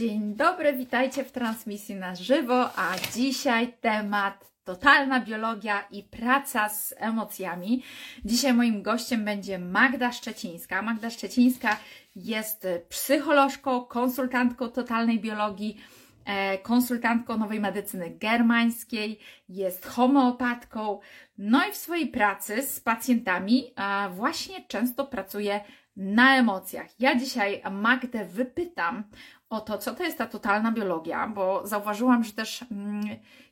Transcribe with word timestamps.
Dzień 0.00 0.34
dobry, 0.34 0.72
witajcie 0.72 1.24
w 1.24 1.32
transmisji 1.32 1.94
na 1.94 2.14
żywo, 2.14 2.70
a 2.76 2.94
dzisiaj 3.14 3.72
temat 3.80 4.50
totalna 4.64 5.20
biologia 5.20 5.84
i 5.90 6.02
praca 6.02 6.68
z 6.68 6.94
emocjami. 6.96 7.82
Dzisiaj 8.24 8.54
moim 8.54 8.82
gościem 8.82 9.24
będzie 9.24 9.58
Magda 9.58 10.12
Szczecińska. 10.12 10.82
Magda 10.82 11.10
Szczecińska 11.10 11.76
jest 12.16 12.66
psycholożką, 12.88 13.84
konsultantką 13.84 14.68
totalnej 14.68 15.20
biologii, 15.20 15.80
e, 16.24 16.58
konsultantką 16.58 17.38
nowej 17.38 17.60
medycyny 17.60 18.10
germańskiej, 18.10 19.18
jest 19.48 19.86
homeopatką, 19.86 21.00
no 21.38 21.68
i 21.68 21.72
w 21.72 21.76
swojej 21.76 22.06
pracy 22.06 22.62
z 22.62 22.80
pacjentami 22.80 23.74
właśnie 24.10 24.64
często 24.68 25.06
pracuje 25.06 25.60
na 25.96 26.36
emocjach. 26.36 27.00
Ja 27.00 27.18
dzisiaj 27.18 27.62
Magdę 27.70 28.24
wypytam 28.24 29.04
o 29.50 29.60
to, 29.60 29.78
co 29.78 29.94
to 29.94 30.04
jest 30.04 30.18
ta 30.18 30.26
totalna 30.26 30.72
biologia, 30.72 31.28
bo 31.28 31.66
zauważyłam, 31.66 32.24
że 32.24 32.32
też 32.32 32.64
mm, 32.70 33.02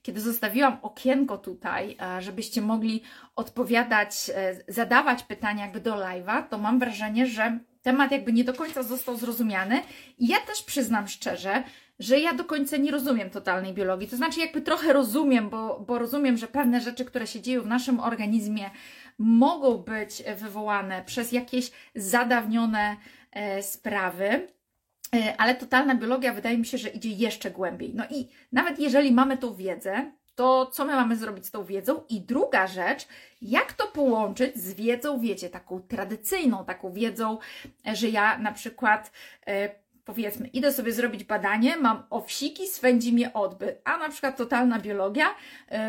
kiedy 0.03 0.21
zostawiłam 0.21 0.79
okienko 0.83 1.39
tutaj, 1.39 1.97
e, 2.03 2.23
żebyście 2.23 2.61
mogli 2.63 3.03
odpowiadać, 3.37 4.31
e, 4.35 4.55
zadawać 4.69 5.23
pytania 5.23 5.65
jakby 5.65 5.81
do 5.81 5.95
live'a, 5.95 6.43
to 6.49 6.59
mam 6.59 6.79
wrażenie, 6.79 7.27
że 7.27 7.59
temat 7.83 8.13
jakby 8.13 8.33
nie 8.33 8.45
do 8.45 8.55
końca 8.55 8.83
został 8.83 9.17
zrozumiany. 9.17 9.83
I 10.19 10.29
ja 10.29 10.41
też 10.41 10.63
przyznam 10.63 11.09
szczerze, 11.09 11.63
że 11.99 12.19
ja 12.19 12.35
do 12.35 12.45
końca 12.45 12.77
nie 12.77 12.91
rozumiem 12.91 13.31
totalnej 13.31 13.75
biologii. 13.75 14.09
To 14.09 14.17
znaczy, 14.17 14.41
jakby 14.41 14.63
trochę 14.63 14.93
rozumiem, 14.93 15.51
bo, 15.51 15.81
bo 15.81 15.99
rozumiem, 15.99 16.37
że 16.37 16.47
pewne 16.47 16.81
rzeczy, 16.81 17.05
które 17.05 17.27
się 17.27 17.41
dzieją 17.41 17.63
w 17.63 17.67
naszym 17.67 18.01
organizmie, 18.01 18.71
mogą 19.19 19.79
być 19.79 20.23
wywołane 20.37 21.05
przez 21.05 21.33
jakieś 21.33 21.71
zadawnione 21.95 22.97
e, 23.33 23.63
sprawy. 23.63 24.58
E, 25.15 25.41
ale 25.41 25.55
totalna 25.55 25.95
biologia 25.95 26.33
wydaje 26.33 26.59
mi 26.59 26.67
się, 26.67 26.79
że 26.79 26.89
idzie 26.89 27.11
jeszcze 27.11 27.51
głębiej. 27.51 27.93
No 27.95 28.05
i 28.11 28.29
nawet 28.53 28.79
jeżeli 28.79 29.13
mamy 29.13 29.39
tą 29.39 29.55
wiedzę, 29.55 30.13
to 30.35 30.67
co 30.67 30.85
my 30.85 30.93
mamy 30.93 31.17
zrobić 31.17 31.47
z 31.47 31.51
tą 31.51 31.65
wiedzą? 31.65 32.03
I 32.09 32.21
druga 32.21 32.67
rzecz, 32.67 33.09
jak 33.43 33.73
to 33.73 33.87
połączyć 33.87 34.57
z 34.57 34.75
wiedzą, 34.75 35.21
wiecie, 35.21 35.51
taką 35.51 35.83
tradycyjną, 35.83 36.65
taką 36.65 36.93
wiedzą, 36.93 37.39
e, 37.87 37.97
że 37.97 38.09
ja 38.09 38.39
na 38.39 38.53
przykład 38.53 39.13
powiedzmy, 40.05 40.47
idę 40.47 40.73
sobie 40.73 40.93
zrobić 40.93 41.25
badanie, 41.25 41.77
mam 41.77 42.03
owsiki, 42.11 42.67
swędzi 42.67 43.13
mnie 43.13 43.33
odbyt, 43.33 43.81
a 43.85 43.99
na 43.99 44.09
przykład 44.09 44.37
totalna 44.37 44.79
biologia 44.79 45.35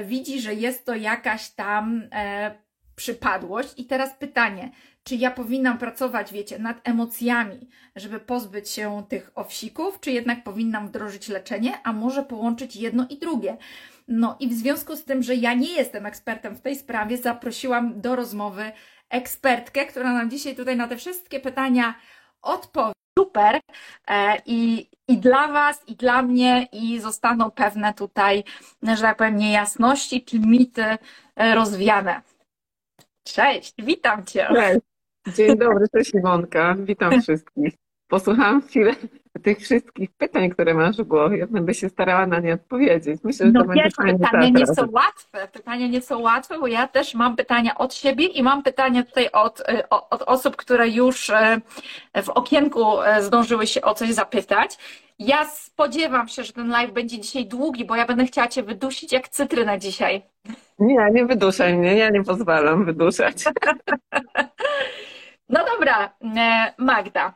widzi, 0.05 0.41
że 0.41 0.53
jest 0.53 0.85
to 0.85 0.95
jakaś 0.95 1.49
tam 1.49 2.03
przypadłość. 2.99 3.73
I 3.77 3.85
teraz 3.85 4.13
pytanie, 4.13 4.71
czy 5.03 5.15
ja 5.15 5.31
powinnam 5.31 5.77
pracować, 5.77 6.33
wiecie, 6.33 6.59
nad 6.59 6.87
emocjami, 6.87 7.69
żeby 7.95 8.19
pozbyć 8.19 8.69
się 8.69 9.03
tych 9.09 9.31
owsików, 9.35 9.99
czy 9.99 10.11
jednak 10.11 10.43
powinnam 10.43 10.87
wdrożyć 10.87 11.29
leczenie, 11.29 11.79
a 11.83 11.93
może 11.93 12.23
połączyć 12.23 12.75
jedno 12.75 13.05
i 13.09 13.17
drugie. 13.17 13.57
No 14.07 14.37
i 14.39 14.47
w 14.47 14.53
związku 14.53 14.95
z 14.95 15.03
tym, 15.03 15.23
że 15.23 15.35
ja 15.35 15.53
nie 15.53 15.71
jestem 15.71 16.05
ekspertem 16.05 16.55
w 16.55 16.61
tej 16.61 16.75
sprawie, 16.75 17.17
zaprosiłam 17.17 18.01
do 18.01 18.15
rozmowy 18.15 18.71
ekspertkę, 19.09 19.85
która 19.85 20.13
nam 20.13 20.29
dzisiaj 20.29 20.55
tutaj 20.55 20.77
na 20.77 20.87
te 20.87 20.97
wszystkie 20.97 21.39
pytania 21.39 21.95
odpowie. 22.41 22.93
Super. 23.19 23.59
E, 24.07 24.37
I, 24.45 24.89
I 25.07 25.17
dla 25.17 25.47
Was, 25.47 25.83
i 25.87 25.95
dla 25.95 26.21
mnie, 26.21 26.67
i 26.71 26.99
zostaną 26.99 27.51
pewne 27.51 27.93
tutaj, 27.93 28.43
że 28.83 29.01
tak 29.01 29.17
powiem, 29.17 29.37
niejasności 29.37 30.23
czy 30.25 30.39
mity 30.39 30.97
e, 31.35 31.55
rozwiane. 31.55 32.21
Cześć, 33.33 33.73
witam 33.77 34.25
Cię. 34.25 34.47
Cześć. 34.53 34.79
Dzień 35.35 35.57
dobry, 35.57 35.85
cześć 35.95 36.13
Iwonka. 36.13 36.75
Witam 36.79 37.11
wszystkich. 37.21 37.73
Posłuchałam 38.07 38.61
chwilę 38.61 38.95
tych 39.43 39.59
wszystkich 39.59 40.09
pytań, 40.17 40.49
które 40.49 40.73
masz 40.73 40.97
w 40.97 41.03
głowie. 41.03 41.47
Będę 41.47 41.73
się 41.73 41.89
starała 41.89 42.27
na 42.27 42.39
nie 42.39 42.53
odpowiedzieć. 42.53 43.19
Myślę, 43.23 43.45
że 43.45 43.51
no 43.51 43.61
to 43.61 43.67
będzie 43.67 43.83
wiesz, 43.83 44.19
pytania 44.19 44.49
nie 44.49 44.67
są 44.67 44.91
łatwe. 44.91 45.47
Pytania 45.47 45.87
nie 45.87 46.01
są 46.01 46.19
łatwe, 46.19 46.59
bo 46.59 46.67
ja 46.67 46.87
też 46.87 47.13
mam 47.13 47.35
pytania 47.35 47.77
od 47.77 47.93
siebie 47.93 48.25
i 48.25 48.43
mam 48.43 48.63
pytania 48.63 49.03
tutaj 49.03 49.29
od, 49.31 49.61
e, 49.61 49.89
od 49.89 50.21
osób, 50.21 50.55
które 50.55 50.89
już 50.89 51.29
e, 51.29 51.61
w 52.23 52.29
okienku 52.29 53.01
e, 53.01 53.23
zdążyły 53.23 53.67
się 53.67 53.81
o 53.81 53.93
coś 53.93 54.09
zapytać. 54.09 54.77
Ja 55.19 55.45
spodziewam 55.45 56.27
się, 56.27 56.43
że 56.43 56.53
ten 56.53 56.69
live 56.69 56.91
będzie 56.91 57.19
dzisiaj 57.19 57.45
długi, 57.45 57.85
bo 57.85 57.95
ja 57.95 58.05
będę 58.05 58.25
chciała 58.25 58.47
Cię 58.47 58.63
wydusić 58.63 59.11
jak 59.11 59.29
cytrynę 59.29 59.79
dzisiaj. 59.79 60.21
Nie, 60.79 61.07
nie 61.11 61.25
wyduszaj 61.25 61.77
mnie, 61.77 61.97
ja 61.97 62.09
nie 62.09 62.23
pozwalam 62.23 62.85
wyduszać. 62.85 63.35
No 65.49 65.65
dobra, 65.65 66.13
e, 66.37 66.73
Magda. 66.77 67.33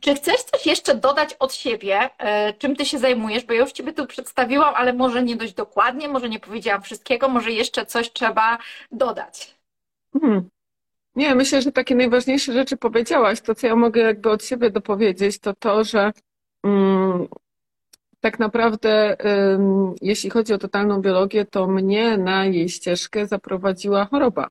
Czy 0.00 0.14
chcesz 0.14 0.42
coś 0.42 0.66
jeszcze 0.66 0.94
dodać 0.94 1.34
od 1.38 1.54
siebie, 1.54 2.10
e, 2.18 2.52
czym 2.52 2.76
ty 2.76 2.84
się 2.84 2.98
zajmujesz? 2.98 3.44
Bo 3.44 3.52
ja 3.52 3.60
już 3.60 3.72
Ciebie 3.72 3.92
tu 3.92 4.06
przedstawiłam, 4.06 4.74
ale 4.74 4.92
może 4.92 5.22
nie 5.22 5.36
dość 5.36 5.54
dokładnie, 5.54 6.08
może 6.08 6.28
nie 6.28 6.40
powiedziałam 6.40 6.82
wszystkiego, 6.82 7.28
może 7.28 7.50
jeszcze 7.52 7.86
coś 7.86 8.12
trzeba 8.12 8.58
dodać. 8.92 9.54
Hmm. 10.12 10.48
Nie, 11.14 11.34
myślę, 11.34 11.62
że 11.62 11.72
takie 11.72 11.94
najważniejsze 11.94 12.52
rzeczy 12.52 12.76
powiedziałaś. 12.76 13.40
To, 13.40 13.54
co 13.54 13.66
ja 13.66 13.76
mogę 13.76 14.00
jakby 14.00 14.30
od 14.30 14.44
siebie 14.44 14.70
dopowiedzieć, 14.70 15.38
to 15.38 15.54
to, 15.54 15.84
że 15.84 16.12
tak 18.20 18.38
naprawdę, 18.38 19.16
jeśli 20.02 20.30
chodzi 20.30 20.54
o 20.54 20.58
totalną 20.58 21.00
biologię, 21.00 21.44
to 21.44 21.66
mnie 21.66 22.16
na 22.16 22.44
jej 22.44 22.68
ścieżkę 22.68 23.26
zaprowadziła 23.26 24.04
choroba. 24.04 24.48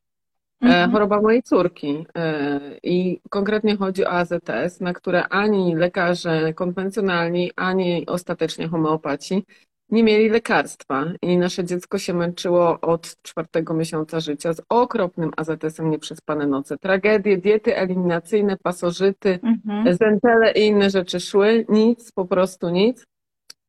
E, 0.61 0.65
mhm. 0.65 0.91
Choroba 0.91 1.21
mojej 1.21 1.43
córki. 1.43 2.05
E, 2.15 2.59
I 2.83 3.21
konkretnie 3.29 3.77
chodzi 3.77 4.05
o 4.05 4.11
AZS, 4.11 4.79
na 4.79 4.93
które 4.93 5.27
ani 5.27 5.75
lekarze 5.75 6.53
konwencjonalni, 6.53 7.51
ani 7.55 8.05
ostatecznie 8.05 8.67
homeopaci 8.67 9.45
nie 9.91 10.03
mieli 10.03 10.29
lekarstwa. 10.29 11.05
I 11.21 11.37
nasze 11.37 11.63
dziecko 11.63 11.97
się 11.97 12.13
męczyło 12.13 12.81
od 12.81 13.21
czwartego 13.21 13.73
miesiąca 13.73 14.19
życia 14.19 14.53
z 14.53 14.61
okropnym 14.69 15.31
AZS-em 15.37 15.91
nieprzespane 15.91 16.47
noce. 16.47 16.77
Tragedie, 16.77 17.37
diety 17.37 17.77
eliminacyjne, 17.77 18.57
pasożyty, 18.57 19.39
mhm. 19.43 19.97
zentele 19.97 20.51
i 20.51 20.67
inne 20.67 20.89
rzeczy 20.89 21.19
szły. 21.19 21.65
Nic, 21.69 22.11
po 22.11 22.25
prostu 22.25 22.69
nic 22.69 23.05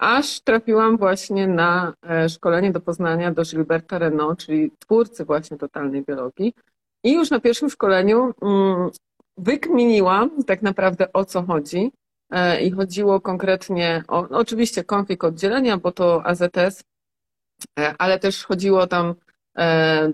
aż 0.03 0.41
trafiłam 0.41 0.97
właśnie 0.97 1.47
na 1.47 1.95
e, 2.11 2.29
szkolenie 2.29 2.73
do 2.73 2.81
Poznania 2.81 3.33
do 3.33 3.43
Gilberta 3.43 3.99
Renault, 3.99 4.39
czyli 4.39 4.71
twórcy 4.79 5.25
właśnie 5.25 5.57
totalnej 5.57 6.03
biologii. 6.03 6.55
I 7.05 7.13
już 7.13 7.31
na 7.31 7.41
pierwszym 7.41 7.71
szkoleniu 7.71 8.35
mm, 8.43 8.91
wykminiłam 9.37 10.45
tak 10.45 10.63
naprawdę 10.63 11.13
o 11.13 11.25
co 11.25 11.43
chodzi. 11.43 11.93
E, 12.33 12.61
I 12.61 12.71
chodziło 12.71 13.21
konkretnie 13.21 14.05
o, 14.09 14.27
no 14.31 14.39
oczywiście 14.39 14.85
konflikt 14.85 15.25
oddzielenia, 15.25 15.77
bo 15.77 15.93
to 15.93 16.27
AZS, 16.27 16.85
e, 17.79 17.95
ale 17.99 18.19
też 18.19 18.45
chodziło 18.45 18.87
tam 18.87 19.15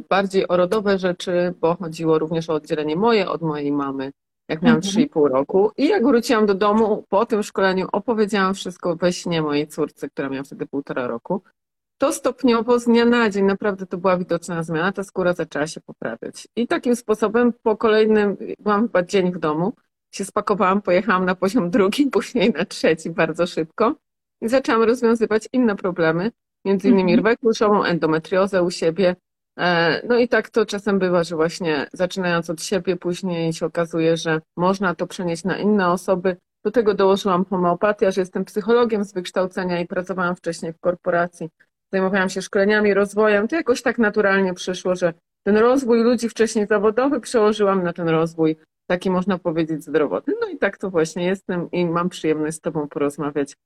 bardziej 0.09 0.49
o 0.49 0.56
rodowe 0.56 0.99
rzeczy, 0.99 1.55
bo 1.61 1.77
chodziło 1.77 2.19
również 2.19 2.51
o 2.51 2.55
oddzielenie 2.55 2.97
moje 2.97 3.29
od 3.29 3.43
mojej 3.43 3.73
mamy, 3.73 4.12
jak 4.49 4.62
miałam 4.62 4.81
mhm. 4.84 5.06
3,5 5.06 5.29
roku. 5.29 5.71
I 5.77 5.89
jak 5.89 6.06
wróciłam 6.06 6.47
do 6.47 6.55
domu 6.55 7.05
po 7.09 7.27
tym 7.27 7.43
szkoleniu, 7.43 7.89
opowiedziałam 7.93 8.55
wszystko 8.55 8.97
we 8.97 9.12
śnie 9.12 9.43
mojej 9.43 9.69
córce, 9.69 10.09
która 10.09 10.29
miała 10.29 10.45
wtedy 10.45 10.67
półtora 10.67 11.06
roku. 11.06 11.43
To 11.99 12.12
stopniowo 12.12 12.79
z 12.79 12.85
dnia 12.85 13.05
na 13.05 13.31
dzień 13.31 13.45
naprawdę 13.45 13.87
to 13.87 13.99
była 13.99 14.17
widoczna 14.17 14.62
zmiana, 14.62 14.93
ta 14.93 15.05
skóra 15.05 15.33
zaczęła 15.33 15.67
się 15.67 15.81
poprawiać. 15.81 16.49
I 16.56 16.67
takim 16.67 16.97
sposobem 16.97 17.53
po 17.62 17.77
kolejnym, 17.77 18.37
byłam 18.59 18.83
chyba 18.83 19.03
dzień 19.03 19.33
w 19.33 19.39
domu, 19.39 19.73
się 20.12 20.24
spakowałam, 20.24 20.82
pojechałam 20.82 21.24
na 21.24 21.34
poziom 21.34 21.70
drugi, 21.70 22.06
później 22.12 22.52
na 22.52 22.64
trzeci 22.64 23.10
bardzo 23.10 23.46
szybko 23.46 23.94
i 24.41 24.48
zaczęłam 24.48 24.82
rozwiązywać 24.82 25.48
inne 25.52 25.76
problemy, 25.76 26.32
między 26.64 26.88
innymi 26.88 27.12
mhm. 27.12 27.20
rwę 27.20 27.36
kluczową, 27.36 27.84
endometriozę 27.84 28.62
u 28.62 28.70
siebie, 28.70 29.16
E, 29.58 30.00
no 30.06 30.19
i 30.19 30.28
tak 30.28 30.50
to 30.50 30.66
czasem 30.66 30.98
bywa, 30.98 31.24
że 31.24 31.36
właśnie 31.36 31.86
zaczynając 31.92 32.50
od 32.50 32.62
siebie, 32.62 32.96
później 32.96 33.52
się 33.52 33.66
okazuje, 33.66 34.16
że 34.16 34.41
można 34.56 34.94
to 34.94 35.06
przenieść 35.06 35.44
na 35.44 35.58
inne 35.58 35.91
osoby. 35.91 36.36
Do 36.64 36.70
tego 36.70 36.94
dołożyłam 36.94 37.44
homeopatię, 37.44 38.12
że 38.12 38.20
jestem 38.20 38.44
psychologiem 38.44 39.04
z 39.04 39.12
wykształcenia 39.12 39.80
i 39.80 39.86
pracowałam 39.86 40.37
wcześniej 40.37 40.72
w 40.72 40.78
korporacji. 40.78 41.49
Zajmowałam 41.93 42.28
się 42.28 42.43
szkoleniami, 42.43 42.94
rozwojem. 42.94 43.49
To 43.49 43.56
jakoś 43.56 43.82
tak 43.82 43.99
naturalnie 43.99 44.54
przyszło, 44.54 44.96
że 44.96 45.14
ten 45.43 45.56
rozwój 45.56 46.02
ludzi 46.02 46.28
wcześniej 46.28 46.66
zawodowy 46.66 47.20
przełożyłam 47.20 47.82
na 47.82 47.93
ten 47.93 48.08
rozwój 48.08 48.56
taki 48.88 49.11
można 49.11 49.38
powiedzieć 49.38 49.85
zdrowotny. 49.85 50.35
No 50.40 50.49
i 50.49 50.58
tak 50.58 50.79
to 50.79 50.90
właśnie 50.90 51.25
jestem 51.25 51.70
i 51.70 51.87
mam 51.87 52.08
przyjemność 52.08 52.56
z 52.56 52.61
Tobą 52.61 52.88
porozmawiać 52.88 53.56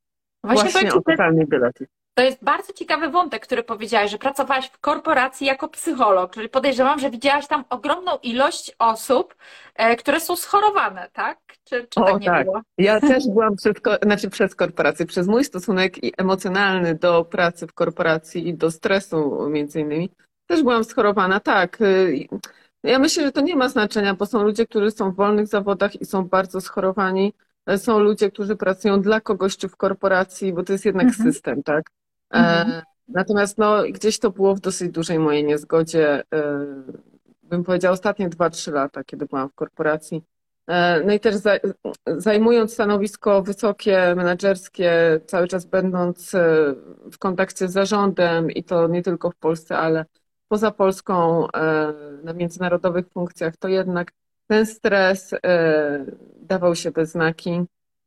właśnie, 0.44 0.70
właśnie 0.70 0.94
o 0.94 1.02
totalnej 1.02 1.46
biologii. 1.46 1.86
To 2.14 2.22
jest 2.22 2.44
bardzo 2.44 2.72
ciekawy 2.72 3.08
wątek, 3.08 3.42
który 3.42 3.62
powiedziałaś, 3.62 4.10
że 4.10 4.18
pracowałaś 4.18 4.66
w 4.66 4.78
korporacji 4.78 5.46
jako 5.46 5.68
psycholog, 5.68 6.34
czyli 6.34 6.48
podejrzewam, 6.48 6.98
że 6.98 7.10
widziałaś 7.10 7.46
tam 7.46 7.64
ogromną 7.70 8.18
ilość 8.22 8.72
osób, 8.78 9.34
e, 9.74 9.96
które 9.96 10.20
są 10.20 10.36
schorowane, 10.36 11.08
tak? 11.12 11.38
Czy, 11.64 11.86
czy 11.90 12.00
o, 12.00 12.04
tak 12.04 12.20
nie 12.20 12.26
tak. 12.26 12.44
było? 12.44 12.60
Ja 12.78 13.00
też 13.10 13.24
byłam 13.28 13.56
przed, 13.56 13.80
znaczy 14.02 14.30
przez 14.30 14.54
korporację, 14.54 15.06
przez 15.06 15.26
mój 15.26 15.44
stosunek 15.44 16.04
i 16.04 16.12
emocjonalny 16.16 16.94
do 16.94 17.24
pracy 17.24 17.66
w 17.66 17.72
korporacji 17.72 18.48
i 18.48 18.54
do 18.54 18.70
stresu 18.70 19.48
między 19.50 19.80
innymi, 19.80 20.10
też 20.46 20.62
byłam 20.62 20.84
schorowana, 20.84 21.40
tak. 21.40 21.78
Ja 22.82 22.98
myślę, 22.98 23.24
że 23.24 23.32
to 23.32 23.40
nie 23.40 23.56
ma 23.56 23.68
znaczenia, 23.68 24.14
bo 24.14 24.26
są 24.26 24.42
ludzie, 24.42 24.66
którzy 24.66 24.90
są 24.90 25.10
w 25.10 25.16
wolnych 25.16 25.46
zawodach 25.46 26.00
i 26.00 26.04
są 26.04 26.28
bardzo 26.28 26.60
schorowani 26.60 27.32
są 27.76 27.98
ludzie, 27.98 28.30
którzy 28.30 28.56
pracują 28.56 29.02
dla 29.02 29.20
kogoś 29.20 29.56
czy 29.56 29.68
w 29.68 29.76
korporacji, 29.76 30.52
bo 30.52 30.62
to 30.62 30.72
jest 30.72 30.84
jednak 30.84 31.06
mhm. 31.06 31.32
system, 31.32 31.62
tak? 31.62 31.90
Mhm. 32.30 32.82
Natomiast 33.08 33.58
no, 33.58 33.82
gdzieś 33.82 34.18
to 34.18 34.30
było 34.30 34.54
w 34.54 34.60
dosyć 34.60 34.90
dużej 34.90 35.18
mojej 35.18 35.44
niezgodzie, 35.44 36.22
bym 37.42 37.64
powiedziała 37.64 37.92
ostatnie 37.92 38.30
2-3 38.30 38.72
lata, 38.72 39.04
kiedy 39.04 39.26
byłam 39.26 39.48
w 39.48 39.54
korporacji. 39.54 40.22
No 41.06 41.12
i 41.12 41.20
też 41.20 41.34
zajmując 42.06 42.72
stanowisko 42.72 43.42
wysokie, 43.42 44.14
menedżerskie, 44.16 45.20
cały 45.26 45.48
czas 45.48 45.66
będąc 45.66 46.32
w 47.12 47.18
kontakcie 47.18 47.68
z 47.68 47.72
zarządem 47.72 48.50
i 48.50 48.64
to 48.64 48.88
nie 48.88 49.02
tylko 49.02 49.30
w 49.30 49.36
Polsce, 49.36 49.78
ale 49.78 50.04
poza 50.52 50.70
Polską 50.70 51.46
na 52.24 52.32
międzynarodowych 52.32 53.08
funkcjach, 53.08 53.56
to 53.56 53.68
jednak 53.68 54.12
ten 54.46 54.66
stres 54.66 55.32
e, 55.32 56.06
dawał 56.40 56.74
się 56.74 56.90
bez 56.90 57.10
znaki 57.10 57.60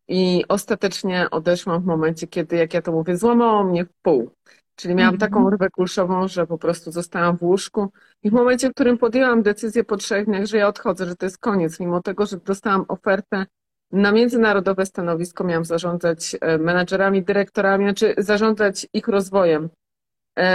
i 0.08 0.44
ostatecznie 0.50 1.28
odeszłam 1.32 1.82
w 1.82 1.86
momencie, 1.86 2.28
kiedy, 2.28 2.56
jak 2.56 2.74
ja 2.74 2.82
to 2.82 2.92
mówię, 2.92 3.18
złamało 3.18 3.64
mnie 3.64 3.86
w 3.86 3.94
pół. 4.02 4.32
Czyli 4.76 4.96
miałam 4.96 5.16
-hmm. 5.16 5.20
taką 5.20 5.50
rwę 5.50 5.70
kulszową, 5.70 6.28
że 6.28 6.48
po 6.48 6.58
prostu 6.58 6.92
zostałam 6.92 7.38
w 7.38 7.44
łóżku 7.44 7.92
i 8.24 8.30
w 8.30 8.34
momencie, 8.34 8.70
w 8.70 8.74
którym 8.74 8.98
podjęłam 8.98 9.44
decyzję 9.44 9.84
po 9.84 9.98
trzech 9.98 10.26
dniach, 10.26 10.46
że 10.46 10.58
ja 10.58 10.68
odchodzę, 10.68 11.06
że 11.06 11.16
to 11.16 11.26
jest 11.26 11.38
koniec, 11.38 11.80
mimo 11.80 12.02
tego, 12.02 12.26
że 12.26 12.38
dostałam 12.38 12.86
ofertę 12.88 13.46
na 13.92 14.12
międzynarodowe 14.12 14.86
stanowisko, 14.86 15.44
miałam 15.44 15.66
zarządzać 15.66 16.36
e, 16.42 16.58
menadżerami, 16.58 17.24
dyrektorami, 17.24 17.86
znaczy 17.86 18.14
zarządzać 18.18 18.88
ich 18.94 19.08
rozwojem 19.08 19.64
e, 19.66 19.85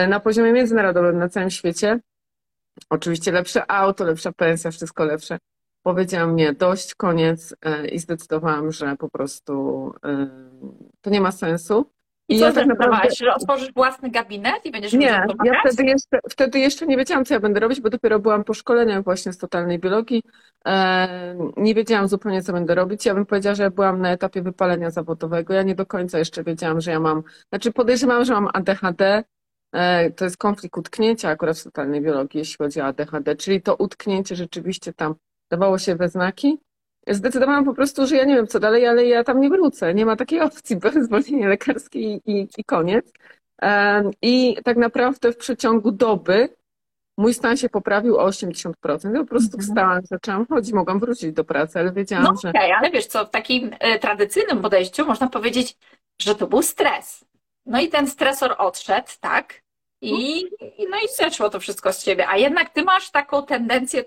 na 0.09 0.21
poziomie 0.21 0.53
międzynarodowym 0.53 1.19
na 1.19 1.29
całym 1.29 1.51
świecie. 1.51 2.01
Oczywiście 2.91 3.33
lepsze 3.33 3.71
auto, 3.71 4.05
lepsza 4.05 4.33
pensja, 4.33 4.71
wszystko 4.71 5.05
lepsze 5.05 5.39
powiedziałam 5.83 6.37
nie, 6.37 6.53
dość, 6.53 6.95
koniec 6.95 7.55
e, 7.63 7.87
i 7.89 7.99
zdecydowałam, 7.99 8.73
że 8.73 8.97
po 8.97 9.09
prostu 9.11 9.93
e, 10.05 10.27
to 11.01 11.11
nie 11.11 11.21
ma 11.21 11.33
sensu. 11.33 11.91
I, 12.29 12.39
co 12.39 12.45
ja 12.45 12.53
tak 12.53 12.67
naprawdę... 12.67 13.09
że 13.19 13.35
otworzysz 13.35 13.73
własny 13.73 14.11
gabinet 14.11 14.67
i 14.67 14.71
będziesz 14.71 14.93
Nie, 14.93 15.27
ja 15.45 15.61
wtedy 15.65 15.85
jeszcze, 15.85 16.19
wtedy 16.31 16.59
jeszcze 16.59 16.87
nie 16.87 16.97
wiedziałam, 16.97 17.25
co 17.25 17.35
ja 17.35 17.41
będę 17.41 17.61
robić, 17.61 17.81
bo 17.81 17.91
dopiero 17.91 18.19
byłam 18.19 18.45
po 18.45 18.55
szkoleniach 18.55 19.05
właśnie 19.05 19.33
z 19.33 19.39
totalnej 19.39 19.79
biologii. 19.79 20.23
E, 20.67 21.37
nie 21.57 21.75
wiedziałam 21.75 22.09
zupełnie, 22.09 22.43
co 22.43 22.53
będę 22.53 22.75
robić. 22.75 23.07
Ja 23.07 23.15
bym 23.15 23.27
powiedziała, 23.27 23.55
że 23.55 23.71
byłam 23.71 24.01
na 24.01 24.13
etapie 24.13 24.43
wypalenia 24.43 24.91
zawodowego. 24.91 25.55
Ja 25.55 25.63
nie 25.63 25.75
do 25.75 25.87
końca 25.87 26.19
jeszcze 26.19 26.45
wiedziałam, 26.45 26.81
że 26.81 26.91
ja 26.91 27.01
mam, 27.01 27.23
znaczy 27.49 27.73
podejrzewałam, 27.73 28.25
że 28.25 28.33
mam 28.33 28.49
ADHD, 28.53 29.25
to 30.17 30.25
jest 30.25 30.37
konflikt 30.37 30.79
utknięcia 30.79 31.29
akurat 31.29 31.59
w 31.59 31.65
totalnej 31.65 32.01
biologii, 32.01 32.39
jeśli 32.39 32.57
chodzi 32.57 32.81
o 32.81 32.85
ADHD, 32.85 33.37
czyli 33.37 33.63
to 33.63 33.77
utknięcie 33.77 34.37
rzeczywiście 34.37 34.93
tam 34.93 35.15
dawało 35.51 35.79
się 35.79 35.97
we 35.97 36.09
znaki. 36.09 36.59
Zdecydowałam 37.09 37.65
po 37.65 37.75
prostu, 37.75 38.07
że 38.07 38.17
ja 38.17 38.25
nie 38.25 38.35
wiem 38.35 38.47
co 38.47 38.61
dalej, 38.61 38.87
ale 38.87 39.07
ja 39.07 39.25
tam 39.25 39.41
nie 39.41 39.51
wrócę. 39.51 39.95
Nie 39.95 40.07
ma 40.07 40.17
takiej 40.17 40.41
opcji, 40.51 40.77
bo 40.77 40.91
zwolnienie 41.03 41.49
lekarskie 41.49 42.01
i, 42.01 42.21
i, 42.27 42.49
i 42.59 42.65
koniec. 42.65 43.13
I 44.23 44.57
tak 44.65 44.77
naprawdę 44.77 45.33
w 45.33 45.37
przeciągu 45.37 45.93
doby 45.93 46.49
mój 47.19 47.35
stan 47.35 47.57
się 47.57 47.69
poprawił 47.69 48.17
o 48.17 48.29
80%. 48.29 49.15
Ja 49.15 49.21
po 49.21 49.27
prostu 49.27 49.57
mhm. 49.57 49.63
wstałam, 49.63 50.01
zaczęłam 50.03 50.47
chodzić, 50.47 50.73
mogłam 50.73 51.01
wrócić 51.01 51.33
do 51.33 51.45
pracy, 51.45 51.79
ale 51.79 51.93
wiedziałam, 51.93 52.25
no, 52.25 52.41
że... 52.43 52.49
Okej, 52.49 52.65
okay, 52.65 52.77
ale 52.79 52.91
wiesz 52.91 53.07
co, 53.07 53.27
w 53.27 53.31
takim 53.31 53.71
e, 53.81 53.99
tradycyjnym 53.99 54.63
podejściu 54.63 55.07
można 55.07 55.29
powiedzieć, 55.29 55.77
że 56.23 56.35
to 56.35 56.47
był 56.47 56.63
stres. 56.63 57.25
No 57.71 57.81
i 57.81 57.89
ten 57.89 58.07
stresor 58.07 58.55
odszedł, 58.59 59.09
tak? 59.21 59.63
I, 60.03 60.45
no 60.91 60.97
i 60.97 61.09
zeszło 61.17 61.51
to 61.51 61.61
wszystko 61.61 61.93
z 61.93 62.05
ciebie. 62.05 62.29
A 62.29 62.37
jednak 62.37 62.71
ty 62.71 62.83
masz 62.83 63.11
taką 63.11 63.47
tendencję 63.47 64.05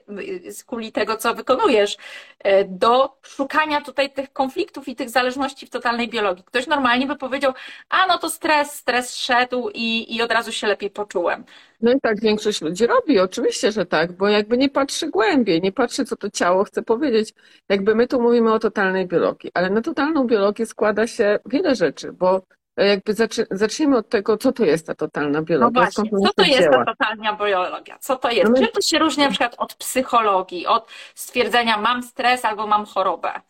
z 0.49 0.63
kuli 0.63 0.91
tego, 0.91 1.17
co 1.17 1.35
wykonujesz, 1.35 1.97
e, 2.39 2.65
do 2.65 3.17
szukania 3.21 3.81
tutaj 3.81 4.13
tych 4.13 4.33
konfliktów 4.33 4.87
i 4.87 4.95
tych 4.95 5.09
zależności 5.09 5.65
w 5.65 5.69
totalnej 5.69 6.09
biologii. 6.09 6.43
Ktoś 6.43 6.67
normalnie 6.67 7.07
by 7.07 7.15
powiedział, 7.15 7.53
a 7.89 8.07
no 8.07 8.17
to 8.17 8.29
stres, 8.29 8.71
stres 8.71 9.15
szedł 9.15 9.69
i, 9.73 10.15
i 10.15 10.21
od 10.21 10.31
razu 10.31 10.51
się 10.51 10.67
lepiej 10.67 10.89
poczułem. 10.89 11.43
No 11.81 11.91
i 11.91 12.01
tak 12.01 12.21
większość 12.21 12.61
ludzi 12.61 12.87
robi, 12.87 13.19
oczywiście, 13.19 13.71
że 13.71 13.85
tak, 13.85 14.11
bo 14.11 14.27
jakby 14.27 14.57
nie 14.57 14.69
patrzy 14.69 15.07
głębiej, 15.07 15.61
nie 15.61 15.71
patrzy, 15.71 16.05
co 16.05 16.15
to 16.15 16.29
ciało 16.29 16.63
chce 16.63 16.81
powiedzieć. 16.81 17.33
Jakby 17.69 17.95
my 17.95 18.07
tu 18.07 18.21
mówimy 18.21 18.53
o 18.53 18.59
totalnej 18.59 19.07
biologii, 19.07 19.51
ale 19.53 19.69
na 19.69 19.81
totalną 19.81 20.27
biologię 20.27 20.65
składa 20.65 21.07
się 21.07 21.39
wiele 21.45 21.75
rzeczy, 21.75 22.11
bo 22.11 22.41
Jakby 22.77 23.13
zacznijmy 23.51 23.97
od 23.97 24.09
tego, 24.09 24.37
co 24.37 24.51
to 24.51 24.65
jest 24.65 24.87
ta 24.87 24.95
totalna 24.95 25.41
biologia. 25.41 25.81
No 25.81 25.91
właśnie, 25.91 26.09
co 26.09 26.33
to 26.33 26.43
jest 26.43 26.69
ta 26.71 26.85
totalna 26.85 27.33
biologia? 27.33 27.97
Co 27.99 28.15
to 28.15 28.31
jest? 28.31 28.51
No 28.51 28.57
Czym 28.57 28.67
to 28.67 28.81
się 28.81 28.99
różni 28.99 29.23
na 29.23 29.29
przykład 29.29 29.55
od 29.57 29.75
psychologii, 29.75 30.67
od 30.67 30.87
stwierdzenia 31.15 31.77
mam 31.77 32.03
stres 32.03 32.45
albo 32.45 32.67
mam 32.67 32.85
chorobę? 32.85 33.41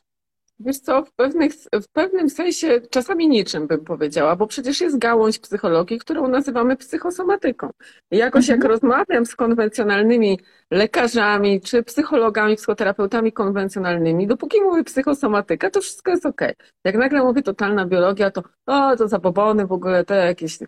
Wiesz 0.65 0.79
co, 0.79 1.03
w, 1.03 1.11
pewnych, 1.11 1.53
w 1.73 1.87
pewnym 1.93 2.29
sensie 2.29 2.81
czasami 2.89 3.27
niczym 3.29 3.67
bym 3.67 3.85
powiedziała, 3.85 4.35
bo 4.35 4.47
przecież 4.47 4.81
jest 4.81 4.97
gałąź 4.97 5.39
psychologii, 5.39 5.99
którą 5.99 6.27
nazywamy 6.27 6.77
psychosomatyką. 6.77 7.69
I 8.11 8.17
jakoś 8.17 8.49
mhm. 8.49 8.59
jak 8.59 8.69
rozmawiam 8.69 9.25
z 9.25 9.35
konwencjonalnymi 9.35 10.39
lekarzami, 10.71 11.61
czy 11.61 11.83
psychologami, 11.83 12.55
psychoterapeutami 12.55 13.31
konwencjonalnymi, 13.31 14.27
dopóki 14.27 14.61
mówię 14.61 14.83
psychosomatyka, 14.83 15.69
to 15.69 15.81
wszystko 15.81 16.11
jest 16.11 16.25
ok. 16.25 16.41
Jak 16.83 16.95
nagle 16.95 17.23
mówię 17.23 17.43
totalna 17.43 17.85
biologia, 17.85 18.31
to 18.31 18.43
o, 18.65 18.95
to 18.95 19.07
zabobony 19.07 19.67
w 19.67 19.71
ogóle, 19.71 20.05
te 20.05 20.15
jakieś 20.25 20.59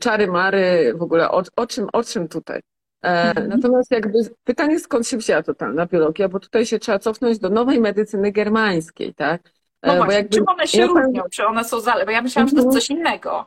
czary 0.00 0.26
mary, 0.26 0.94
w 0.96 1.02
ogóle 1.02 1.30
o, 1.30 1.42
o, 1.56 1.66
czym, 1.66 1.86
o 1.92 2.04
czym 2.04 2.28
tutaj? 2.28 2.60
E, 3.02 3.28
mhm. 3.28 3.48
Natomiast 3.48 3.90
jakby 3.90 4.18
pytanie, 4.44 4.80
skąd 4.80 5.08
się 5.08 5.16
wzięła 5.16 5.42
totalna 5.42 5.86
biologia, 5.86 6.28
bo 6.28 6.40
tutaj 6.40 6.66
się 6.66 6.78
trzeba 6.78 6.98
cofnąć 6.98 7.38
do 7.38 7.50
nowej 7.50 7.80
medycyny 7.80 8.32
germańskiej, 8.32 9.14
tak? 9.14 9.42
E, 9.82 9.88
no 9.88 9.96
właśnie, 9.96 10.14
jakby, 10.14 10.36
czym 10.36 10.48
one 10.48 10.66
się 10.66 10.78
ja 10.78 10.86
różnią? 10.86 11.02
Powiem, 11.04 11.30
czy 11.30 11.46
one 11.46 11.64
są 11.64 11.80
zależne? 11.80 12.06
Bo 12.06 12.12
ja 12.12 12.22
myślałam, 12.22 12.48
że 12.48 12.52
to 12.52 12.56
jest 12.56 12.66
mhm. 12.66 12.80
coś 12.80 12.90
innego. 12.90 13.46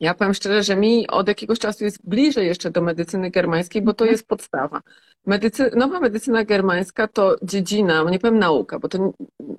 Ja 0.00 0.14
powiem 0.14 0.34
szczerze, 0.34 0.62
że 0.62 0.76
mi 0.76 1.08
od 1.08 1.28
jakiegoś 1.28 1.58
czasu 1.58 1.84
jest 1.84 2.08
bliżej 2.08 2.46
jeszcze 2.46 2.70
do 2.70 2.82
medycyny 2.82 3.30
germańskiej, 3.30 3.82
bo 3.82 3.94
to 3.94 4.04
mhm. 4.04 4.12
jest 4.12 4.28
podstawa. 4.28 4.80
Medycy... 5.26 5.70
Nowa 5.76 6.00
medycyna 6.00 6.44
germańska 6.44 7.08
to 7.08 7.36
dziedzina, 7.42 8.04
nie 8.10 8.18
powiem 8.18 8.38
nauka, 8.38 8.78
bo 8.78 8.88
to 8.88 9.12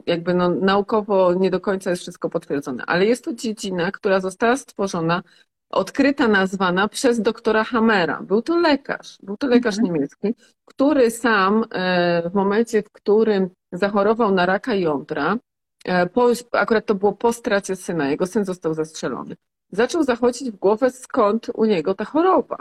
jakby 0.05 0.33
no, 0.33 0.49
naukowo 0.49 1.33
nie 1.33 1.51
do 1.51 1.59
końca 1.59 1.89
jest 1.89 2.01
wszystko 2.01 2.29
potwierdzone, 2.29 2.83
ale 2.87 3.05
jest 3.05 3.25
to 3.25 3.33
dziedzina, 3.33 3.91
która 3.91 4.19
została 4.19 4.57
stworzona 4.57 5.23
odkryta, 5.69 6.27
nazwana 6.27 6.87
przez 6.87 7.21
doktora 7.21 7.63
Hammera. 7.63 8.21
Był 8.21 8.41
to 8.41 8.59
lekarz, 8.59 9.17
był 9.23 9.37
to 9.37 9.47
lekarz 9.47 9.77
mhm. 9.77 9.93
niemiecki, 9.93 10.35
który 10.65 11.11
sam 11.11 11.65
e, 11.71 12.29
w 12.29 12.33
momencie, 12.33 12.83
w 12.83 12.91
którym 12.91 13.49
zachorował 13.71 14.31
na 14.31 14.45
raka 14.45 14.75
jądra, 14.75 15.37
e, 15.85 16.05
po, 16.05 16.31
akurat 16.51 16.85
to 16.85 16.95
było 16.95 17.13
po 17.13 17.33
stracie 17.33 17.75
syna, 17.75 18.09
jego 18.09 18.25
syn 18.25 18.45
został 18.45 18.73
zastrzelony, 18.73 19.35
zaczął 19.71 20.03
zachodzić 20.03 20.51
w 20.51 20.55
głowę, 20.55 20.91
skąd 20.91 21.47
u 21.53 21.65
niego 21.65 21.95
ta 21.95 22.05
choroba. 22.05 22.57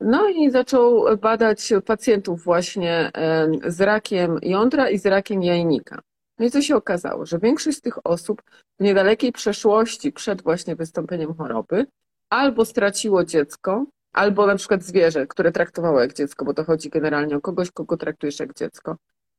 No 0.00 0.28
i 0.28 0.50
zaczął 0.50 1.04
badać 1.18 1.72
pacjentów 1.86 2.44
właśnie 2.44 3.10
e, 3.14 3.48
z 3.66 3.80
rakiem 3.80 4.38
jądra 4.42 4.90
i 4.90 4.98
z 4.98 5.06
rakiem 5.06 5.42
jajnika. 5.42 6.00
No 6.38 6.46
i 6.46 6.50
co 6.50 6.62
się 6.62 6.76
okazało, 6.76 7.26
że 7.26 7.38
większość 7.38 7.78
z 7.78 7.80
tych 7.80 8.06
osób 8.06 8.42
w 8.80 8.82
niedalekiej 8.82 9.32
przeszłości, 9.32 10.12
przed 10.12 10.42
właśnie 10.42 10.76
wystąpieniem 10.76 11.34
choroby, 11.34 11.86
albo 12.30 12.64
straciło 12.64 13.24
dziecko, 13.24 13.86
albo 14.12 14.46
na 14.46 14.56
przykład 14.56 14.82
zwierzę, 14.82 15.26
które 15.26 15.52
traktowało 15.52 16.00
jak 16.00 16.14
dziecko, 16.14 16.44
bo 16.44 16.54
to 16.54 16.64
chodzi 16.64 16.90
generalnie 16.90 17.36
o 17.36 17.40
kogoś, 17.40 17.70
kogo 17.70 17.96
traktujesz 17.96 18.40
jak 18.40 18.54
dziecko. 18.54 18.96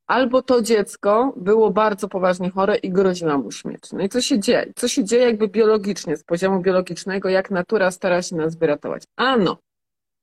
Albo 0.08 0.42
to 0.42 0.62
dziecko 0.62 1.34
było 1.38 1.72
bardzo 1.72 2.08
poważnie 2.08 2.50
chore 2.50 2.76
i 2.76 2.90
groziła 2.90 3.38
mu 3.38 3.52
śmierć. 3.52 3.92
No 3.92 4.04
i 4.04 4.10
co 4.10 4.22
się 4.22 4.40
dzieje? 4.40 4.74
Co 4.76 4.88
się 4.88 5.04
dzieje 5.04 5.26
jakby 5.26 5.48
biologicznie, 5.48 6.18
z 6.18 6.24
poziomu 6.24 6.62
biologicznego, 6.62 7.30
jak 7.30 7.52
natura 7.52 7.92
stara 7.92 8.22
się 8.22 8.36
nas 8.36 8.56
wyratować? 8.56 9.04
Ano, 9.16 9.58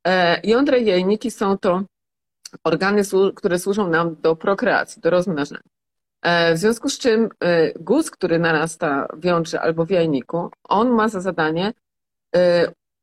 e, 0.07 0.41
jądra 0.45 0.77
i 0.77 0.87
jajniki 0.87 1.31
są 1.31 1.59
to 1.59 1.83
organy, 2.65 3.03
które 3.35 3.59
służą 3.59 3.89
nam 3.89 4.17
do 4.21 4.37
prokreacji, 4.37 5.03
do 5.03 5.11
rozmnażania. 5.11 5.63
E, 6.23 6.55
w 6.55 6.59
związku 6.59 6.89
z 6.89 6.99
czym 6.99 7.29
e, 7.41 7.73
guz, 7.79 8.11
który 8.11 8.39
narasta 8.39 9.09
w 9.17 9.25
jądrze 9.25 9.61
albo 9.61 9.87
w 9.87 9.91
jajniku, 9.91 10.51
on 10.65 10.91
ma 10.91 11.09
za 11.09 11.21
zadanie 11.21 11.73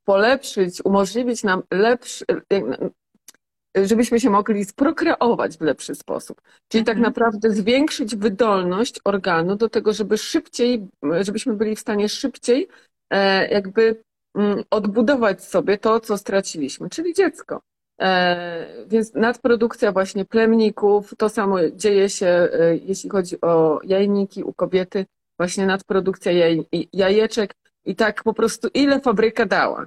polepszyć, 0.06 0.82
umożliwić 0.86 1.44
nam 1.44 1.64
lepszy, 1.72 2.26
y, 2.54 3.88
żebyśmy 3.88 4.20
się 4.20 4.30
mogli 4.30 4.66
sprokreować 4.66 5.58
w 5.58 5.62
lepszy 5.62 5.96
sposób. 5.96 6.42
Czyli 6.68 6.84
tak 6.84 6.98
mhm. 6.98 7.12
naprawdę 7.12 7.52
zwiększyć 7.52 8.16
wydolność 8.16 9.00
organu 9.04 9.56
do 9.56 9.70
tego, 9.70 9.94
żeby 9.94 10.18
szybciej, 10.18 10.88
żebyśmy 11.22 11.54
byli 11.54 11.76
w 11.76 11.80
stanie 11.80 12.10
szybciej 12.10 12.68
e, 13.10 13.48
jakby 13.48 14.02
mm, 14.36 14.64
odbudować 14.70 15.44
sobie 15.44 15.78
to, 15.78 16.00
co 16.00 16.18
straciliśmy, 16.18 16.90
czyli 16.90 17.14
dziecko. 17.14 17.62
E, 18.02 18.86
więc 18.88 19.14
nadprodukcja 19.14 19.92
właśnie 19.92 20.26
plemników, 20.26 21.14
to 21.18 21.30
samo 21.30 21.70
dzieje 21.70 22.10
się, 22.10 22.28
e, 22.28 22.78
jeśli 22.78 23.10
chodzi 23.10 23.42
o 23.42 23.80
jajniki 23.84 24.44
u 24.44 24.54
kobiety, 24.54 25.06
właśnie 25.38 25.66
nadprodukcja 25.66 26.32
jaj, 26.32 26.66
jajeczek, 26.94 27.54
i 27.90 27.96
tak 27.96 28.24
po 28.24 28.34
prostu, 28.34 28.68
ile 28.74 29.00
fabryka 29.00 29.46
dała. 29.46 29.86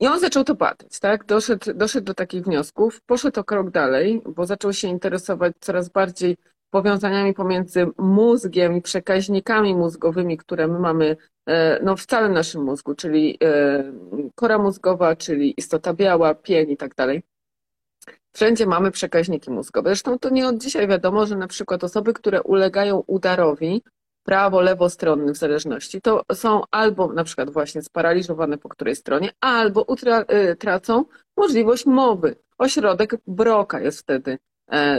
I 0.00 0.06
on 0.06 0.20
zaczął 0.20 0.44
to 0.44 0.54
badać, 0.54 1.00
tak? 1.00 1.24
Doszedł, 1.24 1.72
doszedł 1.74 2.04
do 2.04 2.14
takich 2.14 2.44
wniosków, 2.44 3.00
poszedł 3.00 3.40
o 3.40 3.44
krok 3.44 3.70
dalej, 3.70 4.22
bo 4.26 4.46
zaczął 4.46 4.72
się 4.72 4.88
interesować 4.88 5.52
coraz 5.60 5.88
bardziej 5.88 6.36
powiązaniami 6.70 7.34
pomiędzy 7.34 7.86
mózgiem 7.98 8.76
i 8.76 8.82
przekaźnikami 8.82 9.74
mózgowymi, 9.74 10.36
które 10.36 10.68
my 10.68 10.78
mamy 10.78 11.16
e, 11.46 11.80
no, 11.82 11.96
w 11.96 12.06
całym 12.06 12.32
naszym 12.32 12.62
mózgu, 12.64 12.94
czyli 12.94 13.38
e, 13.44 13.84
kora 14.34 14.58
mózgowa, 14.58 15.16
czyli 15.16 15.54
istota 15.56 15.94
biała, 15.94 16.34
pień 16.34 16.70
i 16.70 16.76
tak 16.76 16.94
dalej. 16.94 17.22
Wszędzie 18.32 18.66
mamy 18.66 18.90
przekaźniki 18.90 19.50
mózgowe. 19.50 19.90
Zresztą 19.90 20.18
to 20.18 20.30
nie 20.30 20.48
od 20.48 20.58
dzisiaj 20.58 20.88
wiadomo, 20.88 21.26
że 21.26 21.36
na 21.36 21.46
przykład 21.46 21.84
osoby, 21.84 22.12
które 22.12 22.42
ulegają 22.42 23.02
udarowi, 23.06 23.82
prawo, 24.22 24.60
lewostronny 24.60 25.32
w 25.32 25.36
zależności, 25.36 26.00
to 26.00 26.22
są 26.32 26.62
albo 26.70 27.12
na 27.12 27.24
przykład 27.24 27.50
właśnie 27.50 27.82
sparaliżowane 27.82 28.58
po 28.58 28.68
której 28.68 28.96
stronie, 28.96 29.30
albo 29.40 29.82
utracą 29.82 31.04
możliwość 31.36 31.86
mowy. 31.86 32.36
Ośrodek 32.58 33.16
Broka 33.26 33.80
jest 33.80 34.00
wtedy 34.00 34.38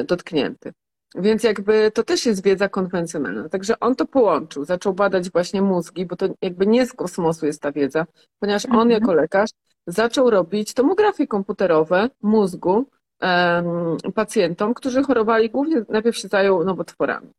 dotknięty. 0.08 0.74
Więc 1.16 1.44
jakby 1.44 1.92
to 1.94 2.04
też 2.04 2.25
jest 2.25 2.44
wiedza 2.44 2.70
konwencjonalna. 2.70 3.50
Także 3.50 3.80
on 3.80 3.96
to 3.96 4.06
połączył, 4.06 4.66
zaczął 4.66 4.94
badać 4.94 5.30
właśnie 5.30 5.62
mózgi, 5.62 6.06
bo 6.06 6.16
to 6.16 6.25
jakby 6.42 6.68
nie 6.68 6.86
z 6.86 6.94
kosmosu 6.94 7.46
jest 7.46 7.62
ta 7.62 7.72
wiedza, 7.72 8.06
ponieważ 8.40 8.66
on 8.66 8.72
mhm. 8.72 8.90
jako 8.90 9.13
lekarz 9.13 9.50
zaczął 9.88 10.30
robić 10.30 10.74
tomografie 10.74 11.28
komputerowe 11.28 12.10
mózgu 12.22 12.86
um, 13.22 13.98
pacjentom, 14.16 14.74
którzy 14.74 15.04
chorowali 15.04 15.50
głównie, 15.50 15.86
najpierw 15.90 16.18
się 16.18 16.28
zajął 16.28 16.63
nowotworami. 16.63 17.30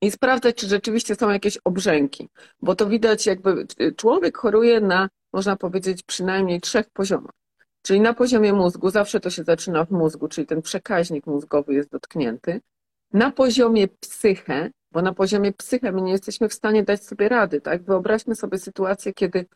I 0.00 0.10
sprawdzać, 0.10 0.56
czy 0.56 0.68
rzeczywiście 0.68 1.14
są 1.14 1.30
jakieś 1.30 1.58
obrzęki, 1.64 2.28
bo 2.62 2.74
to 2.74 2.86
widać 2.86 3.26
jakby 3.26 3.66
człowiek 3.96 4.38
choruje 4.38 4.80
na, 4.80 5.08
można 5.32 5.56
powiedzieć, 5.56 6.02
przynajmniej 6.02 6.60
trzech 6.60 6.90
poziomach. 6.90 7.32
Czyli 7.82 8.00
na 8.00 8.14
poziomie 8.14 8.52
mózgu, 8.52 8.90
zawsze 8.90 9.20
to 9.20 9.30
się 9.30 9.44
zaczyna 9.44 9.84
w 9.84 9.90
mózgu, 9.90 10.28
czyli 10.28 10.46
ten 10.46 10.62
przekaźnik 10.62 11.26
mózgowy 11.26 11.74
jest 11.74 11.90
dotknięty 11.90 12.60
na 13.12 13.30
poziomie 13.30 13.88
psyche, 13.88 14.70
bo 14.92 15.02
na 15.02 15.14
poziomie 15.14 15.52
psyche 15.52 15.92
my 15.92 16.02
nie 16.02 16.12
jesteśmy 16.12 16.48
w 16.48 16.54
stanie 16.54 16.82
dać 16.82 17.04
sobie 17.04 17.28
rady, 17.28 17.60
tak? 17.60 17.82
Wyobraźmy 17.82 18.34
sobie 18.34 18.58
sytuację, 18.58 19.14
kiedy 19.14 19.46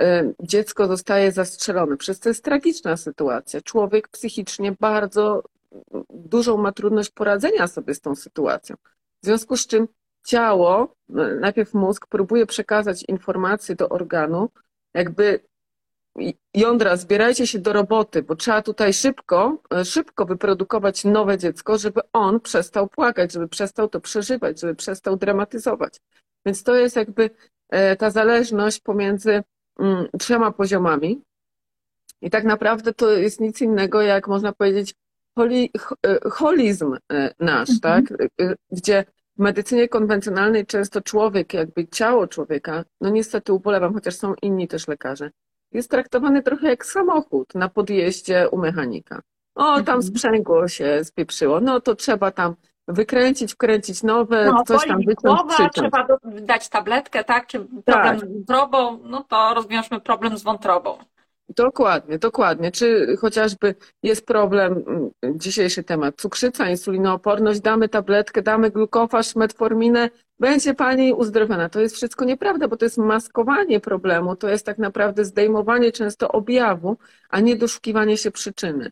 e, 0.00 0.32
dziecko 0.40 0.86
zostaje 0.86 1.32
zastrzelone. 1.32 1.96
Przez 1.96 2.20
to 2.20 2.28
jest 2.28 2.44
tragiczna 2.44 2.96
sytuacja. 2.96 3.60
Człowiek 3.60 4.08
psychicznie 4.08 4.76
bardzo 4.80 5.42
dużą 6.10 6.56
ma 6.56 6.72
trudność 6.72 7.10
poradzenia 7.10 7.66
sobie 7.66 7.94
z 7.94 8.00
tą 8.00 8.14
sytuacją. 8.14 8.76
W 9.22 9.26
związku 9.26 9.56
z 9.56 9.66
czym 9.66 9.88
ciało, 10.24 10.94
e, 11.10 11.14
najpierw 11.40 11.74
mózg, 11.74 12.06
próbuje 12.06 12.46
przekazać 12.46 13.02
informacje 13.02 13.74
do 13.74 13.88
organu, 13.88 14.48
jakby 14.94 15.40
jądra, 16.54 16.96
zbierajcie 16.96 17.46
się 17.46 17.58
do 17.58 17.72
roboty, 17.72 18.22
bo 18.22 18.36
trzeba 18.36 18.62
tutaj 18.62 18.92
szybko, 18.92 19.62
e, 19.74 19.84
szybko 19.84 20.26
wyprodukować 20.26 21.04
nowe 21.04 21.38
dziecko, 21.38 21.78
żeby 21.78 22.00
on 22.12 22.40
przestał 22.40 22.88
płakać, 22.88 23.32
żeby 23.32 23.48
przestał 23.48 23.88
to 23.88 24.00
przeżywać, 24.00 24.60
żeby 24.60 24.74
przestał 24.74 25.16
dramatyzować. 25.16 26.00
Więc 26.46 26.62
to 26.62 26.74
jest 26.74 26.96
jakby 26.96 27.30
e, 27.68 27.96
ta 27.96 28.10
zależność 28.10 28.80
pomiędzy 28.80 29.42
mm, 29.78 30.06
trzema 30.18 30.52
poziomami. 30.52 31.22
I 32.22 32.30
tak 32.30 32.44
naprawdę 32.44 32.92
to 32.92 33.10
jest 33.10 33.40
nic 33.40 33.60
innego, 33.60 34.02
jak 34.02 34.28
można 34.28 34.52
powiedzieć, 34.52 34.94
holi, 35.38 35.70
e, 36.06 36.30
holizm 36.30 36.96
nasz, 37.40 37.70
mhm. 37.70 37.80
tak? 37.80 38.28
Gdzie 38.70 39.04
w 39.36 39.42
medycynie 39.42 39.88
konwencjonalnej 39.88 40.66
często 40.66 41.00
człowiek, 41.00 41.54
jakby 41.54 41.88
ciało 41.88 42.26
człowieka, 42.26 42.84
no 43.00 43.10
niestety 43.10 43.52
ubolewam, 43.52 43.94
chociaż 43.94 44.16
są 44.16 44.34
inni 44.42 44.68
też 44.68 44.88
lekarze, 44.88 45.30
jest 45.72 45.90
traktowany 45.90 46.42
trochę 46.42 46.68
jak 46.68 46.86
samochód 46.86 47.54
na 47.54 47.68
podjeździe 47.68 48.48
u 48.48 48.58
mechanika. 48.58 49.20
O, 49.54 49.64
tam 49.64 49.78
mhm. 49.78 50.02
sprzęgło 50.02 50.68
się 50.68 51.04
spieprzyło, 51.04 51.60
no 51.60 51.80
to 51.80 51.94
trzeba 51.94 52.30
tam 52.30 52.54
wykręcić, 52.88 53.52
wkręcić 53.52 54.02
nowe, 54.02 54.44
no, 54.44 54.64
coś 54.64 54.86
tam 54.86 54.98
wyciąć, 54.98 55.16
głowa, 55.16 55.68
trzeba 55.68 56.06
dać 56.24 56.68
tabletkę, 56.68 57.24
tak, 57.24 57.46
czy 57.46 57.58
problem 57.84 58.20
tak. 58.20 58.28
z 58.28 58.32
wątrobą, 58.32 58.98
no 59.04 59.24
to 59.28 59.54
rozwiążmy 59.54 60.00
problem 60.00 60.38
z 60.38 60.42
wątrobą. 60.42 60.98
Dokładnie, 61.56 62.18
dokładnie. 62.18 62.72
Czy 62.72 63.16
chociażby 63.16 63.74
jest 64.02 64.26
problem, 64.26 64.84
mm, 64.86 65.38
dzisiejszy 65.38 65.84
temat, 65.84 66.20
cukrzyca, 66.20 66.70
insulinooporność, 66.70 67.60
damy 67.60 67.88
tabletkę, 67.88 68.42
damy 68.42 68.70
glukofaż, 68.70 69.36
metforminę, 69.36 70.10
będzie 70.38 70.74
pani 70.74 71.12
uzdrowiona. 71.12 71.68
To 71.68 71.80
jest 71.80 71.94
wszystko 71.94 72.24
nieprawda, 72.24 72.68
bo 72.68 72.76
to 72.76 72.84
jest 72.84 72.98
maskowanie 72.98 73.80
problemu, 73.80 74.36
to 74.36 74.48
jest 74.48 74.66
tak 74.66 74.78
naprawdę 74.78 75.24
zdejmowanie 75.24 75.92
często 75.92 76.28
objawu, 76.28 76.96
a 77.28 77.40
nie 77.40 77.56
doszukiwanie 77.56 78.16
się 78.16 78.30
przyczyny. 78.30 78.90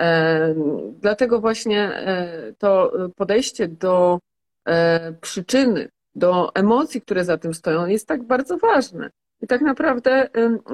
E, 0.00 0.54
dlatego 1.00 1.40
właśnie 1.40 1.80
e, 1.82 2.52
to 2.58 2.92
podejście 3.16 3.68
do 3.68 4.18
e, 4.68 5.12
przyczyny, 5.12 5.88
do 6.14 6.54
emocji, 6.54 7.00
które 7.00 7.24
za 7.24 7.38
tym 7.38 7.54
stoją, 7.54 7.86
jest 7.86 8.08
tak 8.08 8.22
bardzo 8.22 8.58
ważne. 8.58 9.10
I 9.42 9.46
tak 9.46 9.60
naprawdę 9.60 10.28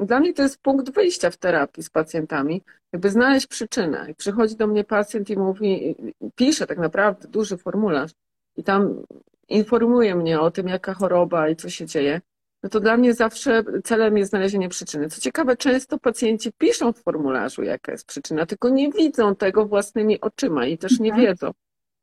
dla 0.05 0.19
mnie 0.19 0.33
to 0.33 0.43
jest 0.43 0.61
punkt 0.61 0.89
wyjścia 0.91 1.29
w 1.29 1.37
terapii 1.37 1.83
z 1.83 1.89
pacjentami, 1.89 2.61
jakby 2.93 3.09
znaleźć 3.09 3.47
przyczynę. 3.47 4.05
I 4.11 4.15
przychodzi 4.15 4.55
do 4.55 4.67
mnie 4.67 4.83
pacjent 4.83 5.29
i 5.29 5.37
mówi, 5.37 5.95
pisze 6.35 6.67
tak 6.67 6.77
naprawdę 6.77 7.27
duży 7.27 7.57
formularz 7.57 8.11
i 8.57 8.63
tam 8.63 9.03
informuje 9.49 10.15
mnie 10.15 10.39
o 10.39 10.51
tym, 10.51 10.67
jaka 10.67 10.93
choroba 10.93 11.49
i 11.49 11.55
co 11.55 11.69
się 11.69 11.85
dzieje. 11.85 12.21
No 12.63 12.69
to 12.69 12.79
dla 12.79 12.97
mnie 12.97 13.13
zawsze 13.13 13.63
celem 13.83 14.17
jest 14.17 14.29
znalezienie 14.29 14.69
przyczyny. 14.69 15.09
Co 15.09 15.21
ciekawe, 15.21 15.57
często 15.57 15.99
pacjenci 15.99 16.51
piszą 16.57 16.93
w 16.93 17.03
formularzu, 17.03 17.63
jaka 17.63 17.91
jest 17.91 18.07
przyczyna, 18.07 18.45
tylko 18.45 18.69
nie 18.69 18.91
widzą 18.91 19.35
tego 19.35 19.65
własnymi 19.65 20.21
oczyma 20.21 20.65
i 20.65 20.77
też 20.77 20.99
nie 20.99 21.09
mhm. 21.09 21.27
wiedzą. 21.27 21.51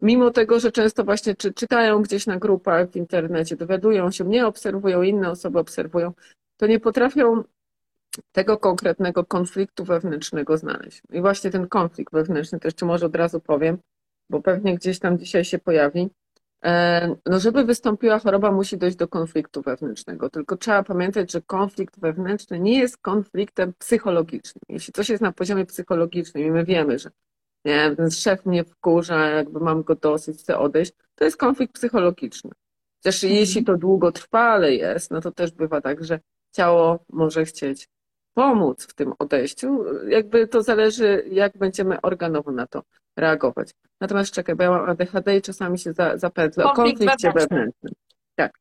Mimo 0.02 0.30
tego, 0.30 0.60
że 0.60 0.72
często 0.72 1.04
właśnie 1.04 1.34
czy, 1.34 1.52
czytają 1.52 2.02
gdzieś 2.02 2.26
na 2.26 2.36
grupach 2.36 2.90
w 2.90 2.96
internecie, 2.96 3.56
dowiadują 3.56 4.10
się, 4.10 4.24
mnie 4.24 4.46
obserwują, 4.46 5.02
inne 5.02 5.30
osoby 5.30 5.58
obserwują, 5.58 6.12
to 6.60 6.66
nie 6.66 6.80
potrafią 6.80 7.44
tego 8.32 8.58
konkretnego 8.58 9.24
konfliktu 9.24 9.84
wewnętrznego 9.84 10.56
znaleźć. 10.56 11.02
I 11.12 11.20
właśnie 11.20 11.50
ten 11.50 11.68
konflikt 11.68 12.12
wewnętrzny, 12.12 12.60
to 12.60 12.68
jeszcze 12.68 12.86
może 12.86 13.06
od 13.06 13.16
razu 13.16 13.40
powiem, 13.40 13.78
bo 14.30 14.42
pewnie 14.42 14.74
gdzieś 14.74 14.98
tam 14.98 15.18
dzisiaj 15.18 15.44
się 15.44 15.58
pojawi. 15.58 16.10
E, 16.64 17.16
no, 17.26 17.40
żeby 17.40 17.64
wystąpiła 17.64 18.18
choroba, 18.18 18.52
musi 18.52 18.78
dojść 18.78 18.96
do 18.96 19.08
konfliktu 19.08 19.62
wewnętrznego. 19.62 20.30
Tylko 20.30 20.56
trzeba 20.56 20.82
pamiętać, 20.82 21.32
że 21.32 21.42
konflikt 21.42 22.00
wewnętrzny 22.00 22.60
nie 22.60 22.78
jest 22.78 22.98
konfliktem 22.98 23.72
psychologicznym. 23.78 24.62
Jeśli 24.68 24.92
coś 24.92 25.08
jest 25.08 25.22
na 25.22 25.32
poziomie 25.32 25.66
psychologicznym 25.66 26.44
i 26.44 26.50
my 26.50 26.64
wiemy, 26.64 26.98
że 26.98 27.10
nie, 27.64 27.96
ten 27.96 28.10
szef 28.10 28.46
mnie 28.46 28.64
wkurza, 28.64 29.26
jakby 29.26 29.60
mam 29.60 29.82
go 29.82 29.94
dosyć, 29.94 30.40
chcę 30.40 30.58
odejść, 30.58 30.92
to 31.14 31.24
jest 31.24 31.36
konflikt 31.36 31.74
psychologiczny. 31.74 32.50
Też 33.02 33.22
jeśli 33.22 33.64
to 33.64 33.76
długotrwale 33.76 34.74
jest, 34.74 35.10
no 35.10 35.20
to 35.20 35.32
też 35.32 35.50
bywa 35.50 35.80
tak, 35.80 36.04
że 36.04 36.20
ciało 36.52 37.04
może 37.08 37.44
chcieć 37.44 37.88
pomóc 38.34 38.86
w 38.86 38.94
tym 38.94 39.12
odejściu. 39.18 39.84
Jakby 40.08 40.48
to 40.48 40.62
zależy, 40.62 41.24
jak 41.30 41.58
będziemy 41.58 42.00
organowo 42.00 42.52
na 42.52 42.66
to 42.66 42.82
reagować. 43.16 43.74
Natomiast 44.00 44.32
czekaj, 44.32 44.56
bo 44.56 44.62
ja 44.62 44.70
mam 44.70 44.90
ADHD 44.90 45.36
i 45.36 45.42
czasami 45.42 45.78
się 45.78 45.92
zapędzę. 46.14 46.64
O 46.64 46.72
konflikcie 46.72 47.32
wewnętrznym. 47.32 47.92
Tak, 48.34 48.52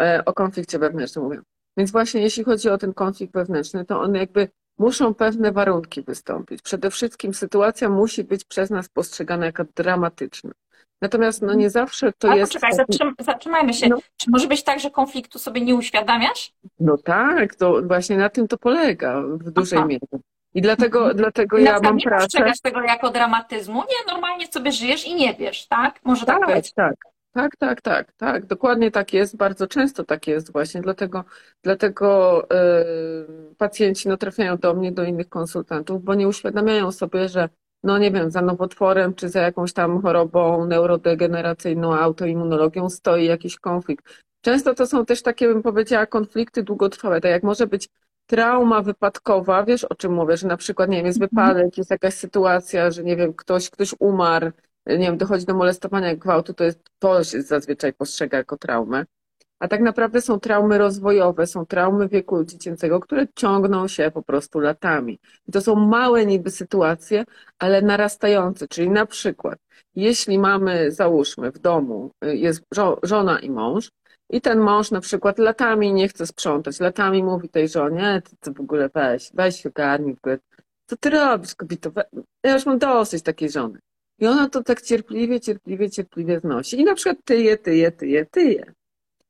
e, 0.00 0.22
o 0.24 0.32
konflikcie 0.32 0.78
wewnętrznym 0.78 1.24
mówię. 1.24 1.40
Więc 1.76 1.90
właśnie 1.90 2.22
jeśli 2.22 2.44
chodzi 2.44 2.68
o 2.68 2.78
ten 2.78 2.94
konflikt 2.94 3.34
wewnętrzny, 3.34 3.84
to 3.84 4.00
one 4.00 4.18
jakby 4.18 4.48
muszą 4.78 5.14
pewne 5.14 5.52
warunki 5.52 6.02
wystąpić. 6.02 6.62
Przede 6.62 6.90
wszystkim 6.90 7.34
sytuacja 7.34 7.88
musi 7.88 8.24
być 8.24 8.44
przez 8.44 8.70
nas 8.70 8.88
postrzegana 8.88 9.46
jako 9.46 9.64
dramatyczna. 9.76 10.50
Natomiast 11.00 11.42
no 11.42 11.54
nie 11.54 11.70
zawsze 11.70 12.12
to 12.12 12.36
jest. 12.36 12.52
Poczekaj, 12.52 12.76
zatrzym, 12.76 13.14
zatrzymajmy 13.20 13.74
się. 13.74 13.88
No. 13.88 13.98
Czy 14.16 14.30
może 14.30 14.48
być 14.48 14.62
tak, 14.62 14.80
że 14.80 14.90
konfliktu 14.90 15.38
sobie 15.38 15.60
nie 15.60 15.74
uświadamiasz? 15.74 16.52
No 16.80 16.96
tak, 16.98 17.54
to 17.54 17.82
właśnie 17.82 18.16
na 18.16 18.28
tym 18.28 18.48
to 18.48 18.58
polega 18.58 19.22
w 19.22 19.50
dużej 19.50 19.78
Aha. 19.78 19.88
mierze. 19.88 20.22
I 20.54 20.62
dlatego, 20.62 20.98
mhm. 20.98 21.16
dlatego 21.16 21.58
ja 21.58 21.80
mam 21.80 21.96
nie 21.96 22.02
pracę. 22.02 22.16
Nie 22.16 22.24
postrzegasz 22.24 22.60
tego 22.60 22.80
jako 22.82 23.10
dramatyzmu. 23.10 23.80
Nie, 23.80 24.12
normalnie 24.12 24.46
sobie 24.46 24.72
żyjesz 24.72 25.06
i 25.06 25.14
nie 25.14 25.34
wiesz, 25.34 25.66
tak? 25.66 26.00
Może 26.04 26.26
tak, 26.26 26.40
tak 26.40 26.56
być. 26.56 26.72
Tak, 26.72 26.94
tak, 27.32 27.56
tak, 27.56 27.80
tak, 27.80 28.12
tak. 28.12 28.46
Dokładnie 28.46 28.90
tak 28.90 29.12
jest. 29.12 29.36
Bardzo 29.36 29.66
często 29.66 30.04
tak 30.04 30.26
jest 30.26 30.52
właśnie. 30.52 30.80
Dlatego, 30.80 31.24
dlatego 31.62 32.38
yy, 32.50 33.54
pacjenci 33.58 34.08
no, 34.08 34.16
trafiają 34.16 34.56
do 34.56 34.74
mnie, 34.74 34.92
do 34.92 35.04
innych 35.04 35.28
konsultantów, 35.28 36.04
bo 36.04 36.14
nie 36.14 36.28
uświadamiają 36.28 36.92
sobie, 36.92 37.28
że 37.28 37.48
no 37.82 37.98
nie 37.98 38.10
wiem, 38.10 38.30
za 38.30 38.42
nowotworem 38.42 39.14
czy 39.14 39.28
za 39.28 39.40
jakąś 39.40 39.72
tam 39.72 40.02
chorobą 40.02 40.66
neurodegeneracyjną, 40.66 41.94
autoimmunologią 41.94 42.90
stoi 42.90 43.24
jakiś 43.24 43.56
konflikt. 43.56 44.24
Często 44.40 44.74
to 44.74 44.86
są 44.86 45.06
też 45.06 45.22
takie, 45.22 45.48
bym 45.48 45.62
powiedziała, 45.62 46.06
konflikty 46.06 46.62
długotrwałe, 46.62 47.20
tak 47.20 47.30
jak 47.30 47.42
może 47.42 47.66
być 47.66 47.88
trauma 48.26 48.82
wypadkowa, 48.82 49.64
wiesz 49.64 49.84
o 49.84 49.94
czym 49.94 50.12
mówię, 50.12 50.36
że 50.36 50.46
na 50.46 50.56
przykład, 50.56 50.90
nie 50.90 50.96
wiem, 50.96 51.06
jest 51.06 51.22
mhm. 51.22 51.48
wypadek, 51.48 51.78
jest 51.78 51.90
jakaś 51.90 52.14
sytuacja, 52.14 52.90
że 52.90 53.04
nie 53.04 53.16
wiem, 53.16 53.34
ktoś, 53.34 53.70
ktoś 53.70 53.94
umarł, 53.98 54.50
nie 54.86 54.98
wiem, 54.98 55.18
dochodzi 55.18 55.46
do 55.46 55.54
molestowania 55.54 56.16
gwałtu, 56.16 56.54
to 56.54 56.64
jest, 56.64 56.80
to 56.98 57.24
się 57.24 57.42
zazwyczaj 57.42 57.92
postrzega 57.92 58.38
jako 58.38 58.56
traumę. 58.56 59.04
A 59.60 59.68
tak 59.68 59.80
naprawdę 59.80 60.20
są 60.20 60.40
traumy 60.40 60.78
rozwojowe, 60.78 61.46
są 61.46 61.66
traumy 61.66 62.08
wieku 62.08 62.44
dziecięcego, 62.44 63.00
które 63.00 63.26
ciągną 63.34 63.88
się 63.88 64.10
po 64.14 64.22
prostu 64.22 64.60
latami. 64.60 65.18
I 65.48 65.52
to 65.52 65.60
są 65.60 65.74
małe 65.74 66.26
niby 66.26 66.50
sytuacje, 66.50 67.24
ale 67.58 67.82
narastające, 67.82 68.68
czyli 68.68 68.90
na 68.90 69.06
przykład, 69.06 69.58
jeśli 69.94 70.38
mamy, 70.38 70.92
załóżmy, 70.92 71.52
w 71.52 71.58
domu 71.58 72.10
y, 72.24 72.36
jest 72.36 72.62
żona 73.02 73.38
i 73.38 73.50
mąż, 73.50 73.90
i 74.30 74.40
ten 74.40 74.58
mąż 74.58 74.90
na 74.90 75.00
przykład 75.00 75.38
latami 75.38 75.92
nie 75.92 76.08
chce 76.08 76.26
sprzątać, 76.26 76.80
latami 76.80 77.24
mówi 77.24 77.48
tej 77.48 77.68
żonie, 77.68 78.22
ty, 78.24 78.36
ty 78.40 78.52
w 78.52 78.60
ogóle 78.60 78.90
weź, 78.94 79.30
weź 79.34 79.66
ogarnij, 79.66 80.14
w 80.14 80.18
ogóle, 80.18 80.38
co 80.86 80.96
ty 80.96 81.10
robisz, 81.10 81.54
kobito, 81.54 81.90
ja 82.44 82.54
już 82.54 82.66
mam 82.66 82.78
dosyć 82.78 83.22
takiej 83.22 83.50
żony. 83.50 83.78
I 84.18 84.26
ona 84.26 84.48
to 84.48 84.62
tak 84.62 84.82
cierpliwie, 84.82 85.40
cierpliwie, 85.40 85.90
cierpliwie 85.90 86.40
znosi. 86.40 86.80
I 86.80 86.84
na 86.84 86.94
przykład 86.94 87.18
tyje, 87.24 87.56
tyje, 87.56 87.92
tyje, 87.92 88.26
tyje. 88.26 88.72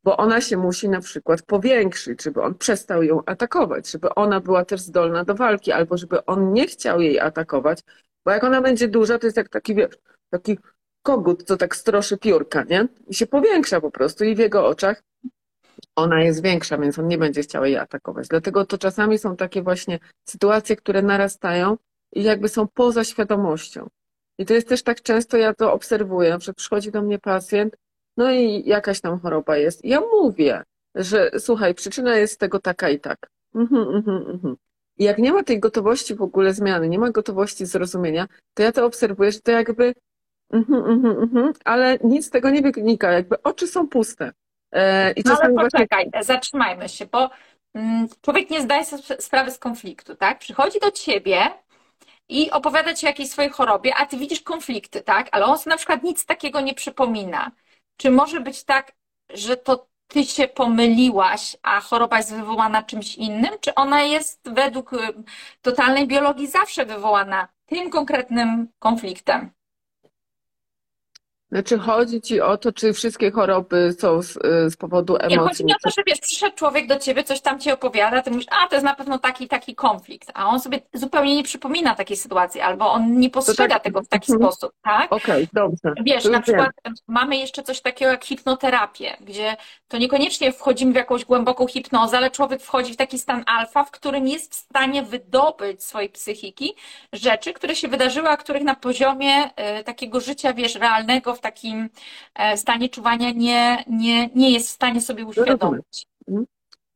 Bo 0.08 0.16
ona 0.16 0.40
się 0.40 0.56
musi 0.56 0.88
na 0.88 1.00
przykład 1.00 1.42
powiększyć, 1.42 2.22
żeby 2.22 2.42
on 2.42 2.54
przestał 2.54 3.02
ją 3.02 3.22
atakować, 3.26 3.90
żeby 3.90 4.14
ona 4.14 4.40
była 4.40 4.64
też 4.64 4.80
zdolna 4.80 5.24
do 5.24 5.34
walki, 5.34 5.72
albo 5.72 5.96
żeby 5.96 6.24
on 6.24 6.52
nie 6.52 6.66
chciał 6.66 7.00
jej 7.00 7.20
atakować, 7.20 7.80
bo 8.24 8.30
jak 8.32 8.44
ona 8.44 8.60
będzie 8.60 8.88
duża, 8.88 9.18
to 9.18 9.26
jest 9.26 9.36
jak 9.36 9.48
taki, 9.48 9.74
wiesz, 9.74 9.98
taki 10.30 10.58
kogut, 11.02 11.42
co 11.42 11.56
tak 11.56 11.76
stroszy 11.76 12.18
piórka, 12.18 12.64
nie? 12.64 12.88
I 13.08 13.14
się 13.14 13.26
powiększa 13.26 13.80
po 13.80 13.90
prostu 13.90 14.24
i 14.24 14.34
w 14.34 14.38
jego 14.38 14.66
oczach 14.66 15.02
ona 15.96 16.22
jest 16.22 16.42
większa, 16.42 16.78
więc 16.78 16.98
on 16.98 17.08
nie 17.08 17.18
będzie 17.18 17.42
chciał 17.42 17.64
jej 17.64 17.76
atakować. 17.76 18.28
Dlatego 18.28 18.64
to 18.64 18.78
czasami 18.78 19.18
są 19.18 19.36
takie 19.36 19.62
właśnie 19.62 19.98
sytuacje, 20.24 20.76
które 20.76 21.02
narastają 21.02 21.76
i 22.12 22.22
jakby 22.22 22.48
są 22.48 22.68
poza 22.74 23.04
świadomością. 23.04 23.88
I 24.38 24.46
to 24.46 24.54
jest 24.54 24.68
też 24.68 24.82
tak 24.82 25.02
często, 25.02 25.36
ja 25.36 25.54
to 25.54 25.72
obserwuję, 25.72 26.38
przykład 26.38 26.56
przychodzi 26.56 26.90
do 26.90 27.02
mnie 27.02 27.18
pacjent, 27.18 27.76
no 28.18 28.30
i 28.30 28.62
jakaś 28.66 29.00
tam 29.00 29.20
choroba 29.20 29.56
jest. 29.56 29.84
Ja 29.84 30.00
mówię, 30.00 30.62
że 30.94 31.30
słuchaj, 31.38 31.74
przyczyna 31.74 32.16
jest 32.16 32.40
tego 32.40 32.60
taka 32.60 32.88
i 32.88 33.00
tak. 33.00 33.30
Mhm, 33.54 33.88
mhm, 33.94 34.26
mhm. 34.30 34.56
I 34.98 35.04
jak 35.04 35.18
nie 35.18 35.32
ma 35.32 35.42
tej 35.42 35.60
gotowości 35.60 36.14
w 36.14 36.22
ogóle 36.22 36.54
zmiany, 36.54 36.88
nie 36.88 36.98
ma 36.98 37.10
gotowości 37.10 37.66
zrozumienia, 37.66 38.28
to 38.54 38.62
ja 38.62 38.72
to 38.72 38.86
obserwuję, 38.86 39.32
że 39.32 39.40
to 39.40 39.50
jakby 39.50 39.94
Mhm, 40.50 40.90
mhm, 40.90 41.22
mhm. 41.22 41.52
Ale 41.64 41.98
nic 42.04 42.26
z 42.26 42.30
tego 42.30 42.50
nie 42.50 42.62
wynika, 42.62 43.12
jakby 43.12 43.42
oczy 43.42 43.66
są 43.66 43.88
puste. 43.88 44.32
E, 44.72 45.12
I 45.12 45.22
no 45.24 45.36
ale 45.42 45.54
poczekaj, 45.54 46.04
właśnie... 46.10 46.22
zatrzymajmy 46.22 46.88
się, 46.88 47.06
bo 47.06 47.30
mm, 47.74 48.08
człowiek 48.22 48.50
nie 48.50 48.62
zdaje 48.62 48.84
sobie 48.84 49.20
sprawy 49.20 49.50
z 49.50 49.58
konfliktu, 49.58 50.14
tak? 50.16 50.38
Przychodzi 50.38 50.80
do 50.80 50.90
ciebie 50.90 51.38
i 52.28 52.50
opowiada 52.50 52.94
ci 52.94 53.06
o 53.06 53.08
jakiejś 53.08 53.30
swojej 53.30 53.50
chorobie, 53.50 53.94
a 53.94 54.06
ty 54.06 54.16
widzisz 54.16 54.40
konflikty, 54.40 55.00
tak? 55.00 55.28
Ale 55.32 55.44
on 55.44 55.58
sobie 55.58 55.70
na 55.70 55.76
przykład 55.76 56.02
nic 56.02 56.26
takiego 56.26 56.60
nie 56.60 56.74
przypomina. 56.74 57.50
Czy 57.98 58.10
może 58.10 58.40
być 58.40 58.64
tak, 58.64 58.92
że 59.30 59.56
to 59.56 59.88
ty 60.08 60.24
się 60.24 60.48
pomyliłaś, 60.48 61.56
a 61.62 61.80
choroba 61.80 62.16
jest 62.16 62.34
wywołana 62.34 62.82
czymś 62.82 63.14
innym? 63.14 63.50
Czy 63.60 63.74
ona 63.74 64.02
jest 64.02 64.50
według 64.52 64.92
y, 64.92 64.98
totalnej 65.62 66.06
biologii 66.06 66.46
zawsze 66.46 66.86
wywołana 66.86 67.48
tym 67.66 67.90
konkretnym 67.90 68.68
konfliktem? 68.78 69.50
Znaczy 71.52 71.78
chodzi 71.78 72.20
ci 72.20 72.40
o 72.40 72.56
to, 72.56 72.72
czy 72.72 72.92
wszystkie 72.92 73.30
choroby 73.30 73.94
są 73.98 74.22
z, 74.22 74.38
z 74.72 74.76
powodu 74.76 75.16
emocji? 75.16 75.36
Nie, 75.36 75.38
chodzi 75.38 75.64
mi 75.64 75.72
o 75.72 75.76
to, 75.82 75.90
że 75.90 76.02
wiesz, 76.06 76.20
przyszedł 76.20 76.56
człowiek 76.56 76.86
do 76.86 76.98
ciebie, 76.98 77.24
coś 77.24 77.40
tam 77.40 77.60
ci 77.60 77.70
opowiada, 77.70 78.22
ty 78.22 78.30
mówisz, 78.30 78.46
a 78.50 78.68
to 78.68 78.74
jest 78.74 78.84
na 78.84 78.94
pewno 78.94 79.18
taki 79.18 79.48
taki 79.48 79.74
konflikt, 79.74 80.30
a 80.34 80.46
on 80.46 80.60
sobie 80.60 80.80
zupełnie 80.94 81.36
nie 81.36 81.42
przypomina 81.42 81.94
takiej 81.94 82.16
sytuacji, 82.16 82.60
albo 82.60 82.92
on 82.92 83.18
nie 83.18 83.30
postrzega 83.30 83.74
tak, 83.74 83.82
tego 83.82 84.02
w 84.02 84.08
taki 84.08 84.32
mhm. 84.32 84.50
sposób, 84.50 84.72
tak? 84.82 85.12
Okej, 85.12 85.44
okay, 85.44 85.48
dobrze. 85.52 85.94
Wiesz, 86.04 86.24
na 86.24 86.40
przykład 86.40 86.70
wiem. 86.84 86.94
mamy 87.06 87.36
jeszcze 87.36 87.62
coś 87.62 87.80
takiego 87.80 88.10
jak 88.10 88.24
hipnoterapię, 88.24 89.16
gdzie 89.20 89.56
to 89.88 89.98
niekoniecznie 89.98 90.52
wchodzimy 90.52 90.92
w 90.92 90.96
jakąś 90.96 91.24
głęboką 91.24 91.66
hipnozę, 91.66 92.16
ale 92.16 92.30
człowiek 92.30 92.62
wchodzi 92.62 92.92
w 92.92 92.96
taki 92.96 93.18
stan 93.18 93.44
alfa, 93.46 93.84
w 93.84 93.90
którym 93.90 94.28
jest 94.28 94.52
w 94.52 94.56
stanie 94.56 95.02
wydobyć 95.02 95.84
swojej 95.84 96.08
psychiki 96.08 96.74
rzeczy, 97.12 97.52
które 97.52 97.76
się 97.76 97.88
wydarzyły, 97.88 98.28
a 98.28 98.36
których 98.36 98.62
na 98.62 98.74
poziomie 98.74 99.50
y, 99.80 99.84
takiego 99.84 100.20
życia, 100.20 100.52
wiesz, 100.52 100.74
realnego, 100.74 101.37
w 101.38 101.40
takim 101.40 101.88
e, 102.34 102.56
stanie 102.56 102.88
czuwania 102.88 103.30
nie, 103.30 103.84
nie, 103.86 104.30
nie 104.34 104.50
jest 104.50 104.68
w 104.68 104.72
stanie 104.72 105.00
sobie 105.00 105.26
uświadomić. 105.26 106.06
Mhm. 106.28 106.46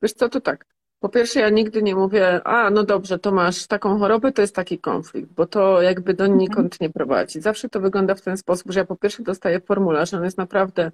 Wiesz 0.02 0.12
co, 0.12 0.28
to 0.28 0.40
tak. 0.40 0.66
Po 1.00 1.08
pierwsze, 1.08 1.40
ja 1.40 1.50
nigdy 1.50 1.82
nie 1.82 1.94
mówię, 1.94 2.40
a 2.44 2.70
no 2.70 2.84
dobrze, 2.84 3.18
to 3.18 3.32
masz 3.32 3.66
taką 3.66 3.98
chorobę, 3.98 4.32
to 4.32 4.42
jest 4.42 4.54
taki 4.54 4.78
konflikt, 4.78 5.32
bo 5.32 5.46
to 5.46 5.82
jakby 5.82 6.14
do 6.14 6.26
nikąd 6.26 6.80
nie 6.80 6.90
prowadzi. 6.90 7.40
Zawsze 7.40 7.68
to 7.68 7.80
wygląda 7.80 8.14
w 8.14 8.20
ten 8.20 8.36
sposób, 8.36 8.72
że 8.72 8.80
ja 8.80 8.86
po 8.86 8.96
pierwsze 8.96 9.22
dostaję 9.22 9.60
formularz, 9.60 10.14
on 10.14 10.24
jest 10.24 10.38
naprawdę 10.38 10.90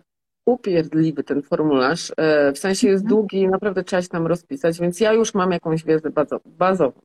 upierdliwy 0.47 1.25
ten 1.25 1.43
formularz, 1.43 2.13
e, 2.17 2.53
w 2.53 2.59
sensie 2.59 2.89
jest 2.89 3.05
mhm. 3.05 3.09
długi 3.09 3.39
i 3.39 3.49
naprawdę 3.49 3.85
trzeba 3.85 4.03
się 4.03 4.09
tam 4.09 4.27
rozpisać, 4.27 4.81
więc 4.81 5.01
ja 5.01 5.13
już 5.13 5.35
mam 5.35 5.53
jakąś 5.53 5.85
wiedzę 5.85 6.11
bazową. 6.45 7.01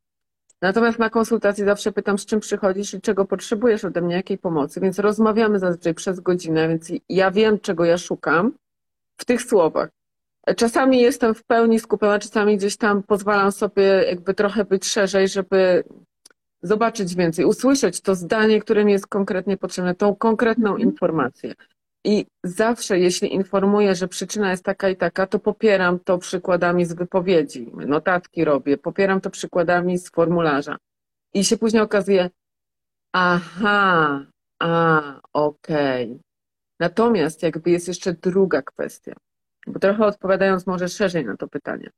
Natomiast 0.63 0.99
na 0.99 1.09
konsultacji 1.09 1.65
zawsze 1.65 1.91
pytam, 1.91 2.17
z 2.17 2.25
czym 2.25 2.39
przychodzisz 2.39 2.93
i 2.93 3.01
czego 3.01 3.25
potrzebujesz 3.25 3.85
ode 3.85 4.01
mnie, 4.01 4.15
jakiej 4.15 4.37
pomocy, 4.37 4.79
więc 4.79 4.99
rozmawiamy 4.99 5.59
zazwyczaj 5.59 5.93
przez 5.93 6.19
godzinę, 6.19 6.67
więc 6.67 6.91
ja 7.09 7.31
wiem, 7.31 7.59
czego 7.59 7.85
ja 7.85 7.97
szukam 7.97 8.53
w 9.17 9.25
tych 9.25 9.41
słowach. 9.41 9.89
Czasami 10.57 11.01
jestem 11.01 11.35
w 11.35 11.43
pełni 11.43 11.79
skupiona, 11.79 12.19
czasami 12.19 12.57
gdzieś 12.57 12.77
tam 12.77 13.03
pozwalam 13.03 13.51
sobie 13.51 13.83
jakby 13.83 14.33
trochę 14.33 14.65
być 14.65 14.85
szerzej, 14.85 15.27
żeby 15.27 15.83
zobaczyć 16.61 17.15
więcej, 17.15 17.45
usłyszeć 17.45 18.01
to 18.01 18.15
zdanie, 18.15 18.61
które 18.61 18.85
mi 18.85 18.91
jest 18.91 19.07
konkretnie 19.07 19.57
potrzebne, 19.57 19.95
tą 19.95 20.15
konkretną 20.15 20.69
mhm. 20.69 20.89
informację. 20.89 21.53
I 22.03 22.25
zawsze, 22.43 22.99
jeśli 22.99 23.33
informuję, 23.33 23.95
że 23.95 24.07
przyczyna 24.07 24.51
jest 24.51 24.63
taka 24.63 24.89
i 24.89 24.95
taka, 24.95 25.27
to 25.27 25.39
popieram 25.39 25.99
to 25.99 26.17
przykładami 26.17 26.85
z 26.85 26.93
wypowiedzi, 26.93 27.71
notatki 27.73 28.45
robię, 28.45 28.77
popieram 28.77 29.21
to 29.21 29.29
przykładami 29.29 29.97
z 29.97 30.09
formularza. 30.09 30.77
I 31.33 31.43
się 31.43 31.57
później 31.57 31.81
okazuje, 31.81 32.29
aha, 33.13 34.25
a, 34.59 35.21
okej. 35.33 36.05
Okay. 36.05 36.19
Natomiast 36.79 37.43
jakby 37.43 37.71
jest 37.71 37.87
jeszcze 37.87 38.13
druga 38.13 38.61
kwestia, 38.61 39.13
bo 39.67 39.79
trochę 39.79 40.05
odpowiadając 40.05 40.67
może 40.67 40.89
szerzej 40.89 41.25
na 41.25 41.37
to 41.37 41.47
pytanie. 41.47 41.89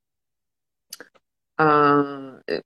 A, 1.57 2.01
y, 2.51 2.61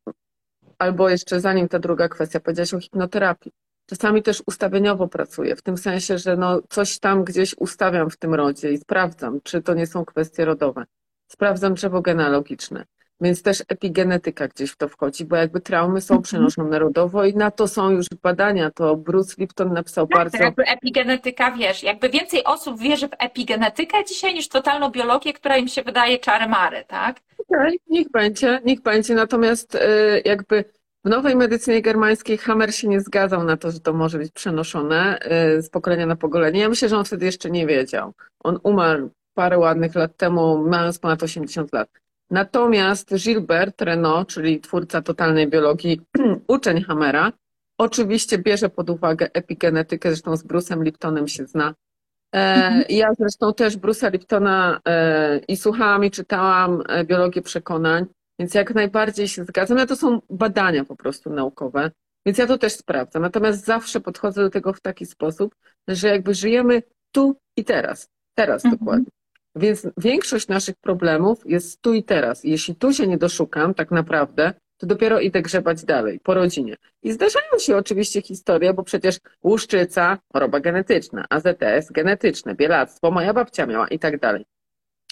albo 0.78 1.10
jeszcze 1.10 1.39
zanim 1.39 1.67
ta 1.67 1.80
druga 1.80 2.10
kwestia, 2.10 2.39
powiedziałaś 2.39 2.73
o 2.73 2.80
hipnoterapii. 2.80 3.52
Czasami 3.89 4.23
też 4.23 4.43
ustawieniowo 4.45 5.08
pracuję, 5.08 5.56
w 5.56 5.62
tym 5.62 5.78
sensie, 5.78 6.17
że 6.17 6.38
no 6.38 6.62
coś 6.69 6.99
tam 6.99 7.23
gdzieś 7.23 7.56
ustawiam 7.58 8.10
w 8.10 8.17
tym 8.17 8.34
rodzie 8.34 8.71
i 8.71 8.78
sprawdzam, 8.78 9.39
czy 9.43 9.62
to 9.62 9.73
nie 9.73 9.88
są 9.88 10.06
kwestie 10.06 10.45
rodowe. 10.45 10.86
Sprawdzam 11.28 11.73
drzewo 11.73 12.02
genealogiczne. 12.02 12.86
Więc 13.21 13.43
też 13.43 13.63
epigenetyka 13.67 14.47
gdzieś 14.47 14.71
w 14.71 14.78
to 14.78 14.88
wchodzi, 14.88 15.25
bo 15.25 15.36
jakby 15.36 15.62
traumy 15.62 16.02
są 16.02 16.13
mhm. 16.13 16.23
przenoszone 16.23 16.69
narodowo 16.69 17.25
i 17.25 17.36
na 17.36 17.52
to 17.52 17.67
są 17.67 17.89
już 17.89 18.08
badania. 18.23 18.71
To 18.71 18.95
Bruce 18.95 19.36
Lipton 19.38 19.73
napisał 19.73 20.08
tak, 20.08 20.17
bardzo. 20.17 20.38
Jakby 20.38 20.63
epigenetyka, 20.63 21.52
wiesz, 21.52 21.84
jakby 21.84 22.10
więcej 22.10 22.43
osób 22.43 22.80
wierzy 22.80 23.08
w 23.08 23.13
epigenetykę 23.19 23.97
dzisiaj 24.06 24.34
niż 24.34 24.47
totalną 24.47 24.89
biologię, 24.89 25.34
która 25.34 25.58
im 25.58 25.67
się 25.67 25.84
wydaje 25.84 26.19
czary-mary, 26.19 26.84
tak? 26.88 27.19
Okej, 27.38 27.67
okay, 27.67 27.78
niech 27.89 28.12
będzie, 28.12 28.62
niech 28.65 28.82
będzie. 28.82 29.15
Natomiast 29.15 29.75
y, 29.75 29.80
jakby 30.25 30.65
w 31.06 31.10
nowej 31.10 31.36
medycynie 31.36 31.82
germańskiej 31.82 32.38
Hammer 32.38 32.76
się 32.76 32.88
nie 32.88 33.02
zgadzał 33.02 33.44
na 33.44 33.58
to, 33.58 33.72
że 33.72 33.80
to 33.80 33.94
może 33.94 34.18
być 34.18 34.32
przenoszone 34.32 35.20
y, 35.58 35.62
z 35.62 35.70
pokolenia 35.70 36.06
na 36.06 36.16
pokolenie. 36.16 36.60
Ja 36.60 36.70
myślę, 36.70 36.90
że 36.90 36.98
on 36.98 37.06
wtedy 37.06 37.26
jeszcze 37.26 37.52
nie 37.52 37.68
wiedział. 37.68 38.14
On 38.44 38.60
umarł 38.64 39.10
parę 39.34 39.58
ładnych 39.58 39.96
lat 39.96 40.18
temu, 40.18 40.68
mając 40.68 41.00
ponad 41.00 41.24
80 41.24 41.74
lat. 41.74 41.90
Natomiast 42.30 43.16
Gilbert 43.16 43.82
Renault, 43.82 44.30
czyli 44.30 44.62
twórca 44.62 45.02
totalnej 45.02 45.48
biologii, 45.48 46.02
uczeń 46.48 46.84
Hammera, 46.84 47.32
oczywiście 47.78 48.38
bierze 48.38 48.70
pod 48.70 48.90
uwagę 48.90 49.30
epigenetykę, 49.34 50.10
zresztą 50.10 50.38
z 50.38 50.46
Bruce'em 50.46 50.84
Liptonem 50.84 51.28
się 51.28 51.46
zna. 51.46 51.74
E, 52.36 52.38
mhm. 52.38 52.84
Ja 52.90 53.14
zresztą 53.14 53.54
też 53.54 53.78
Bruce'a 53.78 54.12
Liptona 54.12 54.80
e, 54.88 55.38
i 55.48 55.58
słuchałam 55.58 56.06
i 56.06 56.12
czytałam 56.12 56.84
e, 56.90 57.06
biologię 57.06 57.42
przekonań 57.42 58.06
więc 58.39 58.54
jak 58.54 58.75
najbardziej 58.75 59.28
się 59.28 59.43
zgadzam. 59.43 59.78
No 59.78 59.86
to 59.86 59.95
są 59.95 60.21
badania 60.30 60.86
po 60.86 60.95
prostu 60.95 61.30
naukowe, 61.30 61.91
więc 62.25 62.38
ja 62.38 62.47
to 62.47 62.58
też 62.58 62.73
sprawdzam. 62.73 63.21
Natomiast 63.21 63.65
zawsze 63.65 63.99
podchodzę 63.99 64.41
do 64.41 64.49
tego 64.49 64.73
w 64.73 64.82
taki 64.82 65.06
sposób, 65.06 65.56
że 65.88 66.08
jakby 66.08 66.34
żyjemy 66.34 66.84
tu 67.12 67.36
i 67.58 67.63
teraz. 67.63 68.10
Teraz 68.36 68.65
mhm. 68.65 68.80
dokładnie. 68.80 69.12
Więc 69.56 69.88
większość 69.97 70.47
naszych 70.47 70.75
problemów 70.75 71.41
jest 71.45 71.82
tu 71.82 71.93
i 71.93 72.04
teraz. 72.04 72.43
Jeśli 72.43 72.75
tu 72.75 72.93
się 72.93 73.08
nie 73.08 73.17
doszukam, 73.17 73.73
tak 73.73 73.91
naprawdę, 73.91 74.54
to 74.78 74.88
dopiero 74.88 75.19
idę 75.19 75.41
grzebać 75.41 75.86
dalej, 75.86 76.19
po 76.19 76.34
rodzinie. 76.34 76.75
I 77.04 77.12
zdarzają 77.12 77.60
się 77.60 77.78
oczywiście 77.78 78.21
historie, 78.21 78.73
bo 78.73 78.84
przecież 78.84 79.19
łuszczyca, 79.43 80.17
choroba 80.34 80.60
genetyczna, 80.60 81.25
AZS 81.30 81.91
genetyczne, 81.91 82.56
bielactwo, 82.56 83.12
moja 83.12 83.34
babcia 83.34 83.65
miała 83.65 83.88
i 83.88 83.99
tak 83.99 84.19
dalej. 84.19 84.45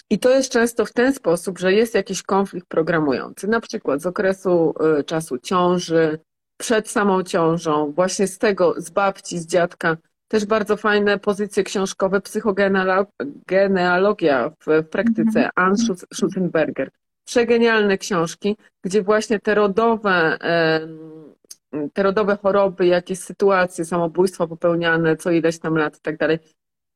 I 0.10 0.20
to 0.20 0.30
jest 0.30 0.52
często 0.52 0.86
w 0.86 0.94
ten 0.94 1.14
sposób, 1.14 1.60
że 1.60 1.74
jest 1.74 1.96
jakiś 1.96 2.24
konflikt 2.24 2.68
programujący, 2.68 3.48
na 3.48 3.60
przykład 3.60 4.02
z 4.02 4.06
okresu 4.06 4.74
y, 5.00 5.04
czasu 5.04 5.38
ciąży, 5.38 6.20
przed 6.58 6.90
samą 6.90 7.24
ciążą, 7.24 7.92
właśnie 7.92 8.28
z 8.28 8.38
tego, 8.38 8.74
z 8.78 8.90
babci, 8.90 9.40
z 9.40 9.48
dziadka, 9.48 9.98
też 10.28 10.46
bardzo 10.46 10.78
fajne 10.78 11.20
pozycje 11.20 11.64
książkowe, 11.64 12.22
psychogenealogia 12.22 14.50
w, 14.50 14.66
w 14.66 14.84
praktyce, 14.90 15.40
-hmm. 15.40 15.50
Ann 15.56 15.76
Schutzenberger. 16.14 16.92
Przegenialne 17.26 17.98
książki, 17.98 18.58
gdzie 18.84 19.02
właśnie 19.02 19.40
te 19.40 19.56
rodowe, 19.56 20.38
te 21.94 22.04
rodowe 22.04 22.38
choroby, 22.42 22.88
jakieś 22.88 23.20
sytuacje, 23.20 23.86
samobójstwa 23.86 24.48
popełniane, 24.48 25.18
co 25.18 25.32
ileś 25.32 25.60
tam 25.60 25.78
lat 25.78 25.98
i 25.98 26.02
tak 26.02 26.18
dalej, 26.18 26.40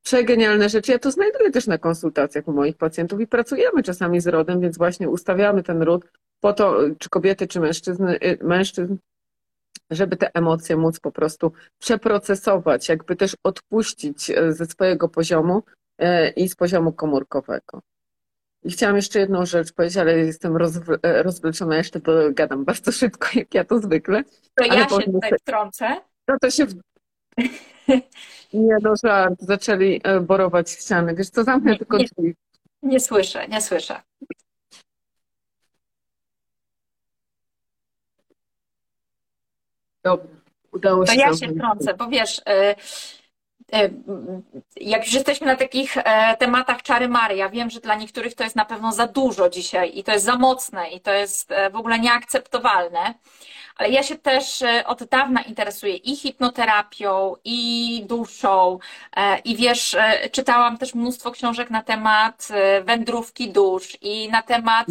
przegenialne 0.03 0.69
rzeczy. 0.69 0.91
Ja 0.91 0.99
to 0.99 1.11
znajduję 1.11 1.51
też 1.51 1.67
na 1.67 1.77
konsultacjach 1.77 2.47
u 2.47 2.53
moich 2.53 2.77
pacjentów 2.77 3.21
i 3.21 3.27
pracujemy 3.27 3.83
czasami 3.83 4.21
z 4.21 4.27
rodem, 4.27 4.61
więc 4.61 4.77
właśnie 4.77 5.09
ustawiamy 5.09 5.63
ten 5.63 5.81
ród 5.81 6.05
po 6.39 6.53
to, 6.53 6.77
czy 6.99 7.09
kobiety, 7.09 7.47
czy 7.47 7.59
mężczyzny, 7.59 8.19
y, 8.23 8.37
mężczyzn, 8.41 8.95
żeby 9.91 10.17
te 10.17 10.33
emocje 10.33 10.77
móc 10.77 10.99
po 10.99 11.11
prostu 11.11 11.51
przeprocesować, 11.79 12.89
jakby 12.89 13.15
też 13.15 13.35
odpuścić 13.43 14.29
e, 14.29 14.53
ze 14.53 14.65
swojego 14.65 15.09
poziomu 15.09 15.63
e, 15.97 16.29
i 16.29 16.49
z 16.49 16.55
poziomu 16.55 16.93
komórkowego. 16.93 17.81
I 18.63 18.71
chciałam 18.71 18.95
jeszcze 18.95 19.19
jedną 19.19 19.45
rzecz 19.45 19.73
powiedzieć, 19.73 19.97
ale 19.97 20.17
jestem 20.17 20.57
e, 21.03 21.23
rozwleczona 21.23 21.77
jeszcze, 21.77 21.99
bo 21.99 22.11
gadam 22.31 22.65
bardzo 22.65 22.91
szybko, 23.01 23.27
jak 23.33 23.53
ja 23.53 23.63
to 23.63 23.79
zwykle. 23.79 24.23
To 24.55 24.65
ja 24.65 24.89
się 24.89 25.11
tutaj 25.11 25.31
wtrącę. 25.41 25.97
No 26.27 26.37
to 26.41 26.51
się... 26.51 26.65
Nie, 28.54 28.77
no 28.82 28.93
żart. 29.04 29.36
Zaczęli 29.39 30.01
borować 30.21 30.69
ściany. 30.71 31.15
Wiesz 31.15 31.30
co, 31.30 31.43
zamknę 31.43 31.71
nie, 31.71 31.77
tylko 31.77 31.97
nie, 31.97 32.06
drzwi. 32.06 32.36
Nie 32.84 32.99
słyszę, 32.99 33.47
nie 33.47 33.62
słyszę. 33.62 34.01
Dobra, 40.04 40.27
udało 40.71 41.06
to 41.06 41.12
się. 41.12 41.19
To 41.19 41.27
ja 41.27 41.34
się 41.34 41.47
wtrącę, 41.47 41.93
bo 41.93 42.08
wiesz, 42.08 42.39
y, 42.39 42.41
y, 42.51 42.75
jak 44.81 45.05
już 45.05 45.13
jesteśmy 45.13 45.47
na 45.47 45.55
takich 45.55 45.97
e, 45.97 46.38
tematach 46.38 46.81
czary 46.81 47.07
Mary, 47.07 47.36
ja 47.36 47.49
wiem, 47.49 47.69
że 47.69 47.79
dla 47.79 47.95
niektórych 47.95 48.36
to 48.36 48.43
jest 48.43 48.55
na 48.55 48.65
pewno 48.65 48.91
za 48.91 49.07
dużo 49.07 49.49
dzisiaj 49.49 49.97
i 49.97 50.03
to 50.03 50.12
jest 50.12 50.25
za 50.25 50.36
mocne 50.36 50.89
i 50.89 51.01
to 51.01 51.13
jest 51.13 51.51
e, 51.51 51.69
w 51.69 51.75
ogóle 51.75 51.99
nieakceptowalne, 51.99 53.13
ale 53.77 53.89
ja 53.89 54.03
się 54.03 54.15
też 54.15 54.62
e, 54.62 54.88
od 54.88 55.03
dawna 55.03 55.41
interesuję 55.41 55.95
i 55.95 56.15
hipnoterapią, 56.15 57.36
i 57.43 58.03
duszą 58.05 58.79
i 59.45 59.55
wiesz, 59.55 59.97
czytałam 60.31 60.77
też 60.77 60.95
mnóstwo 60.95 61.31
książek 61.31 61.69
na 61.69 61.84
temat 61.84 62.47
wędrówki 62.84 63.51
dusz 63.51 63.97
i 64.01 64.29
na 64.29 64.41
temat 64.41 64.88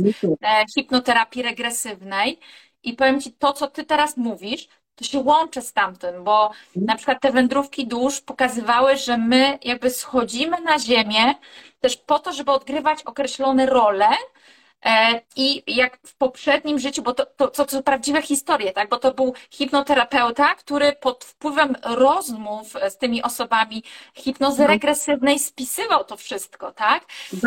hipnoterapii 0.75 1.43
regresywnej 1.43 2.39
i 2.83 2.93
powiem 2.93 3.21
Ci, 3.21 3.33
to 3.33 3.53
co 3.53 3.67
Ty 3.67 3.85
teraz 3.85 4.17
mówisz, 4.17 4.69
to 5.01 5.05
się 5.05 5.19
łączy 5.19 5.63
z 5.63 5.73
tamtym, 5.73 6.25
bo 6.25 6.51
na 6.77 6.97
przykład 6.97 7.21
te 7.21 7.33
wędrówki 7.33 7.87
dusz 7.87 8.21
pokazywały, 8.21 8.97
że 8.97 9.17
my 9.17 9.59
jakby 9.63 9.91
schodzimy 9.91 10.61
na 10.61 10.79
ziemię 10.79 11.35
też 11.81 11.97
po 11.97 12.19
to, 12.19 12.33
żeby 12.33 12.51
odgrywać 12.53 13.03
określone 13.03 13.67
role, 13.67 14.09
e, 14.85 15.21
i 15.37 15.63
jak 15.77 15.99
w 16.07 16.17
poprzednim 16.17 16.79
życiu, 16.79 17.03
bo 17.03 17.15
to, 17.15 17.27
to, 17.27 17.49
to, 17.49 17.65
to 17.65 17.83
prawdziwe 17.83 18.23
historie, 18.23 18.73
tak? 18.73 18.89
Bo 18.89 18.97
to 18.97 19.15
był 19.15 19.35
hipnoterapeuta, 19.51 20.55
który 20.55 20.93
pod 20.93 21.25
wpływem 21.25 21.77
rozmów 21.85 22.75
z 22.89 22.97
tymi 22.97 23.23
osobami 23.23 23.83
hipnozy 24.15 24.63
mhm. 24.63 24.71
regresywnej 24.71 25.39
spisywał 25.39 26.05
to 26.05 26.17
wszystko, 26.17 26.73
tak? 26.73 27.05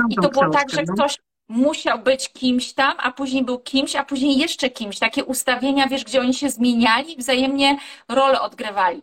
I 0.09 0.15
to 0.15 0.29
było 0.29 0.49
tak, 0.49 0.69
że 0.69 0.83
no. 0.87 0.93
ktoś 0.93 1.17
musiał 1.53 1.99
być 1.99 2.29
kimś 2.29 2.73
tam, 2.73 2.93
a 2.97 3.11
później 3.11 3.43
był 3.43 3.59
kimś, 3.59 3.95
a 3.95 4.03
później 4.03 4.37
jeszcze 4.37 4.69
kimś. 4.69 4.99
Takie 4.99 5.23
ustawienia, 5.25 5.87
wiesz, 5.87 6.03
gdzie 6.03 6.21
oni 6.21 6.33
się 6.33 6.49
zmieniali, 6.49 7.15
wzajemnie 7.17 7.77
rolę 8.07 8.41
odgrywali. 8.41 9.01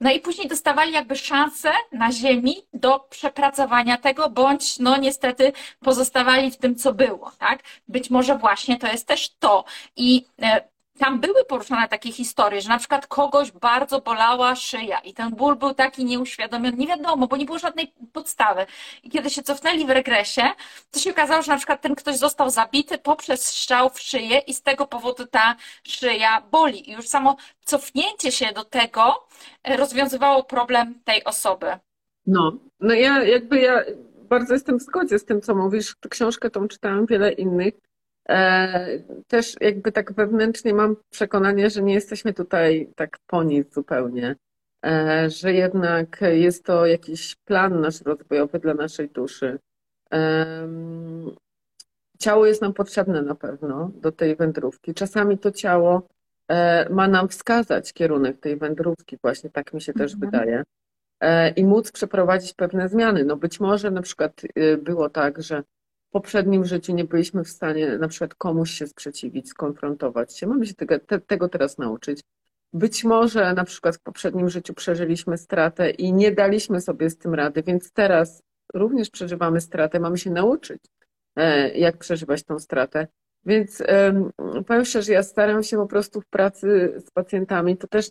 No 0.00 0.12
i 0.12 0.20
później 0.20 0.48
dostawali 0.48 0.92
jakby 0.92 1.16
szansę 1.16 1.72
na 1.92 2.12
ziemi 2.12 2.56
do 2.74 3.00
przepracowania 3.00 3.96
tego, 3.96 4.30
bądź 4.30 4.78
no 4.78 4.96
niestety 4.96 5.52
pozostawali 5.80 6.50
w 6.50 6.56
tym, 6.56 6.76
co 6.76 6.92
było, 6.92 7.32
tak? 7.38 7.62
Być 7.88 8.10
może 8.10 8.38
właśnie 8.38 8.78
to 8.78 8.86
jest 8.86 9.06
też 9.06 9.30
to. 9.38 9.64
I 9.96 10.24
e, 10.42 10.64
tam 11.00 11.20
były 11.20 11.44
poruszane 11.44 11.88
takie 11.88 12.12
historie, 12.12 12.60
że 12.60 12.68
na 12.68 12.78
przykład 12.78 13.06
kogoś 13.06 13.52
bardzo 13.52 14.00
bolała 14.00 14.56
szyja 14.56 14.98
i 14.98 15.14
ten 15.14 15.30
ból 15.30 15.56
był 15.56 15.74
taki 15.74 16.04
nieuświadomiony, 16.04 16.76
nie 16.76 16.86
wiadomo, 16.86 17.26
bo 17.26 17.36
nie 17.36 17.44
było 17.44 17.58
żadnej 17.58 17.92
podstawy. 18.12 18.66
I 19.02 19.10
kiedy 19.10 19.30
się 19.30 19.42
cofnęli 19.42 19.86
w 19.86 19.90
regresie, 19.90 20.42
to 20.90 21.00
się 21.00 21.10
okazało, 21.10 21.42
że 21.42 21.52
na 21.52 21.56
przykład 21.56 21.80
ten 21.80 21.94
ktoś 21.94 22.16
został 22.16 22.50
zabity 22.50 22.98
poprzez 22.98 23.46
strzał 23.46 23.90
w 23.90 24.00
szyję 24.00 24.38
i 24.38 24.54
z 24.54 24.62
tego 24.62 24.86
powodu 24.86 25.26
ta 25.26 25.56
szyja 25.84 26.42
boli. 26.50 26.90
I 26.90 26.92
już 26.92 27.08
samo 27.08 27.36
cofnięcie 27.64 28.32
się 28.32 28.52
do 28.54 28.64
tego 28.64 29.26
e, 29.62 29.76
rozwiązywało 29.76 30.44
problem 30.44 31.00
tej 31.04 31.24
osoby. 31.24 31.66
No, 32.26 32.52
no 32.80 32.94
ja 32.94 33.22
jakby 33.22 33.60
ja 33.60 33.84
bardzo 34.28 34.54
jestem 34.54 34.78
w 34.78 34.82
zgodzie 34.82 35.18
z 35.18 35.24
tym, 35.24 35.40
co 35.40 35.54
mówisz. 35.54 35.96
Książkę 36.10 36.50
tą 36.50 36.68
czytałam, 36.68 37.06
wiele 37.06 37.32
innych. 37.32 37.74
E, 38.30 38.98
też 39.28 39.56
jakby 39.60 39.92
tak 39.92 40.12
wewnętrznie 40.12 40.74
mam 40.74 40.96
przekonanie, 41.10 41.70
że 41.70 41.82
nie 41.82 41.94
jesteśmy 41.94 42.32
tutaj 42.32 42.92
tak 42.96 43.18
po 43.26 43.42
nic 43.42 43.74
zupełnie, 43.74 44.36
e, 44.86 45.30
że 45.30 45.52
jednak 45.52 46.20
jest 46.32 46.64
to 46.64 46.86
jakiś 46.86 47.36
plan 47.36 47.80
nasz 47.80 48.00
rozwojowy 48.00 48.58
dla 48.58 48.74
naszej 48.74 49.08
duszy. 49.08 49.58
Ciało 52.18 52.46
jest 52.46 52.62
nam 52.62 52.74
potrzebne 52.74 53.22
na 53.22 53.34
pewno 53.34 53.90
do 53.94 54.12
tej 54.12 54.36
wędrówki. 54.36 54.94
Czasami 54.94 55.38
to 55.38 55.50
ciało 55.50 56.08
e, 56.48 56.88
ma 56.90 57.08
nam 57.08 57.28
wskazać 57.28 57.92
kierunek 57.92 58.40
tej 58.40 58.56
wędrówki, 58.56 59.18
właśnie 59.22 59.50
tak 59.50 59.74
mi 59.74 59.80
się 59.82 59.92
też 59.92 60.14
mhm. 60.14 60.30
wydaje, 60.30 60.64
i 61.56 61.64
móc 61.64 61.92
przeprowadzić 61.92 62.54
pewne 62.54 62.88
zmiany. 62.88 63.24
No 63.24 63.36
być 63.36 63.60
może 63.60 63.90
na 63.90 64.02
przykład 64.02 64.42
y, 64.58 64.76
było 64.76 65.10
tak, 65.10 65.42
że 65.42 65.62
poprzednim 66.10 66.64
życiu 66.64 66.94
nie 66.94 67.04
byliśmy 67.04 67.44
w 67.44 67.48
stanie 67.48 67.98
na 67.98 68.08
przykład 68.08 68.34
komuś 68.34 68.70
się 68.70 68.86
sprzeciwić, 68.86 69.48
skonfrontować 69.48 70.38
się. 70.38 70.46
Mamy 70.46 70.66
się 70.66 70.74
tego, 70.74 70.98
te, 70.98 71.20
tego 71.20 71.48
teraz 71.48 71.78
nauczyć. 71.78 72.20
Być 72.72 73.04
może 73.04 73.54
na 73.54 73.64
przykład 73.64 73.96
w 73.96 74.00
poprzednim 74.00 74.48
życiu 74.48 74.74
przeżyliśmy 74.74 75.38
stratę 75.38 75.90
i 75.90 76.12
nie 76.12 76.32
daliśmy 76.32 76.80
sobie 76.80 77.10
z 77.10 77.18
tym 77.18 77.34
rady, 77.34 77.62
więc 77.62 77.92
teraz 77.92 78.42
również 78.74 79.10
przeżywamy 79.10 79.60
stratę, 79.60 80.00
mamy 80.00 80.18
się 80.18 80.30
nauczyć, 80.30 80.82
e, 81.36 81.78
jak 81.78 81.98
przeżywać 81.98 82.44
tą 82.44 82.58
stratę. 82.58 83.06
Więc 83.44 83.82
powiem 84.66 84.84
szczerze, 84.84 85.12
ja 85.12 85.22
staram 85.22 85.62
się 85.62 85.76
po 85.76 85.86
prostu 85.86 86.20
w 86.20 86.26
pracy 86.26 86.94
z 87.06 87.10
pacjentami, 87.10 87.76
to 87.76 87.88
też 87.88 88.10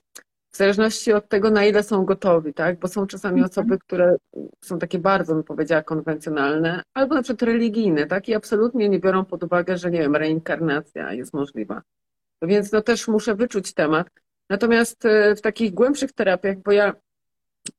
w 0.52 0.58
zależności 0.58 1.14
od 1.14 1.30
tego, 1.30 1.52
na 1.52 1.66
ile 1.66 1.84
są 1.84 2.06
gotowi, 2.06 2.54
tak? 2.54 2.80
Bo 2.80 2.88
są 2.88 3.08
czasami 3.08 3.42
mhm. 3.42 3.52
osoby, 3.52 3.78
które 3.80 4.16
są 4.64 4.80
takie 4.80 5.00
bardzo, 5.00 5.34
bym 5.34 5.44
powiedziała, 5.44 5.84
konwencjonalne, 5.84 6.84
albo 6.94 7.16
na 7.16 7.22
przykład 7.24 7.42
religijne, 7.42 8.06
tak? 8.06 8.30
I 8.30 8.36
absolutnie 8.36 8.90
nie 8.90 9.00
biorą 9.00 9.26
pod 9.26 9.44
uwagę, 9.44 9.78
że 9.78 9.92
nie 9.92 10.00
wiem, 10.00 10.16
reinkarnacja 10.16 11.14
jest 11.14 11.34
możliwa. 11.34 11.82
Więc 12.42 12.72
no 12.72 12.82
też 12.82 13.08
muszę 13.08 13.36
wyczuć 13.36 13.74
temat. 13.74 14.08
Natomiast 14.50 15.06
e, 15.06 15.36
w 15.36 15.42
takich 15.42 15.74
głębszych 15.74 16.14
terapiach, 16.14 16.58
bo 16.58 16.72
ja 16.72 16.94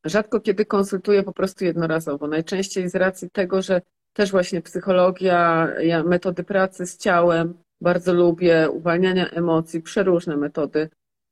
rzadko 0.05 0.41
kiedy 0.41 0.65
konsultuję 0.65 1.23
po 1.23 1.33
prostu 1.33 1.65
jednorazowo, 1.65 2.27
najczęściej 2.27 2.89
z 2.89 2.95
racji 2.95 3.31
tego, 3.31 3.63
że 3.63 3.83
też 4.13 4.31
właśnie 4.31 4.63
psychologia, 4.63 5.69
ja 5.81 6.03
metody 6.03 6.45
pracy 6.45 6.87
z 6.87 6.99
ciałem 6.99 7.55
bardzo 7.81 8.15
lubię, 8.15 8.71
uwalniania 8.71 9.29
emocji, 9.31 9.83
przeróżne 9.83 10.37
metody 10.37 10.89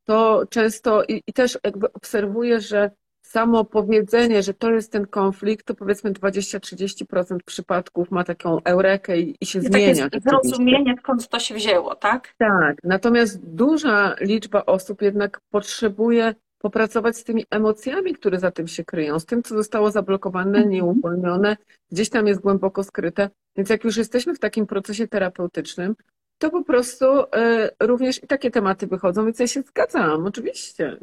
to 0.09 0.43
często 0.51 1.05
i, 1.05 1.23
i 1.27 1.33
też 1.33 1.59
jakby 1.65 1.93
obserwuję, 1.93 2.61
że 2.61 2.91
samo 3.23 3.65
powiedzenie, 3.65 4.43
że 4.43 4.55
to 4.55 4.71
jest 4.71 4.93
ten 4.93 5.07
konflikt, 5.07 5.67
to 5.67 5.75
powiedzmy 5.75 6.13
20-30% 6.13 7.39
przypadków 7.45 8.11
ma 8.11 8.25
taką 8.25 8.63
eurekę 8.65 9.21
i, 9.21 9.37
i 9.41 9.47
się 9.47 9.59
I 9.59 9.63
zmienia. 9.63 10.11
Takie 10.11 10.21
zrozumienie, 10.21 10.95
skąd 10.99 11.29
to 11.29 11.39
się 11.39 11.55
wzięło, 11.55 11.95
tak? 11.95 12.35
Tak. 12.39 12.77
Natomiast 12.85 13.47
duża 13.47 14.15
liczba 14.21 14.67
osób 14.67 15.03
jednak 15.03 15.41
potrzebuje 15.51 16.35
popracować 16.59 17.17
z 17.17 17.25
tymi 17.25 17.45
emocjami, 17.51 18.15
które 18.15 18.39
za 18.39 18.51
tym 18.51 18.69
się 18.69 18.85
kryją, 18.85 19.21
z 19.21 19.27
tym, 19.27 19.43
co 19.43 19.55
zostało 19.55 19.91
zablokowane, 19.91 20.59
mhm. 20.59 20.71
nieuwolnione, 20.71 21.57
gdzieś 21.93 22.11
tam 22.11 22.27
jest 22.27 22.41
głęboko 22.41 22.85
skryte. 22.85 23.31
Więc 23.57 23.71
jak 23.71 23.85
już 23.85 23.97
jesteśmy 23.97 24.35
w 24.35 24.39
takim 24.39 24.67
procesie 24.67 25.09
terapeutycznym, 25.09 25.95
to 26.39 26.51
po 26.51 26.65
prostu 26.65 27.07
e, 27.07 27.71
również 27.81 28.23
i 28.23 28.27
takie 28.27 28.51
tematy 28.51 28.87
wychodzą, 28.87 29.25
więc 29.25 29.39
ja 29.39 29.47
się 29.47 29.63
zgadzam, 29.63 30.27
oczywiście. 30.27 30.97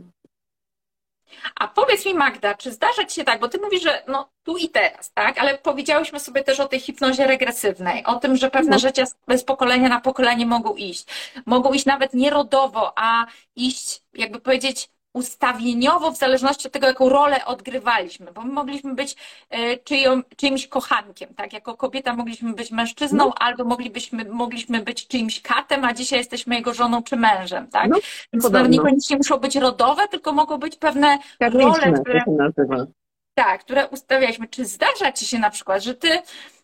A 1.56 1.68
powiedz 1.68 2.06
mi, 2.06 2.14
Magda, 2.14 2.56
czy 2.56 2.72
zdarza 2.72 3.06
Ci 3.06 3.16
się 3.16 3.24
tak, 3.24 3.40
bo 3.40 3.48
Ty 3.48 3.58
mówisz, 3.58 3.84
że 3.84 4.04
no 4.08 4.30
tu 4.44 4.58
i 4.58 4.70
teraz, 4.70 5.14
tak? 5.14 5.38
Ale 5.38 5.58
powiedziałyśmy 5.58 6.20
sobie 6.20 6.44
też 6.44 6.60
o 6.60 6.68
tej 6.68 6.80
hipnozie 6.80 7.28
regresywnej, 7.28 8.06
o 8.06 8.16
tym, 8.16 8.36
że 8.36 8.52
pewne 8.52 8.72
no. 8.72 8.80
rzeczy 8.80 9.04
z 9.38 9.44
pokolenia 9.44 9.90
na 9.90 10.02
pokolenie 10.02 10.46
mogą 10.46 10.76
iść. 10.76 11.06
Mogą 11.46 11.74
iść 11.74 11.86
nawet 11.86 12.14
nie 12.14 12.30
rodowo, 12.30 12.94
a 12.96 13.26
iść, 13.56 14.02
jakby 14.14 14.40
powiedzieć, 14.40 14.90
ustawieniowo 15.16 16.12
w 16.12 16.18
zależności 16.18 16.68
od 16.68 16.74
tego, 16.74 16.88
jaką 16.88 17.10
rolę 17.10 17.46
odgrywaliśmy, 17.46 18.32
bo 18.32 18.42
my 18.42 18.54
mogliśmy 18.54 18.96
być 18.96 19.16
e, 19.50 19.78
czyją, 19.78 20.22
czyimś 20.38 20.68
kochankiem, 20.68 21.34
tak? 21.34 21.54
Jako 21.54 21.78
kobieta 21.78 22.16
mogliśmy 22.16 22.54
być 22.54 22.72
mężczyzną, 22.72 23.26
no. 23.26 23.34
albo 23.40 23.64
moglibyśmy, 23.64 24.26
mogliśmy 24.26 24.82
być 24.82 25.08
czyimś 25.08 25.42
katem, 25.42 25.86
a 25.86 25.94
dzisiaj 25.94 26.20
jesteśmy 26.20 26.56
jego 26.56 26.74
żoną 26.74 27.04
czy 27.04 27.16
mężem, 27.16 27.68
tak? 27.68 27.90
No, 27.90 27.98
Więc 28.34 28.52
to 28.52 28.68
niekoniecznie 28.68 29.18
muszą 29.18 29.38
być 29.38 29.56
rodowe, 29.56 30.08
tylko 30.08 30.34
mogą 30.34 30.58
być 30.58 30.76
pewne 30.76 31.18
Karmiczne, 31.40 31.92
role, 31.92 31.94
które... 32.02 32.86
Tak, 33.34 33.62
które 33.62 33.88
ustawialiśmy. 33.88 34.48
Czy 34.48 34.66
zdarza 34.66 35.12
ci 35.12 35.26
się 35.26 35.40
na 35.40 35.50
przykład, 35.50 35.84
że 35.84 35.94
ty 35.94 36.10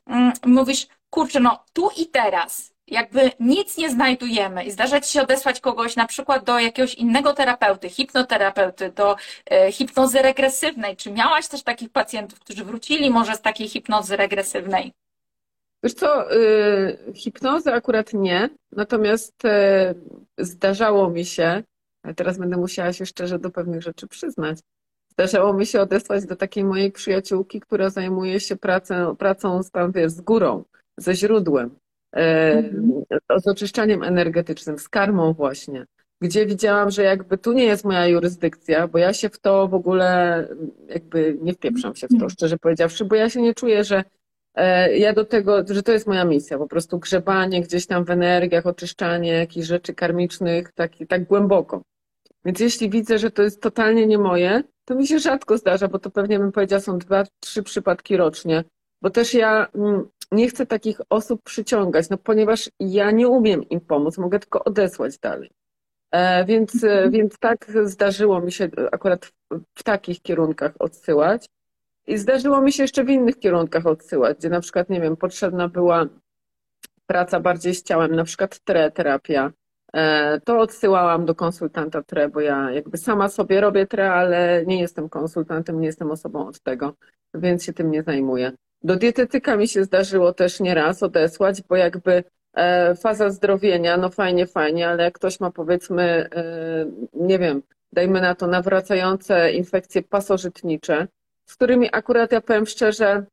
mm, 0.07 0.33
mówisz, 0.45 0.87
kurczę, 1.09 1.39
no 1.39 1.63
tu 1.73 1.89
i 1.97 2.07
teraz, 2.07 2.73
jakby 2.91 3.31
nic 3.39 3.77
nie 3.77 3.89
znajdujemy 3.89 4.63
i 4.63 4.71
zdarza 4.71 5.01
ci 5.01 5.13
się 5.13 5.21
odesłać 5.21 5.59
kogoś 5.59 5.95
na 5.95 6.07
przykład 6.07 6.43
do 6.43 6.59
jakiegoś 6.59 6.93
innego 6.93 7.33
terapeuty, 7.33 7.89
hipnoterapeuty, 7.89 8.91
do 8.91 9.15
e, 9.45 9.71
hipnozy 9.71 10.21
regresywnej. 10.21 10.95
Czy 10.97 11.11
miałaś 11.11 11.47
też 11.47 11.63
takich 11.63 11.89
pacjentów, 11.89 12.39
którzy 12.39 12.65
wrócili 12.65 13.09
może 13.09 13.35
z 13.35 13.41
takiej 13.41 13.69
hipnozy 13.69 14.15
regresywnej? 14.15 14.91
Wiesz 15.83 15.93
co, 15.93 16.35
y, 16.35 17.13
hipnozy 17.15 17.73
akurat 17.73 18.13
nie, 18.13 18.49
natomiast 18.71 19.45
y, 19.45 19.49
zdarzało 20.37 21.09
mi 21.09 21.25
się, 21.25 21.63
ale 22.03 22.13
teraz 22.13 22.37
będę 22.37 22.57
musiała 22.57 22.93
się 22.93 23.05
szczerze 23.05 23.39
do 23.39 23.49
pewnych 23.49 23.81
rzeczy 23.81 24.07
przyznać, 24.07 24.59
zdarzało 25.11 25.53
mi 25.53 25.65
się 25.65 25.81
odesłać 25.81 26.25
do 26.25 26.35
takiej 26.35 26.63
mojej 26.63 26.91
przyjaciółki, 26.91 27.59
która 27.59 27.89
zajmuje 27.89 28.39
się 28.39 28.55
pracą, 28.55 29.15
pracą 29.15 29.63
z, 29.63 29.71
tam, 29.71 29.91
wiesz, 29.91 30.11
z 30.11 30.21
górą, 30.21 30.63
ze 30.97 31.15
źródłem. 31.15 31.80
Z 33.39 33.47
oczyszczaniem 33.47 34.03
energetycznym, 34.03 34.79
z 34.79 34.89
karmą 34.89 35.33
właśnie, 35.33 35.85
gdzie 36.21 36.45
widziałam, 36.45 36.91
że 36.91 37.03
jakby 37.03 37.37
tu 37.37 37.53
nie 37.53 37.63
jest 37.63 37.85
moja 37.85 38.07
jurysdykcja, 38.07 38.87
bo 38.87 38.97
ja 38.97 39.13
się 39.13 39.29
w 39.29 39.39
to 39.39 39.67
w 39.67 39.73
ogóle 39.73 40.47
jakby 40.87 41.37
nie 41.41 41.53
wpieprzam 41.53 41.95
się 41.95 42.07
w 42.07 42.19
to, 42.19 42.29
szczerze 42.29 42.57
powiedziawszy, 42.57 43.05
bo 43.05 43.15
ja 43.15 43.29
się 43.29 43.41
nie 43.41 43.53
czuję, 43.53 43.83
że 43.83 44.03
E, 44.55 44.97
ja 44.97 45.13
do 45.13 45.25
tego, 45.25 45.63
że 45.69 45.83
to 45.83 45.91
jest 45.91 46.07
moja 46.07 46.25
misja, 46.25 46.57
po 46.57 46.67
prostu 46.67 46.99
grzebanie 46.99 47.61
gdzieś 47.61 47.85
tam 47.85 48.05
w 48.05 48.09
energiach, 48.09 48.65
oczyszczanie 48.65 49.31
jakichś 49.31 49.67
rzeczy 49.67 49.93
karmicznych, 49.93 50.71
tak, 50.71 50.91
tak 51.09 51.25
głęboko. 51.25 51.81
Więc 52.45 52.59
jeśli 52.59 52.89
widzę, 52.89 53.19
że 53.19 53.31
to 53.31 53.43
jest 53.43 53.61
totalnie 53.61 54.07
nie 54.07 54.17
moje, 54.17 54.63
to 54.85 54.95
mi 54.95 55.07
się 55.07 55.19
rzadko 55.19 55.57
zdarza, 55.57 55.87
bo 55.87 55.99
to 55.99 56.11
pewnie 56.11 56.39
bym 56.39 56.51
powiedziała 56.51 56.81
są 56.81 56.97
dwa, 56.97 57.23
trzy 57.39 57.63
przypadki 57.63 58.17
rocznie, 58.17 58.63
bo 59.01 59.09
też 59.09 59.33
ja 59.33 59.67
mm, 59.75 60.09
nie 60.31 60.49
chcę 60.49 60.65
takich 60.65 61.01
osób 61.09 61.43
przyciągać, 61.43 62.09
no 62.09 62.17
ponieważ 62.17 62.69
ja 62.79 63.11
nie 63.11 63.27
umiem 63.27 63.69
im 63.69 63.81
pomóc, 63.81 64.17
mogę 64.17 64.39
tylko 64.39 64.63
odesłać 64.63 65.17
dalej. 65.17 65.51
E, 66.11 66.45
więc, 66.45 66.83
mhm. 66.83 67.11
więc 67.11 67.39
tak 67.39 67.71
zdarzyło 67.83 68.41
mi 68.41 68.51
się 68.51 68.69
akurat 68.91 69.25
w, 69.25 69.31
w 69.75 69.83
takich 69.83 70.21
kierunkach 70.21 70.71
odsyłać. 70.79 71.45
I 72.07 72.17
zdarzyło 72.17 72.61
mi 72.61 72.71
się 72.71 72.83
jeszcze 72.83 73.03
w 73.03 73.09
innych 73.09 73.39
kierunkach 73.39 73.85
odsyłać, 73.85 74.37
gdzie 74.37 74.49
na 74.49 74.61
przykład, 74.61 74.89
nie 74.89 75.01
wiem, 75.01 75.17
potrzebna 75.17 75.67
była 75.67 76.05
praca 77.05 77.39
bardziej 77.39 77.75
z 77.75 77.83
ciałem, 77.83 78.15
na 78.15 78.23
przykład 78.23 78.59
tre, 78.59 78.91
terapia. 78.91 79.51
E, 79.93 80.39
to 80.39 80.59
odsyłałam 80.59 81.25
do 81.25 81.35
konsultanta 81.35 82.03
tre, 82.03 82.29
bo 82.29 82.39
ja 82.39 82.71
jakby 82.71 82.97
sama 82.97 83.29
sobie 83.29 83.61
robię 83.61 83.87
tre, 83.87 84.13
ale 84.13 84.63
nie 84.65 84.81
jestem 84.81 85.09
konsultantem, 85.09 85.79
nie 85.79 85.87
jestem 85.87 86.11
osobą 86.11 86.47
od 86.47 86.61
tego, 86.61 86.93
więc 87.33 87.63
się 87.63 87.73
tym 87.73 87.91
nie 87.91 88.03
zajmuję. 88.03 88.51
Do 88.83 88.95
dietetyka 88.95 89.57
mi 89.57 89.67
się 89.67 89.83
zdarzyło 89.83 90.33
też 90.33 90.59
nieraz 90.59 91.03
odesłać, 91.03 91.61
bo 91.61 91.75
jakby 91.75 92.23
e, 92.53 92.95
faza 92.95 93.29
zdrowienia, 93.29 93.97
no 93.97 94.09
fajnie, 94.09 94.47
fajnie, 94.47 94.89
ale 94.89 95.03
jak 95.03 95.13
ktoś 95.13 95.39
ma 95.39 95.51
powiedzmy, 95.51 96.29
e, 96.35 96.85
nie 97.13 97.39
wiem, 97.39 97.61
dajmy 97.93 98.21
na 98.21 98.35
to 98.35 98.47
nawracające 98.47 99.51
infekcje 99.51 100.03
pasożytnicze, 100.03 101.07
z 101.45 101.55
którymi 101.55 101.89
akurat 101.91 102.31
ja 102.31 102.41
powiem 102.41 102.65
szczerze, 102.65 103.25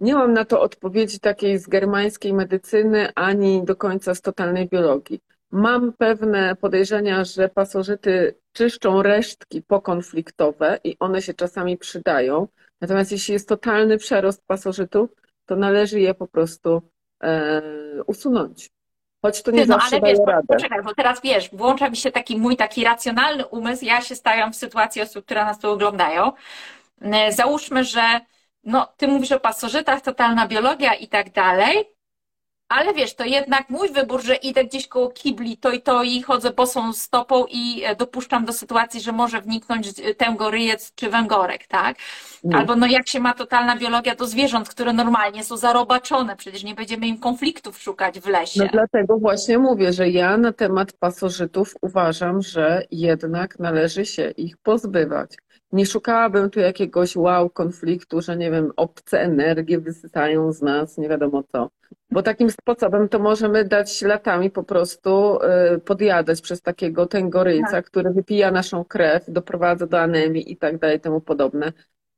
nie 0.00 0.14
mam 0.14 0.32
na 0.32 0.44
to 0.44 0.60
odpowiedzi 0.60 1.20
takiej 1.20 1.58
z 1.58 1.68
germańskiej 1.68 2.34
medycyny, 2.34 3.08
ani 3.14 3.64
do 3.64 3.76
końca 3.76 4.14
z 4.14 4.20
totalnej 4.20 4.68
biologii. 4.68 5.20
Mam 5.52 5.92
pewne 5.92 6.56
podejrzenia, 6.56 7.24
że 7.24 7.48
pasożyty 7.48 8.34
czyszczą 8.52 9.02
resztki 9.02 9.62
pokonfliktowe 9.62 10.78
i 10.84 10.96
one 10.98 11.22
się 11.22 11.34
czasami 11.34 11.76
przydają. 11.76 12.48
Natomiast 12.80 13.12
jeśli 13.12 13.32
jest 13.32 13.48
totalny 13.48 13.98
przerost 13.98 14.46
pasożytów, 14.46 15.10
to 15.46 15.56
należy 15.56 16.00
je 16.00 16.14
po 16.14 16.26
prostu 16.26 16.82
e, 17.22 17.62
usunąć. 18.06 18.70
Choć 19.22 19.42
to 19.42 19.50
nie 19.50 19.66
no, 19.66 19.66
zawsze 19.66 19.96
ale 19.96 20.10
wiesz, 20.10 20.18
radę. 20.26 20.46
Poczekaj, 20.48 20.82
bo 20.82 20.94
teraz 20.94 21.20
wiesz, 21.22 21.50
włącza 21.52 21.90
mi 21.90 21.96
się 21.96 22.12
taki 22.12 22.36
mój 22.36 22.56
taki 22.56 22.84
racjonalny 22.84 23.46
umysł, 23.46 23.84
ja 23.84 24.00
się 24.00 24.14
stawiam 24.14 24.52
w 24.52 24.56
sytuacji 24.56 25.02
osób, 25.02 25.24
które 25.24 25.44
nas 25.44 25.58
tu 25.58 25.70
oglądają 25.70 26.32
E, 27.02 27.32
załóżmy, 27.32 27.84
że 27.84 28.20
no, 28.64 28.92
ty 28.96 29.08
mówisz 29.08 29.32
o 29.32 29.40
pasożytach, 29.40 30.00
totalna 30.00 30.48
biologia 30.48 30.94
i 30.94 31.08
tak 31.08 31.32
dalej, 31.32 31.84
ale 32.72 32.94
wiesz, 32.94 33.14
to 33.14 33.24
jednak 33.24 33.70
mój 33.70 33.88
wybór, 33.88 34.22
że 34.22 34.34
idę 34.34 34.64
gdzieś 34.64 34.88
koło 34.88 35.10
kibli, 35.10 35.56
to 35.56 35.70
i 35.70 35.82
to 35.82 36.02
i 36.02 36.22
chodzę 36.22 36.50
bosą 36.50 36.92
stopą 36.92 37.44
i 37.50 37.82
e, 37.84 37.96
dopuszczam 37.96 38.44
do 38.44 38.52
sytuacji, 38.52 39.00
że 39.00 39.12
może 39.12 39.40
wniknąć 39.40 39.88
tęgoryjec 40.16 40.94
czy 40.94 41.10
węgorek, 41.10 41.66
tak? 41.66 41.96
Mm. 42.44 42.58
Albo 42.58 42.76
no 42.76 42.86
jak 42.86 43.08
się 43.08 43.20
ma 43.20 43.34
totalna 43.34 43.76
biologia 43.76 44.14
do 44.14 44.26
zwierząt, 44.26 44.68
które 44.68 44.92
normalnie 44.92 45.44
są 45.44 45.56
zarobaczone, 45.56 46.36
przecież 46.36 46.64
nie 46.64 46.74
będziemy 46.74 47.06
im 47.06 47.18
konfliktów 47.18 47.78
szukać 47.78 48.20
w 48.20 48.26
lesie. 48.26 48.60
No 48.64 48.68
dlatego 48.72 49.18
właśnie 49.18 49.58
mówię, 49.58 49.92
że 49.92 50.08
ja 50.08 50.36
na 50.36 50.52
temat 50.52 50.92
pasożytów 50.92 51.74
uważam, 51.80 52.42
że 52.42 52.82
jednak 52.90 53.58
należy 53.58 54.06
się 54.06 54.30
ich 54.30 54.56
pozbywać 54.56 55.36
nie 55.72 55.86
szukałabym 55.86 56.50
tu 56.50 56.60
jakiegoś 56.60 57.16
wow 57.16 57.50
konfliktu, 57.50 58.20
że 58.20 58.36
nie 58.36 58.50
wiem, 58.50 58.72
obce 58.76 59.20
energie 59.20 59.78
wysysają 59.78 60.52
z 60.52 60.62
nas, 60.62 60.98
nie 60.98 61.08
wiadomo 61.08 61.42
co. 61.42 61.70
Bo 62.10 62.22
takim 62.22 62.50
sposobem 62.50 63.08
to 63.08 63.18
możemy 63.18 63.64
dać 63.64 64.02
latami 64.02 64.50
po 64.50 64.62
prostu 64.64 65.38
y, 65.74 65.78
podjadać 65.78 66.40
przez 66.40 66.62
takiego 66.62 67.06
tęgoryjca, 67.06 67.70
tak. 67.70 67.86
który 67.86 68.10
wypija 68.10 68.50
naszą 68.50 68.84
krew, 68.84 69.24
doprowadza 69.28 69.86
do 69.86 70.00
anemii 70.00 70.52
i 70.52 70.56
tak 70.56 70.78
dalej, 70.78 71.00
temu 71.00 71.20
podobne. 71.20 71.72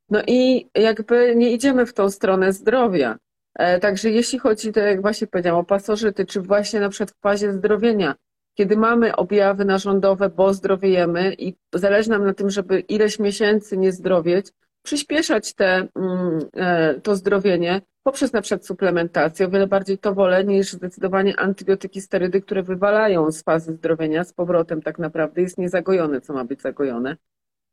No 0.09 0.21
i 0.27 0.69
jakby 0.75 1.35
nie 1.35 1.51
idziemy 1.51 1.85
w 1.85 1.93
tą 1.93 2.09
stronę 2.09 2.53
zdrowia. 2.53 3.17
E, 3.53 3.79
także 3.79 4.09
jeśli 4.09 4.39
chodzi, 4.39 4.71
tak 4.71 4.83
jak 4.83 5.01
właśnie 5.01 5.27
powiedziałam, 5.27 5.59
o 5.59 5.63
pasożyty, 5.63 6.25
czy 6.25 6.41
właśnie 6.41 6.79
na 6.79 6.89
przykład 6.89 7.11
w 7.11 7.21
fazie 7.21 7.53
zdrowienia, 7.53 8.15
kiedy 8.55 8.77
mamy 8.77 9.15
objawy 9.15 9.65
narządowe, 9.65 10.29
bo 10.29 10.53
zdrowiejemy 10.53 11.33
i 11.33 11.55
zależy 11.73 12.09
nam 12.09 12.25
na 12.25 12.33
tym, 12.33 12.49
żeby 12.49 12.79
ileś 12.79 13.19
miesięcy 13.19 13.77
nie 13.77 13.91
zdrowieć, 13.91 14.51
przyspieszać 14.83 15.53
te, 15.53 15.87
mm, 15.95 16.39
e, 16.53 17.01
to 17.01 17.15
zdrowienie 17.15 17.81
poprzez 18.03 18.33
na 18.33 18.41
przykład 18.41 18.65
suplementację. 18.65 19.45
O 19.45 19.49
wiele 19.49 19.67
bardziej 19.67 19.97
to 19.97 20.13
wolę 20.13 20.43
niż 20.43 20.73
zdecydowanie 20.73 21.39
antybiotyki, 21.39 22.01
sterydy, 22.01 22.41
które 22.41 22.63
wywalają 22.63 23.31
z 23.31 23.43
fazy 23.43 23.73
zdrowienia 23.73 24.23
z 24.23 24.33
powrotem 24.33 24.81
tak 24.81 24.99
naprawdę. 24.99 25.41
Jest 25.41 25.57
niezagojone, 25.57 26.21
co 26.21 26.33
ma 26.33 26.45
być 26.45 26.61
zagojone. 26.61 27.17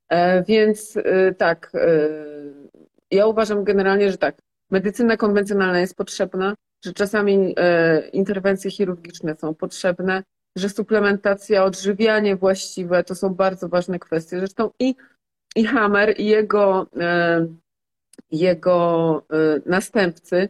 E, 0.08 0.42
więc 0.42 0.96
e, 0.96 1.34
tak, 1.34 1.72
ja 3.10 3.26
uważam 3.26 3.64
generalnie, 3.64 4.10
że 4.10 4.18
tak, 4.18 4.36
medycyna 4.70 5.16
konwencjonalna 5.16 5.80
jest 5.80 5.96
potrzebna, 5.96 6.54
że 6.84 6.92
czasami 6.92 7.54
interwencje 8.12 8.70
chirurgiczne 8.70 9.36
są 9.36 9.54
potrzebne, 9.54 10.22
że 10.56 10.68
suplementacja, 10.68 11.64
odżywianie 11.64 12.36
właściwe 12.36 13.04
to 13.04 13.14
są 13.14 13.34
bardzo 13.34 13.68
ważne 13.68 13.98
kwestie. 13.98 14.38
Zresztą 14.38 14.70
i, 14.78 14.94
i 15.56 15.64
Hammer, 15.64 16.20
i 16.20 16.26
jego, 16.26 16.86
e, 17.00 17.46
jego 18.30 19.22
e, 19.30 19.60
następcy 19.66 20.48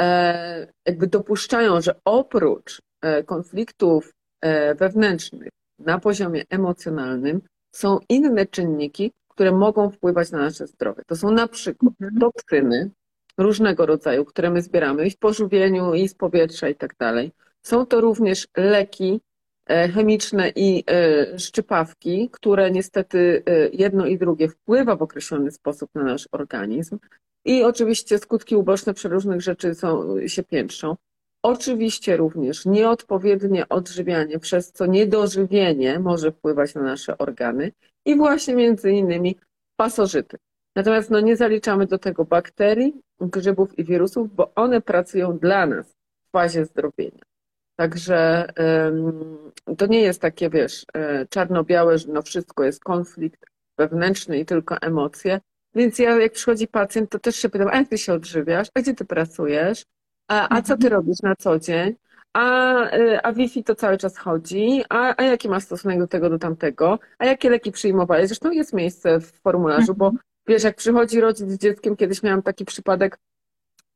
e, 0.00 0.66
jakby 0.86 1.06
dopuszczają, 1.06 1.80
że 1.80 1.94
oprócz 2.04 2.82
konfliktów 3.26 4.14
wewnętrznych 4.76 5.48
na 5.78 5.98
poziomie 5.98 6.44
emocjonalnym 6.50 7.40
są 7.72 7.98
inne 8.08 8.46
czynniki, 8.46 9.12
które 9.28 9.52
mogą 9.52 9.90
wpływać 9.90 10.30
na 10.30 10.38
nasze 10.38 10.66
zdrowie. 10.66 11.02
To 11.06 11.16
są 11.16 11.30
na 11.30 11.48
przykład 11.48 11.94
mhm. 12.00 12.20
toksyny 12.20 12.90
różnego 13.38 13.86
rodzaju, 13.86 14.24
które 14.24 14.50
my 14.50 14.62
zbieramy 14.62 15.06
i 15.06 15.10
w 15.10 15.18
pożywieniu, 15.18 15.94
i 15.94 16.08
z 16.08 16.14
powietrza 16.14 16.68
i 16.68 16.74
tak 16.74 16.96
dalej. 16.96 17.32
Są 17.62 17.86
to 17.86 18.00
również 18.00 18.48
leki, 18.56 19.20
chemiczne 19.66 20.52
i 20.56 20.84
e, 20.86 21.38
szczypawki, 21.38 22.30
które 22.32 22.70
niestety 22.70 23.42
e, 23.46 23.68
jedno 23.68 24.06
i 24.06 24.18
drugie 24.18 24.48
wpływa 24.48 24.96
w 24.96 25.02
określony 25.02 25.50
sposób 25.50 25.90
na 25.94 26.02
nasz 26.02 26.28
organizm. 26.32 26.98
I 27.44 27.64
oczywiście 27.64 28.18
skutki 28.18 28.56
uboczne 28.56 28.94
przeróżnych 28.94 29.40
rzeczy 29.40 29.74
są, 29.74 30.16
się 30.28 30.42
piętrzą. 30.42 30.96
Oczywiście 31.42 32.16
również 32.16 32.66
nieodpowiednie 32.66 33.68
odżywianie, 33.68 34.38
przez 34.38 34.72
co 34.72 34.86
niedożywienie 34.86 35.98
może 35.98 36.32
wpływać 36.32 36.74
na 36.74 36.82
nasze 36.82 37.18
organy 37.18 37.72
i 38.04 38.16
właśnie 38.16 38.54
między 38.54 38.90
innymi 38.90 39.36
pasożyty. 39.76 40.36
Natomiast 40.76 41.10
no, 41.10 41.20
nie 41.20 41.36
zaliczamy 41.36 41.86
do 41.86 41.98
tego 41.98 42.24
bakterii, 42.24 42.94
grzybów 43.20 43.78
i 43.78 43.84
wirusów, 43.84 44.34
bo 44.34 44.52
one 44.54 44.80
pracują 44.80 45.38
dla 45.38 45.66
nas 45.66 45.96
w 46.28 46.30
fazie 46.30 46.64
zdrowienia. 46.64 47.22
Także 47.76 48.46
to 49.78 49.86
nie 49.86 50.00
jest 50.00 50.20
takie, 50.20 50.50
wiesz, 50.50 50.86
e, 50.94 51.26
czarno-białe, 51.26 51.98
że 51.98 52.08
no 52.08 52.22
wszystko 52.22 52.64
jest 52.64 52.84
konflikt 52.84 53.46
wewnętrzny 53.78 54.38
i 54.38 54.44
tylko 54.44 54.76
emocje. 54.80 55.40
Więc 55.74 55.98
ja, 55.98 56.20
jak 56.20 56.32
przychodzi 56.32 56.68
pacjent, 56.68 57.10
to 57.10 57.18
też 57.18 57.36
się 57.36 57.48
pytam, 57.48 57.68
a 57.68 57.76
jak 57.76 57.88
ty 57.88 57.98
się 57.98 58.12
odżywiasz? 58.12 58.68
A 58.74 58.80
gdzie 58.80 58.94
ty 58.94 59.04
pracujesz? 59.04 59.84
A, 60.28 60.56
a 60.56 60.62
co 60.62 60.76
ty 60.76 60.86
mhm. 60.86 60.92
robisz 60.92 61.22
na 61.22 61.36
co 61.36 61.58
dzień? 61.58 61.94
A, 62.32 62.74
e, 62.90 63.26
a 63.26 63.32
Wi-Fi 63.32 63.64
to 63.64 63.74
cały 63.74 63.98
czas 63.98 64.18
chodzi? 64.18 64.82
A, 64.88 65.14
a 65.16 65.22
jaki 65.22 65.48
masz 65.48 65.62
stosunek 65.62 65.98
do 65.98 66.06
tego, 66.06 66.30
do 66.30 66.38
tamtego? 66.38 66.98
A 67.18 67.24
jakie 67.24 67.50
leki 67.50 67.72
przyjmowałeś? 67.72 68.26
Zresztą 68.26 68.50
jest 68.50 68.72
miejsce 68.72 69.20
w 69.20 69.32
formularzu, 69.32 69.94
bo 69.94 70.12
wiesz, 70.46 70.62
jak 70.62 70.76
przychodzi 70.76 71.20
rodzic 71.20 71.50
z 71.50 71.58
dzieckiem, 71.58 71.96
kiedyś 71.96 72.22
miałam 72.22 72.42
taki 72.42 72.64
przypadek, 72.64 73.18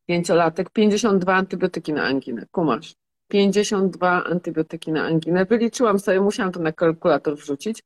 pięciolatek, 0.07 0.71
52 0.71 1.35
antybiotyki 1.35 1.93
na 1.93 2.05
anginę, 2.05 2.47
kumasz. 2.51 2.95
52 3.29 4.25
antybiotyki 4.25 4.93
na 4.93 5.05
anginę. 5.05 5.45
Wyliczyłam 5.45 5.99
sobie, 5.99 6.21
musiałam 6.21 6.53
to 6.53 6.61
na 6.61 6.73
kalkulator 6.73 7.37
wrzucić, 7.37 7.83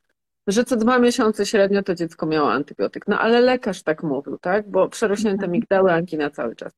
że 0.46 0.64
co 0.64 0.76
dwa 0.76 0.98
miesiące 0.98 1.46
średnio 1.46 1.82
to 1.82 1.94
dziecko 1.94 2.26
miało 2.26 2.52
antybiotyk. 2.52 3.08
No 3.08 3.18
ale 3.18 3.40
lekarz 3.40 3.82
tak 3.82 4.02
mówił, 4.02 4.38
tak? 4.38 4.70
Bo 4.70 4.88
przerośnięte 4.88 5.48
migdały, 5.48 5.92
angina 5.92 6.30
cały 6.30 6.56
czas. 6.56 6.72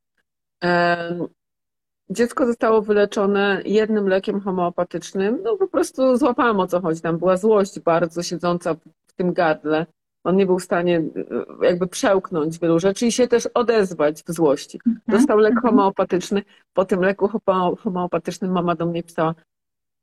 Dziecko 2.11 2.47
zostało 2.47 2.83
wyleczone 2.83 3.63
jednym 3.65 4.09
lekiem 4.09 4.41
homeopatycznym. 4.41 5.41
No 5.43 5.57
po 5.57 5.69
prostu 5.69 6.17
złapałam 6.17 6.61
o 6.61 6.67
co 6.67 6.81
chodzi. 6.81 7.01
Tam 7.01 7.19
była 7.19 7.37
złość 7.37 7.81
bardzo 7.81 8.23
siedząca 8.23 8.75
w 9.07 9.13
tym 9.17 9.33
gardle. 9.33 9.87
On 10.25 10.37
nie 10.37 10.47
był 10.47 10.59
w 10.59 10.65
stanie 10.65 10.99
e, 11.61 11.67
jakby 11.67 11.87
przełknąć 11.87 12.59
wielu 12.59 12.79
rzeczy 12.79 13.07
i 13.07 13.13
się 13.13 13.29
też 13.29 13.47
odezwać 13.55 14.23
w 14.23 14.33
złości. 14.33 14.81
Mhm. 14.87 15.19
Dostał 15.19 15.39
lek 15.39 15.53
mhm. 15.53 15.71
homeopatyczny. 15.71 16.43
Po 16.73 16.85
tym 16.85 17.01
leku 17.01 17.31
homeopatycznym 17.79 18.53
mama 18.53 18.75
do 18.75 18.87
mnie 18.87 19.03
pisała, 19.03 19.35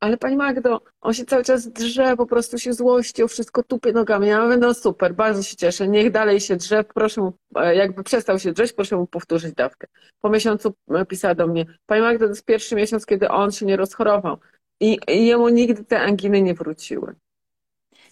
ale 0.02 0.18
pani 0.18 0.36
Magdo, 0.36 0.82
on 1.02 1.14
się 1.14 1.26
cały 1.26 1.44
czas 1.44 1.68
drze, 1.68 2.18
po 2.18 2.26
prostu 2.26 2.58
się 2.58 2.74
złości, 2.74 3.24
o 3.24 3.28
wszystko 3.28 3.64
tupie 3.64 3.92
nogami. 3.92 4.28
Ja 4.28 4.44
mówię, 4.44 4.58
no 4.58 4.74
super, 4.74 5.14
bardzo 5.14 5.44
się 5.44 5.56
cieszę, 5.56 5.88
niech 5.88 6.12
dalej 6.12 6.40
się 6.40 6.56
drze, 6.56 6.84
proszę 6.84 7.22
mu, 7.22 7.34
e, 7.56 7.76
jakby 7.76 8.04
przestał 8.04 8.40
się 8.40 8.52
drzeć, 8.52 8.74
proszę 8.74 8.98
mu 8.98 9.08
powtórzyć 9.08 9.56
dawkę. 9.56 9.88
Po 10.22 10.30
miesiącu 10.30 10.74
e, 10.90 11.06
pisała 11.06 11.36
do 11.36 11.48
mnie, 11.48 11.66
pani 11.86 12.02
Magdo, 12.02 12.26
to 12.26 12.30
jest 12.30 12.46
pierwszy 12.46 12.76
miesiąc, 12.76 13.06
kiedy 13.06 13.30
on 13.30 13.52
się 13.52 13.66
nie 13.66 13.78
rozchorował 13.78 14.38
i, 14.80 15.00
i 15.08 15.26
jemu 15.26 15.50
nigdy 15.50 15.84
te 15.84 16.00
anginy 16.00 16.42
nie 16.42 16.54
wróciły. 16.54 17.16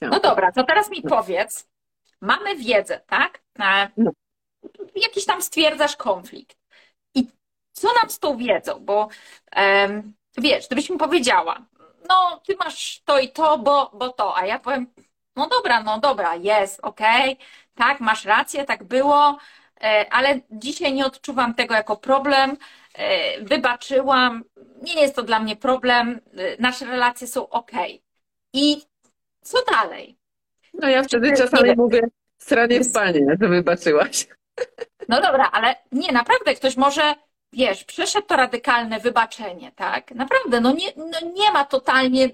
No 0.02 0.20
dobra, 0.20 0.52
to 0.52 0.64
teraz 0.64 0.92
mi 0.92 1.02
powiedz, 1.02 1.68
mamy 2.22 2.56
wiedzę, 2.56 3.02
tak? 3.08 3.42
No. 3.98 4.12
Jakiś 4.96 5.26
tam 5.26 5.42
stwierdzasz 5.42 5.96
konflikt. 5.96 6.58
I 7.16 7.28
co 7.72 7.88
nam 8.02 8.10
z 8.10 8.20
tą 8.20 8.38
wiedzą? 8.38 8.80
Bo 8.80 9.10
um, 9.56 10.14
wiesz, 10.38 10.68
gdybyś 10.68 10.90
mi 10.90 10.98
powiedziała, 10.98 11.66
no 12.10 12.42
ty 12.48 12.56
masz 12.56 13.02
to 13.06 13.20
i 13.20 13.30
to, 13.30 13.58
bo, 13.58 13.92
bo 13.94 14.10
to, 14.10 14.38
a 14.38 14.46
ja 14.46 14.60
powiem, 14.60 14.88
no 15.36 15.48
dobra, 15.48 15.84
no 15.84 16.00
dobra, 16.00 16.36
jest, 16.36 16.80
okej, 16.84 17.34
okay, 17.34 17.46
tak, 17.76 18.00
masz 18.00 18.26
rację, 18.26 18.66
tak 18.66 18.84
było, 18.84 19.38
e, 19.82 20.14
ale 20.14 20.40
dzisiaj 20.52 20.94
nie 20.94 21.06
odczuwam 21.06 21.54
tego 21.54 21.74
jako 21.74 21.98
problem, 21.98 22.58
e, 22.94 23.42
wybaczyłam, 23.42 24.44
nie 24.82 25.02
jest 25.02 25.16
to 25.16 25.24
dla 25.24 25.40
mnie 25.40 25.56
problem, 25.56 26.22
e, 26.38 26.62
nasze 26.62 26.86
relacje 26.86 27.28
są 27.28 27.50
ok. 27.50 27.72
I 28.54 28.82
co 29.42 29.58
dalej? 29.72 30.19
No 30.74 30.90
ja 30.90 31.04
wtedy 31.04 31.34
czasami 31.38 31.76
mówię, 31.76 32.02
stranie 32.38 32.80
w 32.80 32.92
panie, 32.92 33.26
że 33.42 33.48
wybaczyłaś. 33.48 34.28
No 35.10 35.22
dobra, 35.22 35.50
ale 35.52 35.76
nie, 35.92 36.12
naprawdę 36.12 36.56
ktoś 36.56 36.78
może 36.78 37.16
wiesz, 37.54 37.84
przeszedł 37.84 38.28
to 38.28 38.36
radykalne 38.36 39.00
wybaczenie, 39.00 39.72
tak? 39.72 40.12
Naprawdę, 40.12 40.62
no 40.62 40.72
nie, 40.72 40.94
no 40.96 41.20
nie 41.34 41.52
ma 41.52 41.66
totalnie, 41.66 42.30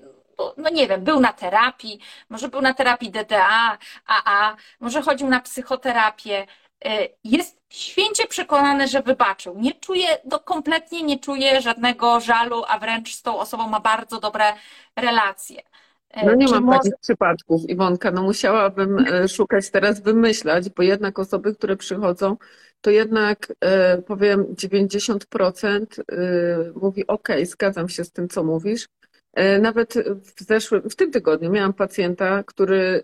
no 0.58 0.69
nie 0.69 0.88
wiem, 0.88 1.04
był 1.04 1.19
na 1.19 1.34
terapii, 1.34 2.00
może 2.30 2.50
był 2.50 2.62
na 2.62 2.74
terapii 2.74 3.12
DDA, 3.12 3.78
AA, 4.06 4.56
może 4.80 5.02
chodził 5.02 5.28
na 5.28 5.39
psychoterapię, 5.39 6.48
y, 6.86 6.89
jest 7.24 7.58
święcie 7.69 8.28
przekonany, 8.28 8.88
że 8.88 9.02
wybaczył. 9.02 9.56
Nie 9.58 9.74
czuje, 9.74 10.08
no 10.26 10.39
kompletnie 10.39 11.04
nie 11.04 11.19
czuje 11.19 11.62
żadnego 11.62 12.19
żalu, 12.19 12.63
a 12.67 12.80
wręcz 12.80 13.15
z 13.15 13.21
tą 13.21 13.39
osobą 13.39 13.67
ma 13.67 13.80
bardzo 13.80 14.19
dobre 14.19 14.54
relacje. 14.95 15.62
Y, 16.17 16.25
no 16.25 16.36
nie 16.36 16.47
mam 16.47 16.63
może... 16.63 16.78
takich 16.78 16.99
przypadków, 17.01 17.69
Iwonka. 17.69 18.12
No 18.12 18.23
musiałabym 18.23 18.99
y, 18.99 19.28
szukać 19.28 19.69
teraz, 19.69 20.01
wymyślać, 20.01 20.69
bo 20.69 20.84
jednak 20.84 21.19
osoby, 21.19 21.56
które 21.56 21.78
przychodzą, 21.78 22.38
to 22.82 22.91
jednak 22.91 23.54
e, 23.62 24.01
powiem 24.01 24.45
90% 24.45 25.86
e, 25.99 26.71
mówi 26.82 27.08
ok, 27.08 27.28
zgadzam 27.43 27.89
się 27.89 28.04
z 28.04 28.12
tym, 28.12 28.30
co 28.30 28.43
mówisz. 28.43 28.88
E, 29.34 29.60
nawet 29.60 29.93
w 30.21 30.43
zeszłym, 30.47 30.89
w 30.89 30.95
tym 30.95 31.12
tygodniu 31.12 31.51
miałam 31.51 31.73
pacjenta, 31.73 32.43
który, 32.43 33.04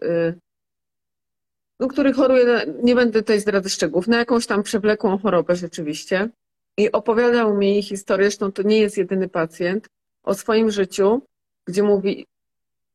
no, 1.80 1.88
który 1.88 2.14
choruje, 2.14 2.66
nie 2.84 2.96
będę 2.96 3.20
tutaj 3.20 3.40
zdradzać 3.40 3.74
szczegółów, 3.74 4.08
na 4.08 4.18
jakąś 4.18 4.48
tam 4.48 4.64
przewlekłą 4.64 5.18
chorobę 5.18 5.56
rzeczywiście. 5.56 6.30
I 6.78 6.92
opowiadał 6.92 7.58
mi 7.58 7.84
historię, 7.84 8.26
zresztą 8.26 8.52
to 8.52 8.62
nie 8.62 8.80
jest 8.80 8.98
jedyny 8.98 9.30
pacjent, 9.30 9.88
o 10.24 10.34
swoim 10.34 10.72
życiu, 10.72 11.22
gdzie 11.68 11.84
mówi, 11.84 12.26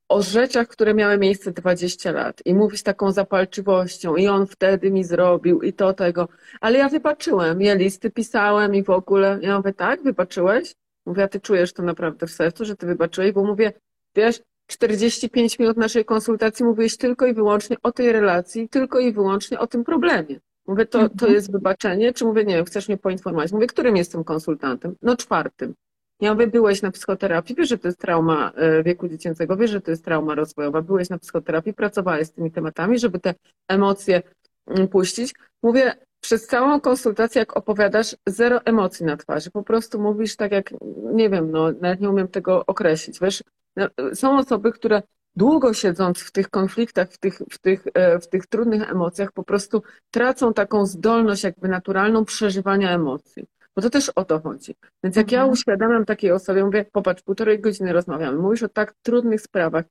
o 0.09 0.23
rzeczach, 0.23 0.69
które 0.69 0.95
miały 0.95 1.19
miejsce 1.19 1.53
20 1.53 2.13
lat 2.13 2.43
i 2.45 2.55
mówić 2.55 2.83
taką 2.83 3.13
zapalczywością 3.13 4.17
i 4.17 4.29
on 4.29 4.47
wtedy 4.47 4.91
mi 4.91 5.05
zrobił 5.05 5.63
i 5.63 5.73
to 5.73 5.93
tego. 5.93 6.29
Ale 6.61 6.79
ja 6.79 6.89
wybaczyłem, 6.89 7.63
ja 7.63 7.75
listy 7.75 8.11
pisałem 8.11 8.75
i 8.75 8.83
w 8.83 8.91
ogóle. 8.91 9.39
Ja 9.43 9.57
mówię, 9.57 9.73
tak, 9.73 10.03
wybaczyłeś? 10.03 10.75
Mówię, 11.07 11.23
a 11.23 11.29
ty 11.29 11.41
czujesz 11.41 11.73
to 11.73 11.83
naprawdę 11.83 12.27
w 12.27 12.31
sercu, 12.31 12.65
że 12.65 12.77
ty 12.77 12.87
wybaczyłeś? 12.87 13.33
Bo 13.33 13.45
mówię, 13.45 13.73
wiesz, 14.15 14.41
45 14.67 15.59
minut 15.59 15.77
naszej 15.77 16.05
konsultacji 16.05 16.65
mówiłeś 16.65 16.97
tylko 16.97 17.27
i 17.27 17.35
wyłącznie 17.35 17.77
o 17.83 17.93
tej 17.93 18.13
relacji, 18.13 18.69
tylko 18.69 18.99
i 18.99 19.13
wyłącznie 19.13 19.59
o 19.59 19.67
tym 19.67 19.85
problemie. 19.85 20.41
Mówię, 20.67 20.87
to, 20.87 20.99
to 20.99 21.13
mhm. 21.13 21.33
jest 21.33 21.53
wybaczenie? 21.53 22.13
Czy 22.13 22.25
mówię, 22.25 22.45
nie 22.45 22.57
wiem, 22.57 22.65
chcesz 22.65 22.89
mnie 22.89 22.97
poinformować? 22.97 23.53
Mówię, 23.53 23.67
którym 23.67 23.97
jestem 23.97 24.25
konsultantem? 24.25 24.97
No 25.03 25.17
czwartym. 25.17 25.75
Ja 26.21 26.35
mówię, 26.35 26.47
byłeś 26.47 26.83
na 26.83 26.91
psychoterapii, 26.91 27.55
wiesz, 27.55 27.69
że 27.69 27.79
to 27.79 27.89
jest 27.89 28.01
trauma 28.01 28.53
e, 28.55 28.83
wieku 28.83 29.09
dziecięcego, 29.09 29.57
wiesz, 29.57 29.71
że 29.71 29.81
to 29.81 29.91
jest 29.91 30.05
trauma 30.05 30.35
rozwojowa, 30.35 30.83
byłeś 30.83 31.09
na 31.09 31.19
psychoterapii, 31.19 31.75
pracowałeś 31.75 32.29
z 32.29 32.33
tymi 32.33 32.51
tematami, 32.51 32.99
żeby 32.99 33.21
te 33.21 33.35
emocje 33.69 34.23
mm, 34.67 34.89
puścić. 34.89 35.35
Mówię, 35.63 35.95
przez 36.21 36.47
całą 36.47 36.81
konsultację, 36.81 37.39
jak 37.39 37.57
opowiadasz, 37.57 38.17
zero 38.27 38.61
emocji 38.65 39.07
na 39.07 39.17
twarzy. 39.17 39.51
Po 39.51 39.63
prostu 39.63 40.01
mówisz 40.01 40.37
tak 40.37 40.53
jak, 40.53 40.75
nie 41.15 41.31
wiem, 41.31 41.51
no, 41.51 41.73
nawet 41.81 42.01
nie 42.01 42.11
umiem 42.11 42.29
tego 42.29 42.67
określić. 42.67 43.21
Wiesz, 43.21 43.43
no, 43.77 43.89
są 44.15 44.39
osoby, 44.39 44.73
które 44.73 45.03
długo 45.37 45.75
siedząc 45.75 46.21
w 46.21 46.33
tych 46.33 46.51
konfliktach, 46.51 47.11
w 47.11 47.19
tych, 47.19 47.39
w, 47.51 47.59
tych, 47.59 47.85
e, 47.95 48.19
w 48.19 48.29
tych 48.29 48.47
trudnych 48.47 48.91
emocjach, 48.91 49.33
po 49.33 49.45
prostu 49.45 49.83
tracą 50.11 50.55
taką 50.55 50.87
zdolność 50.87 51.45
jakby 51.45 51.69
naturalną 51.69 52.25
przeżywania 52.25 52.91
emocji. 52.91 53.47
Bo 53.77 53.83
to 53.83 53.91
też 53.91 54.09
o 54.09 54.25
to 54.25 54.41
chodzi. 54.41 54.75
Więc 55.05 55.17
jak 55.17 55.27
mhm. 55.27 55.41
ja 55.43 55.53
uświadamiam 55.53 56.05
takiej 56.05 56.33
osobie, 56.33 56.65
mówię, 56.65 56.85
popatrz, 56.93 57.23
półtorej 57.23 57.61
godziny 57.61 57.93
rozmawiamy, 57.93 58.39
mówisz 58.39 58.63
o 58.63 58.69
tak 58.69 58.95
trudnych 59.03 59.41
sprawach, 59.41 59.85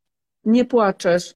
nie 0.43 0.65
płaczesz, 0.65 1.36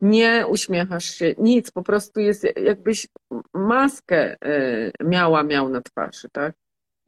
nie 0.00 0.46
uśmiechasz 0.48 1.04
się, 1.04 1.34
nic, 1.38 1.70
po 1.70 1.82
prostu 1.82 2.20
jest 2.20 2.46
jakbyś 2.56 3.08
maskę 3.54 4.36
e, 4.40 4.90
miała, 5.04 5.42
miał 5.42 5.68
na 5.68 5.80
twarzy, 5.80 6.28
tak? 6.32 6.54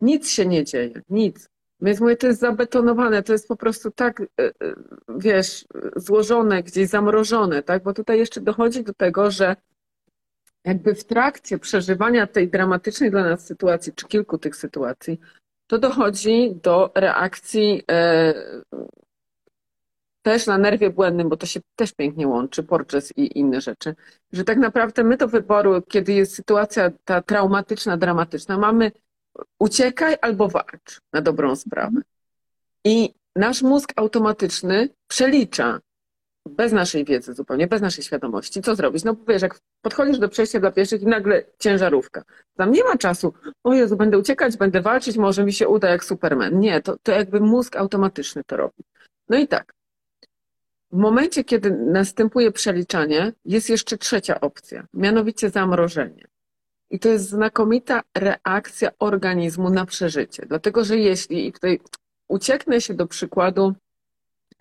Nic 0.01 0.31
się 0.31 0.47
nie 0.47 0.65
dzieje, 0.65 1.03
nic. 1.09 1.49
Więc 1.81 2.01
mówię, 2.01 2.17
to 2.17 2.27
jest 2.27 2.41
zabetonowane, 2.41 3.23
to 3.23 3.33
jest 3.33 3.49
po 3.49 3.57
prostu 3.57 3.91
tak, 3.91 4.21
e, 4.21 4.25
e, 4.41 4.53
wiesz, 5.09 5.65
złożone, 5.97 6.63
gdzieś 6.63 6.89
zamrożone, 6.89 7.63
tak? 7.63 7.83
Bo 7.83 7.93
tutaj 7.93 8.19
jeszcze 8.19 8.41
dochodzi 8.41 8.85
do 8.85 8.95
tego, 8.95 9.31
że 9.31 9.57
jakby 10.65 10.95
w 10.95 11.05
trakcie 11.05 11.59
przeżywania 11.59 12.27
tej 12.27 12.49
dramatycznej 12.49 13.11
dla 13.11 13.25
nas 13.25 13.47
sytuacji, 13.47 13.93
czy 13.93 14.07
kilku 14.07 14.39
tych 14.39 14.57
sytuacji, 14.57 15.21
to 15.67 15.79
dochodzi 15.79 16.55
do 16.63 16.93
reakcji 16.95 17.83
e, 17.91 18.35
też 20.23 20.47
na 20.47 20.59
nerwie 20.59 20.91
błędnym, 20.91 21.29
bo 21.29 21.37
to 21.37 21.47
się 21.47 21.61
też 21.77 21.93
pięknie 21.93 22.29
łączy, 22.29 22.63
porczes 22.63 23.13
i 23.17 23.39
inne 23.39 23.61
rzeczy, 23.61 23.95
że 24.33 24.45
tak 24.45 24.59
naprawdę 24.59 25.05
my 25.05 25.17
do 25.17 25.29
wyboru, 25.29 25.83
kiedy 25.83 26.13
jest 26.13 26.35
sytuacja 26.35 26.91
ta 27.05 27.23
traumatyczna, 27.23 27.97
dramatyczna, 27.97 28.59
mamy 28.59 28.93
uciekaj 29.59 30.17
albo 30.21 30.49
walcz 30.49 31.01
na 31.13 31.21
dobrą 31.21 31.57
sprawę. 31.57 32.01
I 32.85 33.15
nasz 33.37 33.63
mózg 33.63 33.93
automatyczny 33.97 34.89
przelicza, 35.09 35.81
bez 36.49 36.73
naszej 36.73 37.05
wiedzy 37.05 37.35
zupełnie, 37.35 37.67
bez 37.67 37.83
naszej 37.83 38.05
świadomości, 38.05 38.63
co 38.63 38.75
zrobić? 38.75 39.05
No 39.05 39.17
wiesz, 39.29 39.43
jak 39.43 39.61
podchodzisz 39.83 40.19
do 40.19 40.29
przejścia 40.29 40.61
dla 40.61 40.71
pieszych 40.71 41.03
i 41.03 41.07
nagle 41.07 41.45
ciężarówka. 41.59 42.23
Tam 42.57 42.73
nie 42.73 42.85
ma 42.85 42.97
czasu, 42.97 43.35
o 43.65 43.75
Jezu, 43.75 43.97
będę 43.97 44.19
uciekać, 44.19 44.57
będę 44.57 44.81
walczyć, 44.81 45.17
może 45.17 45.45
mi 45.45 45.53
się 45.53 45.69
uda 45.69 45.91
jak 45.91 46.05
Superman. 46.05 46.61
Nie, 46.61 46.83
to, 46.83 46.97
to 47.03 47.13
jakby 47.13 47.41
mózg 47.41 47.77
automatyczny 47.77 48.43
to 48.47 48.57
robi. 48.57 48.85
No 49.29 49.39
i 49.39 49.49
tak. 49.49 49.73
W 50.93 50.97
momencie, 50.97 51.45
kiedy 51.45 51.71
następuje 51.71 52.53
przeliczanie, 52.53 53.33
jest 53.45 53.71
jeszcze 53.71 53.99
trzecia 53.99 54.41
opcja, 54.41 54.87
mianowicie 54.95 55.51
zamrożenie. 55.51 56.25
I 56.91 56.99
to 56.99 57.09
jest 57.09 57.29
znakomita 57.29 58.03
reakcja 58.19 58.91
organizmu 58.99 59.71
na 59.71 59.87
przeżycie. 59.87 60.47
Dlatego, 60.47 60.85
że 60.85 60.97
jeśli, 60.97 61.47
i 61.47 61.53
tutaj 61.53 61.81
ucieknę 62.29 62.81
się 62.81 62.95
do 62.95 63.07
przykładu 63.07 63.75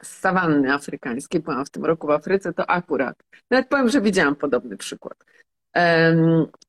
z 0.04 0.18
sawanny 0.20 0.74
afrykańskiej, 0.74 1.41
byłam 1.41 1.66
w 1.66 1.70
tym 1.70 1.86
roku 1.86 2.08
w 2.08 2.10
Afryce, 2.10 2.54
to 2.54 2.70
akurat. 2.70 3.24
Nawet 3.52 3.68
powiem, 3.68 3.89
że 3.89 4.02
widziałam 4.02 4.36
podobny 4.36 4.78
przykład. 4.78 5.26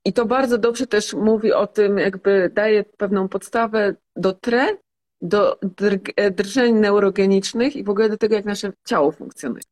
I 0.05 0.12
to 0.12 0.26
bardzo 0.26 0.59
dobrze 0.59 0.87
też 0.87 1.14
mówi 1.14 1.53
o 1.53 1.66
tym, 1.66 1.99
jakby 1.99 2.51
daje 2.55 2.85
pewną 2.85 3.28
podstawę 3.28 3.95
do 4.16 4.33
tre, 4.33 4.76
do 5.22 5.59
drżeń 6.30 6.74
neurogenicznych 6.74 7.76
i 7.76 7.85
w 7.85 7.91
ogóle 7.91 8.09
do 8.09 8.16
tego, 8.16 8.35
jak 8.35 8.45
nasze 8.45 8.72
ciało 8.87 9.12
funkcjonuje. 9.12 9.62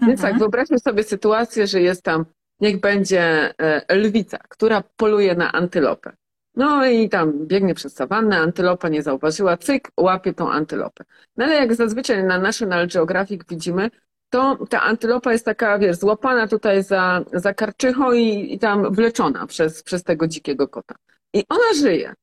Więc 0.00 0.20
tak, 0.20 0.30
mhm. 0.30 0.38
wyobraźmy 0.38 0.78
sobie 0.78 1.02
sytuację, 1.02 1.66
że 1.66 1.80
jest 1.80 2.02
tam 2.02 2.24
niech 2.60 2.80
będzie 2.80 3.54
e, 3.58 3.96
lwica, 3.96 4.38
która 4.48 4.82
poluje 4.96 5.34
na 5.34 5.52
antylopę. 5.52 6.12
No 6.54 6.86
i 6.86 7.08
tam 7.08 7.46
biegnie 7.46 7.74
przez 7.74 7.94
sawannę, 7.94 8.38
antylopa 8.38 8.88
nie 8.88 9.02
zauważyła, 9.02 9.56
cyk, 9.56 9.90
łapie 9.96 10.34
tą 10.34 10.50
antylopę. 10.50 11.04
No 11.36 11.44
ale 11.44 11.54
jak 11.54 11.74
zazwyczaj 11.74 12.24
na 12.24 12.38
National 12.38 12.88
Geographic 12.88 13.42
widzimy, 13.48 13.90
to 14.30 14.58
ta 14.70 14.82
antylopa 14.82 15.32
jest 15.32 15.44
taka, 15.44 15.78
wiesz, 15.78 15.96
złapana 15.96 16.48
tutaj 16.48 16.82
za, 16.82 17.24
za 17.32 17.54
karczycho 17.54 18.12
i, 18.12 18.54
i 18.54 18.58
tam 18.58 18.94
wleczona 18.94 19.46
przez, 19.46 19.82
przez 19.82 20.02
tego 20.04 20.26
dzikiego 20.26 20.68
kota. 20.68 20.94
I 21.34 21.44
ona 21.48 21.74
żyje. 21.80 22.14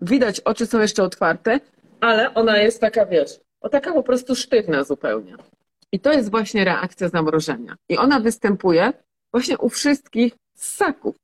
Widać, 0.00 0.40
oczy 0.40 0.66
są 0.66 0.80
jeszcze 0.80 1.02
otwarte, 1.02 1.60
ale 2.00 2.34
ona 2.34 2.58
jest 2.58 2.80
taka, 2.80 3.06
wiesz, 3.06 3.40
o 3.60 3.68
taka 3.68 3.92
po 3.92 4.02
prostu 4.02 4.34
sztywna 4.34 4.84
zupełnie. 4.84 5.36
I 5.92 6.00
to 6.00 6.12
jest 6.12 6.30
właśnie 6.30 6.64
reakcja 6.64 7.08
zamrożenia. 7.08 7.76
I 7.88 7.98
ona 7.98 8.20
występuje 8.20 8.92
właśnie 9.32 9.58
u 9.58 9.68
wszystkich 9.68 10.32
ssaków. 10.54 11.16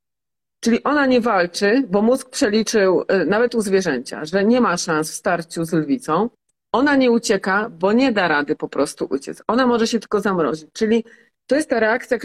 Czyli 0.65 0.83
ona 0.83 1.07
nie 1.07 1.21
walczy, 1.21 1.85
bo 1.89 2.03
mózg 2.03 2.31
przeliczył, 2.31 3.03
y, 3.03 3.27
nawet 3.27 3.55
u 3.55 3.61
zwierzęcia, 3.61 4.25
że 4.25 4.45
nie 4.45 4.61
ma 4.61 4.77
szans 4.77 5.11
w 5.11 5.15
starciu 5.15 5.65
z 5.65 5.73
lwicą. 5.73 6.31
Ona 6.73 6.97
nie 6.97 7.11
ucieka, 7.11 7.71
bo 7.71 7.93
nie 7.93 8.13
da 8.13 8.29
rady 8.29 8.57
po 8.57 8.69
prostu 8.69 9.07
uciec. 9.11 9.43
Ona 9.47 9.67
może 9.67 9.87
się 9.87 10.01
tylko 10.01 10.21
zamrozić. 10.21 10.69
Czyli 10.73 11.05
to 11.47 11.57
jest 11.57 11.71
ta 11.71 11.81
reakcja, 11.81 12.19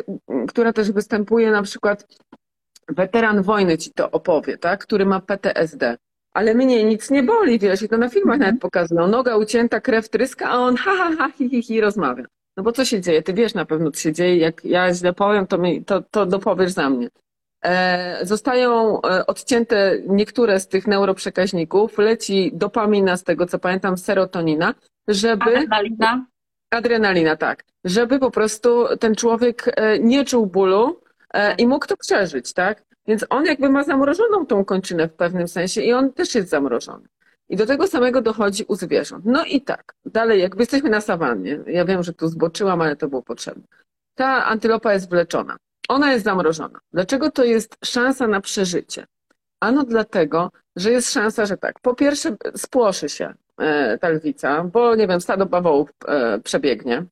która 0.48 0.74
też 0.74 0.92
występuje 0.92 1.52
na 1.52 1.64
przykład 1.64 2.08
weteran 2.90 3.42
wojny 3.42 3.78
ci 3.78 3.92
to 3.92 4.12
opowie, 4.12 4.58
tak? 4.58 4.84
który 4.84 5.06
ma 5.06 5.20
PTSD. 5.20 5.98
Ale 6.34 6.56
mnie 6.56 6.84
nic 6.84 7.10
nie 7.10 7.24
boli, 7.24 7.60
wiesz, 7.60 7.82
i 7.82 7.90
to 7.90 7.98
na 7.98 8.10
filmach 8.10 8.40
nawet 8.40 8.62
pokazują. 8.62 9.08
Noga 9.08 9.38
ucięta, 9.38 9.82
krew 9.82 10.10
tryska, 10.10 10.50
a 10.50 10.58
on 10.58 10.76
ha, 10.76 10.92
ha, 10.98 11.12
ha, 11.18 11.30
hi, 11.38 11.50
hi, 11.50 11.64
hi, 11.64 11.82
rozmawia. 11.82 12.24
No 12.58 12.64
bo 12.64 12.72
co 12.72 12.86
się 12.86 13.02
dzieje? 13.02 13.24
Ty 13.24 13.34
wiesz 13.34 13.54
na 13.54 13.66
pewno, 13.66 13.92
co 13.92 14.00
się 14.00 14.14
dzieje. 14.14 14.38
Jak 14.38 14.66
ja 14.66 14.94
źle 14.94 15.14
powiem, 15.14 15.48
to, 15.48 15.58
mi, 15.58 15.86
to, 15.86 16.02
to 16.02 16.26
dopowiesz 16.26 16.72
za 16.72 16.90
mnie. 16.90 17.10
E, 17.66 18.26
zostają 18.26 19.02
e, 19.02 19.26
odcięte 19.26 19.98
niektóre 20.08 20.60
z 20.60 20.68
tych 20.68 20.88
neuroprzekaźników, 20.88 21.98
leci 21.98 22.52
dopamina, 22.54 23.18
z 23.18 23.24
tego 23.24 23.46
co 23.46 23.60
pamiętam, 23.60 23.98
serotonina, 23.98 24.74
żeby. 25.08 25.44
Adrenalina. 25.44 26.26
Adrenalina, 26.72 27.36
tak. 27.36 27.64
Żeby 27.84 28.20
po 28.20 28.32
prostu 28.32 28.86
ten 29.00 29.16
człowiek 29.16 29.74
e, 29.76 30.00
nie 30.00 30.26
czuł 30.26 30.48
bólu 30.48 31.02
i 31.58 31.68
mógł 31.68 31.88
to 31.88 31.98
przeżyć, 31.98 32.54
tak? 32.54 32.84
Więc 33.08 33.26
on 33.30 33.46
jakby 33.46 33.70
ma 33.70 33.84
zamrożoną 33.84 34.46
tą 34.46 34.66
kończynę 34.66 35.08
w 35.08 35.14
pewnym 35.14 35.48
sensie 35.48 35.82
i 35.82 35.94
on 35.94 36.14
też 36.14 36.36
jest 36.36 36.50
zamrożony. 36.50 37.08
I 37.50 37.56
do 37.56 37.66
tego 37.66 37.88
samego 37.88 38.22
dochodzi 38.22 38.66
u 38.68 38.76
zwierząt. 38.76 39.26
No 39.26 39.46
i 39.46 39.62
tak, 39.62 39.94
dalej, 40.06 40.42
jakby 40.42 40.62
jesteśmy 40.62 40.90
na 40.90 41.02
sawannie. 41.02 41.60
Ja 41.68 41.86
wiem, 41.86 42.04
że 42.04 42.14
tu 42.14 42.28
zboczyłam, 42.28 42.82
ale 42.82 42.96
to 42.96 43.08
było 43.08 43.22
potrzebne. 43.22 43.64
Ta 44.16 44.46
antylopa 44.46 44.94
jest 44.94 45.10
wleczona. 45.10 45.58
Ona 45.88 46.14
jest 46.14 46.26
zamrożona. 46.26 46.80
Dlaczego 46.94 47.32
to 47.32 47.44
jest 47.44 47.78
szansa 47.86 48.28
na 48.28 48.42
przeżycie? 48.42 49.06
Ano 49.60 49.84
dlatego, 49.84 50.52
że 50.76 50.92
jest 50.92 51.14
szansa, 51.14 51.46
że 51.46 51.58
tak, 51.58 51.80
po 51.80 51.96
pierwsze 51.96 52.36
spłoszy 52.56 53.10
się 53.10 53.34
e, 53.58 53.98
ta 53.98 54.10
lwica, 54.10 54.64
bo 54.64 54.96
nie 54.96 55.08
wiem, 55.08 55.22
stado 55.22 55.46
bawołów 55.46 55.90
e, 56.08 56.40
przebiegnie. 56.40 57.06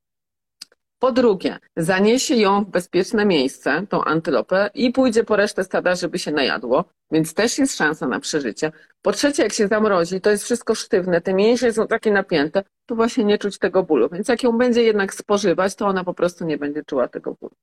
Po 1.00 1.12
drugie, 1.12 1.60
zaniesie 1.78 2.36
ją 2.36 2.66
w 2.66 2.70
bezpieczne 2.70 3.26
miejsce, 3.26 3.88
tą 3.90 4.04
antylopę, 4.04 4.70
i 4.74 4.92
pójdzie 4.92 5.24
po 5.24 5.36
resztę 5.36 5.64
stada, 5.64 5.96
żeby 5.96 6.20
się 6.20 6.32
najadło, 6.32 6.86
więc 7.12 7.34
też 7.34 7.58
jest 7.58 7.78
szansa 7.78 8.08
na 8.08 8.20
przeżycie. 8.20 8.72
Po 9.02 9.12
trzecie, 9.12 9.44
jak 9.44 9.54
się 9.54 9.68
zamrozi, 9.68 10.22
to 10.22 10.30
jest 10.30 10.44
wszystko 10.44 10.76
sztywne, 10.76 11.22
te 11.22 11.34
mięśnie 11.34 11.74
są 11.74 11.88
takie 11.88 12.12
napięte, 12.12 12.64
to 12.86 12.96
właśnie 12.96 13.24
nie 13.24 13.38
czuć 13.38 13.60
tego 13.60 13.84
bólu. 13.84 14.10
Więc 14.10 14.28
jak 14.28 14.44
ją 14.44 14.58
będzie 14.58 14.84
jednak 14.84 15.14
spożywać, 15.14 15.76
to 15.76 15.88
ona 15.88 16.04
po 16.04 16.14
prostu 16.14 16.46
nie 16.46 16.58
będzie 16.58 16.84
czuła 16.84 17.08
tego 17.08 17.36
bólu. 17.42 17.56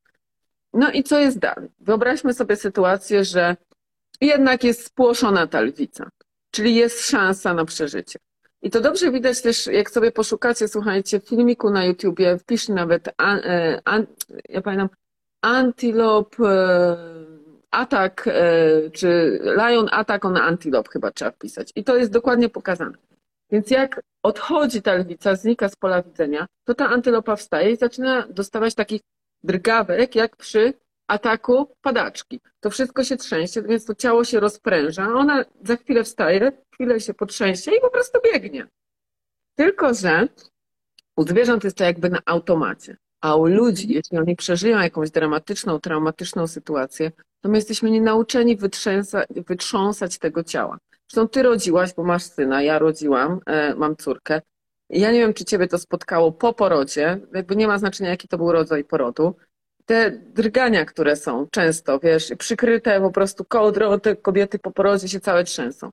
No 0.73 0.91
i 0.91 1.03
co 1.03 1.19
jest 1.19 1.39
dalej? 1.39 1.69
Wyobraźmy 1.81 2.35
sobie 2.35 2.57
sytuację, 2.57 3.25
że 3.25 3.57
jednak 4.21 4.65
jest 4.65 4.87
spłoszona 4.87 5.47
ta 5.47 5.61
lwica, 5.61 6.09
czyli 6.51 6.75
jest 6.75 7.07
szansa 7.07 7.55
na 7.55 7.65
przeżycie. 7.65 8.19
I 8.63 8.71
to 8.71 8.81
dobrze 8.81 9.13
widać 9.13 9.43
też, 9.43 9.67
jak 9.67 9.91
sobie 9.91 10.13
poszukacie, 10.13 10.69
słuchajcie, 10.69 11.21
filmiku 11.21 11.71
na 11.71 11.85
YouTubie, 11.85 12.39
wpisz 12.39 12.69
nawet, 12.69 13.09
an, 13.17 13.41
e, 13.45 13.81
an, 13.85 14.07
ja 14.49 14.63
pamiętam, 14.63 14.89
Antelope 15.43 16.45
e, 16.45 16.97
Attack, 17.71 18.27
e, 18.27 18.91
czy 18.91 19.41
Lion 19.57 19.89
Attack 19.93 20.25
on 20.25 20.37
Antelope 20.37 20.91
chyba 20.93 21.11
trzeba 21.11 21.31
wpisać. 21.31 21.73
I 21.77 21.85
to 21.85 21.97
jest 21.97 22.13
dokładnie 22.13 22.49
pokazane. 22.49 22.97
Więc 23.51 23.71
jak 23.71 24.01
odchodzi 24.23 24.83
ta 24.83 24.95
lwica, 24.95 25.37
znika 25.37 25.69
z 25.69 25.77
pola 25.77 26.03
widzenia, 26.03 26.47
to 26.65 26.75
ta 26.75 26.89
antylopa 26.89 27.37
wstaje 27.37 27.71
i 27.71 27.77
zaczyna 27.77 28.27
dostawać 28.29 28.75
takich 28.75 29.01
drgawek, 29.45 30.15
jak 30.15 30.37
przy 30.37 30.75
ataku 31.09 31.77
padaczki. 31.83 32.41
To 32.61 32.71
wszystko 32.71 33.05
się 33.05 33.17
trzęsie, 33.17 33.63
więc 33.63 33.85
to 33.85 33.95
ciało 33.95 34.25
się 34.25 34.41
rozpręża. 34.41 35.09
Ona 35.09 35.45
za 35.65 35.77
chwilę 35.77 36.05
wstaje, 36.05 36.53
chwilę 36.75 37.01
się 37.01 37.15
potrzęsie 37.15 37.71
i 37.71 37.81
po 37.81 37.91
prostu 37.91 38.19
biegnie. 38.33 38.67
Tylko, 39.55 39.95
że 39.95 40.29
u 41.17 41.23
zwierząt 41.23 41.65
jest 41.65 41.77
to 41.77 41.85
jakby 41.85 42.11
na 42.11 42.19
automacie. 42.27 42.97
A 43.21 43.37
u 43.37 43.47
ludzi, 43.47 43.93
jeśli 43.93 44.19
oni 44.19 44.37
przeżyją 44.37 44.79
jakąś 44.79 45.11
dramatyczną, 45.11 45.81
traumatyczną 45.81 46.47
sytuację, 46.47 47.13
to 47.41 47.49
my 47.49 47.59
jesteśmy 47.59 47.91
nienauczeni 47.91 48.59
wytrząsać 49.47 50.19
tego 50.19 50.45
ciała. 50.45 50.79
Zresztą 51.09 51.29
ty 51.29 51.43
rodziłaś, 51.43 51.95
bo 51.95 52.05
masz 52.05 52.23
syna, 52.23 52.63
ja 52.63 52.79
rodziłam, 52.79 53.41
e, 53.47 53.75
mam 53.75 53.97
córkę. 53.97 54.43
Ja 54.93 55.13
nie 55.13 55.19
wiem, 55.19 55.35
czy 55.35 55.45
ciebie 55.45 55.69
to 55.69 55.79
spotkało 55.79 56.33
po 56.33 56.53
porodzie, 56.53 57.21
jakby 57.35 57.57
nie 57.57 57.67
ma 57.67 57.79
znaczenia, 57.79 58.11
jaki 58.11 58.29
to 58.29 58.37
był 58.39 58.53
rodzaj 58.53 58.85
porodu. 58.85 59.37
Te 59.87 60.11
drgania, 60.11 60.85
które 60.85 61.17
są 61.17 61.47
często, 61.51 61.99
wiesz, 61.99 62.33
przykryte 62.39 63.01
po 63.01 63.11
prostu 63.11 63.45
kołdrą, 63.45 64.01
te 64.01 64.17
kobiety 64.17 64.59
po 64.59 64.71
porodzie 64.71 65.09
się 65.09 65.21
całe 65.21 65.45
trzęsą. 65.45 65.91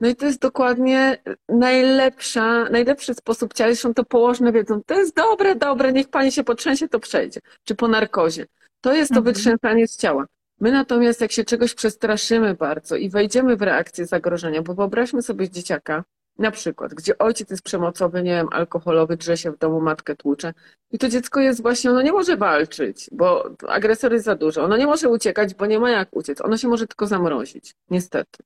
No 0.00 0.08
i 0.08 0.16
to 0.16 0.26
jest 0.26 0.40
dokładnie 0.40 1.22
najlepsza, 1.48 2.64
najlepszy 2.64 3.14
sposób 3.14 3.54
ciała. 3.54 3.70
Zresztą 3.70 3.94
to 3.94 4.04
położne 4.04 4.52
wiedzą, 4.52 4.82
to 4.86 4.94
jest 4.94 5.16
dobre, 5.16 5.54
dobre, 5.54 5.92
niech 5.92 6.08
pani 6.08 6.32
się 6.32 6.44
potrzęsie, 6.44 6.88
to 6.88 7.00
przejdzie. 7.00 7.40
Czy 7.64 7.74
po 7.74 7.88
narkozie. 7.88 8.46
To 8.80 8.92
jest 8.92 9.10
to 9.10 9.18
mhm. 9.18 9.34
wytrzęsanie 9.34 9.88
z 9.88 9.96
ciała. 9.96 10.26
My 10.60 10.72
natomiast, 10.72 11.20
jak 11.20 11.32
się 11.32 11.44
czegoś 11.44 11.74
przestraszymy 11.74 12.54
bardzo 12.54 12.96
i 12.96 13.10
wejdziemy 13.10 13.56
w 13.56 13.62
reakcję 13.62 14.06
zagrożenia, 14.06 14.62
bo 14.62 14.74
wyobraźmy 14.74 15.22
sobie 15.22 15.50
dzieciaka, 15.50 16.04
na 16.38 16.50
przykład, 16.50 16.94
gdzie 16.94 17.18
ojciec 17.18 17.50
jest 17.50 17.62
przemocowy, 17.62 18.22
nie 18.22 18.30
wiem, 18.30 18.48
alkoholowy, 18.50 19.16
drze 19.16 19.36
się 19.36 19.52
w 19.52 19.58
domu, 19.58 19.80
matkę 19.80 20.16
tłucze. 20.16 20.54
I 20.90 20.98
to 20.98 21.08
dziecko 21.08 21.40
jest 21.40 21.62
właśnie, 21.62 21.90
ono 21.90 22.02
nie 22.02 22.12
może 22.12 22.36
walczyć, 22.36 23.10
bo 23.12 23.50
agresor 23.68 24.12
jest 24.12 24.24
za 24.24 24.34
dużo. 24.34 24.62
Ono 24.62 24.76
nie 24.76 24.86
może 24.86 25.08
uciekać, 25.08 25.54
bo 25.54 25.66
nie 25.66 25.78
ma 25.78 25.90
jak 25.90 26.08
uciec. 26.16 26.40
Ono 26.40 26.56
się 26.56 26.68
może 26.68 26.86
tylko 26.86 27.06
zamrozić, 27.06 27.74
niestety. 27.90 28.42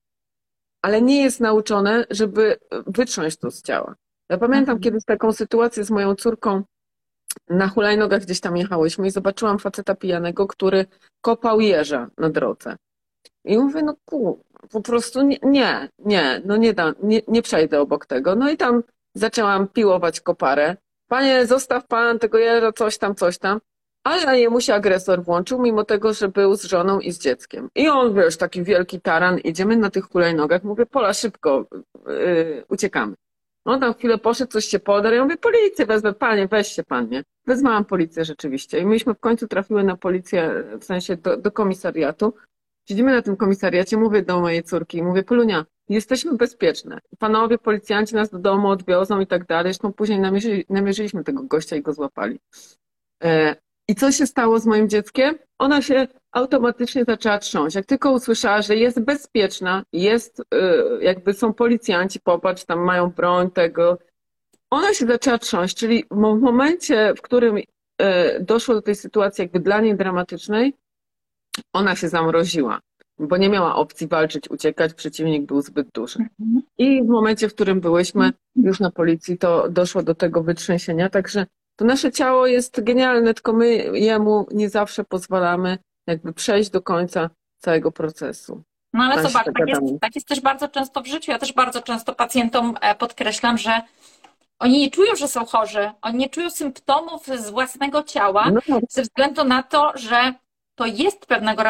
Ale 0.81 1.01
nie 1.01 1.23
jest 1.23 1.39
nauczone, 1.39 2.05
żeby 2.09 2.57
wytrząść 2.87 3.37
to 3.37 3.51
z 3.51 3.61
ciała. 3.61 3.95
Ja 4.29 4.37
pamiętam 4.37 4.75
mhm. 4.75 4.79
kiedyś 4.79 5.05
taką 5.05 5.33
sytuację 5.33 5.83
z 5.83 5.91
moją 5.91 6.15
córką. 6.15 6.63
Na 7.49 7.67
hulajnogach 7.67 8.21
gdzieś 8.21 8.39
tam 8.39 8.57
jechałyśmy 8.57 9.07
i 9.07 9.11
zobaczyłam 9.11 9.59
faceta 9.59 9.95
pijanego, 9.95 10.47
który 10.47 10.85
kopał 11.21 11.61
jeża 11.61 12.09
na 12.17 12.29
drodze. 12.29 12.75
I 13.45 13.57
mówię, 13.57 13.83
no 13.83 13.95
ku, 14.05 14.43
po 14.71 14.81
prostu 14.81 15.21
nie, 15.21 15.89
nie, 15.99 16.41
no 16.45 16.57
nie, 16.57 16.73
da, 16.73 16.93
nie, 17.03 17.21
nie 17.27 17.41
przejdę 17.41 17.81
obok 17.81 18.05
tego. 18.05 18.35
No 18.35 18.49
i 18.49 18.57
tam 18.57 18.83
zaczęłam 19.13 19.67
piłować 19.67 20.21
koparę. 20.21 20.75
Panie, 21.07 21.45
zostaw 21.45 21.87
pan 21.87 22.19
tego 22.19 22.37
jeża, 22.37 22.71
coś 22.71 22.97
tam, 22.97 23.15
coś 23.15 23.37
tam. 23.37 23.59
Ale 24.03 24.39
jemu 24.39 24.61
się 24.61 24.73
agresor 24.73 25.23
włączył, 25.23 25.61
mimo 25.61 25.83
tego, 25.83 26.13
że 26.13 26.29
był 26.29 26.55
z 26.55 26.63
żoną 26.63 26.99
i 26.99 27.11
z 27.11 27.19
dzieckiem. 27.19 27.69
I 27.75 27.89
on, 27.89 28.15
wiesz, 28.15 28.37
taki 28.37 28.63
wielki 28.63 29.01
taran, 29.01 29.39
idziemy 29.39 29.77
na 29.77 29.89
tych 29.89 30.05
hulajnogach, 30.05 30.63
mówię, 30.63 30.85
Pola, 30.85 31.13
szybko, 31.13 31.65
yy, 32.07 32.65
uciekamy. 32.69 33.15
On 33.65 33.79
tam 33.79 33.93
chwilę 33.93 34.17
poszedł, 34.17 34.51
coś 34.51 34.65
się 34.65 34.79
podarł, 34.79 35.15
ja 35.15 35.23
mówię, 35.23 35.37
policję 35.37 35.85
wezmę, 35.85 36.13
panie, 36.13 36.47
weź 36.47 36.67
się 36.67 36.83
pan, 36.83 37.09
nie? 37.09 37.23
Wezwałam 37.45 37.85
policję 37.85 38.25
rzeczywiście. 38.25 38.79
I 38.79 38.85
myśmy 38.85 39.13
w 39.13 39.19
końcu 39.19 39.47
trafiły 39.47 39.83
na 39.83 39.97
policję, 39.97 40.63
w 40.79 40.85
sensie 40.85 41.17
do, 41.17 41.37
do 41.37 41.51
komisariatu. 41.51 42.33
Siedzimy 42.89 43.11
na 43.11 43.21
tym 43.21 43.37
komisariacie, 43.37 43.97
mówię 43.97 44.21
do 44.21 44.39
mojej 44.39 44.63
córki, 44.63 45.03
mówię, 45.03 45.23
Polunia, 45.23 45.65
jesteśmy 45.89 46.37
bezpieczne. 46.37 46.99
Panowie 47.19 47.57
policjanci 47.57 48.15
nas 48.15 48.29
do 48.29 48.39
domu 48.39 48.67
odwiozą 48.69 49.19
i 49.19 49.27
tak 49.27 49.45
dalej. 49.45 49.73
Zresztą 49.73 49.93
później 49.93 50.19
namierzyli, 50.19 50.65
namierzyliśmy 50.69 51.23
tego 51.23 51.43
gościa 51.43 51.75
i 51.75 51.81
go 51.81 51.93
złapali. 51.93 52.39
E, 53.23 53.55
I 53.87 53.95
co 53.95 54.11
się 54.11 54.27
stało 54.27 54.59
z 54.59 54.65
moim 54.65 54.89
dzieckiem? 54.89 55.37
Ona 55.59 55.81
się 55.81 56.07
automatycznie 56.31 57.03
zaczęła 57.05 57.37
trząść. 57.39 57.75
Jak 57.75 57.85
tylko 57.85 58.11
usłyszała, 58.11 58.61
że 58.61 58.75
jest 58.75 58.99
bezpieczna, 58.99 59.83
jest, 59.93 60.41
e, 60.53 60.73
jakby 61.01 61.33
są 61.33 61.53
policjanci, 61.53 62.19
popatrz, 62.19 62.65
tam 62.65 62.79
mają 62.79 63.09
broń 63.09 63.51
tego, 63.51 63.97
ona 64.69 64.93
się 64.93 65.05
zaczęła 65.05 65.37
trząść, 65.37 65.77
czyli 65.77 66.03
w 66.11 66.39
momencie, 66.41 67.13
w 67.17 67.21
którym 67.21 67.57
e, 67.97 68.39
doszło 68.39 68.75
do 68.75 68.81
tej 68.81 68.95
sytuacji 68.95 69.41
jakby 69.41 69.59
dla 69.59 69.81
niej 69.81 69.95
dramatycznej, 69.95 70.73
ona 71.73 71.95
się 71.95 72.09
zamroziła, 72.09 72.79
bo 73.19 73.37
nie 73.37 73.49
miała 73.49 73.75
opcji 73.75 74.07
walczyć, 74.07 74.49
uciekać, 74.49 74.93
przeciwnik 74.93 75.45
był 75.45 75.61
zbyt 75.61 75.87
duży. 75.93 76.19
I 76.77 77.03
w 77.03 77.07
momencie, 77.07 77.49
w 77.49 77.53
którym 77.55 77.81
byłyśmy 77.81 78.31
już 78.55 78.79
na 78.79 78.91
policji, 78.91 79.37
to 79.37 79.69
doszło 79.69 80.03
do 80.03 80.15
tego 80.15 80.43
wytrzęsienia, 80.43 81.09
także 81.09 81.45
to 81.75 81.85
nasze 81.85 82.11
ciało 82.11 82.47
jest 82.47 82.83
genialne, 82.83 83.33
tylko 83.33 83.53
my 83.53 83.67
jemu 83.93 84.47
nie 84.51 84.69
zawsze 84.69 85.03
pozwalamy 85.03 85.77
jakby 86.07 86.33
przejść 86.33 86.69
do 86.69 86.81
końca 86.81 87.29
całego 87.59 87.91
procesu. 87.91 88.63
No 88.93 89.03
ale 89.03 89.23
zobacz, 89.23 89.45
tak 89.45 89.67
jest, 89.67 89.81
tak 90.01 90.15
jest 90.15 90.27
też 90.27 90.41
bardzo 90.41 90.67
często 90.67 91.01
w 91.01 91.07
życiu. 91.07 91.31
Ja 91.31 91.39
też 91.39 91.53
bardzo 91.53 91.81
często 91.81 92.15
pacjentom 92.15 92.75
e, 92.81 92.95
podkreślam, 92.95 93.57
że 93.57 93.81
oni 94.59 94.79
nie 94.79 94.91
czują, 94.91 95.15
że 95.15 95.27
są 95.27 95.45
chorzy, 95.45 95.91
oni 96.01 96.17
nie 96.17 96.29
czują 96.29 96.49
symptomów 96.49 97.25
z 97.25 97.49
własnego 97.49 98.03
ciała 98.03 98.51
No, 98.51 98.79
ze 98.89 99.01
względu 99.01 99.43
na 99.43 99.63
to, 99.63 99.91
że 99.95 100.33
to 100.77 100.85
jest 100.85 101.25
pewnego 101.25 101.63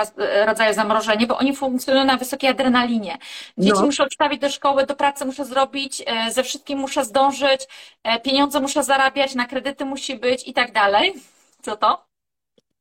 rodzaju 0.45 0.73
zamrożenie, 0.73 1.27
bo 1.27 1.37
oni 1.37 1.55
funkcjonują 1.55 2.05
na 2.05 2.17
wysokiej 2.17 2.49
adrenalinie. 2.49 3.17
Dzieci 3.57 3.79
No. 3.79 3.85
muszę 3.85 4.03
odstawić 4.03 4.41
do 4.41 4.49
szkoły, 4.49 4.85
do 4.85 4.95
pracy 4.95 5.25
muszę 5.25 5.45
zrobić, 5.45 6.03
e, 6.05 6.31
ze 6.31 6.43
wszystkim 6.43 6.79
muszę 6.79 7.05
zdążyć, 7.05 7.67
e, 8.03 8.19
pieniądze 8.19 8.59
muszę 8.59 8.83
zarabiać, 8.83 9.35
na 9.35 9.45
kredyty 9.45 9.85
musi 9.85 10.15
być 10.15 10.47
i 10.47 10.53
tak 10.53 10.71
dalej. 10.71 11.13
Co 11.61 11.77
to? 11.77 12.07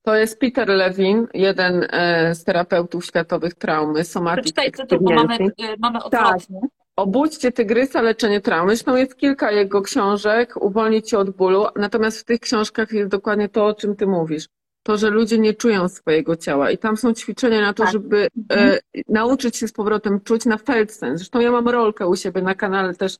to 0.03 0.15
jest 0.17 0.41
Peter 0.41 0.69
Levin, 0.69 1.27
jeden 1.35 1.87
e, 1.91 2.35
z 2.35 2.45
terapeutów 2.45 3.07
światowych 3.07 3.55
traumy, 3.55 4.05
Somatic 4.05 4.53
Przeczytaj 4.53 4.73
tytuł, 4.73 4.99
bo 5.01 5.15
mamy, 5.15 5.39
mamy 5.79 5.99
Tak. 5.99 6.07
odwrotnie. 6.07 6.61
Obudźcie 6.97 7.53
tygrysa, 7.53 8.03
leczenie 8.03 8.41
traumy. 8.41 8.77
Zresztą 8.77 8.97
jest 8.97 9.17
kilka 9.17 9.51
jego 9.51 9.83
książek, 9.83 10.57
Uwolnić 10.61 11.09
cię 11.09 11.19
od 11.19 11.31
bólu. 11.31 11.67
Natomiast 11.77 12.21
w 12.21 12.25
tych 12.25 12.41
książkach 12.41 12.93
jest 12.93 13.11
dokładnie 13.11 13.49
to, 13.49 13.67
o 13.67 13.75
czym 13.75 13.97
ty 13.97 14.07
mówisz. 14.07 14.49
To, 14.87 14.97
że 14.97 15.11
ludzie 15.11 15.39
nie 15.39 15.55
czują 15.55 15.89
swojego 15.89 16.37
ciała. 16.37 16.71
I 16.71 16.79
tam 16.79 16.97
są 16.97 17.15
ćwiczenia 17.15 17.61
na 17.61 17.75
to, 17.75 17.83
Tak. 17.83 17.93
żeby 17.93 18.29
e, 18.53 18.79
nauczyć 19.09 19.57
się 19.57 19.69
z 19.69 19.73
powrotem 19.73 20.21
czuć 20.21 20.45
na 20.45 20.59
felsense. 20.59 21.19
Zresztą 21.19 21.41
ja 21.41 21.51
mam 21.51 21.69
rolkę 21.69 22.07
u 22.07 22.17
siebie 22.17 22.43
na 22.43 22.55
kanale 22.55 22.95
też 22.95 23.17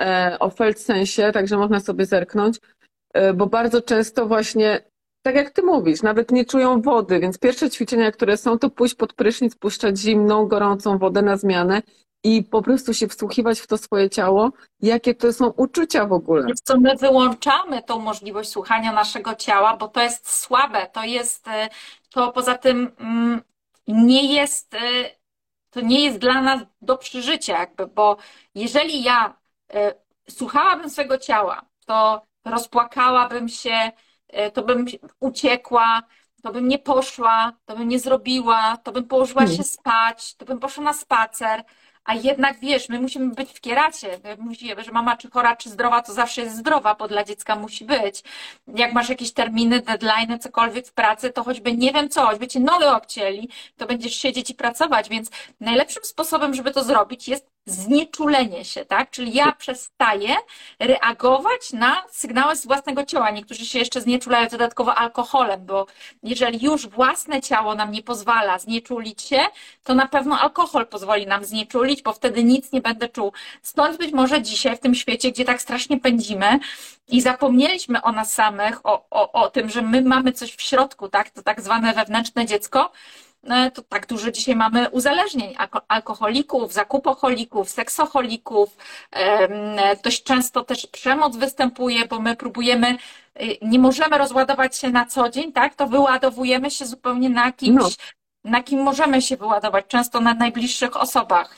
e, 0.00 0.36
o 0.40 0.50
felsensie, 0.50 1.32
także 1.32 1.56
można 1.56 1.80
sobie 1.80 2.06
zerknąć, 2.06 2.58
e, 3.14 3.32
bo 3.34 3.46
bardzo 3.46 3.82
często 3.82 4.26
właśnie, 4.26 4.80
tak 5.22 5.34
jak 5.34 5.50
ty 5.50 5.62
mówisz, 5.62 6.02
nawet 6.02 6.30
nie 6.30 6.44
czują 6.44 6.82
wody, 6.82 7.20
więc 7.20 7.38
pierwsze 7.38 7.70
ćwiczenia, 7.70 8.12
które 8.12 8.36
są, 8.36 8.58
to 8.58 8.70
pójść 8.70 8.94
pod 8.94 9.12
prysznic, 9.12 9.54
puszczać 9.54 9.98
zimną, 9.98 10.46
gorącą 10.46 10.98
wodę 10.98 11.22
na 11.22 11.36
zmianę 11.36 11.82
i 12.24 12.42
po 12.42 12.62
prostu 12.62 12.94
się 12.94 13.08
wsłuchiwać 13.08 13.60
w 13.60 13.66
to 13.66 13.78
swoje 13.78 14.10
ciało, 14.10 14.50
jakie 14.80 15.14
to 15.14 15.32
są 15.32 15.46
uczucia 15.46 16.06
w 16.06 16.12
ogóle. 16.12 16.46
Co, 16.64 16.80
my 16.80 16.96
wyłączamy 16.96 17.82
tą 17.82 17.98
możliwość 17.98 18.50
słuchania 18.50 18.92
naszego 18.92 19.34
ciała, 19.34 19.76
bo 19.76 19.88
to 19.88 20.02
jest 20.02 20.30
słabe, 20.30 20.86
to 20.92 21.04
jest, 21.04 21.48
e, 21.48 21.68
to 22.10 22.32
poza 22.32 22.58
tym 22.58 22.90
mm, 22.98 23.42
nie 23.88 24.34
jest, 24.34 24.74
e, 24.74 24.78
to 25.70 25.80
nie 25.80 26.04
jest 26.04 26.18
dla 26.18 26.42
nas 26.42 26.60
do 26.82 26.98
przeżycia 26.98 27.58
jakby, 27.58 27.86
bo 27.86 28.16
jeżeli 28.54 29.02
ja 29.02 29.36
e, 29.74 29.94
słuchałabym 30.30 30.90
swego 30.90 31.18
ciała, 31.18 31.62
to 31.86 32.22
rozpłakałabym 32.44 33.48
się, 33.48 33.92
to 34.54 34.62
bym 34.62 34.86
uciekła, 35.20 36.02
to 36.42 36.52
bym 36.52 36.68
nie 36.68 36.78
poszła, 36.78 37.52
to 37.64 37.76
bym 37.76 37.88
nie 37.88 37.98
zrobiła, 37.98 38.76
to 38.76 38.92
bym 38.92 39.04
położyła 39.04 39.40
Hmm. 39.40 39.56
się 39.56 39.62
spać, 39.62 40.34
to 40.34 40.44
bym 40.44 40.58
poszła 40.58 40.84
na 40.84 40.92
spacer, 40.92 41.64
a 42.08 42.14
jednak 42.14 42.60
wiesz, 42.60 42.88
my 42.88 43.00
musimy 43.00 43.34
być 43.34 43.50
w 43.52 43.60
kieracie. 43.60 44.18
My 44.24 44.36
Mówimy, 44.38 44.84
że 44.84 44.92
mama 44.92 45.16
czy 45.16 45.30
chora, 45.30 45.56
czy 45.56 45.70
zdrowa, 45.70 46.02
to 46.02 46.12
zawsze 46.12 46.42
jest 46.42 46.56
zdrowa, 46.56 46.94
bo 46.94 47.08
dla 47.08 47.24
dziecka 47.24 47.56
musi 47.56 47.84
być. 47.84 48.22
Jak 48.66 48.92
masz 48.92 49.08
jakieś 49.08 49.32
terminy, 49.32 49.80
deadline, 49.80 50.38
cokolwiek 50.38 50.86
w 50.86 50.92
pracy, 50.92 51.30
to 51.30 51.44
choćby 51.44 51.72
nie 51.72 51.92
wiem 51.92 52.08
co, 52.08 52.26
choćby 52.26 52.48
ci 52.48 52.60
nogę 52.60 52.92
obcięli, 52.96 53.48
to 53.76 53.86
będziesz 53.86 54.14
siedzieć 54.14 54.50
i 54.50 54.54
pracować. 54.54 55.08
Więc 55.08 55.30
najlepszym 55.60 56.04
sposobem, 56.04 56.54
żeby 56.54 56.70
to 56.70 56.84
zrobić, 56.84 57.28
jest 57.28 57.50
znieczulenie 57.68 58.64
się, 58.64 58.84
tak? 58.84 59.10
Czyli 59.10 59.34
ja 59.34 59.52
przestaję 59.52 60.36
reagować 60.78 61.72
na 61.72 62.02
sygnały 62.10 62.56
z 62.56 62.66
własnego 62.66 63.04
ciała. 63.04 63.30
Niektórzy 63.30 63.66
się 63.66 63.78
jeszcze 63.78 64.00
znieczulają 64.00 64.48
dodatkowo 64.48 64.94
alkoholem, 64.94 65.66
bo 65.66 65.86
jeżeli 66.22 66.64
już 66.64 66.86
własne 66.86 67.40
ciało 67.40 67.74
nam 67.74 67.92
nie 67.92 68.02
pozwala 68.02 68.58
znieczulić 68.58 69.22
się, 69.22 69.40
to 69.84 69.94
na 69.94 70.08
pewno 70.08 70.40
alkohol 70.40 70.86
pozwoli 70.86 71.26
nam 71.26 71.44
znieczulić, 71.44 72.02
bo 72.02 72.12
wtedy 72.12 72.44
nic 72.44 72.72
nie 72.72 72.80
będę 72.80 73.08
czuł. 73.08 73.32
Stąd 73.62 73.98
być 73.98 74.12
może 74.12 74.42
dzisiaj 74.42 74.76
w 74.76 74.80
tym 74.80 74.94
świecie, 74.94 75.32
gdzie 75.32 75.44
tak 75.44 75.62
strasznie 75.62 76.00
pędzimy 76.00 76.58
i 77.08 77.20
zapomnieliśmy 77.20 78.02
o 78.02 78.12
nas 78.12 78.32
samych, 78.32 78.86
o, 78.86 79.06
o, 79.10 79.32
o 79.32 79.50
tym, 79.50 79.70
że 79.70 79.82
my 79.82 80.02
mamy 80.02 80.32
coś 80.32 80.56
w 80.56 80.62
środku, 80.62 81.08
tak? 81.08 81.30
To 81.30 81.42
tak 81.42 81.60
zwane 81.60 81.94
wewnętrzne 81.94 82.46
dziecko, 82.46 82.92
to 83.74 83.82
tak 83.82 84.06
dużo 84.06 84.30
dzisiaj 84.30 84.56
mamy 84.56 84.88
uzależnień, 84.90 85.54
alko- 85.54 85.80
alkoholików, 85.88 86.72
zakupoholików, 86.72 87.70
seksoholików. 87.70 88.76
Em, 89.12 89.50
Dość 90.04 90.22
często 90.22 90.64
też 90.64 90.86
przemoc 90.86 91.36
występuje, 91.36 92.06
bo 92.08 92.20
my 92.20 92.36
próbujemy, 92.36 92.96
y, 93.42 93.56
nie 93.62 93.78
możemy 93.78 94.18
rozładować 94.18 94.76
się 94.76 94.90
na 94.90 95.06
co 95.06 95.28
dzień, 95.28 95.52
tak? 95.52 95.74
To 95.74 95.86
wyładowujemy 95.86 96.70
się 96.70 96.86
zupełnie 96.86 97.28
na 97.30 97.52
kimś, 97.52 97.82
No. 97.82 97.88
na 98.50 98.62
kim 98.62 98.82
możemy 98.82 99.22
się 99.22 99.36
wyładować, 99.36 99.84
często 99.88 100.20
na 100.20 100.34
najbliższych 100.34 100.96
osobach. 100.96 101.56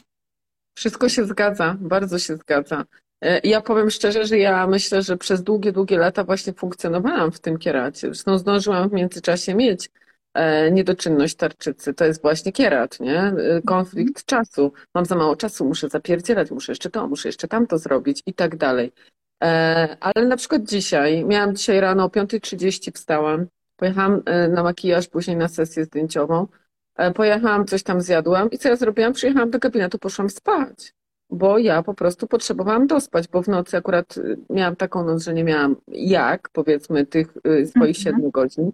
Wszystko 0.78 1.09
się 1.09 1.24
zgadza, 1.24 1.76
bardzo 1.81 2.18
się 2.18 2.37
zgadza. 2.37 2.85
E, 3.24 3.41
Ja 3.45 3.61
powiem 3.61 3.91
szczerze, 3.91 4.26
że 4.26 4.39
ja 4.39 4.66
myślę, 4.66 5.03
że 5.03 5.16
przez 5.16 5.43
długie, 5.43 5.72
długie 5.72 5.99
lata 5.99 6.24
właśnie 6.24 6.53
funkcjonowałam 6.53 7.33
w 7.33 7.41
tym 7.41 7.59
kieracie. 7.59 8.01
Zresztą 8.07 8.39
zdążyłam 8.39 8.89
w 8.89 8.93
międzyczasie 8.93 9.55
mieć 9.55 9.87
e, 9.87 9.91
niedoczynność 10.72 11.35
tarczycy. 11.35 11.95
To 11.95 12.05
jest 12.05 12.22
właśnie 12.22 12.53
kierat, 12.53 13.01
nie? 13.01 13.18
E, 13.20 13.62
Konflikt 13.66 14.24
czasu. 14.24 14.72
Mam 14.95 15.05
za 15.07 15.16
mało 15.16 15.37
czasu, 15.37 15.64
muszę 15.64 15.89
zapierdzielać, 15.89 16.51
muszę 16.51 16.72
jeszcze 16.72 16.91
to, 16.91 17.09
muszę 17.09 17.28
jeszcze 17.28 17.49
tamto 17.49 17.78
zrobić 17.78 18.22
i 18.26 18.35
tak 18.35 18.57
dalej. 18.57 18.93
E, 19.43 19.97
Ale 20.01 20.26
na 20.26 20.37
przykład 20.37 20.62
dzisiaj, 20.62 21.24
miałam 21.24 21.57
dzisiaj 21.57 21.81
rano 21.81 22.05
o 22.05 22.09
5.30 22.09 22.93
wstałam, 22.95 23.47
pojechałam 23.76 24.22
e, 24.26 24.49
na 24.49 24.62
makijaż, 24.62 25.09
później 25.09 25.37
na 25.37 25.49
sesję 25.49 25.85
zdjęciową. 25.85 26.47
E, 26.97 27.12
Pojechałam, 27.12 27.66
coś 27.66 27.83
tam 27.83 28.01
zjadłam 28.01 28.51
i 28.51 28.59
co 28.59 28.68
ja 28.68 28.76
zrobiłam? 28.76 29.12
Przyjechałam 29.12 29.51
do 29.51 29.59
gabinetu, 29.59 29.99
poszłam 29.99 30.31
spać, 30.31 30.93
bo 31.31 31.59
ja 31.59 31.83
po 31.83 31.95
prostu 31.95 32.26
potrzebowałam 32.26 32.87
dospać, 32.87 33.28
bo 33.28 33.43
w 33.43 33.49
nocy 33.49 33.76
akurat 33.76 34.14
miałam 34.51 34.76
taką 34.76 35.05
noc, 35.05 35.22
że 35.24 35.35
nie 35.35 35.45
miałam 35.45 35.76
jak, 35.89 36.49
powiedzmy, 36.53 37.07
tych 37.07 37.28
swoich 37.66 37.74
Mhm. 37.76 37.95
siedmiu 37.95 38.31
godzin. 38.31 38.72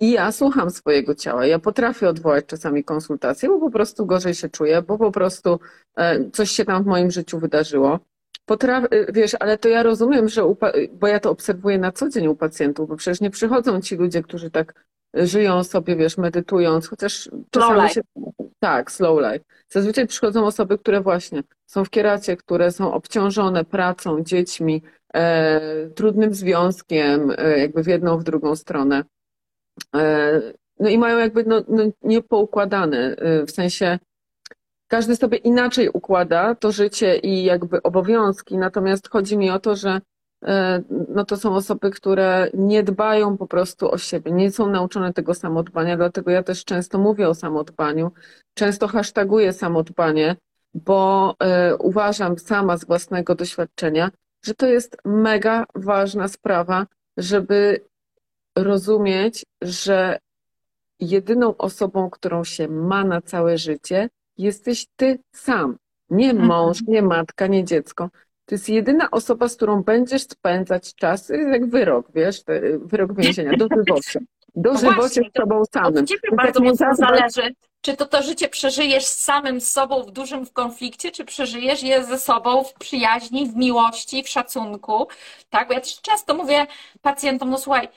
I 0.00 0.10
ja 0.10 0.32
słucham 0.32 0.70
swojego 0.70 1.14
ciała. 1.14 1.46
Ja 1.46 1.58
potrafię 1.58 2.08
odwołać 2.08 2.46
czasami 2.46 2.84
konsultacje, 2.84 3.48
bo 3.48 3.60
po 3.60 3.70
prostu 3.70 4.06
gorzej 4.06 4.34
się 4.34 4.48
czuję, 4.48 4.82
bo 4.82 4.98
po 4.98 5.10
prostu 5.12 5.60
e, 5.96 6.30
coś 6.30 6.50
się 6.50 6.64
tam 6.64 6.84
w 6.84 6.86
moim 6.86 7.10
życiu 7.10 7.38
wydarzyło. 7.38 8.00
Potraf, 8.44 8.84
y, 8.84 9.06
wiesz, 9.12 9.36
ale 9.40 9.58
to 9.58 9.68
ja 9.68 9.82
rozumiem, 9.82 10.28
że 10.28 10.54
bo 10.92 11.06
ja 11.06 11.20
to 11.20 11.30
obserwuję 11.30 11.78
na 11.78 11.92
co 11.92 12.08
dzień 12.08 12.26
u 12.26 12.36
pacjentów, 12.36 12.88
bo 12.88 12.96
przecież 12.96 13.20
nie 13.20 13.30
przychodzą 13.30 13.80
ci 13.80 13.96
ludzie, 13.96 14.22
którzy 14.22 14.50
tak 14.50 14.84
żyją 15.14 15.64
sobie, 15.64 15.96
wiesz, 15.96 16.18
medytując, 16.18 16.88
chociaż 16.88 17.30
czasami 17.50 17.90
się. 17.90 18.00
Tak, 18.58 18.90
slow 18.90 19.18
life. 19.20 19.44
Zazwyczaj 19.68 20.06
przychodzą 20.06 20.46
osoby, 20.46 20.78
które 20.78 21.00
właśnie 21.00 21.42
są 21.66 21.84
w 21.84 21.90
kieracie, 21.90 22.36
które 22.36 22.72
są 22.72 22.92
obciążone 22.92 23.64
pracą, 23.64 24.24
dziećmi, 24.24 24.82
e, 25.14 25.90
trudnym 25.90 26.34
związkiem, 26.34 27.32
e, 27.38 27.58
jakby 27.58 27.82
w 27.82 27.86
jedną, 27.86 28.18
w 28.18 28.24
drugą 28.24 28.56
stronę. 28.56 29.04
E, 29.96 30.40
no 30.80 30.88
i 30.88 30.98
mają 30.98 31.18
jakby 31.18 31.44
no, 31.44 31.62
no, 31.68 31.82
niepoukładane, 32.02 33.16
e, 33.16 33.46
w 33.46 33.50
sensie 33.50 33.98
każdy 34.88 35.16
sobie 35.16 35.38
inaczej 35.38 35.88
układa 35.88 36.54
to 36.54 36.72
życie 36.72 37.16
i 37.16 37.44
jakby 37.44 37.82
obowiązki, 37.82 38.58
natomiast 38.58 39.08
chodzi 39.08 39.38
mi 39.38 39.50
o 39.50 39.58
to, 39.58 39.76
że 39.76 40.00
e, 40.44 40.82
no 41.08 41.24
to 41.24 41.36
są 41.36 41.54
osoby, 41.54 41.90
które 41.90 42.50
nie 42.54 42.82
dbają 42.82 43.36
po 43.36 43.46
prostu 43.46 43.90
o 43.90 43.98
siebie, 43.98 44.32
nie 44.32 44.50
są 44.50 44.70
nauczone 44.70 45.12
tego 45.12 45.34
samodbania, 45.34 45.96
dlatego 45.96 46.30
ja 46.30 46.42
też 46.42 46.64
często 46.64 46.98
mówię 46.98 47.28
o 47.28 47.34
samodbaniu, 47.34 48.12
często 48.54 48.88
hashtaguję 48.88 49.52
samodbanie, 49.52 50.36
bo 50.74 51.34
uważam 51.78 52.38
sama 52.38 52.76
z 52.76 52.84
własnego 52.84 53.34
doświadczenia, 53.34 54.10
że 54.44 54.54
to 54.54 54.66
jest 54.66 54.96
mega 55.04 55.64
ważna 55.74 56.28
sprawa, 56.28 56.86
żeby 57.16 57.89
rozumieć, 58.56 59.44
że 59.62 60.18
jedyną 61.00 61.56
osobą, 61.56 62.10
którą 62.10 62.44
się 62.44 62.68
ma 62.68 63.04
na 63.04 63.20
całe 63.22 63.58
życie, 63.58 64.08
jesteś 64.38 64.86
ty 64.96 65.18
sam. 65.32 65.76
Nie 66.10 66.30
Mhm. 66.30 66.48
mąż, 66.48 66.78
nie 66.88 67.02
matka, 67.02 67.46
nie 67.46 67.64
dziecko. 67.64 68.08
To 68.46 68.54
jest 68.54 68.68
jedyna 68.68 69.10
osoba, 69.10 69.48
z 69.48 69.56
którą 69.56 69.82
będziesz 69.82 70.22
spędzać 70.22 70.94
czas, 70.94 71.26
to 71.26 71.34
jest 71.34 71.48
jak 71.52 71.66
wyrok, 71.66 72.06
wiesz, 72.14 72.42
wyrok 72.80 73.14
więzienia, 73.14 73.52
dożywocie. 73.56 74.20
Dożywocie 74.54 74.94
właśnie, 74.94 75.30
z 75.34 75.38
sobą 75.40 75.62
samym. 75.74 76.02
Od 76.02 76.08
ciebie 76.08 76.20
Więc 76.22 76.36
bardzo 76.36 76.58
jak 76.60 76.64
nie 76.64 76.70
mocno 76.70 76.94
zależy, 76.94 77.54
czy 77.80 77.96
to 77.96 78.06
to 78.06 78.22
życie 78.22 78.48
przeżyjesz 78.48 79.04
z 79.04 79.18
samym 79.22 79.60
sobą 79.60 80.02
w 80.02 80.10
dużym 80.10 80.46
konflikcie, 80.46 81.10
czy 81.10 81.24
przeżyjesz 81.24 81.82
je 81.82 82.04
ze 82.04 82.18
sobą 82.18 82.64
w 82.64 82.74
przyjaźni, 82.74 83.50
w 83.50 83.56
miłości, 83.56 84.22
w 84.22 84.28
szacunku. 84.28 85.08
Tak, 85.50 85.68
bo 85.68 85.74
ja 85.74 85.80
też 85.80 86.00
często 86.00 86.34
mówię 86.34 86.66
pacjentom, 87.02 87.50
no 87.50 87.58
słuchaj, 87.58 87.88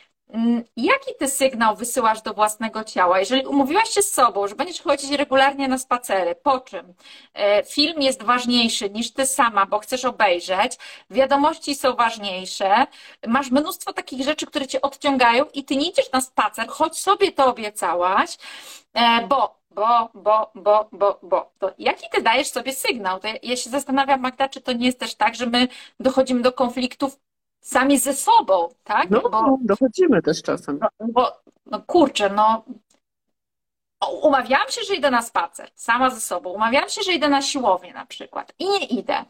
jaki 0.78 1.15
ty 1.19 1.28
sygnał 1.28 1.76
wysyłasz 1.76 2.21
do 2.21 2.34
własnego 2.34 2.84
ciała? 2.84 3.19
Jeżeli 3.19 3.45
umówiłaś 3.45 3.89
się 3.89 4.01
z 4.01 4.13
sobą, 4.13 4.47
że 4.47 4.55
będziesz 4.55 4.82
chodzić 4.82 5.11
regularnie 5.11 5.67
na 5.67 5.78
spacery, 5.78 6.36
po 6.36 6.59
czym 6.59 6.93
e, 7.34 7.63
film 7.63 8.01
jest 8.01 8.24
ważniejszy 8.24 8.89
niż 8.89 9.11
ty 9.11 9.26
sama, 9.26 9.65
bo 9.65 9.80
chcesz 9.80 10.05
obejrzeć, 10.05 10.78
wiadomości 11.09 11.76
są 11.76 11.95
ważniejsze, 11.95 12.88
masz 13.28 13.51
mnóstwo 13.51 13.93
takich 13.93 14.24
rzeczy, 14.24 14.45
które 14.45 14.67
cię 14.67 14.82
odciągają 14.82 15.45
i 15.53 15.63
ty 15.63 15.76
nie 15.76 15.89
idziesz 15.89 16.11
na 16.11 16.21
spacer, 16.21 16.67
choć 16.67 16.99
sobie 16.99 17.32
to 17.32 17.45
obiecałaś, 17.45 18.38
e, 18.93 19.28
bo 19.28 19.63
bo, 19.76 20.09
bo, 20.13 20.51
bo, 20.55 20.89
bo, 20.91 21.19
bo. 21.24 21.51
To 21.59 21.71
jaki 21.78 22.09
ty 22.11 22.21
dajesz 22.21 22.47
sobie 22.47 22.74
sygnał? 22.74 23.19
To 23.19 23.28
ja 23.43 23.55
się 23.55 23.69
zastanawiam, 23.69 24.21
Magda, 24.21 24.49
czy 24.49 24.61
to 24.61 24.74
nie 24.74 24.86
jest 24.86 24.99
też 24.99 25.15
tak, 25.15 25.36
że 25.36 25.45
my 25.45 25.67
dochodzimy 25.99 26.41
do 26.41 26.51
konfliktów 26.51 27.19
sami 27.64 27.99
ze 27.99 28.14
sobą, 28.14 28.70
tak? 28.84 29.09
No, 29.09 29.22
bo, 29.22 29.57
dochodzimy 29.61 30.22
też 30.22 30.41
czasem. 30.41 30.80
No, 30.82 31.07
bo, 31.07 31.32
no 31.66 31.82
kurczę, 31.82 32.30
no 32.30 32.64
umawiałam 34.11 34.70
się, 34.70 34.82
że 34.88 34.95
idę 34.95 35.11
na 35.11 35.22
spacer, 35.22 35.70
sama 35.76 36.09
ze 36.09 36.22
sobą, 36.22 36.49
umawiałam 36.49 36.89
się, 36.89 37.01
że 37.01 37.14
idę 37.14 37.30
na 37.30 37.41
siłownię 37.41 37.93
na 37.93 38.05
przykład 38.05 38.53
i 38.59 38.70
nie 38.70 38.86
idę, 38.86 39.26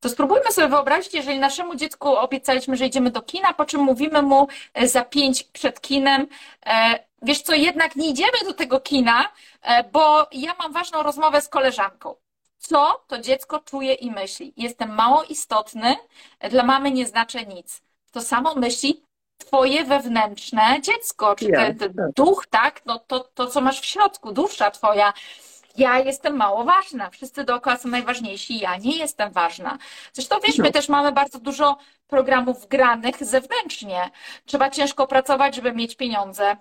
to 0.00 0.08
spróbujmy 0.08 0.52
sobie 0.52 0.68
wyobrazić, 0.68 1.14
jeżeli 1.14 1.38
naszemu 1.38 1.74
dziecku 1.74 2.16
obiecaliśmy, 2.16 2.76
że 2.76 2.86
idziemy 2.86 3.10
do 3.10 3.22
kina, 3.22 3.54
po 3.54 3.64
czym 3.64 3.80
mówimy 3.80 4.22
mu 4.22 4.48
e, 4.74 4.88
za 4.88 5.04
pięć 5.04 5.42
przed 5.42 5.80
kinem, 5.80 6.26
e, 6.66 6.98
wiesz 7.22 7.42
co, 7.42 7.54
jednak 7.54 7.96
nie 7.96 8.10
idziemy 8.10 8.38
do 8.44 8.52
tego 8.52 8.80
kina, 8.80 9.32
e, 9.62 9.84
bo 9.84 10.26
ja 10.32 10.54
mam 10.58 10.72
ważną 10.72 11.02
rozmowę 11.02 11.40
z 11.40 11.48
koleżanką 11.48 12.14
co 12.58 13.04
to 13.06 13.18
dziecko 13.18 13.58
czuje 13.58 13.94
i 13.94 14.10
myśli. 14.10 14.52
Jestem 14.56 14.94
mało 14.94 15.22
istotny, 15.22 15.96
dla 16.50 16.62
mamy 16.62 16.90
nie 16.90 17.06
znaczę 17.06 17.46
nic. 17.46 17.82
To 18.12 18.20
samo 18.20 18.54
myśli 18.54 19.02
twoje 19.38 19.84
wewnętrzne 19.84 20.80
dziecko, 20.82 21.34
czy 21.34 21.46
ten, 21.46 21.78
ten 21.78 21.94
tak. 21.94 22.12
duch, 22.16 22.46
tak? 22.50 22.82
No 22.86 22.98
to, 22.98 23.20
to, 23.20 23.46
co 23.46 23.60
masz 23.60 23.80
w 23.80 23.84
środku, 23.84 24.32
dusza 24.32 24.70
twoja. 24.70 25.12
Ja 25.76 25.98
jestem 25.98 26.36
mało 26.36 26.64
ważna. 26.64 27.10
Wszyscy 27.10 27.44
dookoła 27.44 27.76
są 27.76 27.88
najważniejsi, 27.88 28.58
ja 28.58 28.76
nie 28.76 28.96
jestem 28.96 29.32
ważna. 29.32 29.78
Zresztą 30.12 30.36
wiesz, 30.46 30.58
my 30.58 30.64
no. 30.64 30.70
też 30.70 30.88
mamy 30.88 31.12
bardzo 31.12 31.38
dużo 31.38 31.76
programów 32.06 32.66
granych 32.66 33.24
zewnętrznie. 33.24 34.10
Trzeba 34.44 34.70
ciężko 34.70 35.06
pracować, 35.06 35.54
żeby 35.54 35.72
mieć 35.72 35.96
pieniądze. 35.96 36.56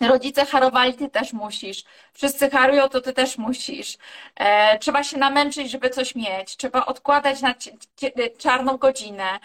Rodzice 0.00 0.46
harowali, 0.46 0.94
ty 0.94 1.10
też 1.10 1.32
musisz. 1.32 1.84
Wszyscy 2.12 2.50
harują, 2.50 2.88
to 2.88 3.00
ty 3.00 3.12
też 3.12 3.38
musisz. 3.38 3.98
E, 4.36 4.78
trzeba 4.78 5.04
się 5.04 5.18
namęczyć, 5.18 5.70
żeby 5.70 5.90
coś 5.90 6.14
mieć. 6.14 6.56
Trzeba 6.56 6.86
odkładać 6.86 7.40
na 7.40 7.54
czarną 8.38 8.76
godzinę 8.76 9.40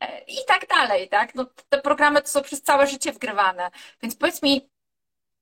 e, 0.00 0.20
i 0.20 0.36
tak 0.46 0.66
dalej, 0.68 1.08
tak? 1.08 1.34
No, 1.34 1.46
te 1.68 1.82
programy 1.82 2.22
to 2.22 2.28
są 2.28 2.42
przez 2.42 2.62
całe 2.62 2.86
życie 2.86 3.12
wgrywane. 3.12 3.70
Więc 4.02 4.16
powiedz 4.16 4.42
mi, 4.42 4.68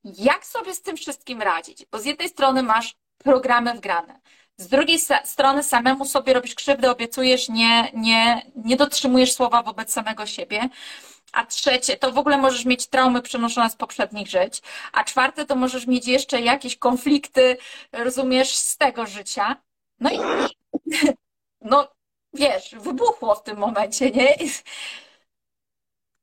jak 0.04 0.46
sobie 0.46 0.74
z 0.74 0.82
tym 0.82 0.96
wszystkim 0.96 1.42
radzić? 1.42 1.86
Bo 1.92 1.98
z 1.98 2.04
jednej 2.04 2.28
strony 2.28 2.62
masz 2.62 2.94
programy 3.18 3.74
wgrane. 3.74 4.20
Z 4.60 4.68
drugiej 4.68 4.98
strony 5.24 5.62
samemu 5.62 6.04
sobie 6.04 6.32
robisz 6.32 6.54
krzywdę, 6.54 6.90
obiecujesz, 6.90 7.48
nie, 7.48 7.90
nie, 7.94 8.42
nie 8.56 8.76
dotrzymujesz 8.76 9.32
słowa 9.32 9.62
wobec 9.62 9.92
samego 9.92 10.26
siebie. 10.26 10.68
A 11.32 11.46
trzecie, 11.46 11.96
to 11.96 12.12
w 12.12 12.18
ogóle 12.18 12.38
możesz 12.38 12.64
mieć 12.64 12.86
traumy 12.86 13.22
przenoszone 13.22 13.70
z 13.70 13.76
poprzednich 13.76 14.28
żyć. 14.28 14.62
A 14.92 15.04
czwarte, 15.04 15.46
to 15.46 15.56
możesz 15.56 15.86
mieć 15.86 16.08
jeszcze 16.08 16.40
jakieś 16.40 16.76
konflikty, 16.76 17.56
rozumiesz, 17.92 18.56
z 18.56 18.76
tego 18.76 19.06
życia. 19.06 19.56
No 20.00 20.10
i 20.10 20.18
no 21.60 21.88
wiesz, 22.32 22.74
wybuchło 22.80 23.34
w 23.34 23.42
tym 23.42 23.58
momencie, 23.58 24.10
nie? 24.10 24.34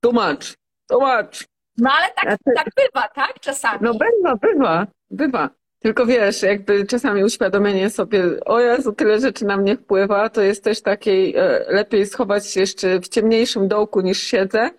Tłumacz, 0.02 0.54
tłumacz. 0.88 1.46
No 1.78 1.92
ale 1.92 2.08
tak, 2.12 2.38
tak 2.56 2.68
bywa, 2.76 3.08
tak? 3.08 3.40
Czasami. 3.40 3.80
No 3.82 3.94
bywa, 3.94 4.36
bywa, 4.36 4.88
bywa. 5.10 5.50
Tylko 5.80 6.06
wiesz, 6.06 6.42
jakby 6.42 6.86
czasami 6.86 7.24
uświadomienie 7.24 7.90
sobie, 7.90 8.24
o 8.46 8.60
Jezu, 8.60 8.94
tyle 8.94 9.20
rzeczy 9.20 9.46
na 9.46 9.58
mnie 9.58 9.78
wpływa, 9.78 10.30
to 10.30 10.42
jest 10.42 10.64
też 10.64 10.82
takiej, 10.82 11.36
e, 11.36 11.66
lepiej 11.68 12.06
schować 12.06 12.48
się 12.48 12.60
jeszcze 12.60 13.00
w 13.00 13.08
ciemniejszym 13.08 13.68
dołku 13.68 14.02
niż 14.02 14.22
siedzę, 14.22 14.70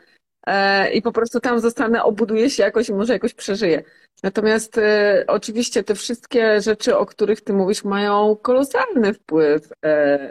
E, 0.49 0.91
i 0.93 1.03
po 1.03 1.13
prostu 1.13 1.41
tam 1.41 1.61
zostanę, 1.61 2.05
obuduję 2.05 2.51
się 2.51 2.63
jakoś 2.63 2.89
i 2.89 2.95
może 2.95 3.13
jakoś 3.13 3.35
przeżyję. 3.35 3.83
Natomiast 4.23 4.79
e, 4.79 5.25
oczywiście 5.27 5.85
te 5.85 5.95
wszystkie 5.95 6.61
rzeczy, 6.61 6.97
o 6.97 7.07
których 7.07 7.41
ty 7.41 7.53
mówisz, 7.53 7.85
mają 7.85 8.37
kolosalny 8.37 9.15
wpływ 9.15 9.73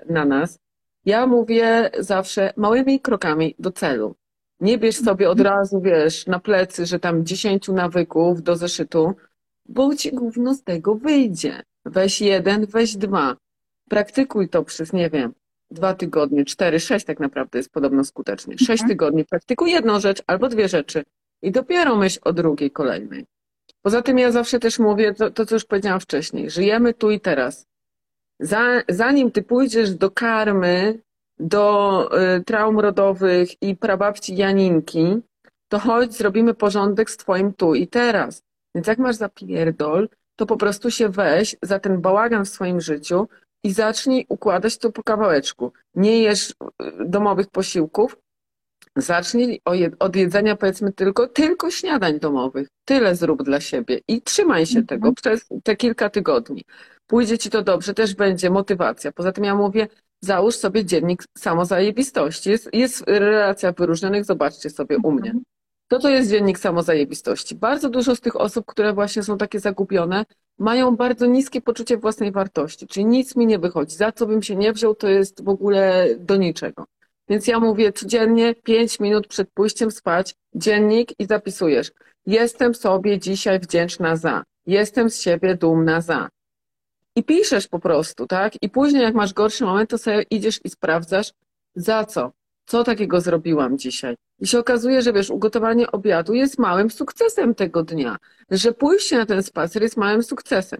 na 0.09 0.25
nas. 0.25 0.59
Ja 1.05 1.27
mówię 1.27 1.89
zawsze 1.99 2.53
małymi 2.55 2.99
krokami 2.99 3.55
do 3.59 3.71
celu. 3.71 4.15
Nie 4.59 4.77
bierz 4.77 4.95
sobie 4.95 5.29
od 5.29 5.39
razu, 5.39 5.81
wiesz, 5.81 6.27
na 6.27 6.39
plecy, 6.39 6.85
że 6.85 6.99
tam 6.99 7.25
dziesięciu 7.25 7.73
nawyków 7.73 8.43
do 8.43 8.55
zeszytu, 8.55 9.15
bo 9.69 9.95
ci 9.95 10.11
gówno 10.11 10.53
z 10.53 10.63
tego 10.63 10.95
wyjdzie. 10.95 11.63
Weź 11.85 12.21
jeden, 12.21 12.65
weź 12.65 12.97
dwa. 12.97 13.35
Praktykuj 13.89 14.49
to 14.49 14.63
przez, 14.63 14.93
nie 14.93 15.09
wiem, 15.09 15.33
dwa 15.71 15.93
tygodnie, 15.93 16.45
cztery, 16.45 16.79
sześć 16.79 17.05
tak 17.05 17.19
naprawdę 17.19 17.59
jest 17.59 17.71
podobno 17.71 18.03
skutecznie. 18.03 18.57
Sześć 18.57 18.81
mhm. 18.81 18.89
tygodni 18.89 19.25
praktykuj 19.25 19.71
jedną 19.71 19.99
rzecz 19.99 20.23
albo 20.27 20.49
dwie 20.49 20.69
rzeczy 20.69 21.03
i 21.41 21.51
dopiero 21.51 21.95
myśl 21.95 22.19
o 22.23 22.33
drugiej, 22.33 22.71
kolejnej. 22.71 23.25
Poza 23.81 24.01
tym 24.01 24.19
ja 24.19 24.31
zawsze 24.31 24.59
też 24.59 24.79
mówię 24.79 25.13
to, 25.13 25.31
to 25.31 25.45
co 25.45 25.55
już 25.55 25.65
powiedziałam 25.65 25.99
wcześniej. 25.99 26.49
Żyjemy 26.49 26.93
tu 26.93 27.11
i 27.11 27.19
teraz. 27.19 27.67
zanim 28.89 29.31
ty 29.31 29.43
pójdziesz 29.43 29.93
do 29.93 30.11
karmy, 30.11 30.99
do 31.39 32.09
y, 32.37 32.43
traum 32.43 32.79
rodowych 32.79 33.61
i 33.61 33.75
prababci 33.75 34.35
Janinki, 34.35 35.21
to 35.67 35.79
chodź, 35.79 36.13
zrobimy 36.13 36.53
porządek 36.53 37.11
z 37.11 37.17
twoim 37.17 37.53
tu 37.53 37.75
i 37.75 37.87
teraz. 37.87 38.43
Więc 38.75 38.87
jak 38.87 38.97
masz 38.97 39.15
zapierdol, 39.15 40.09
to 40.35 40.45
po 40.45 40.57
prostu 40.57 40.91
się 40.91 41.09
weź 41.09 41.55
za 41.61 41.79
ten 41.79 42.01
bałagan 42.01 42.45
w 42.45 42.49
swoim 42.49 42.81
życiu, 42.81 43.27
i 43.63 43.73
zacznij 43.73 44.25
układać 44.29 44.77
to 44.77 44.91
po 44.91 45.03
kawałeczku. 45.03 45.71
Nie 45.95 46.21
jesz 46.21 46.49
y, 46.49 46.55
domowych 47.05 47.47
posiłków, 47.47 48.17
zacznij 48.95 49.61
od 49.99 50.15
jedzenia 50.15 50.55
powiedzmy 50.55 50.93
tylko, 50.93 51.27
tylko 51.27 51.71
śniadań 51.71 52.19
domowych. 52.19 52.67
Tyle 52.85 53.15
zrób 53.15 53.43
dla 53.43 53.59
siebie 53.59 53.99
i 54.07 54.21
trzymaj 54.21 54.65
się 54.65 54.79
mhm. 54.79 54.87
tego 54.87 55.13
przez 55.13 55.47
te 55.63 55.75
kilka 55.75 56.09
tygodni. 56.09 56.63
Pójdzie 57.07 57.37
ci 57.37 57.49
to 57.49 57.61
dobrze, 57.61 57.93
też 57.93 58.15
będzie 58.15 58.49
motywacja. 58.49 59.11
Poza 59.11 59.31
tym 59.31 59.43
ja 59.43 59.55
mówię, 59.55 59.87
załóż 60.21 60.55
sobie 60.55 60.85
dziennik 60.85 61.23
samozajebistości. 61.37 62.49
Jest, 62.49 62.69
jest 62.73 63.03
relacja 63.07 63.71
wyróżnionych, 63.71 64.25
zobaczcie 64.25 64.69
sobie 64.69 64.97
u 64.97 65.11
mnie. 65.11 65.33
To 65.87 65.99
to 65.99 66.09
jest 66.09 66.29
dziennik 66.29 66.59
samozajebistości. 66.59 67.55
Bardzo 67.55 67.89
dużo 67.89 68.15
z 68.15 68.21
tych 68.21 68.35
osób, 68.35 68.65
które 68.65 68.93
właśnie 68.93 69.23
są 69.23 69.37
takie 69.37 69.59
zagubione, 69.59 70.25
mają 70.59 70.95
bardzo 70.95 71.25
niskie 71.25 71.61
poczucie 71.61 71.97
własnej 71.97 72.31
wartości, 72.31 72.87
czyli 72.87 73.05
nic 73.05 73.35
mi 73.35 73.47
nie 73.47 73.59
wychodzi. 73.59 73.95
Za 73.95 74.11
co 74.11 74.25
bym 74.25 74.43
się 74.43 74.55
nie 74.55 74.73
wziął, 74.73 74.95
to 74.95 75.07
jest 75.07 75.43
w 75.43 75.49
ogóle 75.49 76.07
do 76.19 76.35
niczego. 76.35 76.85
Więc 77.29 77.47
ja 77.47 77.59
mówię 77.59 77.93
codziennie 77.93 78.55
5 78.55 78.99
minut 78.99 79.27
przed 79.27 79.49
pójściem 79.53 79.91
spać, 79.91 80.35
dziennik 80.55 81.09
i 81.19 81.25
zapisujesz. 81.25 81.91
Jestem 82.25 82.75
sobie 82.75 83.19
dzisiaj 83.19 83.59
wdzięczna 83.59 84.15
za. 84.15 84.43
Jestem 84.65 85.09
z 85.09 85.21
siebie 85.21 85.55
dumna 85.55 86.01
za. 86.01 86.29
I 87.15 87.23
piszesz 87.23 87.67
po 87.67 87.79
prostu, 87.79 88.27
tak? 88.27 88.53
I 88.61 88.69
później 88.69 89.03
jak 89.03 89.15
masz 89.15 89.33
gorszy 89.33 89.65
moment, 89.65 89.89
to 89.89 89.97
sobie 89.97 90.25
idziesz 90.29 90.59
i 90.63 90.69
sprawdzasz, 90.69 91.31
za 91.75 92.05
co? 92.05 92.31
Co 92.65 92.83
takiego 92.83 93.21
zrobiłam 93.21 93.77
dzisiaj? 93.77 94.15
I 94.39 94.47
się 94.47 94.59
okazuje, 94.59 95.01
że 95.01 95.13
wiesz, 95.13 95.29
ugotowanie 95.29 95.91
obiadu 95.91 96.33
jest 96.33 96.59
małym 96.59 96.89
sukcesem 96.89 97.55
tego 97.55 97.83
dnia, 97.83 98.17
że 98.51 98.73
pójście 98.73 99.17
na 99.17 99.25
ten 99.25 99.43
spacer 99.43 99.81
jest 99.81 99.97
małym 99.97 100.23
sukcesem. 100.23 100.79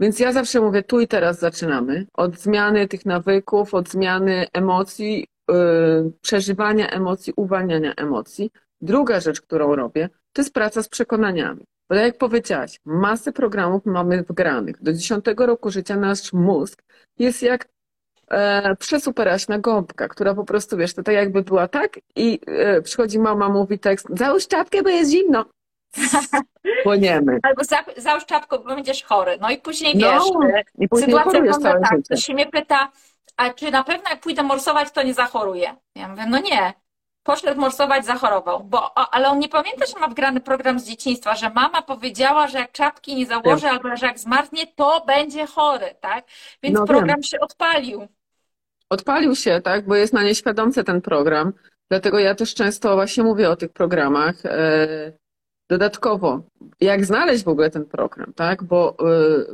Więc 0.00 0.18
ja 0.18 0.32
zawsze 0.32 0.60
mówię, 0.60 0.82
tu 0.82 1.00
i 1.00 1.08
teraz 1.08 1.38
zaczynamy. 1.38 2.06
Od 2.14 2.38
zmiany 2.38 2.88
tych 2.88 3.06
nawyków, 3.06 3.74
od 3.74 3.88
zmiany 3.88 4.46
emocji, 4.52 5.26
yy, 5.50 6.12
przeżywania 6.20 6.90
emocji, 6.90 7.32
uwalniania 7.36 7.94
emocji. 7.94 8.50
Druga 8.80 9.20
rzecz, 9.20 9.40
którą 9.40 9.76
robię, 9.76 10.08
to 10.32 10.42
jest 10.42 10.54
praca 10.54 10.82
z 10.82 10.88
przekonaniami. 10.88 11.64
Bo 11.88 11.94
tak 11.96 12.04
jak 12.04 12.18
powiedziałaś, 12.18 12.80
masę 12.84 13.32
programów 13.32 13.86
mamy 13.86 14.22
wgranych. 14.22 14.82
Do 14.82 14.92
10 14.92 15.24
roku 15.36 15.70
życia 15.70 15.96
nasz 15.96 16.32
mózg 16.32 16.82
jest 17.18 17.42
jak 17.42 17.68
e, 18.30 18.76
przesuperaśna 18.76 19.58
gąbka, 19.58 20.08
która 20.08 20.34
po 20.34 20.44
prostu, 20.44 20.76
wiesz, 20.76 20.94
to 20.94 21.02
tak 21.02 21.14
jakby 21.14 21.42
była 21.42 21.68
tak 21.68 22.00
i 22.16 22.40
e, 22.46 22.82
przychodzi 22.82 23.18
mama, 23.18 23.48
mówi 23.48 23.78
tekst, 23.78 24.06
załóż 24.10 24.48
czapkę, 24.48 24.82
bo 24.82 24.88
jest 24.88 25.10
zimno. 25.10 25.44
Płoniemy. 26.84 27.38
Albo 27.42 27.64
za, 27.64 27.84
załóż 27.96 28.26
czapkę, 28.26 28.58
bo 28.58 28.64
będziesz 28.64 29.02
chory. 29.04 29.38
No 29.40 29.50
i 29.50 29.58
później 29.58 29.96
no, 29.96 30.12
wiesz, 30.12 30.52
e, 30.54 30.62
i 30.78 30.88
później 30.88 31.10
sytuacja 31.10 31.40
wygląda 31.40 31.72
tak, 31.72 31.84
życie. 31.84 32.02
ktoś 32.02 32.24
się 32.24 32.34
mnie 32.34 32.46
pyta, 32.46 32.90
a 33.36 33.50
czy 33.50 33.70
na 33.70 33.84
pewno 33.84 34.10
jak 34.10 34.20
pójdę 34.20 34.42
morsować, 34.42 34.90
to 34.90 35.02
nie 35.02 35.14
zachoruję? 35.14 35.74
Ja 35.94 36.08
mówię, 36.08 36.26
no 36.28 36.38
nie. 36.38 36.72
Poszedł 37.22 37.60
morsować, 37.60 38.06
zachorował. 38.06 38.64
Bo, 38.64 38.98
ale 39.14 39.28
on 39.28 39.38
nie 39.38 39.48
pamięta, 39.48 39.86
że 39.86 40.00
ma 40.00 40.08
wgrany 40.08 40.40
program 40.40 40.78
z 40.80 40.84
dzieciństwa, 40.84 41.34
że 41.34 41.50
mama 41.50 41.82
powiedziała, 41.82 42.46
że 42.46 42.58
jak 42.58 42.72
czapki 42.72 43.16
nie 43.16 43.26
założy, 43.26 43.66
Wiem. 43.66 43.74
albo 43.74 43.96
że 43.96 44.06
jak 44.06 44.18
zmarznie, 44.18 44.66
to 44.66 45.04
będzie 45.06 45.46
chory, 45.46 45.94
tak? 46.00 46.24
Więc 46.62 46.78
no 46.78 46.86
program 46.86 47.16
wiem. 47.16 47.22
się 47.22 47.40
odpalił 47.40 48.08
odpalił 48.90 49.34
się, 49.34 49.60
tak, 49.64 49.86
bo 49.86 49.96
jest 49.96 50.12
na 50.12 50.22
nieświadomce 50.22 50.84
ten 50.84 51.00
program. 51.00 51.52
Dlatego 51.90 52.18
ja 52.18 52.34
też 52.34 52.54
często 52.54 52.94
właśnie 52.94 53.24
mówię 53.24 53.50
o 53.50 53.56
tych 53.56 53.72
programach. 53.72 54.46
E, 54.46 55.12
dodatkowo, 55.70 56.42
jak 56.80 57.04
znaleźć 57.04 57.44
w 57.44 57.48
ogóle 57.48 57.70
ten 57.70 57.84
program, 57.84 58.32
tak? 58.32 58.64
Bo 58.64 58.96
e, 59.00 59.44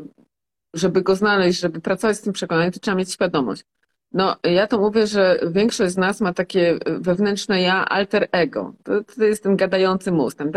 żeby 0.74 1.03
go 1.03 1.16
znaleźć, 1.16 1.61
żeby 1.61 1.80
pracować 1.80 2.16
z 2.16 2.20
tym 2.20 2.32
przekonaniem, 2.32 2.72
to 2.72 2.80
trzeba 2.80 2.97
mieć 2.97 3.12
świadomość. 3.12 3.64
No, 4.12 4.37
ja 4.43 4.66
to 4.66 4.78
mówię, 4.78 5.07
że 5.07 5.41
większość 5.51 5.93
z 5.93 5.97
nas 5.97 6.20
ma 6.20 6.32
takie 6.32 6.78
wewnętrzne 6.87 7.62
ja, 7.62 7.89
alter 7.89 8.28
ego. 8.32 8.74
To, 8.84 9.05
to 9.05 9.24
jest 9.24 9.43
ten 9.43 9.57
gadający 9.57 10.12
mózg. 10.12 10.39
Tam 10.39 10.53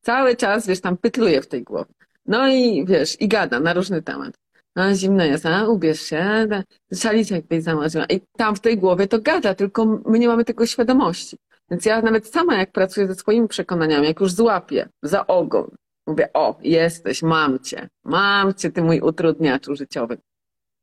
Cały 0.00 0.36
czas, 0.36 0.66
wiesz, 0.66 0.80
tam 0.80 0.96
pytluje 0.96 1.42
w 1.42 1.48
tej 1.48 1.62
głowie. 1.62 1.92
No 2.26 2.48
i 2.48 2.84
wiesz, 2.86 3.20
i 3.20 3.28
gada 3.28 3.60
na 3.60 3.72
różny 3.72 4.02
temat. 4.02 4.34
No, 4.76 4.94
zimno 4.94 5.24
jest, 5.24 5.46
a 5.46 5.68
ubierz 5.68 6.00
się, 6.00 6.48
szalicie 6.94 7.34
jakbyś 7.34 7.62
zamarzyła. 7.62 8.04
I 8.04 8.20
tam 8.36 8.56
w 8.56 8.60
tej 8.60 8.78
głowie 8.78 9.06
to 9.06 9.20
gada, 9.20 9.54
tylko 9.54 9.86
my 9.86 10.18
nie 10.18 10.28
mamy 10.28 10.44
tego 10.44 10.66
świadomości. 10.66 11.36
Więc 11.70 11.84
ja 11.84 12.02
nawet 12.02 12.26
sama, 12.26 12.56
jak 12.56 12.72
pracuję 12.72 13.06
ze 13.06 13.14
swoimi 13.14 13.48
przekonaniami, 13.48 14.06
jak 14.06 14.20
już 14.20 14.32
złapię 14.32 14.88
za 15.02 15.26
ogon, 15.26 15.70
mówię, 16.06 16.28
o, 16.34 16.58
jesteś, 16.62 17.22
mam 17.22 17.58
cię, 17.58 17.88
mam 18.04 18.54
cię, 18.54 18.70
ty 18.70 18.82
mój 18.82 19.00
utrudniaczu 19.00 19.76
życiowy. 19.76 20.18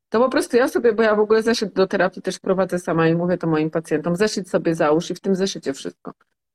To 0.08 0.20
po 0.20 0.28
prostu 0.28 0.56
ja 0.56 0.68
sobie, 0.68 0.92
bo 0.92 1.02
ja 1.02 1.14
w 1.14 1.20
ogóle 1.20 1.42
zeszyt 1.42 1.72
do 1.72 1.86
terapii 1.86 2.22
też 2.22 2.38
prowadzę 2.38 2.78
sama 2.78 3.08
i 3.08 3.14
mówię 3.14 3.38
to 3.38 3.46
moim 3.46 3.70
pacjentom, 3.70 4.16
zeszyt 4.16 4.50
sobie 4.50 4.74
załóż 4.74 5.10
i 5.10 5.14
w 5.14 5.20
tym 5.20 5.34
zeszycie 5.34 5.72
wszystko. 5.72 6.12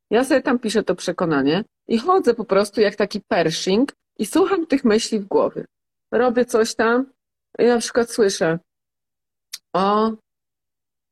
Ja 0.09 0.23
sobie 0.23 0.41
tam 0.41 0.59
piszę 0.59 0.83
to 0.83 0.95
przekonanie 0.95 1.63
i 1.87 1.97
chodzę 1.97 2.33
po 2.33 2.45
prostu 2.45 2.81
jak 2.81 2.95
taki 2.95 3.21
pershing 3.27 3.91
i 4.19 4.25
słucham 4.25 4.67
tych 4.67 4.83
myśli 4.83 5.19
w 5.19 5.25
głowie. 5.25 5.65
Robię 6.11 6.45
coś 6.45 6.75
tam 6.75 7.05
i 7.59 7.65
na 7.65 7.77
przykład 7.77 8.11
słyszę, 8.11 8.59
o, 9.73 10.11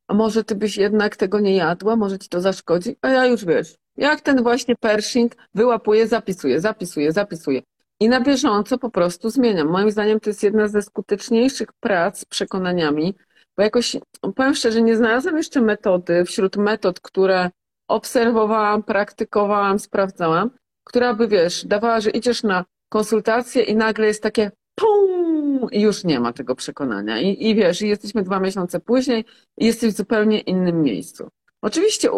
a 0.08 0.14
może 0.14 0.44
ty 0.44 0.56
byś 0.56 0.78
jednak 0.78 1.16
tego 1.16 1.40
nie 1.40 1.56
jadła, 1.56 1.96
może 1.96 2.20
ci 2.20 2.30
to 2.30 2.42
zaszkodzi? 2.42 2.96
A 3.02 3.10
ja 3.10 3.26
już 3.26 3.46
wiesz, 3.46 3.76
jak 3.98 4.22
ten 4.22 4.44
właśnie 4.44 4.76
Pershing 4.76 5.36
wyłapuję, 5.54 6.08
zapisuję, 6.08 6.62
zapisuję, 6.62 7.12
zapisuję. 7.12 7.62
I 8.00 8.10
na 8.10 8.22
bieżąco 8.22 8.78
po 8.78 8.90
prostu 8.90 9.30
zmieniam. 9.30 9.68
Moim 9.68 9.92
zdaniem 9.92 10.20
to 10.20 10.30
jest 10.30 10.44
jedna 10.44 10.68
ze 10.68 10.82
skuteczniejszych 10.82 11.74
prac 11.74 12.20
z 12.20 12.26
przekonaniami, 12.26 13.16
bo 13.58 13.64
jakoś, 13.64 13.98
powiem 14.36 14.56
szczerze, 14.56 14.82
nie 14.82 14.98
znalazłam 14.98 15.38
jeszcze 15.38 15.62
metody 15.62 16.26
wśród 16.26 16.58
metod, 16.58 17.00
które 17.00 17.50
obserwowałam, 17.88 18.84
praktykowałam, 18.84 19.80
sprawdzałam, 19.80 20.50
która 20.84 21.14
by, 21.14 21.28
wiesz, 21.28 21.66
dawała, 21.66 22.02
że 22.02 22.10
idziesz 22.10 22.44
na 22.44 22.66
konsultację 22.90 23.64
i 23.64 23.76
nagle 23.76 24.08
jest 24.08 24.24
takie 24.24 24.52
pum 24.76 25.33
już 25.72 26.04
nie 26.04 26.20
ma 26.20 26.34
tego 26.34 26.56
przekonania. 26.56 27.22
I, 27.22 27.50
i 27.50 27.56
wiesz, 27.56 27.82
jesteśmy 27.82 28.24
dwa 28.24 28.40
miesiące 28.40 28.80
później 28.80 29.26
i 29.58 29.66
jesteś 29.66 29.94
w 29.94 29.98
zupełnie 29.98 30.40
innym 30.40 30.82
miejscu. 30.82 31.30
Oczywiście 31.62 32.12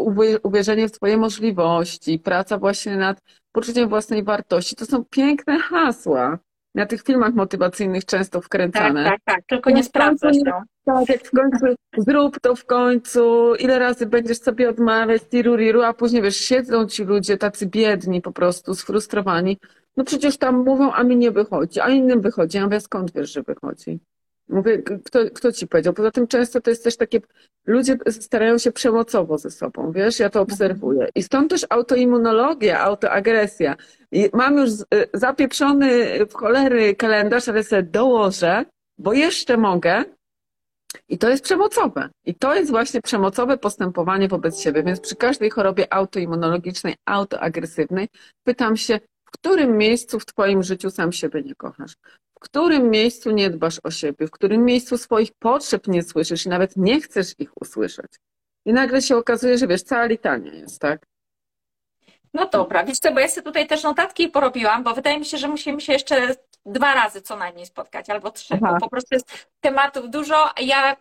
uwierzenie 0.44 0.88
w 0.88 0.92
Twoje 0.92 1.18
możliwości, 1.18 2.20
praca 2.20 2.58
właśnie 2.58 2.98
nad 2.98 3.22
poczuciem 3.52 3.90
własnej 3.90 4.24
wartości, 4.24 4.76
to 4.76 4.86
są 4.86 5.06
piękne 5.06 5.60
hasła. 5.60 6.40
Na 6.76 6.86
tych 6.86 7.04
filmach 7.04 7.34
motywacyjnych 7.34 8.06
często 8.06 8.42
wkręcane. 8.42 9.04
Tak, 9.04 9.14
tak, 9.14 9.36
tak, 9.36 9.46
tylko 9.48 9.70
nie 9.70 9.84
sprawdzasz 9.84 10.36
to. 10.46 10.62
Tak, 10.86 11.24
w 11.24 11.32
końcu 11.32 11.66
zrób 11.98 12.40
to 12.40 12.56
w 12.56 12.66
końcu, 12.66 13.56
ile 13.56 13.80
razy 13.80 14.06
będziesz 14.06 14.40
sobie 14.40 14.70
odmawiać, 14.70 15.22
tiruriru, 15.30 15.82
a 15.82 15.94
później 15.94 16.22
wiesz, 16.22 16.38
siedzą 16.38 16.88
ci 16.88 17.04
ludzie 17.04 17.38
tacy 17.38 17.66
biedni 17.66 18.22
po 18.22 18.32
prostu, 18.32 18.76
sfrustrowani. 18.76 19.58
No 19.98 20.04
przecież 20.04 20.38
tam 20.38 20.64
mówią, 20.64 20.92
a 20.92 21.04
mi 21.04 21.18
nie 21.18 21.32
wychodzi, 21.32 21.80
a 21.80 21.90
innym 21.90 22.22
wychodzi. 22.22 22.58
Ja 22.58 22.64
mówię, 22.64 22.80
skąd 22.80 23.14
wiesz, 23.14 23.34
że 23.34 23.44
wychodzi? 23.44 24.00
Mówię, 24.50 24.84
kto, 25.06 25.20
kto 25.34 25.52
ci 25.52 25.68
powiedział? 25.68 25.94
Poza 25.94 26.12
tym 26.12 26.28
często 26.28 26.62
to 26.62 26.70
jest 26.70 26.84
też 26.84 26.98
takie, 26.98 27.20
ludzie 27.66 27.98
starają 28.10 28.58
się 28.58 28.72
przemocowo 28.72 29.38
ze 29.38 29.52
sobą, 29.52 29.92
wiesz, 29.92 30.20
ja 30.20 30.30
to 30.30 30.42
obserwuję. 30.42 31.08
I 31.16 31.24
stąd 31.24 31.50
też 31.50 31.66
autoimmunologia, 31.70 32.80
autoagresja. 32.80 33.76
I 34.12 34.30
mam 34.34 34.58
już 34.58 34.72
y, 34.72 34.86
zapieprzony 35.14 36.20
w 36.26 36.34
cholery 36.34 36.96
kalendarz, 36.96 37.50
ale 37.50 37.64
sobie 37.64 37.84
dołożę, 37.84 38.66
bo 38.98 39.14
jeszcze 39.14 39.58
mogę. 39.58 40.04
I 41.10 41.18
to 41.18 41.30
jest 41.30 41.44
przemocowe. 41.44 42.10
I 42.26 42.36
to 42.36 42.56
jest 42.56 42.72
właśnie 42.72 43.02
przemocowe 43.02 43.58
postępowanie 43.58 44.28
wobec 44.28 44.60
siebie. 44.60 44.84
Więc 44.84 45.00
przy 45.00 45.16
każdej 45.16 45.50
chorobie 45.50 45.94
autoimmunologicznej, 45.94 46.96
autoagresywnej 47.06 48.08
pytam 48.44 48.78
się, 48.78 49.00
w 49.26 49.32
którym 49.32 49.78
miejscu 49.78 50.20
w 50.20 50.26
Twoim 50.26 50.64
życiu 50.64 50.90
sam 50.90 51.12
siebie 51.12 51.42
nie 51.42 51.56
kochasz? 51.56 51.96
w 52.36 52.40
którym 52.40 52.90
miejscu 52.90 53.32
nie 53.32 53.50
dbasz 53.50 53.80
o 53.84 53.92
siebie, 53.92 54.28
w 54.28 54.32
którym 54.32 54.66
miejscu 54.66 54.98
swoich 54.98 55.32
potrzeb 55.40 55.88
nie 55.88 56.04
słyszysz 56.04 56.46
i 56.46 56.50
nawet 56.50 56.78
nie 56.78 57.02
chcesz 57.02 57.36
ich 57.40 57.62
usłyszeć. 57.62 58.12
I 58.66 58.74
nagle 58.74 59.02
się 59.02 59.18
okazuje, 59.18 59.58
że 59.58 59.68
wiesz, 59.68 59.84
cała 59.84 60.06
litania 60.06 60.54
jest, 60.54 60.80
tak? 60.80 61.06
No 62.34 62.50
dobra, 62.50 62.84
wiesz 62.84 63.00
co, 63.00 63.14
bo 63.14 63.20
ja 63.20 63.28
sobie 63.28 63.44
tutaj 63.44 63.68
też 63.68 63.84
notatki 63.84 64.28
porobiłam, 64.28 64.84
bo 64.84 64.94
wydaje 64.94 65.20
mi 65.20 65.26
się, 65.26 65.38
że 65.38 65.48
musimy 65.48 65.82
się 65.82 65.94
jeszcze 65.94 66.36
dwa 66.66 66.94
razy 66.94 67.22
co 67.22 67.36
najmniej 67.36 67.66
spotkać, 67.66 68.10
albo 68.10 68.32
trzy, 68.32 68.58
po 68.80 68.90
prostu 68.90 69.16
jest 69.16 69.48
tematów 69.62 70.10
dużo. 70.10 70.50
Ja, 70.60 70.96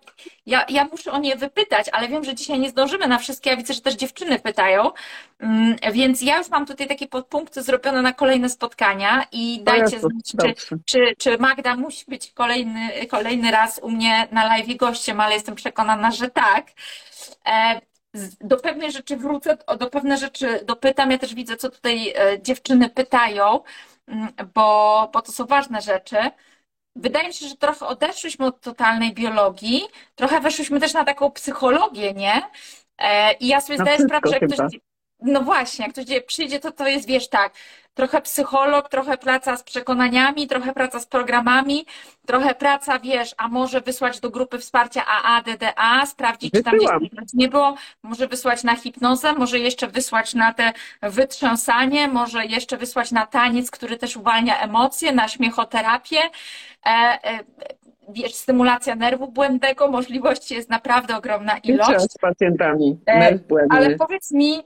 ja, 0.47 0.67
ja 0.69 0.85
muszę 0.85 1.13
o 1.13 1.19
nie 1.19 1.37
wypytać, 1.37 1.87
ale 1.93 2.09
wiem, 2.09 2.25
że 2.25 2.35
dzisiaj 2.35 2.59
nie 2.59 2.71
zdążymy 2.71 3.09
na 3.09 3.19
wszystkie. 3.19 3.51
Ja 3.51 3.57
widzę, 3.57 3.75
że 3.75 3.81
też 3.81 3.95
dziewczyny 3.95 4.39
pytają, 4.39 4.91
mm, 5.39 5.77
więc 5.93 6.23
ja 6.23 6.39
już 6.39 6.49
mam 6.49 6.67
tutaj 6.67 6.87
takie 6.89 7.07
podpunkty 7.07 7.63
zrobione 7.63 8.03
na 8.03 8.13
kolejne 8.13 8.49
spotkania 8.49 9.27
i 9.33 9.63
dajcie 9.63 10.01
znać, 10.01 10.33
czy, 10.41 10.55
czy, 10.85 11.15
czy 11.19 11.39
Magda 11.39 11.77
musi 11.77 12.05
być 12.09 12.33
kolejny, 12.33 13.07
kolejny 13.07 13.51
raz 13.51 13.79
u 13.79 13.91
mnie 13.91 14.29
na 14.31 14.45
live 14.47 14.77
gościem, 14.77 15.21
ale 15.21 15.35
jestem 15.35 15.55
przekonana, 15.55 16.11
że 16.11 16.31
tak. 16.31 16.67
E, 17.47 17.81
do 18.41 18.57
pewnej 18.57 18.93
rzeczy 18.93 19.17
wrócę, 19.17 19.59
do 19.79 19.91
pewne 19.91 20.17
rzeczy 20.17 20.61
dopytam. 20.65 21.11
Ja 21.11 21.19
też 21.19 21.35
widzę, 21.35 21.57
co 21.57 21.71
tutaj 21.71 22.09
e, 22.09 22.43
dziewczyny 22.43 22.91
pytają. 22.91 23.61
Mm, 24.07 24.29
bo, 24.55 25.11
bo 25.13 25.23
to 25.23 25.33
są 25.33 25.47
ważne 25.47 25.81
rzeczy. 25.83 26.17
Wydaje 26.97 27.29
mi 27.29 27.35
się, 27.35 27.49
że 27.49 27.57
trochę 27.57 27.87
odeszliśmy 27.87 28.47
od 28.47 28.61
totalnej 28.61 29.15
biologii, 29.15 29.83
trochę 30.15 30.41
weszliśmy 30.41 30.81
też 30.81 30.95
na 30.95 31.05
taką 31.05 31.31
psychologię, 31.31 32.15
nie? 32.15 32.43
E, 32.99 33.33
I 33.33 33.47
ja 33.47 33.61
sobie 33.61 33.79
zdaję 33.79 33.97
sprawę, 34.07 34.29
że 34.29 34.35
jak 34.35 34.43
ktoś, 34.47 34.81
no 35.25 35.41
właśnie, 35.41 35.85
jak 35.85 35.95
ktoś 35.95 36.21
przyjdzie, 36.27 36.61
to 36.61 36.73
to 36.73 36.89
jest, 36.89 37.09
wiesz, 37.09 37.29
tak, 37.29 37.53
trochę 37.95 38.23
psycholog, 38.23 38.89
trochę 38.89 39.19
praca 39.19 39.57
z 39.57 39.63
przekonaniami, 39.63 40.47
trochę 40.47 40.73
praca 40.73 41.01
z 41.01 41.07
programami, 41.07 41.87
trochę 42.27 42.55
praca, 42.55 42.99
wiesz, 42.99 43.35
a 43.37 43.49
może 43.49 43.81
wysłać 43.81 44.21
do 44.21 44.31
grupy 44.31 44.59
wsparcia 44.59 45.07
AADDA, 45.07 46.07
sprawdzić, 46.07 46.53
czy 46.53 46.63
tam 46.63 46.75
gdzieś 46.77 46.91
nie 47.35 47.49
było, 47.49 47.75
może 48.03 48.29
wysłać 48.29 48.65
na 48.65 48.77
hipnozę, 48.77 49.33
może 49.33 49.59
jeszcze 49.59 49.87
wysłać 49.87 50.35
na 50.35 50.55
te 50.55 50.73
wytrząsanie, 51.03 52.09
może 52.09 52.47
jeszcze 52.47 52.77
wysłać 52.77 53.13
na 53.13 53.27
taniec, 53.27 53.71
który 53.71 53.97
też 53.97 54.17
uwalnia 54.17 54.61
emocje, 54.61 55.13
na 55.13 55.29
śmiechoterapię, 55.29 56.19
e, 56.87 56.89
e, 56.91 57.45
wiesz, 58.09 58.35
stymulacja 58.35 58.95
nerwu 58.95 59.29
błędnego, 59.29 59.89
możliwości 59.89 60.55
jest 60.55 60.71
naprawdę 60.71 61.17
ogromna 61.17 61.59
ilość. 61.59 62.13
z 62.13 62.19
pacjentami 62.19 62.99
e, 63.07 63.19
nerw 63.19 63.43
błędny. 63.43 63.79
Ale 63.79 63.97
powiedz 63.97 64.33
mi, 64.33 64.63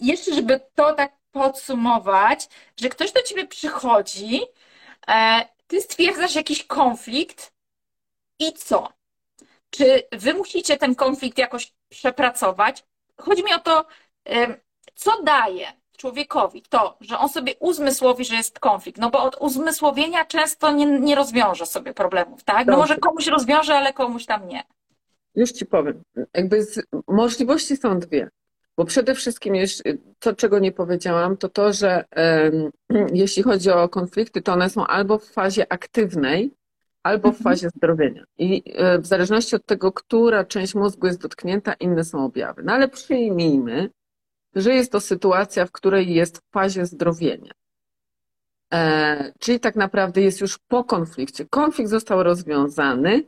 jeszcze 0.00 0.34
żeby 0.34 0.60
to 0.74 0.92
tak 0.92 1.12
podsumować, 1.32 2.48
że 2.76 2.88
ktoś 2.88 3.12
do 3.12 3.22
ciebie 3.22 3.46
przychodzi, 3.46 4.40
e, 5.08 5.48
ty 5.66 5.80
stwierdzasz 5.80 6.34
jakiś 6.34 6.64
konflikt 6.64 7.52
i 8.38 8.52
co? 8.52 8.88
Czy 9.70 10.02
wy 10.12 10.34
musicie 10.34 10.76
ten 10.76 10.94
konflikt 10.94 11.38
jakoś 11.38 11.72
przepracować? 11.88 12.84
Chodzi 13.20 13.44
mi 13.44 13.54
o 13.54 13.58
to, 13.58 13.86
co 14.94 15.22
daje 15.22 15.72
człowiekowi 15.96 16.62
to, 16.62 16.96
że 17.00 17.18
on 17.18 17.28
sobie 17.28 17.54
uzmysłowi, 17.60 18.24
że 18.24 18.34
jest 18.34 18.60
konflikt. 18.60 18.98
No 19.00 19.10
bo 19.10 19.22
od 19.22 19.36
uzmysłowienia 19.40 20.24
często 20.24 20.70
nie, 20.70 20.86
nie 20.86 21.14
rozwiąże 21.14 21.66
sobie 21.66 21.94
problemów, 21.94 22.44
tak? 22.44 22.66
No 22.66 22.76
może 22.76 22.96
komuś 22.96 23.26
rozwiąże, 23.26 23.74
ale 23.74 23.92
komuś 23.92 24.26
tam 24.26 24.48
nie. 24.48 24.62
Już 25.34 25.52
ci 25.52 25.66
powiem. 25.66 26.02
Jakby 26.34 26.62
z, 26.62 26.86
możliwości 27.08 27.76
są 27.76 27.98
dwie. 27.98 28.28
Bo 28.78 28.84
przede 28.84 29.14
wszystkim, 29.14 29.54
to 30.18 30.34
czego 30.34 30.58
nie 30.58 30.72
powiedziałam, 30.72 31.36
to 31.36 31.48
to, 31.48 31.72
że 31.72 32.04
jeśli 33.12 33.42
chodzi 33.42 33.70
o 33.70 33.88
konflikty, 33.88 34.42
to 34.42 34.52
one 34.52 34.70
są 34.70 34.86
albo 34.86 35.18
w 35.18 35.24
fazie 35.24 35.72
aktywnej, 35.72 36.54
albo 37.02 37.32
w 37.32 37.38
mhm. 37.38 37.44
fazie 37.44 37.70
zdrowienia. 37.70 38.24
I 38.38 38.62
e, 38.66 38.98
w 38.98 39.06
zależności 39.06 39.56
od 39.56 39.66
tego, 39.66 39.92
która 39.92 40.44
część 40.44 40.74
mózgu 40.74 41.06
jest 41.06 41.20
dotknięta, 41.20 41.72
inne 41.72 42.04
są 42.04 42.24
objawy. 42.24 42.62
No 42.62 42.72
ale 42.72 42.88
przyjmijmy, 42.88 43.90
że 44.54 44.74
jest 44.74 44.92
to 44.92 45.00
sytuacja, 45.00 45.66
w 45.66 45.72
której 45.72 46.14
jest 46.14 46.38
w 46.38 46.50
fazie 46.50 46.86
zdrowienia. 46.86 47.52
E, 48.72 49.32
czyli 49.38 49.60
tak 49.60 49.76
naprawdę 49.76 50.20
jest 50.20 50.40
już 50.40 50.58
po 50.58 50.84
konflikcie. 50.84 51.46
Konflikt 51.50 51.90
został 51.90 52.22
rozwiązany, 52.22 53.24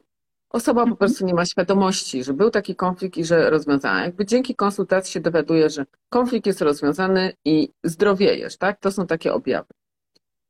Osoba 0.51 0.87
po 0.87 0.97
prostu 0.97 1.27
nie 1.27 1.35
ma 1.35 1.47
świadomości, 1.47 2.25
że 2.25 2.33
był 2.33 2.51
taki 2.51 2.77
konflikt 2.77 3.17
i 3.17 3.25
że 3.25 3.51
rozwiązała. 3.51 4.01
Jakby 4.01 4.27
dzięki 4.27 4.55
konsultacji 4.55 5.13
się 5.13 5.21
dowiaduje, 5.21 5.71
że 5.71 5.87
konflikt 6.09 6.47
jest 6.47 6.61
rozwiązany 6.61 7.33
i 7.45 7.69
zdrowiejesz, 7.85 8.57
tak? 8.57 8.81
To 8.81 8.93
są 8.93 9.07
takie 9.07 9.35
objawy. 9.35 9.69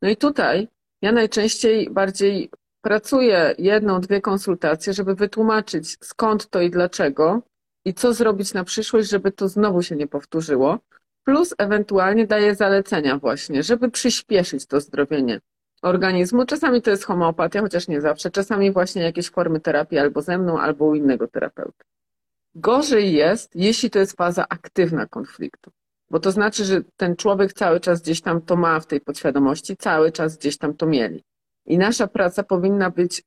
No 0.03 0.09
i 0.09 0.17
tutaj 0.17 0.69
ja 1.03 1.13
najczęściej 1.13 1.91
bardziej 1.91 2.51
pracuję 2.83 3.55
jedną, 3.59 4.01
dwie 4.01 4.21
konsultacje, 4.21 4.93
żeby 4.93 5.15
wytłumaczyć 5.15 5.97
skąd 6.01 6.51
to 6.51 6.61
i 6.61 6.71
dlaczego, 6.71 7.43
i 7.85 7.95
co 7.95 8.15
zrobić 8.15 8.55
na 8.55 8.65
przyszłość, 8.65 9.11
żeby 9.11 9.33
to 9.33 9.49
znowu 9.49 9.83
się 9.83 9.97
nie 9.97 10.07
powtórzyło. 10.07 10.79
Plus 11.25 11.55
ewentualnie 11.59 12.27
daje 12.27 12.55
zalecenia 12.55 13.19
właśnie, 13.19 13.63
żeby 13.63 13.91
przyspieszyć 13.91 14.67
to 14.67 14.81
zdrowienie 14.81 15.41
organizmu. 15.83 16.47
Czasami 16.47 16.83
to 16.83 16.91
jest 16.91 17.05
homeopatia, 17.05 17.61
chociaż 17.61 17.89
nie 17.89 18.01
zawsze. 18.01 18.31
Czasami 18.31 18.73
właśnie 18.73 19.03
jakieś 19.03 19.31
formy 19.31 19.61
terapii 19.61 19.99
albo 19.99 20.23
ze 20.23 20.39
mną, 20.39 20.61
albo 20.61 20.85
u 20.85 20.95
innego 20.95 21.29
terapeuty. 21.29 21.85
Gorzej 22.55 23.13
jest, 23.13 23.57
jeśli 23.57 23.91
to 23.91 23.99
jest 23.99 24.17
faza 24.17 24.47
aktywna 24.49 25.07
konfliktu, 25.07 25.71
bo 26.11 26.21
to 26.21 26.33
znaczy, 26.33 26.65
że 26.65 26.81
ten 26.97 27.17
człowiek 27.17 27.53
cały 27.53 27.81
czas 27.81 28.03
gdzieś 28.03 28.21
tam 28.21 28.43
to 28.43 28.57
ma 28.57 28.81
w 28.81 28.87
tej 28.87 29.01
podświadomości, 29.01 29.77
cały 29.77 30.13
czas 30.13 30.37
gdzieś 30.37 30.59
tam 30.59 30.75
to 30.75 30.87
mieli. 30.87 31.25
I 31.67 31.79
nasza 31.79 32.07
praca 32.07 32.43
powinna 32.43 32.91
być 32.91 33.23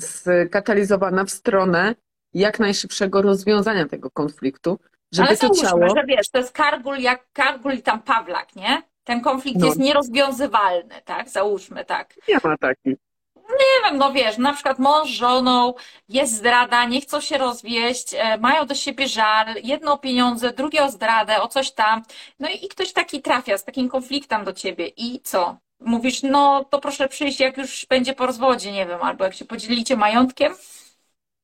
skatalizowana 0.00 1.24
w 1.24 1.30
stronę 1.30 1.94
jak 2.34 2.60
najszybszego 2.60 3.22
rozwiązania 3.22 3.88
tego 3.88 4.10
konfliktu, 4.10 4.78
żeby 5.12 5.28
Ale 5.28 5.36
to 5.36 5.46
załóżmy, 5.46 5.68
ciało... 5.68 5.96
że 5.96 6.04
wiesz, 6.06 6.28
to 6.30 6.38
jest 6.38 6.52
Kargul 6.52 6.96
jak 6.96 7.26
Kargul 7.32 7.72
i 7.72 7.82
tam 7.82 8.02
Pawlak, 8.02 8.56
nie? 8.56 8.82
Ten 9.04 9.20
konflikt 9.20 9.60
No. 9.60 9.66
jest 9.66 9.78
nierozwiązywalny, 9.78 10.94
tak? 11.04 11.28
Załóżmy 11.28 11.84
tak. 11.84 12.14
Nie 12.28 12.38
ma 12.44 12.58
takich. 12.58 12.96
Nie 13.36 13.84
wiem, 13.90 13.98
no 13.98 14.12
wiesz, 14.12 14.38
na 14.38 14.52
przykład 14.52 14.78
mąż 14.78 15.10
z 15.10 15.14
żoną, 15.14 15.74
jest 16.08 16.34
zdrada, 16.34 16.84
nie 16.84 17.00
chcą 17.00 17.20
się 17.20 17.38
rozwieść, 17.38 18.14
e, 18.14 18.38
mają 18.38 18.66
do 18.66 18.74
siebie 18.74 19.08
żal, 19.08 19.46
jedno 19.62 19.92
o 19.92 19.98
pieniądze, 19.98 20.52
drugie 20.52 20.82
o 20.84 20.90
zdradę, 20.90 21.42
o 21.42 21.48
coś 21.48 21.72
tam. 21.72 22.02
No 22.40 22.48
i, 22.48 22.64
i 22.64 22.68
ktoś 22.68 22.92
taki 22.92 23.22
trafia 23.22 23.58
z 23.58 23.64
takim 23.64 23.88
konfliktem 23.88 24.44
do 24.44 24.52
ciebie 24.52 24.86
i 24.96 25.20
co? 25.20 25.56
Mówisz, 25.80 26.22
no 26.22 26.64
to 26.70 26.80
proszę 26.80 27.08
przyjść, 27.08 27.40
jak 27.40 27.56
już 27.58 27.86
będzie 27.86 28.14
po 28.14 28.26
rozwodzie, 28.26 28.72
nie 28.72 28.86
wiem, 28.86 29.02
albo 29.02 29.24
jak 29.24 29.34
się 29.34 29.44
podzielicie 29.44 29.96
majątkiem. 29.96 30.52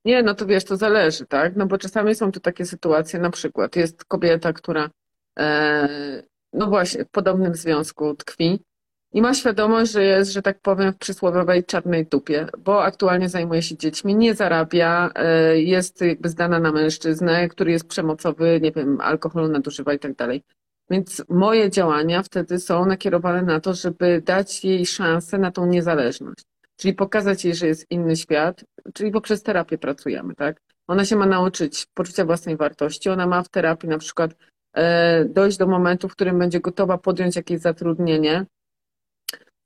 Nie, 0.04 0.22
no 0.22 0.34
to 0.34 0.46
wiesz, 0.46 0.64
to 0.64 0.76
zależy, 0.76 1.26
tak? 1.26 1.56
No 1.56 1.66
bo 1.66 1.78
czasami 1.78 2.14
są 2.14 2.32
tu 2.32 2.40
takie 2.40 2.66
sytuacje, 2.66 3.18
na 3.18 3.30
przykład 3.30 3.76
jest 3.76 4.04
kobieta, 4.04 4.52
która 4.52 4.90
e, 5.38 6.22
no 6.53 6.66
właśnie 6.66 7.05
w 7.05 7.11
podobnym 7.11 7.55
związku 7.55 8.14
tkwi 8.14 8.61
i 9.12 9.22
ma 9.22 9.34
świadomość, 9.34 9.92
że 9.92 10.05
jest, 10.05 10.32
że 10.32 10.42
tak 10.42 10.61
powiem, 10.61 10.92
w 10.92 10.98
przysłowiowej 10.98 11.64
czarnej 11.64 12.07
dupie, 12.07 12.46
bo 12.59 12.84
aktualnie 12.84 13.28
zajmuje 13.28 13.62
się 13.62 13.76
dziećmi, 13.76 14.14
nie 14.14 14.34
zarabia, 14.34 15.11
e, 15.14 15.61
jest 15.61 16.01
jakby 16.01 16.28
zdana 16.28 16.61
na 16.61 16.72
mężczyznę, 16.72 17.48
który 17.48 17.72
jest 17.72 17.88
przemocowy, 17.88 18.61
nie 18.62 18.72
wiem, 18.72 19.01
alkoholu 19.01 19.48
nadużywa 19.48 19.94
i 19.94 19.98
tak 19.98 20.14
dalej. 20.14 20.42
Więc 20.90 21.24
moje 21.28 21.70
działania 21.70 22.22
wtedy 22.22 22.59
są 22.59 22.86
nakierowane 22.86 23.42
na 23.42 23.61
to, 23.61 23.74
żeby 23.74 24.22
dać 24.24 24.64
jej 24.64 24.86
szansę 24.86 25.38
na 25.38 25.51
tą 25.51 25.66
niezależność. 25.66 26.44
Czyli 26.76 26.94
pokazać 26.94 27.44
jej, 27.44 27.55
że 27.55 27.66
jest 27.66 27.90
inny 27.90 28.16
świat, 28.16 28.64
czyli 28.94 29.11
poprzez 29.11 29.42
terapię 29.42 29.78
pracujemy, 29.78 30.34
tak? 30.34 30.61
Ona 30.88 31.05
się 31.05 31.16
ma 31.16 31.26
nauczyć 31.26 31.86
poczucia 31.94 32.24
własnej 32.24 32.57
wartości, 32.57 33.09
ona 33.09 33.26
ma 33.26 33.42
w 33.42 33.48
terapii 33.48 33.88
na 33.88 33.98
przykład 33.98 34.34
dojść 35.28 35.58
do 35.58 35.66
momentu, 35.66 36.08
w 36.08 36.12
którym 36.12 36.38
będzie 36.38 36.60
gotowa 36.60 36.98
podjąć 36.98 37.36
jakieś 37.36 37.60
zatrudnienie. 37.60 38.46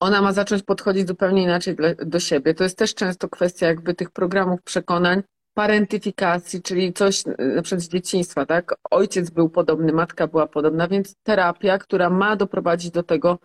Ona 0.00 0.22
ma 0.22 0.32
zacząć 0.32 0.62
podchodzić 0.62 1.08
zupełnie 1.08 1.42
inaczej 1.42 1.76
do 2.06 2.20
siebie. 2.20 2.54
To 2.54 2.64
jest 2.64 2.78
też 2.78 2.94
często 2.94 3.28
kwestia 3.28 3.66
jakby 3.66 3.94
tych 3.94 4.10
programów 4.10 4.62
przekonań, 4.62 5.22
parentyfikacji, 5.54 6.62
czyli 6.62 6.92
coś 6.92 7.24
e, 7.26 7.44
na 7.44 7.62
przykład 7.62 7.82
z 7.82 7.88
dzieciństwa, 7.88 8.46
tak? 8.46 8.74
Ojciec 8.90 9.30
był 9.30 9.48
podobny, 9.50 9.92
matka 9.92 10.26
była 10.26 10.46
podobna, 10.46 10.88
więc 10.88 11.14
terapia, 11.22 11.78
która 11.78 12.10
ma 12.10 12.36
doprowadzić 12.36 12.90
do 12.90 13.02
tego, 13.02 13.38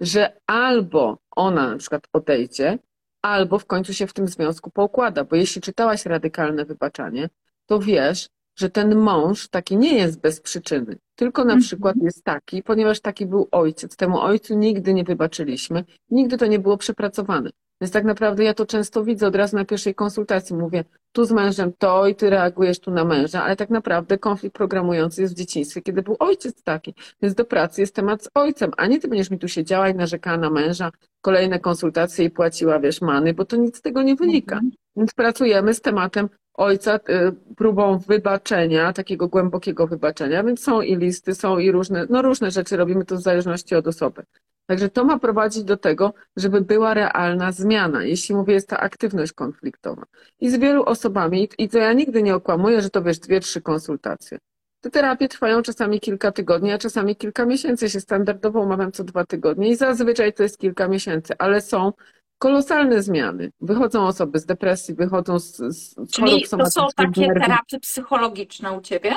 że 0.00 0.40
albo 0.46 1.18
ona 1.30 1.70
na 1.70 1.76
przykład 1.76 2.08
odejdzie, 2.12 2.78
albo 3.22 3.58
w 3.58 3.66
końcu 3.66 3.94
się 3.94 4.06
w 4.06 4.12
tym 4.12 4.28
związku 4.28 4.70
poukłada, 4.70 5.24
bo 5.24 5.36
jeśli 5.36 5.62
czytałaś 5.62 6.06
radykalne 6.06 6.64
wybaczanie, 6.64 7.28
to 7.66 7.78
wiesz, 7.78 8.28
że 8.56 8.70
ten 8.70 8.96
mąż 8.96 9.48
taki 9.48 9.76
nie 9.76 9.94
jest 9.98 10.20
bez 10.20 10.40
przyczyny, 10.40 10.96
tylko 11.14 11.42
na 11.44 11.52
Mhm. 11.52 11.60
przykład 11.60 11.96
jest 12.02 12.24
taki, 12.24 12.62
ponieważ 12.62 13.00
taki 13.00 13.26
był 13.26 13.48
ojciec. 13.50 13.96
Temu 13.96 14.20
ojcu 14.20 14.54
nigdy 14.58 14.94
nie 14.94 15.04
wybaczyliśmy, 15.04 15.84
nigdy 16.10 16.38
to 16.38 16.46
nie 16.46 16.58
było 16.58 16.76
przepracowane. 16.76 17.50
Więc 17.80 17.92
tak 17.92 18.04
naprawdę 18.04 18.44
ja 18.44 18.54
to 18.54 18.66
często 18.66 19.04
widzę 19.04 19.26
od 19.26 19.36
razu 19.36 19.56
na 19.56 19.64
pierwszej 19.64 19.94
konsultacji. 19.94 20.56
Mówię, 20.56 20.84
tu 21.12 21.24
z 21.24 21.32
mężem 21.32 21.72
to 21.78 22.06
i 22.06 22.14
ty 22.14 22.30
reagujesz 22.30 22.78
tu 22.80 22.90
na 22.90 23.04
męża, 23.04 23.42
ale 23.44 23.56
tak 23.56 23.70
naprawdę 23.70 24.18
konflikt 24.18 24.56
programujący 24.56 25.22
jest 25.22 25.34
w 25.34 25.36
dzieciństwie, 25.36 25.82
kiedy 25.82 26.02
był 26.02 26.16
ojciec 26.18 26.62
taki. 26.62 26.94
Więc 27.22 27.34
do 27.34 27.44
pracy 27.44 27.80
jest 27.80 27.94
temat 27.94 28.24
z 28.24 28.28
ojcem, 28.34 28.70
a 28.76 28.86
nie 28.86 29.00
ty 29.00 29.08
będziesz 29.08 29.30
mi 29.30 29.38
tu 29.38 29.48
siedziała 29.48 29.88
i 29.88 29.94
narzekała 29.94 30.36
na 30.36 30.50
męża, 30.50 30.90
kolejne 31.20 31.58
konsultacje 31.60 32.24
i 32.24 32.30
płaciła, 32.30 32.80
wiesz, 32.80 33.00
many, 33.00 33.34
bo 33.34 33.44
to 33.44 33.56
nic 33.56 33.76
z 33.76 33.82
tego 33.82 34.02
nie 34.02 34.14
wynika. 34.16 34.60
Więc 34.96 35.14
pracujemy 35.14 35.74
z 35.74 35.80
tematem 35.80 36.28
ojca, 36.56 36.96
y, 36.96 37.54
próbą 37.56 37.98
wybaczenia, 37.98 38.92
takiego 38.92 39.28
głębokiego 39.28 39.86
wybaczenia, 39.86 40.44
więc 40.44 40.62
są 40.62 40.80
i 40.80 40.96
listy, 40.96 41.34
są 41.34 41.58
i 41.58 41.70
różne, 41.70 42.06
no 42.10 42.22
różne 42.22 42.50
rzeczy 42.50 42.76
robimy 42.76 43.04
to 43.04 43.16
w 43.16 43.20
zależności 43.20 43.74
od 43.74 43.86
osoby. 43.86 44.22
Także 44.66 44.88
to 44.88 45.04
ma 45.04 45.18
prowadzić 45.18 45.64
do 45.64 45.76
tego, 45.76 46.14
żeby 46.36 46.60
była 46.60 46.94
realna 46.94 47.52
zmiana, 47.52 48.04
jeśli 48.04 48.34
mówię, 48.34 48.54
jest 48.54 48.68
ta 48.68 48.80
aktywność 48.80 49.32
konfliktowa. 49.32 50.02
I 50.40 50.50
z 50.50 50.56
wielu 50.56 50.84
osobami, 50.84 51.48
i 51.58 51.68
to 51.68 51.78
ja 51.78 51.92
nigdy 51.92 52.22
nie 52.22 52.34
okłamuję, 52.34 52.82
że 52.82 52.90
to 52.90 53.02
wiesz, 53.02 53.18
dwie, 53.18 53.40
trzy 53.40 53.60
konsultacje. 53.62 54.38
Te 54.80 54.90
terapie 54.90 55.28
trwają 55.28 55.62
czasami 55.62 56.00
kilka 56.00 56.32
tygodni, 56.32 56.72
a 56.72 56.78
czasami 56.78 57.16
kilka 57.16 57.46
miesięcy. 57.46 57.90
Się 57.90 58.00
standardowo 58.00 58.60
umawiam 58.60 58.92
co 58.92 59.04
dwa 59.04 59.24
tygodnie 59.24 59.68
i 59.68 59.76
zazwyczaj 59.76 60.32
to 60.32 60.42
jest 60.42 60.58
kilka 60.58 60.88
miesięcy, 60.88 61.34
ale 61.38 61.60
są 61.60 61.92
kolosalne 62.38 63.02
zmiany. 63.02 63.52
Wychodzą 63.60 64.06
osoby 64.06 64.38
z 64.38 64.46
depresji, 64.46 64.94
wychodzą 64.94 65.38
z, 65.38 65.56
z 65.56 66.10
Czyli 66.10 66.44
to 66.50 66.70
są 66.70 66.86
takie 66.96 67.26
terapie 67.26 67.80
psychologiczne 67.80 68.72
u 68.72 68.80
ciebie? 68.80 69.12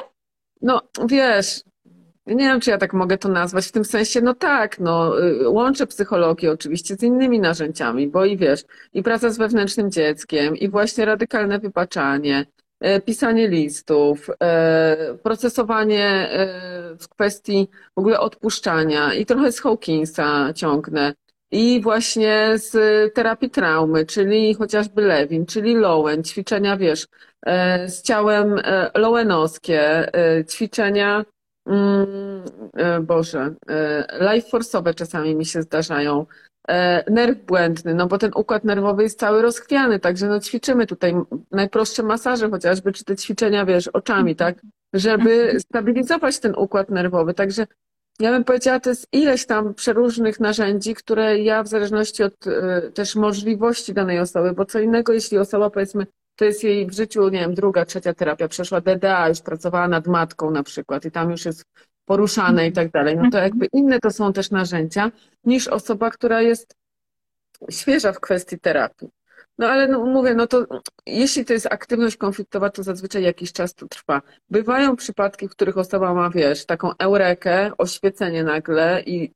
No, 0.61 0.81
wiesz, 1.07 1.63
nie 2.25 2.45
wiem, 2.45 2.59
czy 2.59 2.69
ja 2.69 2.77
tak 2.77 2.93
mogę 2.93 3.17
to 3.17 3.29
nazwać, 3.29 3.67
w 3.67 3.71
tym 3.71 3.85
sensie, 3.85 4.21
no 4.21 4.33
tak, 4.33 4.79
no, 4.79 5.23
y, 5.23 5.49
łączę 5.49 5.87
psychologię 5.87 6.51
oczywiście 6.51 6.95
z 6.95 7.03
innymi 7.03 7.39
narzędziami, 7.39 8.07
bo 8.07 8.25
i 8.25 8.37
wiesz, 8.37 8.63
i 8.93 9.03
praca 9.03 9.29
z 9.29 9.37
wewnętrznym 9.37 9.91
dzieckiem, 9.91 10.55
i 10.55 10.69
właśnie 10.69 11.05
radykalne 11.05 11.59
wybaczanie, 11.59 12.45
e, 12.79 13.01
pisanie 13.01 13.47
listów, 13.47 14.29
e, 14.39 15.17
procesowanie 15.23 16.05
e, 16.05 16.95
w 16.99 17.07
kwestii 17.07 17.67
w 17.95 17.99
ogóle 17.99 18.19
odpuszczania, 18.19 19.13
i 19.13 19.25
trochę 19.25 19.51
z 19.51 19.59
Hawkinsa 19.59 20.53
ciągnę, 20.53 21.13
i 21.51 21.81
właśnie 21.81 22.51
z 22.55 22.73
terapii 23.13 23.49
traumy, 23.49 24.05
czyli 24.05 24.53
chociażby 24.53 25.01
Lewin, 25.01 25.45
czyli 25.45 25.75
Lowen, 25.75 26.23
ćwiczenia, 26.23 26.77
wiesz, 26.77 27.07
e, 27.45 27.89
z 27.89 28.01
ciałem 28.01 28.59
e, 28.63 28.91
lowenowskie, 28.95 30.13
e, 30.13 30.45
ćwiczenia 30.45 31.25
Mm, 31.69 32.43
Boże, 33.05 33.55
life 34.19 34.49
force'owe 34.49 34.95
czasami 34.95 35.35
mi 35.35 35.45
się 35.45 35.61
zdarzają. 35.61 36.25
Nerw 37.09 37.45
błędny, 37.45 37.93
no 37.93 38.07
bo 38.07 38.17
ten 38.17 38.31
układ 38.35 38.63
nerwowy 38.63 39.03
jest 39.03 39.19
cały 39.19 39.41
rozchwiany, 39.41 39.99
także 39.99 40.27
no 40.27 40.39
ćwiczymy 40.39 40.87
tutaj 40.87 41.13
najprostsze 41.51 42.03
masaże 42.03 42.49
chociażby, 42.49 42.91
czy 42.91 43.03
te 43.03 43.15
ćwiczenia, 43.15 43.65
wiesz, 43.65 43.87
oczami, 43.87 44.35
tak, 44.35 44.61
żeby 44.93 45.59
stabilizować 45.59 46.39
ten 46.39 46.55
układ 46.55 46.89
nerwowy. 46.89 47.33
Także 47.33 47.67
ja 48.19 48.31
bym 48.31 48.43
powiedziała, 48.43 48.79
to 48.79 48.89
jest 48.89 49.07
ileś 49.11 49.45
tam 49.45 49.73
przeróżnych 49.73 50.39
narzędzi, 50.39 50.95
które 50.95 51.39
ja 51.39 51.63
w 51.63 51.67
zależności 51.67 52.23
od 52.23 52.47
e, 52.47 52.81
też 52.91 53.15
możliwości 53.15 53.93
danej 53.93 54.19
osoby, 54.19 54.53
bo 54.53 54.65
co 54.65 54.79
innego, 54.79 55.13
jeśli 55.13 55.37
osoba 55.37 55.69
powiedzmy 55.69 56.07
to 56.35 56.45
jest 56.45 56.63
jej 56.63 56.87
w 56.87 56.93
życiu, 56.93 57.29
nie 57.29 57.39
wiem, 57.39 57.53
druga, 57.53 57.85
trzecia 57.85 58.13
terapia, 58.13 58.47
przeszła 58.47 58.81
DDA, 58.81 59.29
już 59.29 59.41
pracowała 59.41 59.87
nad 59.87 60.07
matką 60.07 60.51
na 60.51 60.63
przykład 60.63 61.05
i 61.05 61.11
tam 61.11 61.31
już 61.31 61.45
jest 61.45 61.63
poruszane 62.05 62.67
i 62.67 62.71
tak 62.71 62.91
dalej. 62.91 63.17
No 63.17 63.29
to 63.31 63.37
jakby 63.37 63.67
inne 63.73 63.99
to 63.99 64.11
są 64.11 64.33
też 64.33 64.51
narzędzia 64.51 65.11
niż 65.43 65.67
osoba, 65.67 66.09
która 66.09 66.41
jest 66.41 66.75
świeża 67.71 68.11
w 68.11 68.19
kwestii 68.19 68.59
terapii. 68.59 69.09
No 69.59 69.67
ale 69.67 69.87
no, 69.87 70.05
mówię, 70.05 70.33
no 70.33 70.47
to 70.47 70.65
jeśli 71.05 71.45
to 71.45 71.53
jest 71.53 71.65
aktywność 71.65 72.17
konfliktowa, 72.17 72.69
to 72.69 72.83
zazwyczaj 72.83 73.23
jakiś 73.23 73.53
czas 73.53 73.73
to 73.73 73.87
trwa. 73.87 74.21
Bywają 74.49 74.95
przypadki, 74.95 75.47
w 75.47 75.51
których 75.51 75.77
osoba 75.77 76.13
ma, 76.13 76.29
wiesz, 76.29 76.65
taką 76.65 76.91
eurekę, 76.99 77.71
oświecenie 77.77 78.43
nagle 78.43 79.03
i 79.05 79.33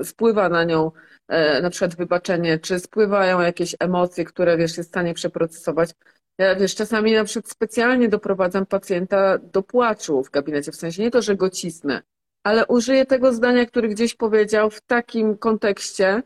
y, 0.00 0.04
spływa 0.04 0.48
na 0.48 0.64
nią 0.64 0.90
e, 1.28 1.62
na 1.62 1.70
przykład 1.70 1.96
wybaczenie, 1.96 2.58
czy 2.58 2.80
spływają 2.80 3.40
jakieś 3.40 3.76
emocje, 3.80 4.24
które, 4.24 4.56
wiesz, 4.56 4.76
jest 4.76 4.88
w 4.88 4.92
stanie 4.92 5.14
przeprocesować. 5.14 5.90
Ja, 6.38 6.54
wiesz, 6.54 6.74
czasami 6.74 7.12
na 7.12 7.24
przykład 7.24 7.50
specjalnie 7.50 8.08
doprowadzam 8.08 8.66
pacjenta 8.66 9.38
do 9.38 9.62
płaczu 9.62 10.22
w 10.22 10.30
gabinecie, 10.30 10.72
w 10.72 10.76
sensie 10.76 11.02
nie 11.02 11.10
to, 11.10 11.22
że 11.22 11.36
go 11.36 11.50
cisnę, 11.50 12.02
ale 12.44 12.66
użyję 12.66 13.06
tego 13.06 13.32
zdania, 13.32 13.66
który 13.66 13.88
gdzieś 13.88 14.14
powiedział 14.14 14.70
w 14.70 14.80
takim 14.80 15.38
kontekście 15.38 16.22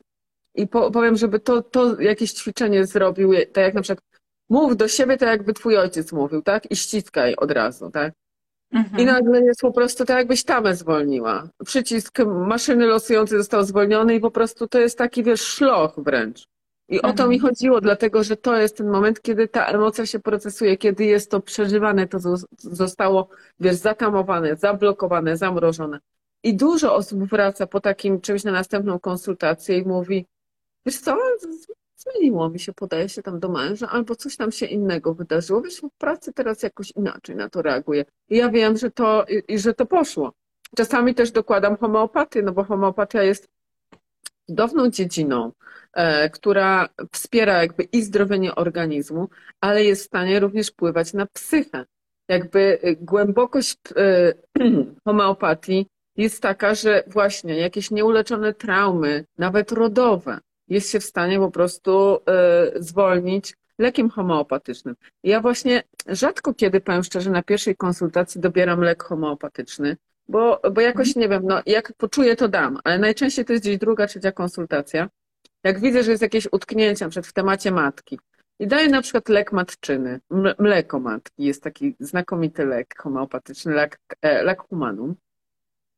i 0.54 0.66
po, 0.66 0.90
powiem, 0.90 1.16
żeby 1.16 1.40
to, 1.40 1.62
to 1.62 2.00
jakieś 2.00 2.32
ćwiczenie 2.32 2.86
zrobił, 2.86 3.32
tak 3.52 3.64
jak 3.64 3.74
na 3.74 3.82
przykład 3.82 4.04
mów 4.50 4.76
do 4.76 4.88
siebie 4.88 5.16
tak, 5.16 5.28
jakby 5.28 5.52
twój 5.52 5.76
ojciec 5.76 6.12
mówił, 6.12 6.42
tak? 6.42 6.70
I 6.70 6.76
ściskaj 6.76 7.34
od 7.36 7.50
razu, 7.50 7.90
tak? 7.90 8.12
I 8.72 8.76
Mhm. 8.76 9.06
nagle 9.06 9.40
jest 9.40 9.60
po 9.60 9.72
prostu 9.72 10.04
tak, 10.04 10.16
jakbyś 10.16 10.44
tamę 10.44 10.74
zwolniła. 10.76 11.48
Przycisk 11.64 12.18
maszyny 12.26 12.86
losującej 12.86 13.38
został 13.38 13.64
zwolniony 13.64 14.14
i 14.14 14.20
po 14.20 14.30
prostu 14.30 14.68
to 14.68 14.78
jest 14.78 14.98
taki, 14.98 15.24
wiesz, 15.24 15.40
szloch 15.40 15.94
wręcz. 15.96 16.44
I 16.88 17.02
o 17.02 17.12
to 17.12 17.28
mi 17.28 17.38
chodziło, 17.38 17.80
dlatego 17.80 18.24
że 18.24 18.36
to 18.36 18.56
jest 18.56 18.76
ten 18.76 18.90
moment, 18.90 19.22
kiedy 19.22 19.48
ta 19.48 19.66
emocja 19.66 20.06
się 20.06 20.20
procesuje, 20.20 20.76
kiedy 20.76 21.04
jest 21.04 21.30
to 21.30 21.40
przeżywane, 21.40 22.08
to 22.08 22.18
zostało, 22.58 23.28
wiesz, 23.60 23.74
zatamowane, 23.76 24.56
zablokowane, 24.56 25.36
zamrożone. 25.36 25.98
I 26.42 26.56
dużo 26.56 26.94
osób 26.94 27.24
wraca 27.24 27.66
po 27.66 27.80
takim 27.80 28.20
czymś 28.20 28.44
na 28.44 28.52
następną 28.52 28.98
konsultację 28.98 29.78
i 29.78 29.86
mówi, 29.86 30.26
wiesz 30.90 31.00
co, 31.00 31.16
zmieniło 31.96 32.50
mi 32.50 32.60
się, 32.60 32.72
podaje 32.72 33.08
się 33.08 33.22
tam 33.22 33.40
do 33.40 33.48
męża, 33.48 33.88
albo 33.88 34.16
coś 34.16 34.36
tam 34.36 34.52
się 34.52 34.66
innego 34.66 35.14
wydarzyło. 35.14 35.62
Wiesz, 35.62 35.80
w 35.80 35.98
pracy 35.98 36.32
teraz 36.32 36.62
jakoś 36.62 36.90
inaczej 36.90 37.36
na 37.36 37.48
to 37.48 37.62
reaguję. 37.62 38.04
I 38.28 38.36
ja 38.36 38.48
wiem, 38.48 38.76
że 38.76 38.90
to, 38.90 39.24
i, 39.48 39.58
że 39.58 39.74
to 39.74 39.86
poszło. 39.86 40.32
Czasami 40.76 41.14
też 41.14 41.30
dokładam 41.30 41.76
homeopatię, 41.76 42.42
no 42.42 42.52
bo 42.52 42.64
homeopatia 42.64 43.22
jest 43.22 43.48
cudowną 44.46 44.90
dziedziną, 44.90 45.52
e, 45.92 46.30
która 46.30 46.88
wspiera 47.12 47.62
jakby 47.62 47.82
i 47.82 48.02
zdrowienie 48.02 48.54
organizmu, 48.54 49.28
ale 49.60 49.84
jest 49.84 50.02
w 50.02 50.06
stanie 50.06 50.40
również 50.40 50.68
wpływać 50.68 51.12
na 51.12 51.26
psychę. 51.26 51.84
Jakby 52.28 52.78
e, 52.82 52.96
głębokość 52.96 53.78
e, 53.96 54.32
homeopatii 55.04 55.86
jest 56.16 56.42
taka, 56.42 56.74
że 56.74 57.02
właśnie 57.06 57.56
jakieś 57.56 57.90
nieuleczone 57.90 58.54
traumy, 58.54 59.24
nawet 59.38 59.72
rodowe, 59.72 60.38
jest 60.70 60.90
się 60.90 61.00
w 61.00 61.04
stanie 61.04 61.38
po 61.38 61.50
prostu 61.50 62.18
zwolnić 62.76 63.54
lekiem 63.78 64.10
homeopatycznym. 64.10 64.96
Ja 65.24 65.40
właśnie 65.40 65.82
rzadko 66.06 66.54
kiedy, 66.54 66.80
powiem 66.80 67.04
szczerze, 67.04 67.30
na 67.30 67.42
pierwszej 67.42 67.76
konsultacji 67.76 68.40
dobieram 68.40 68.80
lek 68.80 69.02
homeopatyczny, 69.02 69.96
bo, 70.28 70.60
bo 70.72 70.80
jakoś 70.80 71.16
nie 71.16 71.28
wiem, 71.28 71.42
no 71.44 71.62
jak 71.66 71.92
poczuję, 71.92 72.36
to 72.36 72.48
dam, 72.48 72.78
ale 72.84 72.98
najczęściej 72.98 73.44
to 73.44 73.52
jest 73.52 73.64
gdzieś 73.64 73.78
druga, 73.78 74.06
trzecia 74.06 74.32
konsultacja. 74.32 75.08
Jak 75.64 75.80
widzę, 75.80 76.02
że 76.02 76.10
jest 76.10 76.22
jakieś 76.22 76.48
utknięcie 76.52 77.08
przed 77.08 77.26
w 77.26 77.32
temacie 77.32 77.70
matki 77.70 78.18
i 78.58 78.66
daję 78.66 78.88
na 78.88 79.02
przykład 79.02 79.28
lek 79.28 79.52
matczyny, 79.52 80.20
mleko 80.58 81.00
matki, 81.00 81.44
jest 81.44 81.62
taki 81.62 81.96
znakomity 82.00 82.66
lek 82.66 82.94
homeopatyczny, 82.98 83.72
lek, 83.74 84.00
e, 84.22 84.42
lek 84.42 84.60
humanum, 84.60 85.14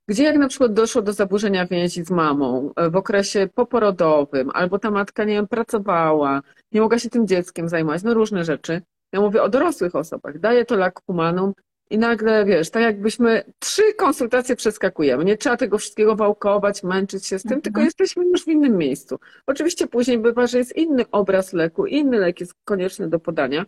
gdzie 0.09 0.25
jak 0.25 0.37
na 0.37 0.49
przykład 0.49 0.73
doszło 0.73 1.03
do 1.03 1.13
zaburzenia 1.13 1.67
więzi 1.67 2.05
z 2.05 2.11
mamą 2.11 2.73
e, 2.77 2.91
w 2.91 2.97
okresie 2.97 3.49
poporodowym, 3.55 4.51
albo 4.55 4.79
ta 4.79 4.91
matka, 4.91 5.25
nie 5.25 5.35
wiem, 5.35 5.49
pracowała, 5.49 6.43
nie 6.73 6.81
mogła 6.81 6.99
się 6.99 7.11
tym 7.11 7.27
dzieckiem 7.27 7.69
zajmować, 7.69 8.03
no 8.03 8.15
różne 8.15 8.45
rzeczy. 8.45 8.83
Ja 9.13 9.21
mówię 9.21 9.43
o 9.43 9.49
dorosłych 9.49 9.97
osobach. 9.97 10.39
Daję 10.39 10.65
to 10.65 10.77
lek 10.77 11.01
humanum 11.07 11.53
i 11.91 11.99
nagle, 11.99 12.45
wiesz, 12.45 12.71
tak 12.71 12.83
jakbyśmy 12.83 13.45
trzy 13.59 13.95
konsultacje 13.95 14.57
przeskakujemy. 14.57 15.25
Nie 15.25 15.37
trzeba 15.37 15.57
tego 15.57 15.79
wszystkiego 15.79 16.17
wałkować, 16.17 16.83
męczyć 16.83 17.27
się 17.27 17.39
z 17.39 17.43
tym, 17.43 17.53
mhm. 17.53 17.63
tylko 17.63 17.81
jesteśmy 17.81 18.25
już 18.25 18.45
w 18.45 18.49
innym 18.49 18.77
miejscu. 18.79 19.19
Oczywiście 19.47 19.87
później 19.87 20.19
bywa, 20.19 20.47
że 20.47 20.59
jest 20.59 20.77
inny 20.77 21.05
obraz 21.11 21.53
leku, 21.53 21.87
inny 21.87 22.19
lek 22.19 22.41
jest 22.41 22.55
konieczny 22.65 23.09
do 23.09 23.21
podania. 23.21 23.65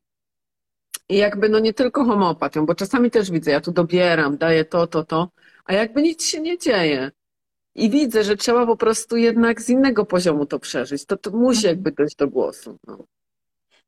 I 1.09 1.17
jakby 1.17 1.49
no 1.49 1.59
nie 1.59 1.75
tylko 1.75 2.05
homeopatią, 2.05 2.67
bo 2.67 2.75
czasami 2.75 3.11
też 3.11 3.31
widzę, 3.31 3.51
ja 3.51 3.61
tu 3.61 3.73
dobieram, 3.73 4.37
daję 4.37 4.65
to, 4.65 4.87
to, 4.87 5.05
to, 5.05 5.29
a 5.65 5.73
jakby 5.73 6.03
nic 6.03 6.25
się 6.25 6.41
nie 6.41 6.59
dzieje. 6.59 7.11
I 7.75 7.91
widzę, 7.91 8.25
że 8.25 8.37
trzeba 8.37 8.67
po 8.67 8.77
prostu 8.77 9.17
jednak 9.17 9.63
z 9.63 9.69
innego 9.71 10.05
poziomu 10.05 10.47
to 10.47 10.59
przeżyć. 10.59 11.07
To, 11.07 11.17
to 11.17 11.31
musi 11.31 11.59
mhm. 11.59 11.75
jakby 11.75 11.93
dojść 11.93 12.17
do 12.17 12.29
głosu. 12.29 12.79
No. 12.87 13.05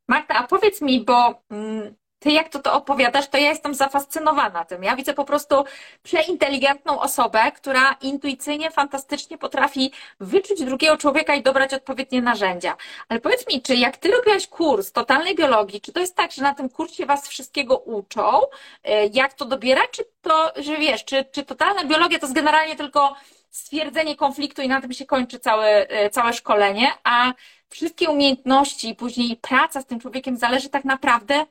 Marta, 0.08 0.34
a 0.34 0.46
powiedz 0.46 0.82
mi, 0.82 1.04
bo 1.04 1.42
mm, 1.50 1.94
ty 2.26 2.32
jak 2.32 2.48
to, 2.48 2.58
to 2.58 2.72
opowiadasz, 2.74 3.28
to 3.28 3.38
ja 3.38 3.48
jestem 3.48 3.74
zafascynowana 3.74 4.64
tym. 4.64 4.84
Ja 4.84 4.96
widzę 4.96 5.14
po 5.14 5.24
prostu 5.24 5.64
przeinteligentną 6.02 7.00
osobę, 7.00 7.52
która 7.52 7.96
intuicyjnie, 8.00 8.70
fantastycznie 8.70 9.38
potrafi 9.38 9.92
wyczuć 10.20 10.64
drugiego 10.64 10.96
człowieka 10.96 11.34
i 11.34 11.42
dobrać 11.42 11.74
odpowiednie 11.74 12.22
narzędzia. 12.22 12.76
Ale 13.08 13.20
powiedz 13.20 13.48
mi, 13.48 13.62
czy 13.62 13.74
jak 13.74 13.96
ty 13.96 14.10
robiłaś 14.10 14.46
kurs 14.46 14.92
totalnej 14.92 15.34
biologii, 15.34 15.80
czy 15.80 15.92
to 15.92 16.00
jest 16.00 16.16
tak, 16.16 16.32
że 16.32 16.42
na 16.42 16.54
tym 16.54 16.68
kursie 16.68 17.06
was 17.06 17.28
wszystkiego 17.28 17.78
uczą, 17.78 18.40
e, 18.84 19.06
jak 19.06 19.34
to 19.34 19.44
dobierać, 19.44 19.90
czy 19.90 20.04
to, 20.22 20.52
że 20.56 20.76
wiesz, 20.76 21.04
czy, 21.04 21.24
czy 21.24 21.44
totalna 21.44 21.84
biologia 21.84 22.18
to 22.18 22.26
jest 22.26 22.34
generalnie 22.34 22.76
tylko 22.76 23.14
stwierdzenie 23.50 24.16
konfliktu 24.16 24.62
i 24.62 24.68
na 24.68 24.80
tym 24.80 24.92
się 24.92 25.06
kończy 25.06 25.38
całe, 25.38 25.88
e, 25.88 26.10
całe 26.10 26.32
szkolenie, 26.32 26.92
a 27.04 27.32
wszystkie 27.68 28.10
umiejętności 28.10 28.88
i 28.88 28.94
później 28.94 29.36
praca 29.36 29.80
z 29.80 29.86
tym 29.86 30.00
człowiekiem 30.00 30.36
zależy 30.36 30.68
tak 30.68 30.84
naprawdę 30.84 31.46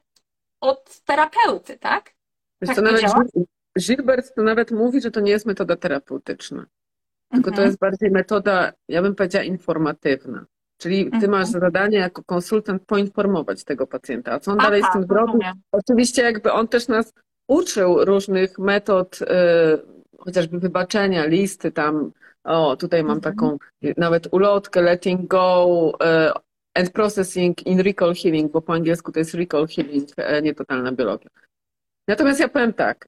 od 0.62 1.02
terapeuty, 1.06 1.78
tak? 1.78 2.12
Wiesz, 2.62 2.68
tak 2.68 2.76
to 2.76 2.82
nawet 2.82 3.32
Gilbert 3.80 4.36
to 4.36 4.44
nawet 4.44 4.72
mówi, 4.72 5.02
że 5.02 5.12
to 5.12 5.20
nie 5.20 5.32
jest 5.32 5.46
metoda 5.46 5.76
terapeutyczna. 5.76 6.66
Tylko 7.32 7.50
mhm. 7.50 7.56
to 7.56 7.62
jest 7.62 7.80
bardziej 7.80 8.12
metoda, 8.12 8.74
ja 8.88 9.02
bym 9.02 9.16
powiedziała, 9.16 9.44
informatywna. 9.44 10.46
Czyli 10.78 11.06
ty 11.06 11.16
mhm. 11.16 11.32
masz 11.32 11.48
zadanie 11.48 11.98
jako 11.98 12.24
konsultant 12.24 12.86
poinformować 12.86 13.64
tego 13.64 13.88
pacjenta. 13.88 14.32
A 14.32 14.40
co 14.40 14.52
on 14.52 14.58
Aha, 14.60 14.68
dalej 14.68 14.84
z 14.84 14.94
tym 14.94 15.04
zrobi? 15.04 15.40
Oczywiście 15.72 16.22
jakby 16.22 16.52
on 16.52 16.68
też 16.68 16.88
nas 16.88 17.14
uczył 17.48 18.06
różnych 18.06 18.60
metod, 18.60 19.22
y, 19.22 19.26
chociażby 20.20 20.60
wybaczenia, 20.60 21.26
listy 21.26 21.72
tam, 21.72 22.12
o 22.44 22.76
tutaj 22.76 23.04
mam 23.04 23.18
mhm. 23.18 23.36
taką 23.36 23.58
nawet 23.98 24.34
ulotkę, 24.34 24.82
letting 24.82 25.28
go, 25.28 25.92
y, 26.04 26.45
and 26.76 26.92
processing 26.92 27.62
in 27.66 27.80
recall 27.80 28.16
healing, 28.16 28.52
bo 28.52 28.62
po 28.62 28.74
angielsku 28.74 29.12
to 29.12 29.20
jest 29.20 29.34
recall 29.34 29.68
healing, 29.68 30.10
e, 30.18 30.42
nie 30.42 30.56
totalna 30.56 30.92
biologia. 30.92 31.30
Natomiast 32.08 32.40
ja 32.40 32.48
powiem 32.48 32.74
tak, 32.74 33.08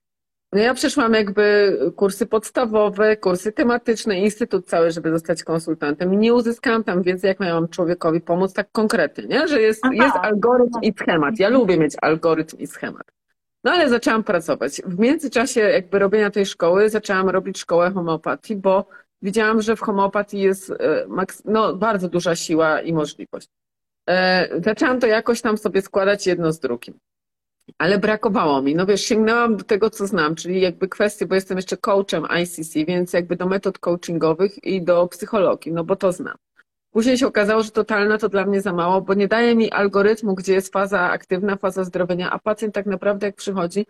no 0.53 0.59
ja 0.59 0.73
przeszłam 0.73 1.13
jakby 1.13 1.77
kursy 1.95 2.25
podstawowe, 2.25 3.17
kursy 3.17 3.51
tematyczne, 3.51 4.19
instytut 4.19 4.67
cały, 4.67 4.91
żeby 4.91 5.11
zostać 5.11 5.43
konsultantem 5.43 6.13
i 6.13 6.17
nie 6.17 6.33
uzyskałam 6.33 6.83
tam 6.83 7.03
wiedzy, 7.03 7.27
jak 7.27 7.39
miałam 7.39 7.67
człowiekowi 7.67 8.21
pomóc 8.21 8.53
tak 8.53 8.71
konkretnie, 8.71 9.27
nie? 9.27 9.47
że 9.47 9.61
jest, 9.61 9.81
jest 9.91 10.15
algorytm 10.15 10.79
i 10.81 10.93
schemat. 10.93 11.39
Ja 11.39 11.49
lubię 11.49 11.77
mieć 11.77 11.93
algorytm 12.01 12.57
i 12.57 12.67
schemat. 12.67 13.03
No 13.63 13.71
ale 13.71 13.89
zaczęłam 13.89 14.23
pracować. 14.23 14.81
W 14.85 14.99
międzyczasie 14.99 15.61
jakby 15.61 15.99
robienia 15.99 16.31
tej 16.31 16.45
szkoły 16.45 16.89
zaczęłam 16.89 17.29
robić 17.29 17.59
szkołę 17.59 17.91
homeopatii, 17.91 18.55
bo 18.55 18.87
widziałam, 19.21 19.61
że 19.61 19.75
w 19.75 19.81
homeopatii 19.81 20.39
jest 20.39 20.71
e, 20.71 21.07
no, 21.45 21.75
bardzo 21.75 22.09
duża 22.09 22.35
siła 22.35 22.81
i 22.81 22.93
możliwość. 22.93 23.49
E, 24.09 24.49
zaczęłam 24.63 24.99
to 24.99 25.07
jakoś 25.07 25.41
tam 25.41 25.57
sobie 25.57 25.81
składać 25.81 26.27
jedno 26.27 26.51
z 26.51 26.59
drugim. 26.59 26.99
Ale 27.77 27.99
brakowało 27.99 28.61
mi. 28.61 28.75
No 28.75 28.85
wiesz, 28.85 29.01
sięgnęłam 29.01 29.57
do 29.57 29.63
tego, 29.63 29.89
co 29.89 30.07
znam, 30.07 30.35
czyli 30.35 30.61
jakby 30.61 30.87
kwestie, 30.87 31.25
bo 31.25 31.35
jestem 31.35 31.57
jeszcze 31.57 31.77
coachem 31.77 32.25
ICC, 32.43 32.73
więc 32.73 33.13
jakby 33.13 33.35
do 33.35 33.45
metod 33.45 33.79
coachingowych 33.79 34.63
i 34.63 34.81
do 34.81 35.07
psychologii, 35.07 35.71
no 35.71 35.83
bo 35.83 35.95
to 35.95 36.11
znam. 36.11 36.35
Później 36.91 37.17
się 37.17 37.27
okazało, 37.27 37.63
że 37.63 37.71
totalna 37.71 38.17
to 38.17 38.29
dla 38.29 38.45
mnie 38.45 38.61
za 38.61 38.73
mało, 38.73 39.01
bo 39.01 39.13
nie 39.13 39.27
daje 39.27 39.55
mi 39.55 39.71
algorytmu, 39.71 40.35
gdzie 40.35 40.53
jest 40.53 40.73
faza 40.73 41.01
aktywna, 41.01 41.55
faza 41.55 41.83
zdrowienia, 41.83 42.31
a 42.31 42.39
pacjent 42.39 42.75
tak 42.75 42.85
naprawdę 42.85 43.25
jak 43.27 43.35
przychodzi, 43.35 43.85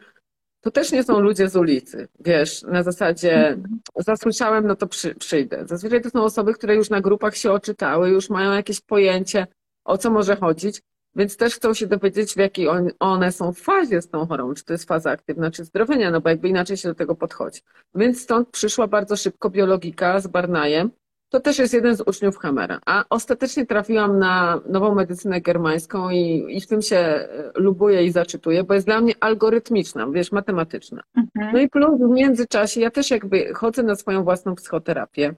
to 0.62 0.72
też 0.72 0.92
nie 0.92 1.04
są 1.04 1.20
ludzie 1.20 1.50
z 1.50 1.56
ulicy, 1.56 2.08
wiesz, 2.20 2.62
na 2.64 2.84
zasadzie 2.84 3.48
mhm. 3.48 3.80
zasłyszałem, 3.96 4.68
no 4.68 4.76
to 4.76 4.88
przy, 4.88 5.16
przyjdę. 5.16 5.64
Zazwyczaj 5.68 6.02
to 6.02 6.10
są 6.10 6.24
osoby, 6.24 6.54
które 6.54 6.76
już 6.76 6.90
na 6.90 7.02
grupach 7.02 7.36
się 7.36 7.52
oczytały, 7.52 8.10
już 8.10 8.30
mają 8.30 8.54
jakieś 8.54 8.82
pojęcie, 8.82 9.48
o 9.86 9.98
co 9.98 10.12
może 10.12 10.36
chodzić, 10.36 10.82
więc 11.16 11.38
też 11.38 11.56
chcą 11.56 11.74
się 11.74 11.88
dowiedzieć, 11.88 12.34
w 12.34 12.38
jakiej 12.38 12.68
on, 12.68 12.90
one 13.00 13.32
są 13.32 13.54
w 13.54 13.60
fazie 13.60 14.02
z 14.02 14.10
tą 14.10 14.28
chorobą, 14.28 14.54
czy 14.54 14.66
to 14.66 14.74
jest 14.74 14.88
faza 14.88 15.12
aktywna, 15.12 15.52
czy 15.52 15.66
zdrowienia, 15.66 16.12
no 16.12 16.22
bo 16.22 16.30
jakby 16.30 16.50
inaczej 16.50 16.78
się 16.78 16.90
do 16.90 16.96
tego 16.96 17.16
podchodzi. 17.16 17.62
Więc 17.96 18.22
stąd 18.22 18.50
przyszła 18.50 18.88
bardzo 18.88 19.16
szybko 19.16 19.50
biologika 19.50 20.20
z 20.20 20.28
Barnajem, 20.28 20.92
to 21.30 21.40
też 21.40 21.60
jest 21.60 21.74
jeden 21.74 21.96
z 21.96 22.02
uczniów 22.02 22.38
Hamera. 22.38 22.80
A 22.86 23.04
ostatecznie 23.10 23.66
trafiłam 23.66 24.20
na 24.20 24.62
nową 24.70 24.96
medycynę 24.96 25.42
germańską 25.42 26.10
i, 26.10 26.46
i 26.50 26.62
w 26.62 26.68
tym 26.68 26.82
się 26.82 26.98
e, 26.98 27.52
lubuję 27.56 28.06
i 28.06 28.12
zaczytuję, 28.12 28.64
bo 28.64 28.74
jest 28.74 28.86
dla 28.86 29.02
mnie 29.02 29.14
algorytmiczna, 29.20 30.08
wiesz, 30.12 30.32
matematyczna. 30.32 31.04
Mhm. 31.18 31.54
No 31.54 31.60
i 31.60 31.70
plus 31.70 32.00
w 32.00 32.10
międzyczasie 32.10 32.82
ja 32.82 32.92
też 32.92 33.12
jakby 33.12 33.54
chodzę 33.54 33.84
na 33.84 33.96
swoją 33.96 34.24
własną 34.24 34.56
psychoterapię, 34.56 35.36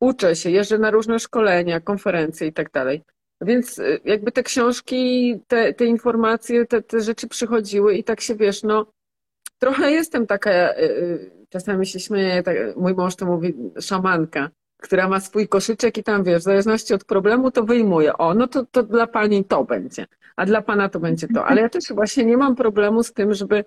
uczę 0.00 0.36
się, 0.36 0.50
jeżdżę 0.50 0.78
na 0.78 0.90
różne 0.90 1.18
szkolenia, 1.18 1.80
konferencje 1.80 2.46
i 2.46 2.52
tak 2.52 2.70
dalej. 2.70 3.02
Więc 3.40 3.78
e, 3.78 3.98
jakby 4.04 4.32
te 4.32 4.42
książki, 4.42 5.34
te, 5.46 5.74
te 5.74 5.84
informacje, 5.84 6.66
te, 6.66 6.82
te 6.82 7.00
rzeczy 7.00 7.28
przychodziły 7.28 7.94
i 7.94 8.04
tak 8.04 8.20
się 8.20 8.34
wiesz, 8.34 8.62
no 8.62 8.86
trochę 9.58 9.90
jestem 9.90 10.26
taka, 10.26 10.50
e, 10.50 10.74
czasami 11.48 11.86
się 11.86 12.00
śmieję, 12.00 12.42
tak, 12.42 12.56
mój 12.76 12.94
mąż 12.94 13.16
to 13.16 13.26
mówi 13.26 13.54
szamanka 13.80 14.50
która 14.82 15.08
ma 15.08 15.20
swój 15.20 15.48
koszyczek 15.48 15.98
i 15.98 16.02
tam, 16.02 16.24
wiesz, 16.24 16.40
w 16.40 16.44
zależności 16.44 16.94
od 16.94 17.04
problemu 17.04 17.50
to 17.50 17.64
wyjmuje. 17.64 18.16
O, 18.16 18.34
no 18.34 18.46
to, 18.46 18.66
to 18.66 18.82
dla 18.82 19.06
pani 19.06 19.44
to 19.44 19.64
będzie, 19.64 20.06
a 20.36 20.46
dla 20.46 20.62
pana 20.62 20.88
to 20.88 21.00
będzie 21.00 21.28
to. 21.28 21.46
Ale 21.46 21.62
ja 21.62 21.68
też 21.68 21.84
właśnie 21.94 22.24
nie 22.24 22.36
mam 22.36 22.56
problemu 22.56 23.02
z 23.02 23.12
tym, 23.12 23.34
żeby 23.34 23.64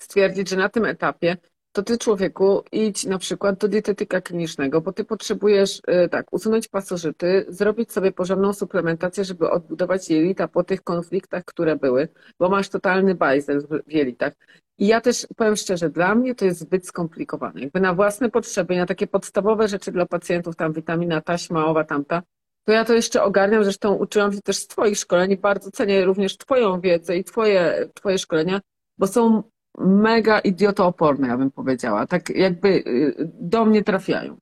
stwierdzić, 0.00 0.48
że 0.48 0.56
na 0.56 0.68
tym 0.68 0.84
etapie 0.84 1.36
to 1.72 1.82
ty 1.82 1.98
człowieku 1.98 2.64
idź 2.72 3.04
na 3.04 3.18
przykład 3.18 3.58
do 3.58 3.68
dietetyka 3.68 4.20
klinicznego, 4.20 4.80
bo 4.80 4.92
ty 4.92 5.04
potrzebujesz 5.04 5.78
y, 6.04 6.08
tak, 6.08 6.32
usunąć 6.32 6.68
pasożyty, 6.68 7.46
zrobić 7.48 7.92
sobie 7.92 8.12
porządną 8.12 8.52
suplementację, 8.52 9.24
żeby 9.24 9.50
odbudować 9.50 10.10
jelita 10.10 10.48
po 10.48 10.64
tych 10.64 10.82
konfliktach, 10.82 11.44
które 11.44 11.76
były, 11.76 12.08
bo 12.38 12.48
masz 12.48 12.68
totalny 12.68 13.14
bajzel 13.14 13.66
w 13.86 13.92
jelitach. 13.92 14.32
I 14.78 14.86
ja 14.86 15.00
też 15.00 15.26
powiem 15.36 15.56
szczerze, 15.56 15.90
dla 15.90 16.14
mnie 16.14 16.34
to 16.34 16.44
jest 16.44 16.60
zbyt 16.60 16.86
skomplikowane. 16.86 17.60
Jakby 17.60 17.80
na 17.80 17.94
własne 17.94 18.30
potrzeby, 18.30 18.76
na 18.76 18.86
takie 18.86 19.06
podstawowe 19.06 19.68
rzeczy 19.68 19.92
dla 19.92 20.06
pacjentów, 20.06 20.56
tam 20.56 20.72
witamina 20.72 21.20
ta, 21.20 21.38
śmałowa, 21.38 21.84
tamta, 21.84 22.22
to 22.64 22.72
ja 22.72 22.84
to 22.84 22.94
jeszcze 22.94 23.22
ogarniam, 23.22 23.64
zresztą 23.64 23.94
uczyłam 23.94 24.32
się 24.32 24.40
też 24.40 24.56
z 24.56 24.66
Twoich 24.66 24.98
szkoleń 24.98 25.30
i 25.30 25.36
bardzo 25.36 25.70
cenię 25.70 26.04
również 26.04 26.36
Twoją 26.36 26.80
wiedzę 26.80 27.16
i 27.16 27.24
Twoje, 27.24 27.88
twoje 27.94 28.18
szkolenia, 28.18 28.60
bo 28.98 29.06
są 29.06 29.42
mega 29.78 30.38
idiotooporne, 30.38 31.28
ja 31.28 31.36
bym 31.36 31.50
powiedziała. 31.50 32.06
Tak 32.06 32.30
jakby 32.30 32.68
y, 32.68 33.14
do 33.40 33.64
mnie 33.64 33.84
trafiają. 33.84 34.36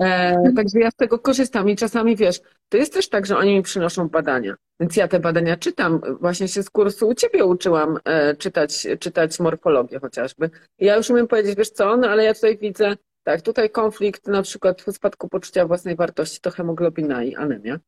E, 0.00 0.52
także 0.56 0.80
ja 0.80 0.90
z 0.90 0.96
tego 0.96 1.18
korzystam 1.18 1.68
i 1.68 1.76
czasami 1.76 2.16
wiesz, 2.16 2.40
to 2.68 2.76
jest 2.76 2.92
też 2.92 3.08
tak, 3.08 3.26
że 3.26 3.36
oni 3.36 3.54
mi 3.54 3.62
przynoszą 3.62 4.08
badania, 4.08 4.54
więc 4.80 4.96
ja 4.96 5.08
te 5.08 5.20
badania 5.20 5.56
czytam. 5.56 6.00
Właśnie 6.20 6.48
się 6.48 6.62
z 6.62 6.70
kursu 6.70 7.08
u 7.08 7.14
ciebie 7.14 7.44
uczyłam 7.44 7.98
e, 8.04 8.36
czytać, 8.36 8.86
czytać 9.00 9.40
morfologię 9.40 10.00
chociażby. 10.00 10.50
I 10.78 10.84
ja 10.84 10.96
już 10.96 11.10
umiem 11.10 11.28
powiedzieć, 11.28 11.56
wiesz 11.56 11.70
co, 11.70 11.96
no 11.96 12.08
ale 12.08 12.24
ja 12.24 12.34
tutaj 12.34 12.58
widzę, 12.58 12.96
tak, 13.22 13.42
tutaj 13.42 13.70
konflikt 13.70 14.26
na 14.26 14.42
przykład 14.42 14.82
w 14.82 14.92
spadku 14.92 15.28
poczucia 15.28 15.66
własnej 15.66 15.96
wartości 15.96 16.40
to 16.40 16.50
hemoglobina 16.50 17.24
i 17.24 17.34
anemia. 17.34 17.78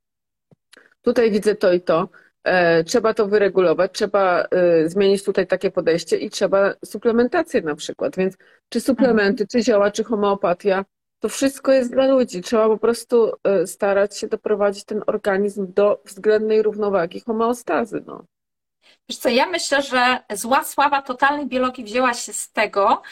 Tutaj 1.02 1.30
widzę 1.30 1.54
to 1.54 1.72
i 1.72 1.80
to. 1.80 2.08
E, 2.44 2.84
trzeba 2.84 3.14
to 3.14 3.26
wyregulować, 3.26 3.92
trzeba 3.92 4.42
e, 4.42 4.88
zmienić 4.88 5.24
tutaj 5.24 5.46
takie 5.46 5.70
podejście 5.70 6.16
i 6.16 6.30
trzeba 6.30 6.74
suplementację 6.84 7.62
na 7.62 7.74
przykład. 7.74 8.16
Więc 8.16 8.36
czy 8.68 8.80
suplementy, 8.80 9.46
czy 9.46 9.62
zioła, 9.62 9.90
czy 9.90 10.04
homeopatia, 10.04 10.84
to 11.22 11.28
wszystko 11.28 11.72
jest 11.72 11.92
dla 11.92 12.06
ludzi. 12.06 12.42
Trzeba 12.42 12.68
po 12.68 12.78
prostu 12.78 13.32
e, 13.44 13.66
starać 13.66 14.18
się 14.18 14.28
doprowadzić 14.28 14.84
ten 14.84 15.02
organizm 15.06 15.72
do 15.72 16.02
względnej 16.04 16.62
równowagi, 16.62 17.20
homeostazy. 17.20 18.02
No. 18.06 18.24
Wiesz 19.08 19.18
co, 19.18 19.28
ja 19.28 19.46
myślę, 19.46 19.82
że 19.82 20.18
zła 20.32 20.64
sława 20.64 21.02
totalnej 21.02 21.46
biologii 21.46 21.84
wzięła 21.84 22.14
się 22.14 22.32
z 22.32 22.52
tego, 22.52 23.02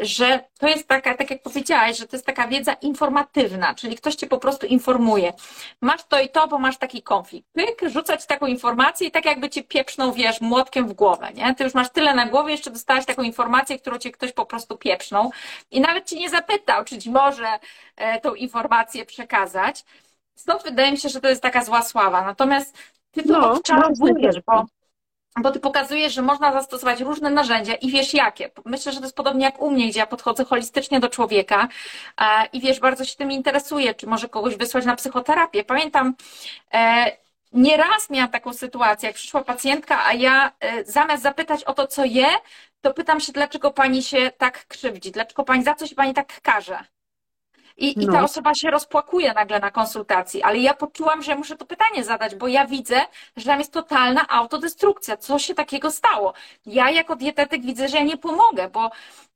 że 0.00 0.40
to 0.58 0.68
jest 0.68 0.88
taka, 0.88 1.14
tak 1.14 1.30
jak 1.30 1.42
powiedziałaś, 1.42 1.98
że 1.98 2.06
to 2.06 2.16
jest 2.16 2.26
taka 2.26 2.48
wiedza 2.48 2.72
informatywna, 2.72 3.74
czyli 3.74 3.96
ktoś 3.96 4.14
cię 4.14 4.26
po 4.26 4.38
prostu 4.38 4.66
informuje. 4.66 5.32
Masz 5.80 6.04
to 6.04 6.20
i 6.20 6.28
to, 6.28 6.48
bo 6.48 6.58
masz 6.58 6.78
taki 6.78 7.02
konflikt. 7.02 7.48
Pyk, 7.52 7.90
rzucać 7.90 8.26
taką 8.26 8.46
informację 8.46 9.08
i 9.08 9.10
tak 9.10 9.24
jakby 9.24 9.50
ci 9.50 9.64
pieprznął, 9.64 10.12
wiesz, 10.12 10.40
młotkiem 10.40 10.88
w 10.88 10.92
głowę, 10.92 11.28
nie? 11.34 11.54
Ty 11.54 11.64
już 11.64 11.74
masz 11.74 11.90
tyle 11.90 12.14
na 12.14 12.26
głowie, 12.26 12.52
jeszcze 12.52 12.70
dostałaś 12.70 13.06
taką 13.06 13.22
informację, 13.22 13.78
którą 13.78 13.98
cię 13.98 14.10
ktoś 14.10 14.32
po 14.32 14.46
prostu 14.46 14.76
pieprznął 14.76 15.32
i 15.70 15.80
nawet 15.80 16.08
ci 16.08 16.18
nie 16.18 16.30
zapytał, 16.30 16.84
czy 16.84 16.98
ci 16.98 17.10
może 17.10 17.48
e, 17.96 18.20
tą 18.20 18.34
informację 18.34 19.06
przekazać. 19.06 19.84
Stąd 20.34 20.62
wydaje 20.62 20.92
mi 20.92 20.98
się, 20.98 21.08
że 21.08 21.20
to 21.20 21.28
jest 21.28 21.42
taka 21.42 21.64
zła 21.64 21.82
sława. 21.82 22.22
Natomiast 22.22 22.78
ty 23.12 23.22
to 23.22 23.32
no, 23.32 23.52
odczarowujesz, 23.52 24.40
bo 24.46 24.64
bo 25.40 25.50
ty 25.50 25.60
pokazujesz, 25.60 26.12
że 26.14 26.22
można 26.22 26.52
zastosować 26.52 27.00
różne 27.00 27.30
narzędzia 27.30 27.74
i 27.74 27.90
wiesz 27.90 28.14
jakie. 28.14 28.50
Myślę, 28.64 28.92
że 28.92 28.98
to 28.98 29.04
jest 29.04 29.16
podobnie 29.16 29.44
jak 29.44 29.62
u 29.62 29.70
mnie, 29.70 29.88
gdzie 29.88 30.00
ja 30.00 30.06
podchodzę 30.06 30.44
holistycznie 30.44 31.00
do 31.00 31.08
człowieka 31.08 31.68
e, 32.20 32.46
i 32.52 32.60
wiesz, 32.60 32.80
bardzo 32.80 33.04
się 33.04 33.16
tym 33.16 33.32
interesuję, 33.32 33.94
czy 33.94 34.06
może 34.06 34.28
kogoś 34.28 34.56
wysłać 34.56 34.84
na 34.84 34.96
psychoterapię. 34.96 35.64
Pamiętam, 35.64 36.14
e, 36.74 37.16
nieraz 37.52 38.10
miałam 38.10 38.30
taką 38.30 38.52
sytuację, 38.52 39.06
jak 39.06 39.16
przyszła 39.16 39.44
pacjentka, 39.44 40.04
a 40.04 40.12
ja 40.12 40.52
e, 40.60 40.84
zamiast 40.84 41.22
zapytać 41.22 41.64
o 41.64 41.74
to, 41.74 41.86
co 41.86 42.04
je, 42.04 42.26
to 42.80 42.94
pytam 42.94 43.20
się, 43.20 43.32
dlaczego 43.32 43.70
pani 43.70 44.02
się 44.02 44.30
tak 44.38 44.66
krzywdzi, 44.66 45.10
dlaczego 45.10 45.44
pani, 45.44 45.64
za 45.64 45.74
co 45.74 45.86
się 45.86 45.94
pani 45.94 46.14
tak 46.14 46.40
każe. 46.42 46.78
I, 47.76 48.02
I 48.02 48.06
ta 48.06 48.12
no. 48.12 48.24
osoba 48.24 48.54
się 48.54 48.70
rozpłakuje 48.70 49.32
nagle 49.32 49.60
na 49.60 49.70
konsultacji, 49.70 50.42
ale 50.42 50.58
ja 50.58 50.74
poczułam, 50.74 51.22
że 51.22 51.36
muszę 51.36 51.56
to 51.56 51.66
pytanie 51.66 52.04
zadać, 52.04 52.34
bo 52.34 52.48
ja 52.48 52.66
widzę, 52.66 53.00
że 53.36 53.44
tam 53.44 53.58
jest 53.58 53.72
totalna 53.72 54.28
autodestrukcja. 54.28 55.16
Co 55.16 55.38
się 55.38 55.54
takiego 55.54 55.90
stało? 55.90 56.32
Ja 56.66 56.90
jako 56.90 57.16
dietetyk 57.16 57.62
widzę, 57.62 57.88
że 57.88 57.96
ja 57.96 58.04
nie 58.04 58.16
pomogę, 58.16 58.68
bo 58.68 58.90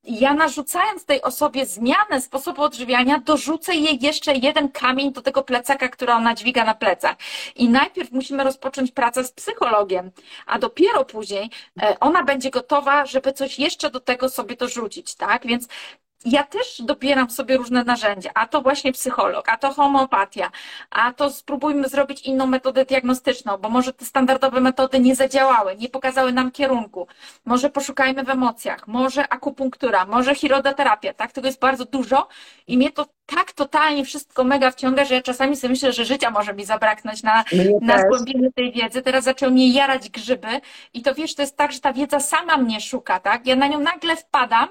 ja 0.07 0.34
narzucając 0.34 1.05
tej 1.05 1.22
osobie 1.22 1.66
zmianę 1.66 2.20
sposobu 2.20 2.62
odżywiania, 2.62 3.18
dorzucę 3.18 3.74
jej 3.74 3.99
jeszcze 4.03 4.34
jeden 4.34 4.68
kamień 4.68 5.12
do 5.12 5.22
tego 5.22 5.43
plecaka, 5.43 5.89
który 5.89 6.12
ona 6.12 6.34
dźwiga 6.34 6.64
na 6.64 6.74
plecach. 6.74 7.16
I 7.57 7.68
najpierw 7.68 8.12
musimy 8.12 8.45
rozpocząć 8.45 8.93
pracę 8.93 9.24
z 9.24 9.32
psychologiem, 9.32 10.11
a 10.47 10.59
dopiero 10.59 11.05
później 11.05 11.51
e, 11.82 11.97
ona 12.01 12.24
będzie 12.24 12.51
gotowa, 12.51 13.07
żeby 13.07 13.32
coś 13.32 13.59
jeszcze 13.59 13.91
do 13.91 14.01
tego 14.01 14.28
sobie 14.28 14.57
dorzucić, 14.57 15.14
tak? 15.14 15.47
Więc 15.47 15.68
ja 16.25 16.45
też 16.45 16.83
dobieram 16.83 17.31
sobie 17.31 17.57
różne 17.57 17.85
narzędzia, 17.85 18.31
a 18.35 18.47
to 18.47 18.62
właśnie 18.62 18.93
psycholog, 18.93 19.49
a 19.49 19.57
to 19.57 19.73
homeopatia, 19.73 20.51
a 20.91 21.12
to 21.12 21.31
spróbujmy 21.31 21.89
zrobić 21.89 22.23
inną 22.23 22.47
metodę 22.47 22.85
diagnostyczną, 22.85 23.59
bo 23.59 23.69
może 23.69 23.93
te 23.93 24.05
standardowe 24.05 24.61
metody 24.61 25.01
nie 25.01 25.17
zadziałały, 25.17 25.77
nie 25.77 25.89
pokazały 25.89 26.33
nam 26.33 26.51
kierunku. 26.51 27.07
Może 27.45 27.71
poszukajmy 27.71 28.25
w 28.25 28.31
emocjach, 28.31 28.89
może 28.89 29.29
akupunktura, 29.29 30.07
może 30.07 30.35
chirodoterapia, 30.35 31.14
tak? 31.14 31.33
Tego 31.33 31.47
jest 31.47 31.61
bardzo 31.61 31.85
dużo 31.85 32.29
i 32.67 32.77
mnie 32.79 32.93
to 32.93 33.07
tak 33.27 33.53
totalnie 33.53 34.05
wszystko 34.05 34.45
mega 34.45 34.70
wciąga, 34.70 35.05
że 35.05 35.14
ja 35.14 35.22
czasami 35.22 35.57
sobie 35.57 35.70
myślę, 35.70 35.93
że 35.93 36.05
życia 36.05 36.31
może 36.31 36.55
mi 36.55 36.64
zabraknąć 36.64 37.22
na, 37.22 37.45
na 37.81 37.99
zgłębienie 37.99 38.53
tej 38.53 38.72
wiedzy. 38.72 39.03
Teraz 39.03 39.24
zaczęły 39.24 39.53
mnie 39.53 39.72
jarać 39.72 40.11
grzyby 40.11 40.49
i 40.95 41.03
to 41.03 41.14
wiesz, 41.14 41.35
to 41.35 41.43
jest 41.43 41.57
tak, 41.57 41.72
że 41.72 41.81
ta 41.81 41.93
wiedza 41.93 42.20
sama 42.20 42.57
mnie 42.57 42.81
szuka, 42.81 43.20
tak? 43.20 43.47
Ja 43.47 43.57
na 43.57 43.66
nią 43.66 43.81
nagle 43.81 44.16
wpadam 44.16 44.68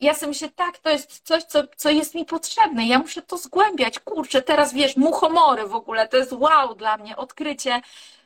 i 0.00 0.06
ja 0.06 0.14
sobie 0.14 0.28
myślę, 0.28 0.48
tak, 0.56 0.78
to 0.78 0.90
jest 0.90 1.20
coś, 1.20 1.42
co, 1.42 1.62
co 1.76 1.90
jest 1.90 2.14
mi 2.14 2.24
potrzebne. 2.24 2.86
Ja 2.86 2.98
muszę 2.98 3.22
to 3.22 3.38
zgłębiać. 3.38 3.98
Kurczę, 3.98 4.42
teraz 4.42 4.74
wiesz, 4.74 4.96
muchomory 4.96 5.66
w 5.66 5.74
ogóle, 5.74 6.08
to 6.08 6.16
jest 6.16 6.32
wow 6.32 6.74
dla 6.74 6.96
mnie, 6.96 7.16
odkrycie, 7.16 7.80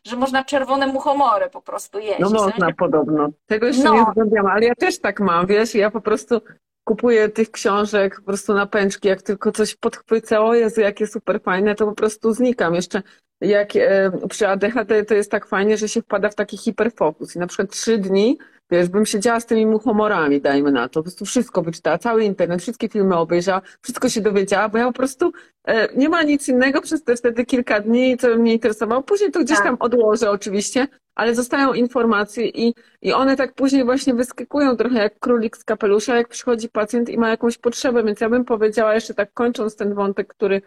że 0.05 0.16
można 0.16 0.45
czerwone 0.45 0.87
muchomory 0.87 1.51
po 1.51 1.62
prostu 1.62 1.99
jeść. 1.99 2.20
No 2.20 2.31
można 2.31 2.72
podobno. 2.79 3.29
Tego 3.47 3.66
jeszcze 3.66 3.85
no. 3.85 3.95
nie 3.95 4.07
zgłębiam, 4.11 4.47
ale 4.47 4.66
ja 4.66 4.74
też 4.74 5.01
tak 5.01 5.20
mam, 5.20 5.47
wiesz, 5.47 5.74
ja 5.74 5.91
po 5.91 6.01
prostu 6.01 6.41
kupuję 6.89 7.28
tych 7.28 7.51
książek 7.51 8.16
po 8.16 8.22
prostu 8.22 8.55
na 8.55 8.66
pęczki, 8.66 9.09
jak 9.09 9.22
tylko 9.22 9.53
coś 9.53 9.74
podchwycę, 9.74 10.41
o 10.41 10.55
Jezu, 10.55 10.80
jakie 10.80 11.07
super 11.07 11.41
fajne, 11.43 11.74
to 11.74 11.86
po 11.86 11.95
prostu 11.95 12.32
znikam. 12.32 12.74
Jeszcze 12.74 13.03
jak 13.41 13.76
e, 13.76 14.11
przy 14.28 14.49
ADHD 14.49 15.05
to 15.05 15.14
jest 15.14 15.30
tak 15.30 15.47
fajnie, 15.47 15.76
że 15.76 15.89
się 15.89 16.03
wpada 16.03 16.28
w 16.28 16.34
taki 16.34 16.57
hiperfokus 16.57 17.36
i 17.36 17.39
na 17.39 17.47
przykład 17.47 17.70
trzy 17.70 17.99
dni, 17.99 18.39
wiesz, 18.71 18.89
bym 18.89 19.07
siedziała 19.07 19.41
z 19.41 19.47
tymi 19.47 19.66
muchomorami, 19.66 20.41
dajmy 20.41 20.73
na 20.73 20.89
to, 20.89 21.01
po 21.01 21.03
prostu 21.03 21.25
wszystko 21.25 21.62
wyczytała, 21.62 21.99
cały 21.99 22.25
internet, 22.25 22.62
wszystkie 22.62 22.89
filmy 22.89 23.16
obejrzała, 23.16 23.62
wszystko 23.83 24.09
się 24.09 24.21
dowiedziała, 24.21 24.69
bo 24.69 24.79
ja 24.79 24.87
po 24.87 24.93
prostu 24.93 25.33
e, 25.64 25.95
nie 25.97 26.09
ma 26.09 26.23
nic 26.23 26.49
innego 26.49 26.83
przez 26.83 27.05
te 27.05 27.16
wtedy 27.16 27.45
kilka 27.45 27.81
dni, 27.81 28.16
co 28.16 28.37
mnie 28.37 28.53
interesowało. 28.53 29.03
Później 29.03 29.31
to 29.31 29.41
gdzieś 29.41 29.57
tak. 29.57 29.66
tam 29.66 29.77
odłożę 29.81 30.31
oczywiście, 30.31 30.89
ale 31.14 31.35
zostają 31.35 31.73
informacje 31.73 32.47
i, 32.47 32.75
i 33.03 33.12
one 33.12 33.37
tak 33.37 33.55
później 33.55 33.85
właśnie 33.85 34.14
wyskakują 34.14 34.77
trochę 34.77 34.99
jak 34.99 35.19
królik 35.19 35.57
z 35.57 35.64
kapelusza, 35.64 36.16
jak 36.16 36.29
przychodzi 36.29 36.69
pacjent 36.69 37.09
i 37.09 37.19
ma 37.19 37.29
jakąś 37.29 37.59
potrzebę, 37.59 38.05
więc 38.05 38.21
ja 38.21 38.31
bym 38.31 38.45
powiedziała 38.45 38.95
jeszcze 38.95 39.14
tak 39.14 39.33
kończąc 39.33 39.77
ten 39.77 39.95
wątek, 39.95 40.29
który 40.29 40.62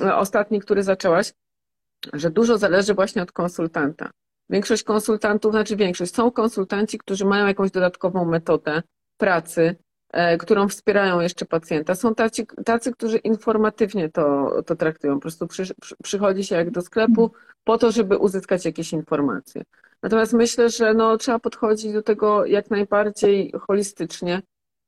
e, 0.00 0.16
ostatni, 0.16 0.60
który 0.60 0.82
zaczęłaś, 0.82 1.32
że 2.12 2.30
dużo 2.30 2.58
zależy 2.58 2.94
właśnie 2.94 3.22
od 3.22 3.32
konsultanta. 3.32 4.10
Większość 4.52 4.82
konsultantów, 4.82 5.52
znaczy 5.52 5.76
większość, 5.76 6.14
są 6.14 6.30
konsultanci, 6.30 6.98
którzy 6.98 7.24
mają 7.24 7.46
jakąś 7.46 7.70
dodatkową 7.70 8.24
metodę 8.24 8.82
pracy, 9.16 9.76
e, 10.12 10.38
którą 10.38 10.68
wspierają 10.68 11.20
jeszcze 11.20 11.44
pacjenta. 11.44 11.94
Są 11.94 12.14
tacy, 12.14 12.46
tacy 12.64 12.92
którzy 12.92 13.18
informatywnie 13.18 14.08
to, 14.08 14.52
to 14.66 14.76
traktują. 14.76 15.14
Po 15.14 15.20
prostu 15.20 15.46
przy, 15.46 15.74
przy, 15.80 15.96
przychodzi 16.02 16.44
się 16.44 16.56
jak 16.56 16.70
do 16.70 16.82
sklepu 16.82 17.30
po 17.64 17.78
to, 17.78 17.92
żeby 17.92 18.18
uzyskać 18.18 18.64
jakieś 18.64 18.92
informacje. 18.92 19.62
Natomiast 20.02 20.32
myślę, 20.32 20.70
że 20.70 20.94
no, 20.94 21.16
trzeba 21.16 21.38
podchodzić 21.38 21.92
do 21.92 22.02
tego 22.02 22.46
jak 22.46 22.70
najbardziej 22.70 23.52
holistycznie. 23.60 24.42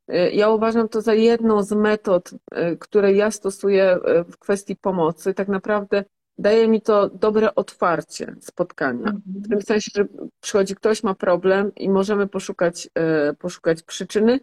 E, 0.08 0.30
ja 0.30 0.50
uważam 0.50 0.88
to 0.88 1.00
za 1.00 1.14
jedną 1.14 1.62
z 1.62 1.72
metod, 1.72 2.30
e, 2.50 2.76
które 2.76 3.12
ja 3.12 3.30
stosuję 3.30 3.98
w 4.28 4.38
kwestii 4.38 4.76
pomocy. 4.76 5.34
Tak 5.34 5.48
naprawdę 5.48 6.04
daje 6.38 6.68
mi 6.68 6.80
to 6.80 7.08
dobre 7.08 7.54
otwarcie 7.54 8.34
spotkania. 8.40 9.12
W 9.26 9.48
tym 9.48 9.62
sensie, 9.62 9.90
że 9.94 10.04
przychodzi 10.40 10.74
ktoś, 10.74 11.02
ma 11.02 11.14
problem 11.14 11.74
i 11.74 11.90
możemy 11.90 12.26
poszukać, 12.26 12.88
e, 12.94 13.34
poszukać 13.34 13.82
przyczyny 13.82 14.40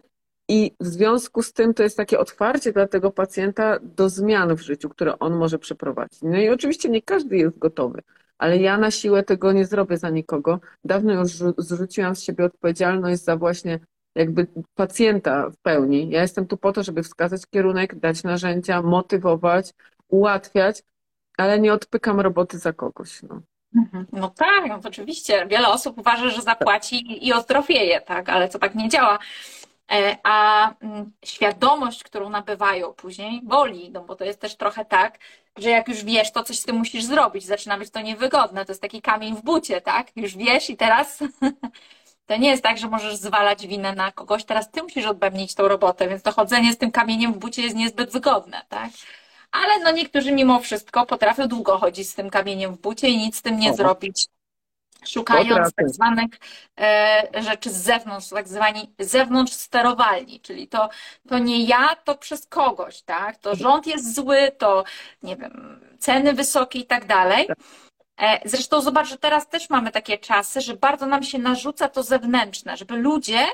i 0.48 0.76
w 0.80 0.86
związku 0.86 1.42
z 1.42 1.52
tym 1.52 1.74
to 1.74 1.82
jest 1.82 1.96
takie 1.96 2.18
otwarcie 2.18 2.72
dla 2.72 2.88
tego 2.88 3.10
pacjenta 3.10 3.78
do 3.82 4.08
zmian 4.08 4.56
w 4.56 4.60
życiu, 4.60 4.88
które 4.88 5.18
on 5.18 5.36
może 5.36 5.58
przeprowadzić. 5.58 6.22
No 6.22 6.38
i 6.38 6.48
oczywiście 6.48 6.88
nie 6.88 7.02
każdy 7.02 7.36
jest 7.36 7.58
gotowy, 7.58 8.02
ale 8.38 8.58
ja 8.58 8.78
na 8.78 8.90
siłę 8.90 9.22
tego 9.22 9.52
nie 9.52 9.66
zrobię 9.66 9.96
za 9.96 10.10
nikogo. 10.10 10.60
Dawno 10.84 11.12
już 11.12 11.30
zrzuciłam 11.58 12.16
z 12.16 12.22
siebie 12.22 12.44
odpowiedzialność 12.44 13.24
za 13.24 13.36
właśnie 13.36 13.80
jakby 14.14 14.46
pacjenta 14.74 15.50
w 15.50 15.56
pełni. 15.56 16.10
Ja 16.10 16.22
jestem 16.22 16.46
tu 16.46 16.56
po 16.56 16.72
to, 16.72 16.82
żeby 16.82 17.02
wskazać 17.02 17.46
kierunek, 17.46 17.94
dać 17.94 18.22
narzędzia, 18.22 18.82
motywować, 18.82 19.74
ułatwiać, 20.08 20.82
ale 21.38 21.60
nie 21.60 21.72
odpykam 21.72 22.20
roboty 22.20 22.58
za 22.58 22.72
kogoś. 22.72 23.22
No. 23.22 23.40
Mhm. 23.76 24.06
No 24.12 24.28
tak, 24.28 24.68
no 24.68 24.80
oczywiście. 24.84 25.46
Wiele 25.46 25.68
osób 25.68 25.98
uważa, 25.98 26.28
że 26.28 26.42
zapłaci 26.42 27.26
i 27.26 27.32
ozdrowieje, 27.32 28.00
tak, 28.00 28.28
ale 28.28 28.48
to 28.48 28.58
tak 28.58 28.74
nie 28.74 28.88
działa. 28.88 29.18
E, 29.92 30.16
a 30.22 30.68
mm, 30.80 31.12
świadomość, 31.24 32.04
którą 32.04 32.30
nabywają 32.30 32.92
później, 32.92 33.40
boli, 33.42 33.90
no 33.90 34.00
bo 34.04 34.16
to 34.16 34.24
jest 34.24 34.40
też 34.40 34.56
trochę 34.56 34.84
tak, 34.84 35.18
że 35.56 35.70
jak 35.70 35.88
już 35.88 36.04
wiesz, 36.04 36.32
to 36.32 36.42
coś 36.42 36.58
z 36.58 36.64
tym 36.64 36.76
musisz 36.76 37.04
zrobić, 37.04 37.46
zaczyna 37.46 37.78
być 37.78 37.90
to 37.90 38.00
niewygodne. 38.00 38.64
To 38.64 38.72
jest 38.72 38.82
taki 38.82 39.02
kamień 39.02 39.36
w 39.36 39.42
bucie, 39.42 39.80
tak? 39.80 40.16
Już 40.16 40.36
wiesz 40.36 40.70
i 40.70 40.76
teraz 40.76 41.18
to 42.26 42.36
nie 42.36 42.50
jest 42.50 42.62
tak, 42.62 42.78
że 42.78 42.88
możesz 42.88 43.16
zwalać 43.16 43.66
winę 43.66 43.94
na 43.94 44.12
kogoś, 44.12 44.44
teraz 44.44 44.70
ty 44.70 44.82
musisz 44.82 45.06
odbębnić 45.06 45.54
tą 45.54 45.68
robotę, 45.68 46.08
więc 46.08 46.22
to 46.22 46.32
chodzenie 46.32 46.72
z 46.72 46.78
tym 46.78 46.90
kamieniem 46.90 47.32
w 47.32 47.38
bucie 47.38 47.62
jest 47.62 47.76
niezbyt 47.76 48.12
wygodne, 48.12 48.62
tak? 48.68 48.90
Ale 49.52 49.78
no 49.78 49.90
niektórzy 49.90 50.32
mimo 50.32 50.60
wszystko 50.60 51.06
potrafią 51.06 51.48
długo 51.48 51.78
chodzić 51.78 52.08
z 52.10 52.14
tym 52.14 52.30
kamieniem 52.30 52.74
w 52.74 52.80
bucie 52.80 53.08
i 53.08 53.18
nic 53.18 53.36
z 53.36 53.42
tym 53.42 53.58
nie 53.58 53.74
zrobić. 53.74 54.26
Szukając 55.06 55.74
tak 55.74 55.90
zwanych 55.90 56.30
e, 56.80 57.42
rzeczy 57.42 57.70
z 57.70 57.76
zewnątrz, 57.76 58.28
tak 58.28 58.48
zwani 58.48 58.94
zewnątrz 58.98 59.52
sterowalni, 59.52 60.40
czyli 60.40 60.68
to, 60.68 60.88
to 61.28 61.38
nie 61.38 61.64
ja, 61.64 61.96
to 62.04 62.14
przez 62.14 62.46
kogoś, 62.46 63.02
tak? 63.02 63.36
To 63.36 63.54
rząd 63.54 63.86
jest 63.86 64.14
zły, 64.14 64.52
to 64.58 64.84
nie 65.22 65.36
wiem, 65.36 65.80
ceny 65.98 66.32
wysokie 66.32 66.78
i 66.78 66.86
tak 66.86 67.06
dalej. 67.06 67.48
E, 68.20 68.48
Zresztą 68.48 68.80
zobacz, 68.80 69.08
że 69.08 69.18
teraz 69.18 69.48
też 69.48 69.70
mamy 69.70 69.90
takie 69.90 70.18
czasy, 70.18 70.60
że 70.60 70.76
bardzo 70.76 71.06
nam 71.06 71.22
się 71.22 71.38
narzuca 71.38 71.88
to 71.88 72.02
zewnętrzne, 72.02 72.76
żeby 72.76 72.96
ludzie 72.96 73.46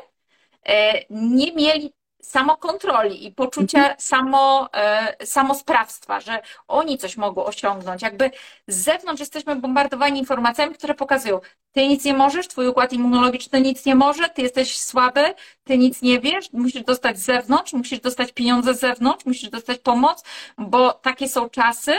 e, 0.66 1.04
nie 1.10 1.52
mieli 1.52 1.92
samokontroli 2.22 3.26
i 3.26 3.32
poczucia 3.32 3.94
samo, 3.98 4.68
e, 4.74 5.26
samosprawstwa, 5.26 6.20
że 6.20 6.42
oni 6.68 6.98
coś 6.98 7.16
mogą 7.16 7.44
osiągnąć. 7.44 8.02
Jakby 8.02 8.30
z 8.66 8.76
zewnątrz 8.76 9.20
jesteśmy 9.20 9.56
bombardowani 9.56 10.18
informacjami, 10.20 10.74
które 10.74 10.94
pokazują, 10.94 11.40
ty 11.72 11.88
nic 11.88 12.04
nie 12.04 12.14
możesz, 12.14 12.48
twój 12.48 12.68
układ 12.68 12.92
immunologiczny 12.92 13.60
nic 13.60 13.86
nie 13.86 13.94
może, 13.94 14.28
ty 14.28 14.42
jesteś 14.42 14.78
słaby, 14.78 15.34
ty 15.64 15.78
nic 15.78 16.02
nie 16.02 16.20
wiesz, 16.20 16.52
musisz 16.52 16.82
dostać 16.84 17.18
z 17.18 17.24
zewnątrz, 17.24 17.72
musisz 17.72 18.00
dostać 18.00 18.32
pieniądze 18.32 18.74
z 18.74 18.80
zewnątrz, 18.80 19.26
musisz 19.26 19.50
dostać 19.50 19.78
pomoc, 19.78 20.24
bo 20.58 20.92
takie 20.92 21.28
są 21.28 21.48
czasy. 21.48 21.92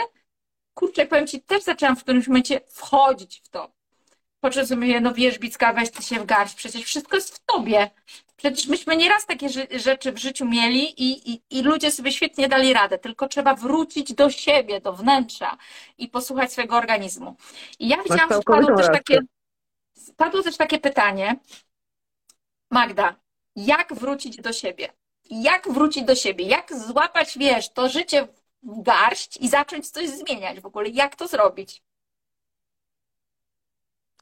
Kurczę, 0.73 1.05
powiem 1.05 1.27
ci, 1.27 1.41
też 1.41 1.63
zaczęłam 1.63 1.95
w 1.95 2.03
którymś 2.03 2.27
momencie 2.27 2.61
wchodzić 2.67 3.41
w 3.45 3.49
to. 3.49 3.78
Po 4.41 4.49
czym 4.49 4.67
sobie 4.67 4.81
mówię, 4.81 5.01
no 5.01 5.13
wiesz, 5.13 5.39
Bicka, 5.39 5.73
weź 5.73 5.91
ty 5.91 6.03
się 6.03 6.19
w 6.19 6.25
garść, 6.25 6.55
przecież 6.55 6.83
wszystko 6.83 7.15
jest 7.15 7.35
w 7.35 7.45
tobie. 7.45 7.89
Przecież 8.37 8.67
myśmy 8.67 8.97
nieraz 8.97 9.25
takie 9.25 9.47
rzeczy 9.71 10.11
w 10.11 10.17
życiu 10.17 10.45
mieli 10.45 11.01
i, 11.03 11.31
i, 11.31 11.41
i 11.49 11.61
ludzie 11.61 11.91
sobie 11.91 12.11
świetnie 12.11 12.47
dali 12.47 12.73
radę, 12.73 12.97
tylko 12.97 13.27
trzeba 13.27 13.55
wrócić 13.55 14.13
do 14.13 14.29
siebie, 14.29 14.81
do 14.81 14.93
wnętrza 14.93 15.57
i 15.97 16.07
posłuchać 16.07 16.51
swojego 16.51 16.77
organizmu. 16.77 17.35
I 17.79 17.87
ja 17.87 18.03
widziałam, 18.03 18.29
że 18.29 18.39
padło 18.45 18.77
też 18.77 18.87
takie, 18.87 19.19
padło 20.17 20.43
też 20.43 20.57
takie 20.57 20.79
pytanie, 20.79 21.35
Magda, 22.71 23.15
jak 23.55 23.93
wrócić 23.93 24.37
do 24.37 24.53
siebie? 24.53 24.89
Jak 25.29 25.71
wrócić 25.71 26.03
do 26.03 26.15
siebie? 26.15 26.45
Jak 26.45 26.79
złapać, 26.79 27.37
wiesz, 27.37 27.69
to 27.69 27.89
życie 27.89 28.27
w 28.63 28.81
garść 28.81 29.37
i 29.37 29.49
zacząć 29.49 29.89
coś 29.89 30.09
zmieniać 30.09 30.59
w 30.59 30.65
ogóle? 30.65 30.89
Jak 30.89 31.15
to 31.15 31.27
zrobić? 31.27 31.83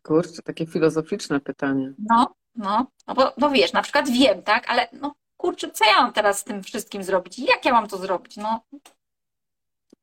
Kurczę, 0.07 0.41
takie 0.43 0.65
filozoficzne 0.65 1.39
pytanie. 1.39 1.93
No, 2.09 2.33
no, 2.55 2.87
no 3.07 3.13
bo, 3.15 3.33
bo 3.37 3.49
wiesz, 3.49 3.73
na 3.73 3.81
przykład 3.81 4.09
wiem, 4.09 4.41
tak, 4.43 4.63
ale 4.69 4.87
no 5.01 5.13
kurczę, 5.37 5.71
co 5.71 5.85
ja 5.85 6.01
mam 6.01 6.13
teraz 6.13 6.39
z 6.39 6.43
tym 6.43 6.63
wszystkim 6.63 7.03
zrobić? 7.03 7.39
Jak 7.39 7.65
ja 7.65 7.71
mam 7.71 7.87
to 7.87 7.97
zrobić? 7.97 8.37
No, 8.37 8.61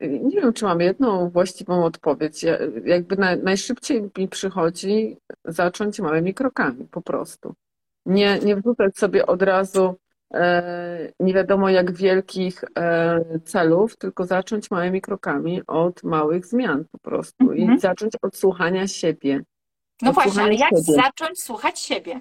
Nie 0.01 0.41
wiem, 0.41 0.53
czy 0.53 0.65
mam 0.65 0.81
jedną 0.81 1.31
właściwą 1.31 1.85
odpowiedź. 1.85 2.43
Ja, 2.43 2.59
jakby 2.85 3.17
naj, 3.17 3.43
najszybciej 3.43 4.11
mi 4.19 4.29
przychodzi 4.29 5.17
zacząć 5.45 6.01
małymi 6.01 6.35
krokami, 6.35 6.85
po 6.91 7.03
prostu. 7.03 7.55
Nie, 8.07 8.39
nie 8.39 8.57
wrzucać 8.57 8.99
sobie 8.99 9.27
od 9.27 9.43
razu 9.43 9.95
e, 10.35 11.13
nie 11.21 11.35
wiadomo 11.35 11.69
jak 11.71 11.93
wielkich 11.93 12.65
e, 12.79 13.21
celów, 13.45 13.97
tylko 13.97 14.25
zacząć 14.25 14.71
małymi 14.71 15.01
krokami 15.01 15.63
od 15.67 16.03
małych 16.03 16.47
zmian 16.47 16.85
po 16.93 16.99
prostu 16.99 17.53
i 17.53 17.63
Mhm. 17.63 17.81
zacząć 17.81 18.13
od 18.23 18.37
słuchania 18.37 18.87
siebie. 18.89 19.41
No 20.05 20.13
właśnie, 20.13 20.43
ale 20.43 20.55
jak 20.55 20.71
siebie. 20.71 20.83
zacząć 20.83 21.43
słuchać 21.43 21.81
siebie? 21.81 22.21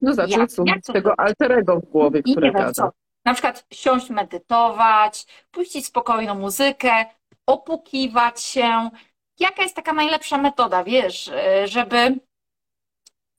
No 0.00 0.14
zacząć 0.14 0.36
Jak- 0.36 0.52
słuchać 0.52 0.74
jak 0.86 0.94
tego 0.94 1.14
alterego 1.20 1.80
w 1.80 1.84
głowie, 1.84 2.20
I 2.24 2.32
które 2.32 2.52
gada. 2.52 2.72
co, 2.72 2.90
na 3.24 3.32
przykład 3.34 3.66
siąść, 3.72 4.10
medytować, 4.10 5.26
puścić 5.50 5.86
spokojną 5.86 6.34
muzykę, 6.34 7.04
opukiwać 7.46 8.42
się. 8.42 8.90
Jaka 9.40 9.62
jest 9.62 9.76
taka 9.76 9.92
najlepsza 9.92 10.38
metoda, 10.38 10.84
wiesz, 10.84 11.28
e, 11.28 11.68
żeby 11.68 12.18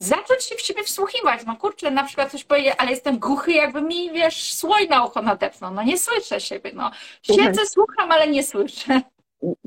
zacząć 0.01 0.43
się 0.43 0.55
w 0.55 0.61
siebie 0.61 0.83
wsłuchiwać? 0.83 1.45
No 1.45 1.55
kurczę, 1.55 1.91
na 1.91 2.03
przykład 2.03 2.31
coś 2.31 2.43
powiedzieć, 2.43 2.73
ale 2.77 2.89
jestem 2.91 3.19
głuchy, 3.19 3.51
jakby 3.51 3.81
mi, 3.81 4.11
wiesz, 4.11 4.53
słoj 4.53 4.87
na 4.89 5.05
ucho 5.05 5.21
nadepnął. 5.21 5.73
No 5.73 5.83
nie 5.83 5.97
słyszę 5.97 6.41
siebie, 6.41 6.71
no. 6.73 6.91
Siedzę, 7.21 7.65
słucham, 7.65 8.11
ale 8.11 8.27
nie 8.27 8.43
słyszę. 8.43 9.01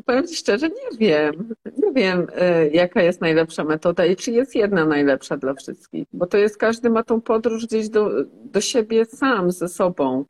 Powiem 0.06 0.26
Ci 0.26 0.36
szczerze, 0.36 0.68
nie 0.68 0.98
wiem. 0.98 1.54
Nie 1.78 1.92
wiem, 1.92 2.26
y, 2.66 2.70
jaka 2.72 3.02
jest 3.02 3.20
najlepsza 3.20 3.64
metoda 3.64 4.06
i 4.06 4.16
czy 4.16 4.30
jest 4.32 4.54
jedna 4.54 4.84
najlepsza 4.86 5.36
dla 5.36 5.54
wszystkich, 5.54 6.06
bo 6.12 6.26
to 6.26 6.38
jest, 6.38 6.56
każdy 6.56 6.90
ma 6.90 7.02
tą 7.02 7.20
podróż 7.20 7.66
gdzieś 7.66 7.88
do, 7.88 8.10
do 8.44 8.60
siebie 8.60 9.04
sam, 9.04 9.50
ze 9.50 9.68
sobą. 9.68 10.24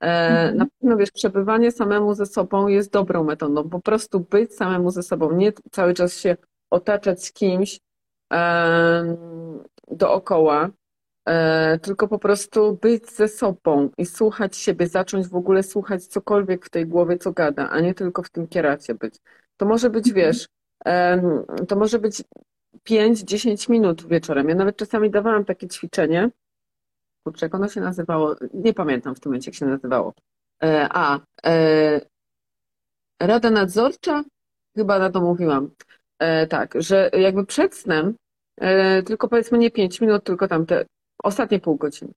E, 0.00 0.28
Mhm. 0.28 0.56
Na 0.56 0.66
pewno, 0.80 0.96
wiesz, 0.96 1.10
przebywanie 1.10 1.72
samemu 1.72 2.14
ze 2.14 2.26
sobą 2.26 2.68
jest 2.68 2.92
dobrą 2.92 3.24
metodą, 3.24 3.68
po 3.68 3.80
prostu 3.80 4.20
być 4.20 4.54
samemu 4.54 4.90
ze 4.90 5.02
sobą, 5.02 5.32
nie 5.32 5.52
cały 5.70 5.94
czas 5.94 6.18
się 6.18 6.36
otaczać 6.70 7.32
kimś 7.32 7.80
em, 8.30 9.16
dookoła, 9.90 10.70
tylko 11.82 12.08
po 12.08 12.18
prostu 12.18 12.78
być 12.82 13.10
ze 13.10 13.28
sobą 13.28 13.90
i 13.98 14.06
słuchać 14.06 14.56
siebie, 14.56 14.86
zacząć 14.86 15.28
w 15.28 15.34
ogóle 15.34 15.62
słuchać 15.62 16.06
cokolwiek 16.06 16.66
w 16.66 16.70
tej 16.70 16.86
głowie, 16.86 17.18
co 17.18 17.32
gada, 17.32 17.70
a 17.70 17.80
nie 17.80 17.94
tylko 17.94 18.22
w 18.22 18.30
tym 18.30 18.48
kieracie 18.48 18.94
być. 18.94 19.14
To 19.56 19.66
może 19.66 19.90
być, 19.90 20.08
Mhm. 20.08 20.26
wiesz, 20.26 20.48
to 21.68 21.76
może 21.76 21.98
być 21.98 22.22
5-10 22.84 23.70
minut 23.70 24.08
wieczorem. 24.08 24.48
Ja 24.48 24.54
nawet 24.54 24.76
czasami 24.76 25.10
dawałam 25.10 25.44
takie 25.44 25.68
ćwiczenie. 25.68 26.30
Kurczę, 27.24 27.46
jak 27.46 27.54
ono 27.54 27.68
się 27.68 27.80
nazywało? 27.80 28.36
Nie 28.54 28.74
pamiętam 28.74 29.14
w 29.14 29.20
tym 29.20 29.30
momencie, 29.30 29.50
jak 29.50 29.54
się 29.56 29.66
nazywało. 29.66 30.14
E, 30.62 30.88
a, 30.90 31.20
e, 31.46 32.00
Rada 33.22 33.50
Nadzorcza? 33.50 34.24
Chyba 34.76 34.98
na 34.98 35.10
to 35.10 35.20
mówiłam. 35.20 35.70
E, 36.18 36.46
tak, 36.46 36.74
że 36.82 37.10
jakby 37.12 37.46
przed 37.46 37.74
snem, 37.74 38.14
e, 38.56 39.02
tylko 39.02 39.28
powiedzmy 39.28 39.58
nie 39.58 39.70
5 39.70 40.00
minut, 40.00 40.24
tylko 40.24 40.48
tam 40.48 40.66
te 40.66 40.84
ostatnie 41.24 41.60
pół 41.60 41.76
godziny. 41.76 42.12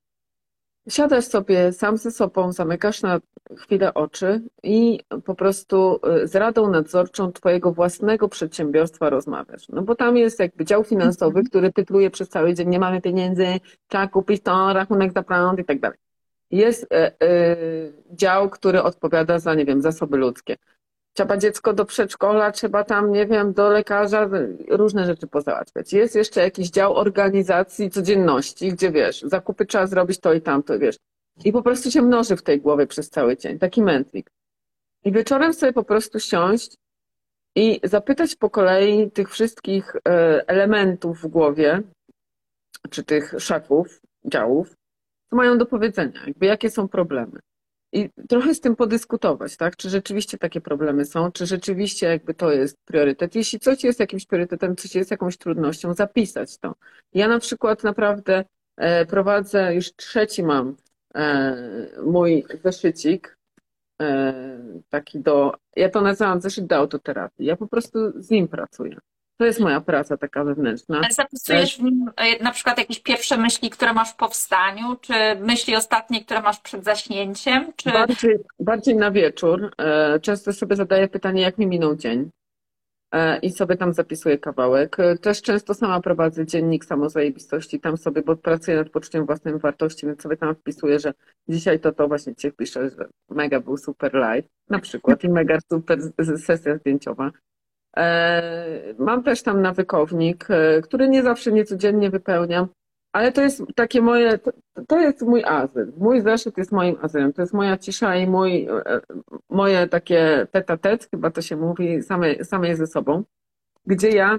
Siadasz 0.88 1.24
sobie 1.24 1.72
sam 1.72 1.96
ze 1.96 2.10
sobą, 2.10 2.52
zamykasz 2.52 3.02
na 3.02 3.20
chwilę 3.56 3.94
oczy 3.94 4.42
i 4.62 5.00
po 5.24 5.34
prostu 5.34 6.00
y, 6.22 6.26
z 6.28 6.36
radą 6.36 6.70
nadzorczą 6.70 7.32
twojego 7.32 7.72
własnego 7.72 8.28
przedsiębiorstwa 8.28 9.10
rozmawiasz. 9.10 9.68
No 9.68 9.82
bo 9.82 9.94
tam 9.94 10.16
jest 10.16 10.40
jakby 10.40 10.64
dział 10.64 10.84
finansowy, 10.84 11.42
który 11.42 11.72
tytułuje 11.72 12.10
przez 12.10 12.28
cały 12.28 12.54
dzień, 12.54 12.68
nie 12.68 12.78
mamy 12.78 13.00
pieniędzy, 13.00 13.46
trzeba 13.88 14.08
kupić 14.08 14.42
to, 14.42 14.72
rachunek 14.72 15.12
za 15.12 15.22
prąd 15.22 15.58
i 15.58 15.64
tak 15.64 15.80
dalej. 15.80 15.98
Jest 16.50 16.92
e, 16.92 17.22
e, 17.22 17.56
dział, 18.10 18.50
który 18.50 18.82
odpowiada 18.82 19.38
za, 19.38 19.54
nie 19.54 19.64
wiem, 19.64 19.82
zasoby 19.82 20.16
ludzkie. 20.16 20.56
Trzeba 21.18 21.36
dziecko 21.36 21.72
do 21.72 21.84
przedszkola, 21.84 22.52
trzeba 22.52 22.84
tam, 22.84 23.12
nie 23.12 23.26
wiem, 23.26 23.52
do 23.52 23.68
lekarza, 23.68 24.28
różne 24.68 25.06
rzeczy 25.06 25.26
pozałatwiać. 25.26 25.92
Jest 25.92 26.14
jeszcze 26.14 26.40
jakiś 26.40 26.70
dział 26.70 26.96
organizacji 26.96 27.90
codzienności, 27.90 28.72
gdzie 28.72 28.90
wiesz, 28.90 29.22
zakupy 29.22 29.66
trzeba 29.66 29.86
zrobić 29.86 30.20
to 30.20 30.32
i 30.32 30.40
tamto, 30.40 30.78
wiesz. 30.78 30.96
I 31.44 31.52
po 31.52 31.62
prostu 31.62 31.90
się 31.90 32.02
mnoży 32.02 32.36
w 32.36 32.42
tej 32.42 32.60
głowie 32.60 32.86
przez 32.86 33.10
cały 33.10 33.36
dzień, 33.36 33.58
taki 33.58 33.82
mętlik. 33.82 34.30
I 35.04 35.12
wieczorem 35.12 35.54
sobie 35.54 35.72
po 35.72 35.82
prostu 35.82 36.20
siąść 36.20 36.76
i 37.54 37.80
zapytać 37.84 38.36
po 38.36 38.50
kolei 38.50 39.10
tych 39.10 39.30
wszystkich 39.30 39.96
e, 39.96 40.00
elementów 40.48 41.22
w 41.22 41.26
głowie, 41.26 41.82
czy 42.90 43.04
tych 43.04 43.34
szefów 43.38 44.00
działów, 44.24 44.76
co 45.30 45.36
mają 45.36 45.58
do 45.58 45.66
powiedzenia, 45.66 46.20
jakby 46.26 46.46
jakie 46.46 46.70
są 46.70 46.88
problemy. 46.88 47.40
I 47.92 48.10
trochę 48.28 48.54
z 48.54 48.60
tym 48.60 48.76
podyskutować, 48.76 49.56
tak? 49.56 49.76
Czy 49.76 49.90
rzeczywiście 49.90 50.38
takie 50.38 50.60
problemy 50.60 51.04
są, 51.04 51.32
czy 51.32 51.46
rzeczywiście 51.46 52.06
jakby 52.06 52.34
to 52.34 52.52
jest 52.52 52.76
priorytet. 52.84 53.34
Jeśli 53.34 53.60
coś 53.60 53.84
jest 53.84 54.00
jakimś 54.00 54.26
priorytetem, 54.26 54.76
coś 54.76 54.94
jest 54.94 55.10
jakąś 55.10 55.36
trudnością, 55.36 55.94
zapisać 55.94 56.58
to. 56.58 56.74
Ja 57.14 57.28
na 57.28 57.38
przykład 57.38 57.84
naprawdę 57.84 58.44
e, 58.76 59.06
prowadzę, 59.06 59.74
już 59.74 59.92
trzeci 59.96 60.42
mam 60.42 60.76
e, 61.14 61.56
mój 62.04 62.44
zeszycik, 62.64 63.38
e, 64.02 64.34
taki 64.88 65.20
do, 65.20 65.52
ja 65.76 65.90
to 65.90 66.00
nazywam 66.00 66.40
zeszyt 66.40 66.66
do 66.66 66.76
autoterapii. 66.76 67.46
Ja 67.46 67.56
po 67.56 67.66
prostu 67.66 68.22
z 68.22 68.30
nim 68.30 68.48
pracuję. 68.48 68.96
To 69.38 69.44
jest 69.44 69.60
moja 69.60 69.80
praca 69.80 70.16
taka 70.16 70.44
wewnętrzna. 70.44 70.96
Ale 70.96 71.12
zapisujesz 71.12 71.78
w 71.78 71.82
nim 71.82 72.10
e, 72.16 72.44
na 72.44 72.50
przykład 72.50 72.78
jakieś 72.78 73.00
pierwsze 73.00 73.36
myśli, 73.36 73.70
które 73.70 73.92
masz 73.92 74.12
w 74.12 74.16
powstaniu, 74.16 74.96
czy 75.00 75.12
myśli 75.40 75.76
ostatnie, 75.76 76.24
które 76.24 76.42
masz 76.42 76.60
przed 76.60 76.84
zaśnięciem, 76.84 77.72
czy... 77.76 77.90
Bardziej, 77.90 78.38
bardziej 78.60 78.96
na 78.96 79.10
wieczór. 79.10 79.70
E, 79.78 80.20
Często 80.20 80.52
sobie 80.52 80.76
zadaję 80.76 81.08
pytanie, 81.08 81.42
jak 81.42 81.58
mi 81.58 81.66
minął 81.66 81.96
dzień. 81.96 82.30
E, 83.12 83.38
I 83.38 83.50
sobie 83.50 83.76
tam 83.76 83.92
zapisuję 83.92 84.38
kawałek. 84.38 84.96
Też 85.20 85.42
często 85.42 85.74
sama 85.74 86.00
prowadzę 86.00 86.46
dziennik 86.46 86.84
samozajebistości. 86.84 87.80
Tam 87.80 87.96
sobie, 87.96 88.22
bo 88.22 88.36
pracuję 88.36 88.76
nad 88.76 88.90
poczuciem 88.90 89.26
własnej 89.26 89.58
wartości, 89.58 90.06
więc 90.06 90.22
sobie 90.22 90.36
tam 90.36 90.54
wpisuję, 90.54 90.98
że 90.98 91.14
dzisiaj 91.48 91.80
to 91.80 91.92
to 91.92 92.08
właśnie 92.08 92.34
dzisiaj 92.34 92.52
piszę, 92.52 92.90
że 92.90 93.08
mega 93.30 93.60
był 93.60 93.76
super 93.76 94.14
live 94.14 94.46
na 94.68 94.78
przykład 94.78 95.24
i 95.24 95.28
mega 95.28 95.58
super 95.72 95.98
sesja 96.38 96.76
zdjęciowa. 96.76 97.30
E, 97.98 98.94
Mam 98.98 99.22
też 99.22 99.42
tam 99.42 99.62
nawykownik, 99.62 100.50
e, 100.50 100.82
który 100.82 101.08
nie 101.08 101.22
zawsze, 101.22 101.52
nie 101.52 101.64
codziennie 101.64 102.10
wypełniam, 102.10 102.68
Ale 103.12 103.32
to 103.32 103.42
jest 103.42 103.62
takie 103.74 104.00
moje, 104.02 104.38
to, 104.88 104.98
jest 104.98 105.22
mój 105.22 105.44
azyl. 105.44 105.92
Mój 105.96 106.20
zeszyt 106.20 106.58
jest 106.58 106.72
moim 106.72 106.96
azylem. 107.02 107.32
To 107.32 107.42
jest 107.42 107.54
moja 107.54 107.76
cisza 107.76 108.16
i 108.16 108.26
mój, 108.26 108.66
e, 108.66 109.00
moje 109.50 109.88
takie 109.88 110.46
tet 110.80 111.08
chyba 111.10 111.30
to 111.30 111.42
się 111.42 111.56
mówi, 111.56 112.02
same, 112.02 112.44
samej 112.44 112.76
ze 112.76 112.86
sobą, 112.86 113.24
gdzie 113.86 114.08
ja 114.08 114.38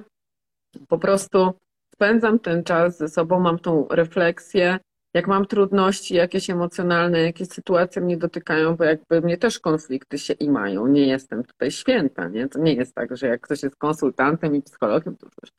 po 0.87 0.97
prostu 0.97 1.53
spędzam 1.93 2.39
ten 2.39 2.63
czas 2.63 2.97
ze 2.97 3.07
sobą, 3.07 3.39
mam 3.39 3.59
tą 3.59 3.87
refleksję, 3.91 4.79
jak 5.13 5.27
mam 5.27 5.45
trudności 5.45 6.15
jakieś 6.15 6.49
emocjonalne, 6.49 7.21
jakieś 7.21 7.47
sytuacje 7.47 8.01
mnie 8.01 8.17
dotykają, 8.17 8.75
bo 8.75 8.83
jakby 8.83 9.21
mnie 9.21 9.37
też 9.37 9.59
konflikty 9.59 10.17
się 10.17 10.33
i 10.33 10.49
mają. 10.49 10.87
Nie 10.87 11.07
jestem 11.07 11.43
tutaj 11.43 11.71
święta, 11.71 12.27
nie? 12.27 12.47
To 12.47 12.59
nie 12.59 12.73
jest 12.73 12.95
tak, 12.95 13.17
że 13.17 13.27
jak 13.27 13.41
ktoś 13.41 13.63
jest 13.63 13.75
konsultantem 13.75 14.55
i 14.55 14.61
psychologiem, 14.61 15.17
to 15.17 15.27
już 15.43 15.51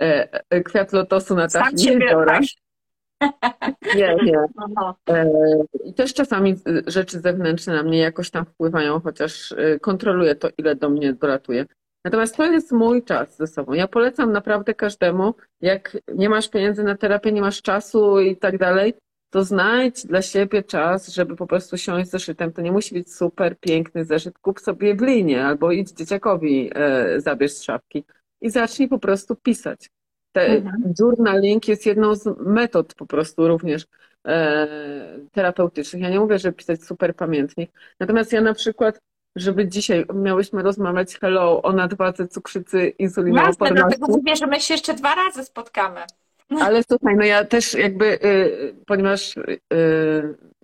e, 0.00 0.28
e, 0.50 0.60
kwiat 0.60 0.92
lotosu 0.92 1.34
na 1.34 1.48
tak 1.48 1.72
nie 1.72 1.98
biorę. 1.98 2.40
Nie, 3.96 4.16
nie. 4.24 4.38
E, 5.08 5.30
I 5.84 5.94
też 5.94 6.14
czasami 6.14 6.54
rzeczy 6.86 7.20
zewnętrzne 7.20 7.74
na 7.74 7.82
mnie 7.82 7.98
jakoś 7.98 8.30
tam 8.30 8.46
wpływają, 8.46 9.00
chociaż 9.00 9.54
kontroluję 9.80 10.34
to, 10.34 10.48
ile 10.58 10.76
do 10.76 10.90
mnie 10.90 11.12
dolatuje. 11.12 11.66
Natomiast 12.04 12.36
to 12.36 12.52
jest 12.52 12.72
mój 12.72 13.04
czas 13.04 13.36
ze 13.36 13.46
sobą. 13.46 13.72
Ja 13.72 13.88
polecam 13.88 14.32
naprawdę 14.32 14.74
każdemu, 14.74 15.34
jak 15.60 15.96
nie 16.14 16.28
masz 16.28 16.48
pieniędzy 16.48 16.82
na 16.82 16.96
terapię, 16.96 17.32
nie 17.32 17.40
masz 17.40 17.62
czasu 17.62 18.20
i 18.20 18.36
tak 18.36 18.58
dalej, 18.58 18.94
to 19.30 19.44
znajdź 19.44 20.06
dla 20.06 20.22
siebie 20.22 20.62
czas, 20.62 21.08
żeby 21.08 21.36
po 21.36 21.46
prostu 21.46 21.78
siąść 21.78 22.08
z 22.08 22.10
zeszytem. 22.10 22.52
To 22.52 22.62
nie 22.62 22.72
musi 22.72 22.94
być 22.94 23.14
super 23.14 23.58
piękny 23.60 24.04
zeszyt. 24.04 24.38
Kup 24.38 24.60
sobie 24.60 24.94
w 24.94 25.02
linie 25.02 25.44
albo 25.44 25.72
idź 25.72 25.90
dzieciakowi, 25.90 26.70
e, 26.74 27.20
zabierz 27.20 27.52
z 27.52 27.62
szafki 27.62 28.04
i 28.40 28.50
zacznij 28.50 28.88
po 28.88 28.98
prostu 28.98 29.36
pisać. 29.36 29.90
Te, 30.32 30.46
mhm. 30.46 30.92
Journaling 31.00 31.68
jest 31.68 31.86
jedną 31.86 32.14
z 32.14 32.38
metod 32.40 32.94
po 32.94 33.06
prostu 33.06 33.48
również 33.48 33.86
e, 34.26 34.68
terapeutycznych. 35.32 36.02
Ja 36.02 36.10
nie 36.10 36.20
mówię, 36.20 36.38
że 36.38 36.52
pisać 36.52 36.84
super 36.84 37.16
pamiętnik. 37.16 37.70
Natomiast 38.00 38.32
ja 38.32 38.40
na 38.40 38.54
przykład 38.54 39.00
żeby 39.36 39.68
dzisiaj 39.68 40.06
miałyśmy 40.14 40.62
rozmawiać 40.62 41.18
hello 41.18 41.62
o 41.62 41.72
nadwadze, 41.72 42.28
cukrzycy, 42.28 42.88
insulinooporności. 42.88 43.62
Jasne, 43.64 43.76
dlatego 43.76 44.06
mówię, 44.06 44.36
że 44.36 44.46
my 44.46 44.60
się 44.60 44.74
jeszcze 44.74 44.94
dwa 44.94 45.14
razy 45.14 45.44
spotkamy. 45.44 46.00
Ale 46.60 46.82
słuchaj, 46.82 47.16
no 47.16 47.24
ja 47.24 47.44
też 47.44 47.74
jakby, 47.74 48.24
y, 48.24 48.74
ponieważ 48.86 49.36
y, 49.36 49.60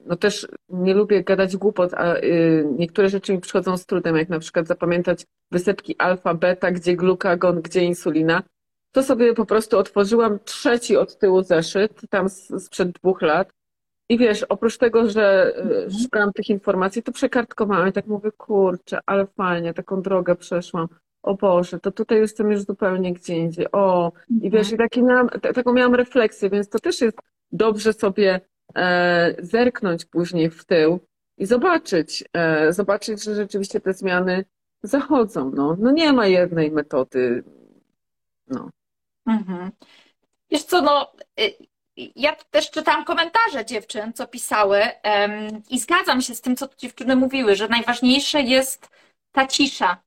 no 0.07 0.17
też 0.17 0.49
nie 0.69 0.95
lubię 0.95 1.25
gadać 1.25 1.57
głupot, 1.57 1.95
a 1.95 2.17
y, 2.17 2.69
niektóre 2.79 3.09
rzeczy 3.09 3.33
mi 3.33 3.41
przychodzą 3.41 3.77
z 3.77 3.87
trudem, 3.87 4.17
jak 4.17 4.29
na 4.29 4.39
przykład 4.39 4.67
zapamiętać 4.67 5.25
wysepki 5.51 5.95
alfa, 5.99 6.35
beta, 6.35 6.71
gdzie 6.71 6.97
glukagon, 6.97 7.63
gdzie 7.63 7.81
insulina, 7.81 8.43
to 8.93 9.03
sobie 9.03 9.35
po 9.35 9.47
prostu 9.47 9.79
otworzyłam 9.79 10.39
trzeci 10.45 10.97
od 10.97 11.19
tyłu 11.19 11.43
zeszyt, 11.43 12.01
tam 12.11 12.29
sprzed 12.29 12.91
dwóch 12.91 13.23
lat 13.23 13.56
i 14.09 14.19
wiesz, 14.19 14.43
oprócz 14.43 14.79
tego, 14.79 15.11
że 15.11 15.55
e, 15.87 15.91
szukałam 16.03 16.33
tych 16.33 16.51
informacji, 16.51 17.03
to 17.03 17.13
przekartkowałam 17.13 17.89
i 17.89 17.93
tak 17.93 18.07
mówię, 18.07 18.33
kurczę, 18.33 18.99
ale 19.07 19.27
fajnie, 19.27 19.75
taką 19.75 20.03
drogę 20.03 20.37
przeszłam. 20.37 20.89
O 21.23 21.35
Boże, 21.35 21.81
to 21.81 21.93
tutaj 21.93 22.19
jestem 22.19 22.51
już 22.51 22.63
zupełnie 22.63 23.13
gdzie 23.13 23.37
indziej. 23.37 23.67
O, 23.73 24.13
i 24.43 24.51
wiesz, 24.51 24.73
i 24.73 24.77
taki 24.77 25.03
miałam, 25.03 25.29
taką 25.29 25.73
miałam 25.73 25.95
refleksję, 25.95 26.51
więc 26.51 26.69
to 26.69 26.79
też 26.79 27.01
jest 27.01 27.19
dobrze 27.53 27.93
sobie 27.93 28.41
e, 28.77 29.35
zerknąć 29.39 30.05
później 30.05 30.51
w 30.51 30.65
tył 30.65 31.01
i 31.39 31.47
zobaczyć, 31.47 32.25
e, 32.33 32.73
zobaczyć, 32.73 33.25
że 33.25 33.35
rzeczywiście 33.35 33.81
te 33.81 33.93
zmiany 33.93 34.45
zachodzą. 34.83 35.51
No, 35.55 35.77
no 35.79 35.91
nie 35.91 36.13
ma 36.13 36.27
jednej 36.27 36.71
metody. 36.71 37.45
No. 38.49 38.71
Mhm. 39.27 39.71
Wiesz 40.51 40.65
co, 40.65 40.83
no 40.83 41.13
y, 41.41 41.67
ja 41.97 42.37
też 42.51 42.71
czytałam 42.71 43.05
komentarze 43.05 43.65
dziewczyn, 43.65 44.13
co 44.13 44.27
pisały 44.27 44.81
um, 45.05 45.63
i 45.71 45.79
zgadzam 45.79 46.23
się 46.23 46.35
z 46.35 46.41
tym, 46.41 46.57
co 46.57 46.69
dziewczyny 46.79 47.17
mówiły, 47.17 47.57
że 47.57 47.69
najważniejsze 47.69 48.43
jest 48.43 48.89
ta 49.33 49.47
cisza, 49.47 50.03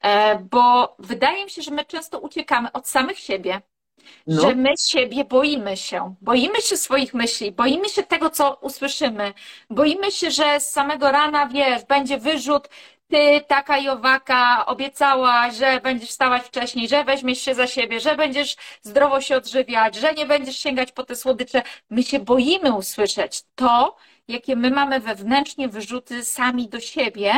e, 0.00 0.38
bo 0.38 0.96
wydaje 0.98 1.44
mi 1.44 1.50
się, 1.50 1.62
że 1.62 1.70
my 1.70 1.84
często 1.84 2.18
uciekamy 2.18 2.72
od 2.72 2.88
samych 2.88 3.18
siebie, 3.18 3.62
no. 4.26 4.40
że 4.42 4.54
my 4.54 4.70
siebie 4.88 5.24
boimy 5.24 5.76
się, 5.76 6.14
boimy 6.20 6.62
się 6.62 6.76
swoich 6.76 7.14
myśli, 7.14 7.52
boimy 7.52 7.88
się 7.88 8.02
tego, 8.02 8.30
co 8.30 8.54
usłyszymy, 8.54 9.32
boimy 9.70 10.10
się, 10.10 10.30
że 10.30 10.60
z 10.60 10.70
samego 10.70 11.12
rana, 11.12 11.46
wiesz, 11.46 11.84
będzie 11.84 12.18
wyrzut, 12.18 12.68
ty, 13.10 13.40
taka 13.48 13.78
i 13.78 13.88
owaka, 13.88 14.66
obiecałaś, 14.66 15.54
że 15.54 15.80
będziesz 15.80 16.08
wstawać 16.08 16.42
wcześniej, 16.42 16.88
że 16.88 17.04
weźmiesz 17.04 17.40
się 17.40 17.54
za 17.54 17.66
siebie, 17.66 18.00
że 18.00 18.16
będziesz 18.16 18.56
zdrowo 18.82 19.20
się 19.20 19.36
odżywiać, 19.36 19.96
że 19.96 20.12
nie 20.14 20.26
będziesz 20.26 20.58
sięgać 20.58 20.92
po 20.92 21.04
te 21.04 21.16
słodycze. 21.16 21.62
My 21.90 22.02
się 22.02 22.18
boimy 22.18 22.72
usłyszeć 22.72 23.42
to, 23.54 23.96
jakie 24.30 24.56
my 24.56 24.70
mamy 24.70 25.00
wewnętrznie 25.00 25.68
wyrzuty 25.68 26.24
sami 26.24 26.68
do 26.68 26.80
siebie, 26.80 27.32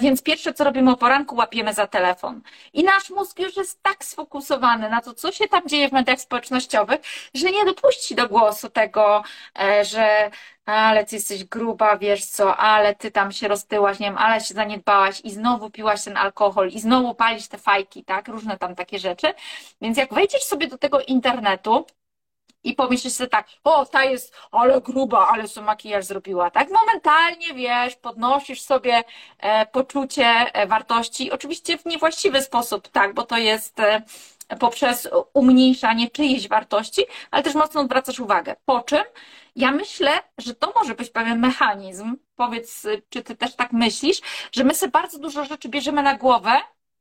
więc 0.00 0.22
pierwsze, 0.22 0.54
co 0.54 0.64
robimy 0.64 0.90
o 0.90 0.96
poranku, 0.96 1.36
łapiemy 1.36 1.74
za 1.74 1.86
telefon. 1.86 2.42
I 2.72 2.84
nasz 2.84 3.10
mózg 3.10 3.38
już 3.38 3.56
jest 3.56 3.82
tak 3.82 4.04
sfokusowany 4.04 4.88
na 4.88 5.00
to, 5.00 5.14
co 5.14 5.32
się 5.32 5.48
tam 5.48 5.68
dzieje 5.68 5.88
w 5.88 5.92
mediach 5.92 6.20
społecznościowych, 6.20 7.00
że 7.34 7.50
nie 7.50 7.64
dopuści 7.64 8.14
do 8.14 8.28
głosu 8.28 8.70
tego, 8.70 9.22
e, 9.58 9.84
że 9.84 10.30
ale 10.66 11.04
ty 11.04 11.16
jesteś 11.16 11.44
gruba, 11.44 11.96
wiesz 11.96 12.24
co, 12.24 12.56
ale 12.56 12.94
ty 12.94 13.10
tam 13.10 13.32
się 13.32 13.48
roztyłaś, 13.48 13.98
nie 13.98 14.06
wiem, 14.06 14.18
ale 14.18 14.40
się 14.40 14.54
zaniedbałaś 14.54 15.20
i 15.24 15.30
znowu 15.30 15.70
piłaś 15.70 16.04
ten 16.04 16.16
alkohol 16.16 16.68
i 16.68 16.80
znowu 16.80 17.14
palisz 17.14 17.48
te 17.48 17.58
fajki, 17.58 18.04
tak, 18.04 18.28
różne 18.28 18.58
tam 18.58 18.74
takie 18.74 18.98
rzeczy. 18.98 19.34
Więc 19.80 19.98
jak 19.98 20.14
wejdziesz 20.14 20.42
sobie 20.42 20.68
do 20.68 20.78
tego 20.78 21.00
internetu, 21.00 21.86
i 22.64 22.74
pomyślisz 22.74 23.12
sobie 23.12 23.28
tak, 23.30 23.46
o, 23.64 23.86
ta 23.86 24.04
jest, 24.04 24.34
ale 24.52 24.80
gruba, 24.80 25.28
ale 25.28 25.48
sobie 25.48 25.66
makijaż 25.66 26.04
zrobiła, 26.04 26.50
tak? 26.50 26.68
Momentalnie, 26.70 27.54
wiesz, 27.54 27.96
podnosisz 27.96 28.62
sobie 28.62 29.04
e, 29.38 29.66
poczucie 29.66 30.26
e, 30.26 30.66
wartości, 30.66 31.32
oczywiście 31.32 31.78
w 31.78 31.84
niewłaściwy 31.86 32.42
sposób, 32.42 32.88
tak, 32.88 33.14
bo 33.14 33.22
to 33.22 33.36
jest 33.36 33.80
e, 33.80 34.02
poprzez 34.60 35.08
umniejszanie 35.34 36.10
czyjejś 36.10 36.48
wartości, 36.48 37.02
ale 37.30 37.42
też 37.42 37.54
mocno 37.54 37.80
odwracasz 37.80 38.20
uwagę. 38.20 38.56
Po 38.64 38.80
czym 38.80 39.02
ja 39.56 39.72
myślę, 39.72 40.10
że 40.38 40.54
to 40.54 40.72
może 40.76 40.94
być 40.94 41.10
pewien 41.10 41.40
mechanizm, 41.40 42.16
powiedz, 42.36 42.86
czy 43.08 43.22
ty 43.22 43.36
też 43.36 43.56
tak 43.56 43.72
myślisz, 43.72 44.20
że 44.52 44.64
my 44.64 44.74
sobie 44.74 44.90
bardzo 44.90 45.18
dużo 45.18 45.44
rzeczy 45.44 45.68
bierzemy 45.68 46.02
na 46.02 46.14
głowę, 46.14 46.60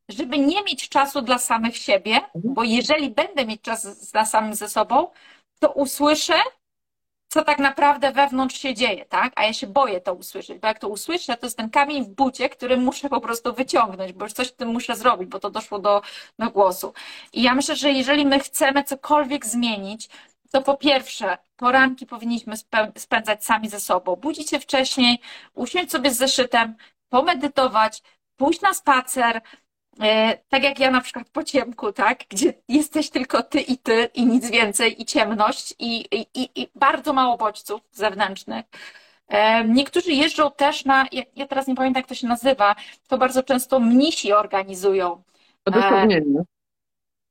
żeby 0.09 0.37
nie 0.37 0.63
mieć 0.63 0.89
czasu 0.89 1.21
dla 1.21 1.37
samych 1.37 1.77
siebie, 1.77 2.21
bo 2.35 2.63
jeżeli 2.63 3.09
będę 3.09 3.45
mieć 3.45 3.61
czas 3.61 4.11
dla 4.11 4.25
samym 4.25 4.55
ze 4.55 4.69
sobą, 4.69 5.07
to 5.59 5.71
usłyszę, 5.71 6.33
co 7.27 7.43
tak 7.43 7.59
naprawdę 7.59 8.11
wewnątrz 8.11 8.57
się 8.57 8.73
dzieje, 8.73 9.05
tak? 9.05 9.33
A 9.35 9.43
ja 9.43 9.53
się 9.53 9.67
boję 9.67 10.01
to 10.01 10.13
usłyszeć, 10.13 10.59
bo 10.59 10.67
jak 10.67 10.79
to 10.79 10.87
usłyszę, 10.87 11.37
to 11.37 11.45
jest 11.45 11.57
ten 11.57 11.69
kamień 11.69 12.03
w 12.05 12.09
bucie, 12.09 12.49
który 12.49 12.77
muszę 12.77 13.09
po 13.09 13.21
prostu 13.21 13.53
wyciągnąć, 13.53 14.13
bo 14.13 14.25
już 14.25 14.33
coś 14.33 14.47
w 14.47 14.55
tym 14.55 14.69
muszę 14.69 14.95
zrobić, 14.95 15.29
bo 15.29 15.39
to 15.39 15.49
doszło 15.49 15.79
do, 15.79 16.01
do 16.39 16.49
głosu. 16.49 16.93
I 17.33 17.41
ja 17.41 17.55
myślę, 17.55 17.75
że 17.75 17.91
jeżeli 17.91 18.25
my 18.25 18.39
chcemy 18.39 18.83
cokolwiek 18.83 19.45
zmienić, 19.45 20.09
to 20.51 20.61
po 20.61 20.77
pierwsze, 20.77 21.37
poranki 21.55 22.05
powinniśmy 22.05 22.55
spędzać 22.97 23.45
sami 23.45 23.69
ze 23.69 23.79
sobą. 23.79 24.15
Budzić 24.15 24.49
się 24.49 24.59
wcześniej, 24.59 25.19
usiąść 25.53 25.91
sobie 25.91 26.11
z 26.11 26.17
zeszytem, 26.17 26.75
pomedytować, 27.09 28.01
pójść 28.37 28.61
na 28.61 28.73
spacer, 28.73 29.41
tak 30.49 30.63
jak 30.63 30.79
ja 30.79 30.91
na 30.91 31.01
przykład 31.01 31.29
po 31.29 31.43
ciemku, 31.43 31.91
tak, 31.91 32.19
gdzie 32.29 32.53
jesteś 32.67 33.09
tylko 33.09 33.43
ty 33.43 33.61
i 33.61 33.77
ty 33.77 34.09
i 34.13 34.25
nic 34.25 34.49
więcej 34.49 35.01
i 35.01 35.05
ciemność 35.05 35.73
i, 35.79 36.05
i, 36.11 36.49
i 36.55 36.67
bardzo 36.75 37.13
mało 37.13 37.37
bodźców 37.37 37.81
zewnętrznych. 37.91 38.65
E, 39.27 39.65
niektórzy 39.65 40.11
jeżdżą 40.11 40.51
też 40.51 40.85
na, 40.85 41.05
ja 41.35 41.47
teraz 41.47 41.67
nie 41.67 41.75
pamiętam 41.75 41.99
jak 41.99 42.07
to 42.07 42.15
się 42.15 42.27
nazywa, 42.27 42.75
to 43.07 43.17
bardzo 43.17 43.43
często 43.43 43.79
mnisi 43.79 44.33
organizują. 44.33 45.11
E, 45.13 45.21
odosobnienie. 45.65 46.43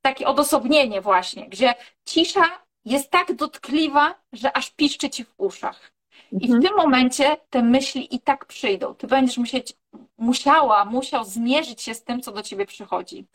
Takie 0.01 0.27
odosobnienie 0.27 1.01
właśnie, 1.01 1.49
gdzie 1.49 1.73
cisza 2.05 2.45
jest 2.85 3.11
tak 3.11 3.33
dotkliwa, 3.33 4.15
że 4.33 4.57
aż 4.57 4.71
piszczy 4.71 5.09
ci 5.09 5.25
w 5.25 5.33
uszach. 5.37 5.91
I 6.31 6.47
w 6.47 6.51
mhm. 6.51 6.61
tym 6.61 6.75
momencie 6.75 7.37
te 7.49 7.63
myśli 7.63 8.15
i 8.15 8.19
tak 8.19 8.45
przyjdą. 8.45 8.95
Ty 8.95 9.07
będziesz 9.07 9.37
musieć, 9.37 9.73
musiała, 10.17 10.85
musiał 10.85 11.23
zmierzyć 11.23 11.81
się 11.81 11.93
z 11.93 12.03
tym, 12.03 12.21
co 12.21 12.31
do 12.31 12.43
ciebie 12.43 12.65
przychodzi. 12.65 13.27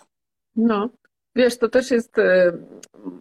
No, 0.56 0.88
wiesz, 1.36 1.58
to 1.58 1.68
też 1.68 1.90
jest 1.90 2.18
e, 2.18 2.52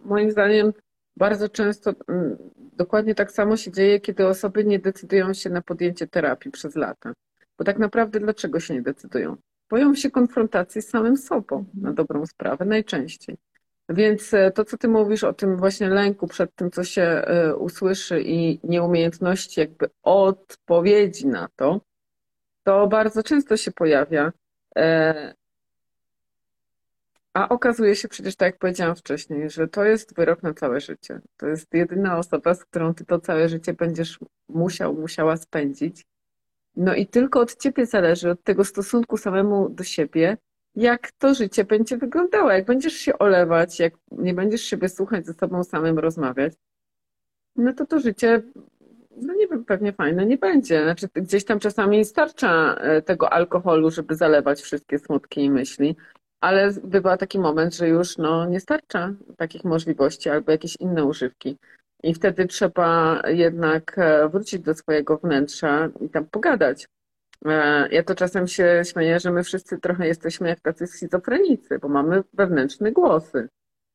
moim 0.04 0.30
zdaniem 0.30 0.72
bardzo 1.16 1.48
często 1.48 1.92
mm, 2.08 2.36
dokładnie 2.56 3.14
tak 3.14 3.32
samo 3.32 3.56
się 3.56 3.72
dzieje, 3.72 4.00
kiedy 4.00 4.26
osoby 4.26 4.64
nie 4.64 4.78
decydują 4.78 5.34
się 5.34 5.50
na 5.50 5.62
podjęcie 5.62 6.06
terapii 6.06 6.50
przez 6.50 6.76
lata. 6.76 7.12
Bo 7.58 7.64
tak 7.64 7.78
naprawdę 7.78 8.20
dlaczego 8.20 8.60
się 8.60 8.74
nie 8.74 8.82
decydują? 8.82 9.36
Boją 9.70 9.94
się 9.94 10.10
konfrontacji 10.10 10.82
z 10.82 10.88
samym 10.88 11.16
sobą 11.16 11.64
na 11.74 11.92
dobrą 11.92 12.26
sprawę, 12.26 12.64
najczęściej. 12.64 13.36
Więc 13.88 14.34
e, 14.34 14.50
to, 14.50 14.64
co 14.64 14.78
ty 14.78 14.88
mówisz 14.88 15.24
o 15.24 15.32
tym 15.32 15.56
właśnie 15.56 15.88
lęku 15.88 16.26
przed 16.26 16.54
tym, 16.54 16.70
co 16.70 16.84
się 16.84 17.02
e, 17.02 17.56
usłyszy 17.56 18.22
i 18.22 18.60
nieumiejętności 18.64 19.60
jakby 19.60 19.90
odpowiedzi 20.02 21.26
na 21.26 21.48
to, 21.56 21.80
to 22.66 22.86
bardzo 22.86 23.22
często 23.22 23.56
się 23.56 23.70
pojawia. 23.72 24.32
E, 24.76 25.34
A 27.34 27.48
okazuje 27.48 27.96
się 27.96 28.08
przecież, 28.08 28.36
tak 28.36 28.46
jak 28.46 28.58
powiedziałam 28.58 28.96
wcześniej, 28.96 29.50
że 29.50 29.68
to 29.68 29.84
jest 29.84 30.14
wyrok 30.16 30.42
na 30.42 30.54
całe 30.54 30.80
życie. 30.80 31.20
To 31.36 31.46
jest 31.46 31.74
jedyna 31.74 32.18
osoba, 32.18 32.54
z 32.54 32.64
którą 32.64 32.94
ty 32.94 33.04
to 33.04 33.20
całe 33.20 33.48
życie 33.48 33.74
będziesz 33.74 34.18
musiał, 34.48 34.94
musiała 34.94 35.36
spędzić. 35.36 36.06
No 36.76 36.94
i 36.94 37.06
tylko 37.06 37.40
od 37.40 37.56
ciebie 37.56 37.86
zależy, 37.86 38.30
od 38.30 38.42
tego 38.42 38.64
stosunku 38.64 39.16
samemu 39.16 39.68
do 39.68 39.84
siebie, 39.84 40.36
jak 40.74 41.12
to 41.12 41.34
życie 41.34 41.64
będzie 41.64 41.96
wyglądało. 41.96 42.50
Jak 42.52 42.64
będziesz 42.64 42.94
się 42.94 43.18
olewać, 43.18 43.80
jak 43.80 43.94
nie 44.10 44.34
będziesz 44.34 44.62
siebie 44.62 44.88
słuchać, 44.88 45.26
ze 45.26 45.34
sobą 45.34 45.64
samym 45.64 45.98
rozmawiać, 45.98 46.52
no 47.56 47.72
to 47.72 47.86
to 47.86 48.00
życie, 48.00 48.42
no 49.16 49.34
nie 49.34 49.48
wiem, 49.48 49.64
pewnie 49.64 49.92
fajne 49.92 50.26
nie 50.26 50.38
będzie. 50.38 50.82
Znaczy, 50.82 51.08
gdzieś 51.14 51.44
tam 51.44 51.58
czasami 51.58 52.04
starcza 52.04 52.74
e, 52.74 53.02
tego 53.02 53.32
alkoholu, 53.32 53.90
żeby 53.90 54.14
zalewać 54.14 54.60
wszystkie 54.60 54.98
smutki 54.98 55.44
i 55.44 55.50
myśli, 55.50 55.96
ale 56.40 56.72
bywa 56.84 57.16
taki 57.16 57.38
moment, 57.38 57.74
że 57.74 57.88
już 57.88 58.18
no, 58.18 58.46
nie 58.46 58.60
starcza 58.60 59.12
takich 59.36 59.64
możliwości 59.64 60.30
albo 60.30 60.52
jakieś 60.52 60.76
inne 60.80 61.04
używki. 61.04 61.58
I 62.02 62.14
wtedy 62.14 62.46
trzeba 62.46 63.22
jednak 63.26 63.98
e, 63.98 64.28
wrócić 64.28 64.60
do 64.60 64.74
swojego 64.74 65.18
wnętrza 65.18 65.88
i 66.00 66.08
tam 66.08 66.26
pogadać. 66.26 66.86
E, 67.46 67.88
ja 67.88 68.02
to 68.02 68.14
czasem 68.14 68.46
się 68.46 68.82
śmieję, 68.84 69.20
że 69.20 69.30
my 69.30 69.44
wszyscy 69.44 69.78
trochę 69.78 70.06
jesteśmy 70.06 70.48
jak 70.48 70.60
tacy 70.60 70.86
schizofrenicy, 70.86 71.78
bo 71.78 71.88
mamy 71.88 72.22
wewnętrzne 72.34 72.92
głosy. 72.92 73.48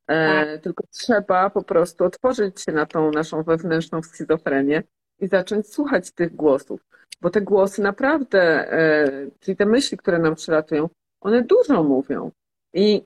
Tak. 0.06 0.60
Tylko 0.62 0.84
trzeba 0.90 1.50
po 1.50 1.62
prostu 1.62 2.04
otworzyć 2.04 2.60
się 2.60 2.72
na 2.72 2.86
tą 2.86 3.10
naszą 3.10 3.42
wewnętrzną 3.42 4.02
schizofrenię 4.02 4.82
i 5.22 5.28
zacząć 5.28 5.68
słuchać 5.72 6.10
tych 6.10 6.36
głosów. 6.36 6.80
Bo 7.20 7.30
te 7.30 7.40
głosy 7.40 7.82
naprawdę, 7.82 8.68
czyli 9.40 9.56
te 9.56 9.66
myśli, 9.66 9.98
które 9.98 10.18
nam 10.18 10.34
przylatują, 10.34 10.88
one 11.20 11.42
dużo 11.42 11.82
mówią. 11.82 12.30
I 12.74 13.02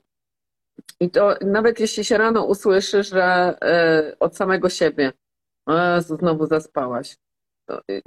i 0.99 1.09
to 1.09 1.35
nawet 1.41 1.79
jeśli 1.79 2.03
się 2.05 2.17
rano 2.17 2.45
usłyszy, 2.45 3.03
że 3.03 3.23
e, 3.61 4.15
od 4.19 4.37
samego 4.37 4.69
siebie, 4.69 5.11
znowu 5.99 6.47
zaspałaś. 6.47 7.17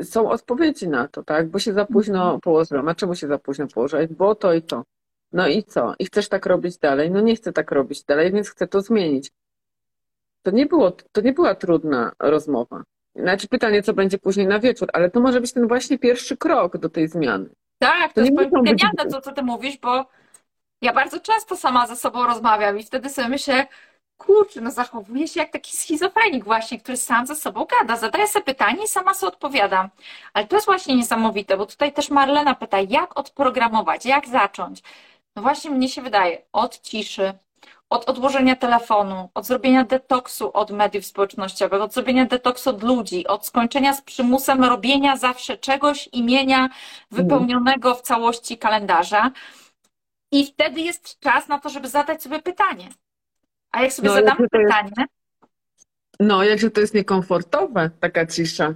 Y, 0.00 0.04
są 0.04 0.30
odpowiedzi 0.30 0.88
na 0.88 1.08
to, 1.08 1.24
tak? 1.24 1.48
Bo 1.48 1.58
się 1.58 1.72
za 1.72 1.84
późno 1.84 2.22
mhm. 2.22 2.40
położyłam. 2.40 2.88
A 2.88 2.94
czemu 2.94 3.14
się 3.14 3.26
za 3.26 3.38
późno 3.38 3.66
położyłeś? 3.66 4.08
Bo 4.08 4.34
to 4.34 4.54
i 4.54 4.62
to. 4.62 4.84
No 5.32 5.48
i 5.48 5.64
co? 5.64 5.94
I 5.98 6.04
chcesz 6.06 6.28
tak 6.28 6.46
robić 6.46 6.78
dalej? 6.78 7.10
No 7.10 7.20
nie 7.20 7.36
chcę 7.36 7.52
tak 7.52 7.70
robić 7.70 8.04
dalej, 8.04 8.32
więc 8.32 8.50
chcę 8.50 8.66
to 8.66 8.80
zmienić. 8.80 9.30
To 10.42 10.50
nie, 10.50 10.66
było, 10.66 10.92
to 11.12 11.20
nie 11.20 11.32
była 11.32 11.54
trudna 11.54 12.12
rozmowa. 12.18 12.84
Znaczy 13.14 13.48
pytanie, 13.48 13.82
co 13.82 13.92
będzie 13.92 14.18
później 14.18 14.46
na 14.46 14.58
wieczór, 14.58 14.88
ale 14.92 15.10
to 15.10 15.20
może 15.20 15.40
być 15.40 15.52
ten 15.52 15.68
właśnie 15.68 15.98
pierwszy 15.98 16.36
krok 16.36 16.78
do 16.78 16.88
tej 16.88 17.08
zmiany. 17.08 17.50
Tak, 17.78 18.12
to, 18.12 18.14
to 18.14 18.20
jest 18.20 18.34
genialne 18.52 19.10
to, 19.10 19.20
co 19.20 19.32
ty 19.32 19.42
mówisz, 19.42 19.78
bo 19.78 20.06
ja 20.82 20.92
bardzo 20.92 21.20
często 21.20 21.56
sama 21.56 21.86
ze 21.86 21.96
sobą 21.96 22.26
rozmawiam 22.26 22.78
i 22.78 22.82
wtedy 22.82 23.10
sobie 23.10 23.28
myślę, 23.28 23.66
kurczę, 24.16 24.60
no 24.60 24.70
zachowuję 24.70 25.28
się 25.28 25.40
jak 25.40 25.52
taki 25.52 25.76
schizofrenik 25.76 26.44
właśnie, 26.44 26.80
który 26.80 26.96
sam 26.96 27.26
ze 27.26 27.34
sobą 27.34 27.66
gada. 27.78 27.96
Zadaję 27.96 28.26
sobie 28.26 28.44
pytanie 28.44 28.84
i 28.84 28.88
sama 28.88 29.14
sobie 29.14 29.32
odpowiadam. 29.32 29.88
Ale 30.32 30.46
to 30.46 30.56
jest 30.56 30.66
właśnie 30.66 30.96
niesamowite, 30.96 31.56
bo 31.56 31.66
tutaj 31.66 31.92
też 31.92 32.10
Marlena 32.10 32.54
pyta, 32.54 32.78
jak 32.80 33.18
odprogramować, 33.18 34.06
jak 34.06 34.28
zacząć? 34.28 34.82
No 35.36 35.42
właśnie 35.42 35.70
mnie 35.70 35.88
się 35.88 36.02
wydaje, 36.02 36.42
od 36.52 36.80
ciszy, 36.80 37.32
od 37.90 38.08
odłożenia 38.08 38.56
telefonu, 38.56 39.30
od 39.34 39.46
zrobienia 39.46 39.84
detoksu 39.84 40.50
od 40.52 40.70
mediów 40.70 41.06
społecznościowych, 41.06 41.82
od 41.82 41.94
zrobienia 41.94 42.26
detoksu 42.26 42.70
od 42.70 42.82
ludzi, 42.82 43.26
od 43.26 43.46
skończenia 43.46 43.94
z 43.94 44.02
przymusem 44.02 44.64
robienia 44.64 45.16
zawsze 45.16 45.58
czegoś, 45.58 46.08
imienia 46.12 46.68
wypełnionego 47.10 47.94
w 47.94 48.02
całości 48.02 48.58
kalendarza. 48.58 49.30
I 50.32 50.46
wtedy 50.46 50.80
jest 50.80 51.20
czas 51.20 51.48
na 51.48 51.58
to, 51.58 51.68
żeby 51.68 51.88
zadać 51.88 52.22
sobie 52.22 52.42
pytanie. 52.42 52.88
A 53.70 53.82
jak 53.82 53.92
sobie 53.92 54.08
no, 54.08 54.14
zadamy 54.14 54.48
pytanie. 54.48 54.90
Jest... 54.98 55.10
No, 56.20 56.44
jakże 56.44 56.70
to 56.70 56.80
jest 56.80 56.94
niekomfortowe, 56.94 57.90
taka 58.00 58.26
cisza. 58.26 58.74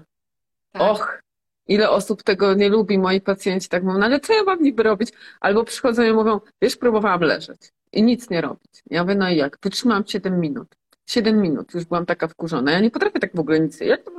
Tak. 0.72 0.82
Och, 0.82 1.20
ile 1.68 1.90
osób 1.90 2.22
tego 2.22 2.54
nie 2.54 2.68
lubi, 2.68 2.98
moi 2.98 3.20
pacjenci 3.20 3.68
tak 3.68 3.82
mówią, 3.82 3.98
no 3.98 4.06
ale 4.06 4.20
co 4.20 4.32
ja 4.32 4.42
mam 4.42 4.62
niby 4.62 4.82
robić? 4.82 5.10
Albo 5.40 5.64
przychodzą 5.64 6.02
i 6.02 6.12
mówią, 6.12 6.40
wiesz, 6.62 6.76
próbowałam 6.76 7.20
leżeć 7.20 7.72
i 7.94 8.02
nic 8.02 8.30
nie 8.30 8.40
robić. 8.40 8.82
Ja 8.90 9.02
mówię, 9.02 9.14
no 9.14 9.30
i 9.30 9.36
jak? 9.36 9.58
Wytrzymałam 9.62 10.04
7 10.06 10.40
minut. 10.40 10.76
7 11.06 11.42
minut, 11.42 11.74
już 11.74 11.84
byłam 11.84 12.06
taka 12.06 12.28
wkurzona. 12.28 12.72
Ja 12.72 12.80
nie 12.80 12.90
potrafię 12.90 13.20
tak 13.20 13.36
w 13.36 13.40
ogóle 13.40 13.60
nic. 13.60 13.80
Jak 13.80 14.02
to 14.02 14.10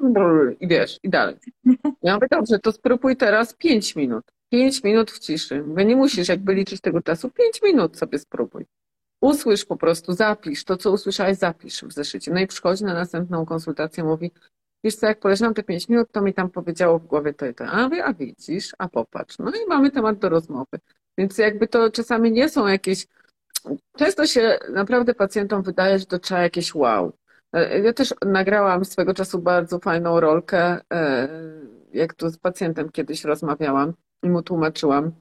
I 0.60 0.68
wiesz, 0.68 0.99
i 1.03 1.10
dalej. 1.10 1.35
Ja 2.02 2.15
mówię, 2.15 2.27
dobrze, 2.31 2.60
to 2.60 2.72
spróbuj 2.72 3.15
teraz 3.18 3.53
5 3.53 3.95
minut. 3.95 4.26
5 4.49 4.84
minut 4.84 5.11
w 5.11 5.19
ciszy. 5.19 5.64
Mówię, 5.64 5.85
nie 5.85 5.95
musisz 5.95 6.27
jakby 6.27 6.53
liczyć 6.53 6.81
tego 6.81 7.02
czasu. 7.02 7.30
5 7.30 7.61
minut 7.61 7.97
sobie 7.97 8.19
spróbuj. 8.19 8.65
Usłysz 9.22 9.65
po 9.65 9.77
prostu, 9.77 10.14
zapisz. 10.14 10.64
To, 10.64 10.77
co 10.77 10.91
usłyszałeś, 10.91 11.38
zapisz 11.38 11.84
w 11.84 11.91
zeszycie. 11.91 12.31
No 12.34 12.39
i 12.39 12.47
przychodzi 12.47 12.84
na 12.84 12.93
następną 12.93 13.45
konsultację, 13.45 14.03
mówi, 14.03 14.31
wiesz 14.84 14.95
co, 14.95 15.06
jak 15.06 15.19
poleżałam 15.19 15.53
te 15.53 15.64
5 15.64 15.89
minut, 15.89 16.11
to 16.11 16.22
mi 16.22 16.34
tam 16.34 16.49
powiedziało 16.49 16.99
w 16.99 17.07
głowie 17.07 17.34
to 17.34 17.45
i 17.45 17.53
to. 17.53 17.65
A, 17.65 17.89
a 18.03 18.14
widzisz, 18.14 18.72
a 18.77 18.89
popatrz. 18.89 19.39
No 19.39 19.52
i 19.52 19.68
mamy 19.68 19.91
temat 19.91 20.19
do 20.19 20.30
rozmowy. 20.30 20.80
Więc 21.18 21.38
jakby 21.38 21.68
to 21.68 21.91
czasami 21.91 22.31
nie 22.31 22.49
są 22.49 22.68
jakieś... 22.68 23.07
Często 23.98 24.28
się 24.28 24.58
naprawdę 24.74 25.14
pacjentom 25.14 25.64
wydaje, 25.64 26.00
że 26.00 26.06
to 26.06 26.20
trzeba 26.20 26.42
jakieś 26.42 26.76
wow. 26.76 27.12
Ja 27.84 27.94
też 27.94 28.14
nagrałam 28.26 28.86
swego 28.86 29.14
czasu 29.14 29.40
bardzo 29.40 29.80
fajną 29.80 30.20
rolkę, 30.20 30.82
e, 30.94 31.28
jak 31.94 32.14
tu 32.14 32.30
z 32.30 32.38
pacjentem 32.38 32.90
kiedyś 32.90 33.24
rozmawiałam 33.24 33.94
i 34.24 34.30
mu 34.30 34.42
tłumaczyłam 34.42 35.12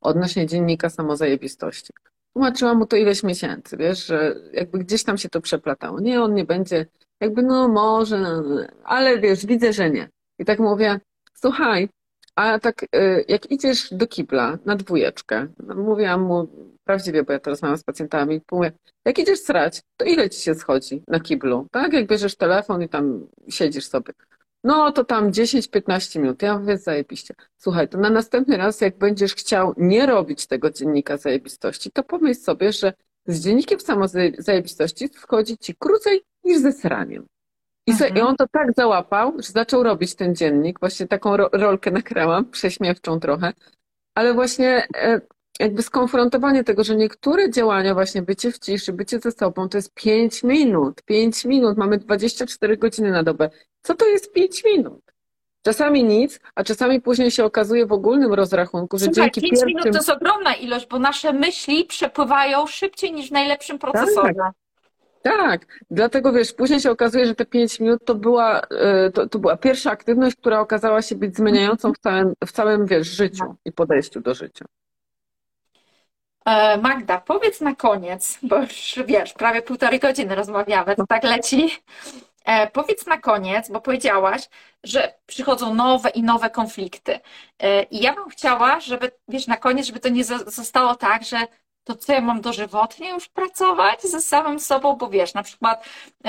odnośnie 0.00 0.46
dziennika 0.46 0.90
samozajebistości. 0.90 1.92
Tłumaczyłam 2.32 2.78
mu 2.78 2.86
to 2.86 2.96
ileś 2.96 3.22
miesięcy, 3.22 3.76
wiesz, 3.76 4.06
że 4.06 4.36
jakby 4.52 4.78
gdzieś 4.78 5.04
tam 5.04 5.18
się 5.18 5.28
to 5.28 5.40
przeplatało. 5.40 6.00
Nie, 6.00 6.22
on 6.22 6.34
nie 6.34 6.44
będzie, 6.44 6.86
jakby 7.20 7.42
no 7.42 7.68
może, 7.68 8.24
ale 8.84 9.18
wiesz, 9.18 9.46
widzę, 9.46 9.72
że 9.72 9.90
nie. 9.90 10.08
I 10.38 10.44
tak 10.44 10.58
mówię, 10.58 11.00
słuchaj, 11.34 11.88
a 12.38 12.58
tak 12.58 12.82
y, 12.82 13.24
jak 13.28 13.50
idziesz 13.50 13.88
do 13.94 14.06
kibla 14.06 14.58
na 14.64 14.76
dwójeczkę, 14.76 15.46
no, 15.66 15.74
mówiłam 15.74 16.22
mu 16.22 16.48
prawdziwie, 16.84 17.22
bo 17.22 17.32
ja 17.32 17.38
to 17.38 17.50
rozmawiam 17.50 17.78
z 17.78 17.84
pacjentami, 17.84 18.40
mówię, 18.52 18.72
jak 19.04 19.18
idziesz 19.18 19.40
srać, 19.40 19.82
to 19.96 20.04
ile 20.04 20.30
ci 20.30 20.40
się 20.40 20.54
schodzi 20.54 21.02
na 21.08 21.20
kiblu, 21.20 21.66
tak? 21.70 21.92
Jak 21.92 22.06
bierzesz 22.06 22.36
telefon 22.36 22.82
i 22.82 22.88
tam 22.88 23.26
siedzisz 23.48 23.86
sobie. 23.86 24.12
No 24.64 24.92
to 24.92 25.04
tam 25.04 25.30
10-15 25.30 26.20
minut. 26.20 26.42
Ja 26.42 26.58
mówię, 26.58 26.78
zajebiście. 26.78 27.34
Słuchaj, 27.56 27.88
to 27.88 27.98
na 27.98 28.10
następny 28.10 28.56
raz, 28.56 28.80
jak 28.80 28.98
będziesz 28.98 29.34
chciał 29.34 29.74
nie 29.76 30.06
robić 30.06 30.46
tego 30.46 30.70
dziennika 30.70 31.16
zajebistości, 31.16 31.90
to 31.90 32.02
pomyśl 32.02 32.40
sobie, 32.40 32.72
że 32.72 32.92
z 33.26 33.40
dziennikiem 33.40 33.80
samozajebistości 33.80 35.08
wchodzi 35.08 35.58
ci 35.58 35.74
krócej 35.74 36.20
niż 36.44 36.58
ze 36.58 36.72
sraniem. 36.72 37.26
I, 37.88 37.90
mhm. 37.90 38.16
I 38.16 38.20
on 38.20 38.36
to 38.36 38.46
tak 38.52 38.72
załapał, 38.76 39.32
że 39.36 39.52
zaczął 39.52 39.82
robić 39.82 40.14
ten 40.14 40.34
dziennik. 40.34 40.80
Właśnie 40.80 41.06
taką 41.06 41.36
ro 41.36 41.48
rolkę 41.52 41.90
nakrałam, 41.90 42.44
prześmiewczą 42.56 43.20
trochę. 43.20 43.52
Ale 44.14 44.34
właśnie 44.34 44.86
e, 44.96 45.20
jakby 45.60 45.82
skonfrontowanie 45.82 46.64
tego, 46.64 46.84
że 46.84 46.96
niektóre 46.96 47.50
działania, 47.50 47.94
właśnie 47.94 48.22
bycie 48.22 48.52
w 48.52 48.58
ciszy, 48.58 48.92
bycie 48.92 49.18
ze 49.18 49.32
sobą, 49.32 49.68
to 49.68 49.78
jest 49.78 49.94
5 49.94 50.42
minut. 50.42 51.02
5 51.02 51.44
minut, 51.44 51.78
mamy 51.78 51.98
24 51.98 52.76
godziny 52.76 53.10
na 53.10 53.22
dobę. 53.22 53.50
Co 53.82 53.94
to 53.94 54.06
jest 54.06 54.32
5 54.32 54.64
minut? 54.64 55.02
Czasami 55.62 56.04
nic, 56.04 56.40
a 56.54 56.64
czasami 56.64 57.00
później 57.00 57.30
się 57.30 57.44
okazuje 57.44 57.86
w 57.86 57.92
ogólnym 57.92 58.34
rozrachunku, 58.34 58.98
że 58.98 59.04
Słuchaj, 59.04 59.22
dzięki 59.24 59.40
5 59.40 59.50
pierwszym... 59.50 59.66
minut 59.66 59.82
to 59.82 59.98
jest 59.98 60.10
ogromna 60.10 60.54
ilość, 60.54 60.86
bo 60.86 60.98
nasze 60.98 61.32
myśli 61.32 61.84
przepływają 61.84 62.66
szybciej 62.66 63.12
niż 63.12 63.28
w 63.28 63.32
najlepszym 63.32 63.78
procesorze. 63.78 64.34
Tak. 64.34 64.36
Tak, 64.36 64.67
dlatego 65.90 66.32
wiesz, 66.32 66.52
później 66.52 66.80
się 66.80 66.90
okazuje, 66.90 67.26
że 67.26 67.34
te 67.34 67.46
5 67.46 67.80
minut 67.80 68.04
to 68.04 68.14
była, 68.14 68.60
e, 68.60 69.10
to, 69.10 69.28
to 69.28 69.38
była 69.38 69.56
pierwsza 69.56 69.90
aktywność, 69.90 70.36
która 70.36 70.60
okazała 70.60 71.02
się 71.02 71.14
być 71.14 71.36
zmieniającą 71.36 71.92
w 71.92 71.98
całym, 71.98 72.34
w 72.46 72.52
całym 72.52 72.86
wiesz, 72.86 73.06
życiu 73.06 73.56
i 73.64 73.72
podejściu 73.72 74.20
do 74.20 74.34
życia. 74.34 74.64
E, 76.44 76.78
Magda, 76.78 77.20
powiedz 77.20 77.60
na 77.60 77.74
koniec, 77.74 78.38
bo 78.42 78.56
już 78.56 78.98
wiesz, 79.06 79.32
prawie 79.32 79.62
półtorej 79.62 80.00
godziny 80.00 80.34
rozmawiamy, 80.34 80.96
to 80.96 81.06
tak 81.06 81.24
leci. 81.24 81.70
E, 82.44 82.70
powiedz 82.70 83.06
na 83.06 83.18
koniec, 83.18 83.70
bo 83.70 83.80
powiedziałaś, 83.80 84.48
że 84.84 85.14
przychodzą 85.26 85.74
nowe 85.74 86.10
i 86.10 86.22
nowe 86.22 86.50
konflikty. 86.50 87.20
I 87.90 88.02
ja 88.02 88.14
bym 88.14 88.28
chciała, 88.28 88.80
żeby, 88.80 89.10
wiesz, 89.28 89.46
na 89.46 89.56
koniec, 89.56 89.86
żeby 89.86 90.00
to 90.00 90.08
nie 90.08 90.24
zostało 90.24 90.94
tak, 90.94 91.24
że 91.24 91.36
to 91.88 91.96
co 91.96 92.12
ja 92.12 92.20
mam 92.20 92.40
dożywotnie 92.40 93.10
już 93.10 93.28
pracować 93.28 94.02
ze 94.02 94.20
samym 94.20 94.60
sobą, 94.60 94.96
bo 94.96 95.08
wiesz, 95.08 95.34
na 95.34 95.42
przykład 95.42 95.84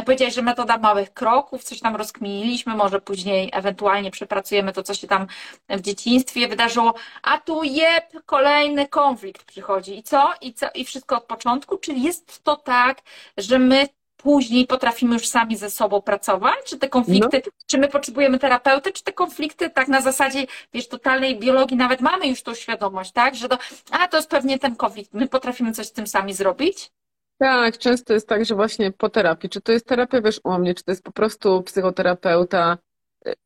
powiedziałeś, 0.05 0.33
że 0.33 0.41
metoda 0.41 0.77
małych 0.77 1.13
kroków, 1.13 1.63
coś 1.63 1.79
tam 1.79 1.95
rozkminiliśmy, 1.95 2.75
może 2.75 3.01
później 3.01 3.49
ewentualnie 3.53 4.11
przepracujemy 4.11 4.73
to, 4.73 4.83
co 4.83 4.93
się 4.93 5.07
tam 5.07 5.27
w 5.69 5.81
dzieciństwie 5.81 6.47
wydarzyło, 6.47 6.93
a 7.23 7.37
tu 7.37 7.63
jeb, 7.63 8.25
kolejny 8.25 8.87
konflikt 8.87 9.43
przychodzi 9.43 9.97
i 9.99 10.03
co? 10.03 10.33
I 10.41 10.53
co? 10.53 10.67
I 10.75 10.85
wszystko 10.85 11.17
od 11.17 11.23
początku? 11.23 11.77
Czyli 11.77 12.03
jest 12.03 12.43
to 12.43 12.55
tak, 12.55 13.01
że 13.37 13.59
my 13.59 13.87
później 14.23 14.67
potrafimy 14.67 15.13
już 15.13 15.27
sami 15.27 15.57
ze 15.57 15.69
sobą 15.69 16.01
pracować? 16.01 16.55
Czy 16.65 16.77
te 16.77 16.89
konflikty, 16.89 17.41
no. 17.45 17.51
czy 17.67 17.77
my 17.77 17.87
potrzebujemy 17.87 18.39
terapeuty, 18.39 18.91
czy 18.91 19.03
te 19.03 19.13
konflikty 19.13 19.69
tak 19.69 19.87
na 19.87 20.01
zasadzie, 20.01 20.45
wiesz, 20.73 20.87
totalnej 20.87 21.39
biologii 21.39 21.77
nawet 21.77 22.01
mamy 22.01 22.27
już 22.27 22.43
tą 22.43 22.53
świadomość, 22.53 23.11
tak? 23.11 23.35
Że 23.35 23.49
to, 23.49 23.57
a 23.91 24.07
to 24.07 24.17
jest 24.17 24.29
pewnie 24.29 24.59
ten 24.59 24.75
konflikt, 24.75 25.13
my 25.13 25.27
potrafimy 25.27 25.71
coś 25.71 25.87
z 25.87 25.91
tym 25.91 26.07
sami 26.07 26.33
zrobić? 26.33 26.91
Tak, 27.37 27.77
często 27.77 28.13
jest 28.13 28.27
tak, 28.27 28.45
że 28.45 28.55
właśnie 28.55 28.91
po 28.91 29.09
terapii, 29.09 29.49
czy 29.49 29.61
to 29.61 29.71
jest 29.71 29.87
terapia, 29.87 30.21
wiesz, 30.21 30.41
u 30.43 30.59
mnie, 30.59 30.75
czy 30.75 30.83
to 30.83 30.91
jest 30.91 31.03
po 31.03 31.11
prostu 31.11 31.63
psychoterapeuta 31.63 32.77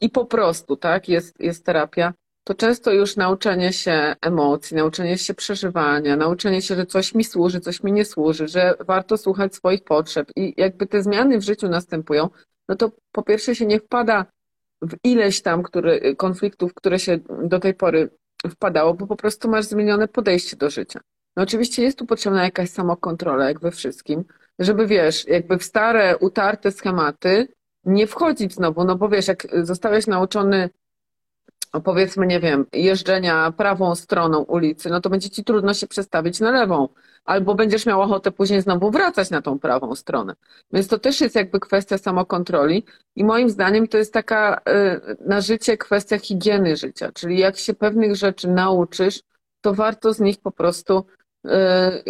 i 0.01 0.09
po 0.09 0.25
prostu, 0.25 0.77
tak, 0.77 1.09
jest, 1.09 1.39
jest 1.39 1.65
terapia, 1.65 2.13
to 2.43 2.53
często 2.53 2.91
już 2.91 3.15
nauczenie 3.15 3.73
się 3.73 4.15
emocji, 4.21 4.77
nauczenie 4.77 5.17
się 5.17 5.33
przeżywania, 5.33 6.15
nauczenie 6.15 6.61
się, 6.61 6.75
że 6.75 6.85
coś 6.85 7.15
mi 7.15 7.23
służy, 7.23 7.59
coś 7.59 7.83
mi 7.83 7.91
nie 7.91 8.05
służy, 8.05 8.47
że 8.47 8.73
warto 8.79 9.17
słuchać 9.17 9.55
swoich 9.55 9.83
potrzeb 9.83 10.31
i 10.35 10.53
jakby 10.57 10.87
te 10.87 11.03
zmiany 11.03 11.37
w 11.37 11.43
życiu 11.43 11.69
następują, 11.69 12.29
no 12.69 12.75
to 12.75 12.91
po 13.11 13.23
pierwsze 13.23 13.55
się 13.55 13.65
nie 13.65 13.79
wpada 13.79 14.25
w 14.81 14.95
ileś 15.03 15.41
tam 15.41 15.63
który, 15.63 16.15
konfliktów, 16.15 16.73
które 16.73 16.99
się 16.99 17.19
do 17.43 17.59
tej 17.59 17.73
pory 17.73 18.09
wpadało, 18.49 18.93
bo 18.93 19.07
po 19.07 19.15
prostu 19.15 19.49
masz 19.49 19.65
zmienione 19.65 20.07
podejście 20.07 20.57
do 20.57 20.69
życia. 20.69 20.99
No 21.35 21.43
oczywiście 21.43 21.83
jest 21.83 21.97
tu 21.97 22.05
potrzebna 22.05 22.43
jakaś 22.43 22.69
samokontrola, 22.69 23.47
jak 23.47 23.59
we 23.59 23.71
wszystkim, 23.71 24.23
żeby 24.59 24.87
wiesz, 24.87 25.27
jakby 25.27 25.57
w 25.57 25.63
stare, 25.63 26.17
utarte 26.17 26.71
schematy 26.71 27.47
nie 27.85 28.07
wchodzić 28.07 28.53
znowu, 28.53 28.83
no 28.83 28.95
bo 28.95 29.09
wiesz, 29.09 29.27
jak 29.27 29.47
zostałeś 29.63 30.07
nauczony 30.07 30.69
powiedzmy, 31.81 32.27
nie 32.27 32.39
wiem, 32.39 32.65
jeżdżenia 32.73 33.51
prawą 33.57 33.95
stroną 33.95 34.39
ulicy, 34.39 34.89
no 34.89 35.01
to 35.01 35.09
będzie 35.09 35.29
ci 35.29 35.43
trudno 35.43 35.73
się 35.73 35.87
przestawić 35.87 36.39
na 36.39 36.51
lewą. 36.51 36.89
Albo 37.25 37.55
będziesz 37.55 37.85
miał 37.85 38.01
ochotę 38.01 38.31
później 38.31 38.61
znowu 38.61 38.91
wracać 38.91 39.29
na 39.29 39.41
tą 39.41 39.59
prawą 39.59 39.95
stronę. 39.95 40.35
Więc 40.73 40.87
to 40.87 40.99
też 40.99 41.21
jest 41.21 41.35
jakby 41.35 41.59
kwestia 41.59 41.97
samokontroli 41.97 42.85
i 43.15 43.23
moim 43.23 43.49
zdaniem 43.49 43.87
to 43.87 43.97
jest 43.97 44.13
taka 44.13 44.57
y, 44.57 45.17
na 45.25 45.41
życie 45.41 45.77
kwestia 45.77 46.19
higieny 46.19 46.75
życia. 46.75 47.11
Czyli 47.11 47.39
jak 47.39 47.57
się 47.57 47.73
pewnych 47.73 48.15
rzeczy 48.15 48.47
nauczysz, 48.47 49.21
to 49.61 49.73
warto 49.73 50.13
z 50.13 50.19
nich 50.19 50.41
po 50.41 50.51
prostu 50.51 51.05
y, 51.45 51.49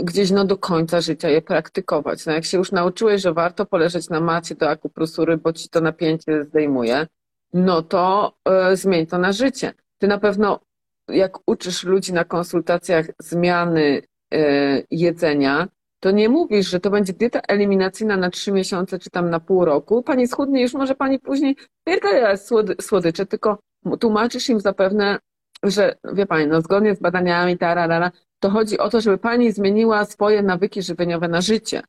gdzieś 0.03 0.31
no 0.31 0.45
do 0.45 0.57
końca 0.57 1.02
życia 1.02 1.30
je 1.30 1.41
praktykować. 1.41 2.26
No 2.26 2.34
jak 2.34 2.45
się 2.45 2.57
już 2.57 2.72
nauczyłeś, 2.72 3.22
że 3.22 3.34
warto 3.34 3.65
poleżeć 3.65 4.10
na 4.10 4.19
macie 4.19 4.56
do 4.56 4.69
akupresury, 4.69 5.38
bo 5.38 5.53
ci 5.53 5.69
to 5.69 5.81
napięcie 5.81 6.44
zdejmuje, 6.44 7.07
no 7.54 7.82
to 7.82 8.34
y, 8.72 8.76
zmień 8.76 9.08
to 9.08 9.18
na 9.18 9.32
życie. 9.32 9.74
Ty 9.98 10.08
na 10.08 10.18
pewno, 10.18 10.60
jak 11.08 11.38
uczysz 11.46 11.84
ludzi 11.84 12.14
na 12.14 12.24
konsultacjach 12.24 13.06
zmiany 13.20 14.02
y, 14.34 14.88
jedzenia, 14.92 15.68
to 16.00 16.12
nie 16.12 16.30
mówisz, 16.30 16.70
że 16.70 16.80
to 16.80 16.90
będzie 16.90 17.14
dieta 17.14 17.40
eliminacyjna 17.48 18.18
na 18.18 18.30
trzy 18.30 18.52
miesiące 18.52 19.00
czy 19.00 19.10
tam 19.10 19.30
na 19.30 19.40
pół 19.40 19.66
roku. 19.66 20.04
Pani 20.04 20.28
schudnie, 20.28 20.62
już 20.62 20.74
może 20.74 20.96
pani 20.96 21.20
później 21.20 21.56
pierdolę 21.84 22.38
słody, 22.38 22.76
słodycze, 22.82 23.26
tylko 23.26 23.58
tłumaczysz 24.00 24.50
im 24.50 24.60
zapewne, 24.60 25.20
że 25.64 25.96
wie 26.14 26.26
pani, 26.26 26.48
no 26.48 26.62
zgodnie 26.62 26.96
z 26.96 27.00
badaniami, 27.00 27.58
tararara, 27.58 28.12
to 28.40 28.50
chodzi 28.50 28.78
o 28.78 28.90
to, 28.90 29.02
żeby 29.02 29.18
pani 29.18 29.52
zmieniła 29.52 30.06
swoje 30.06 30.44
nawyki 30.44 30.82
żywieniowe 30.82 31.28
na 31.28 31.42
życie. 31.42 31.82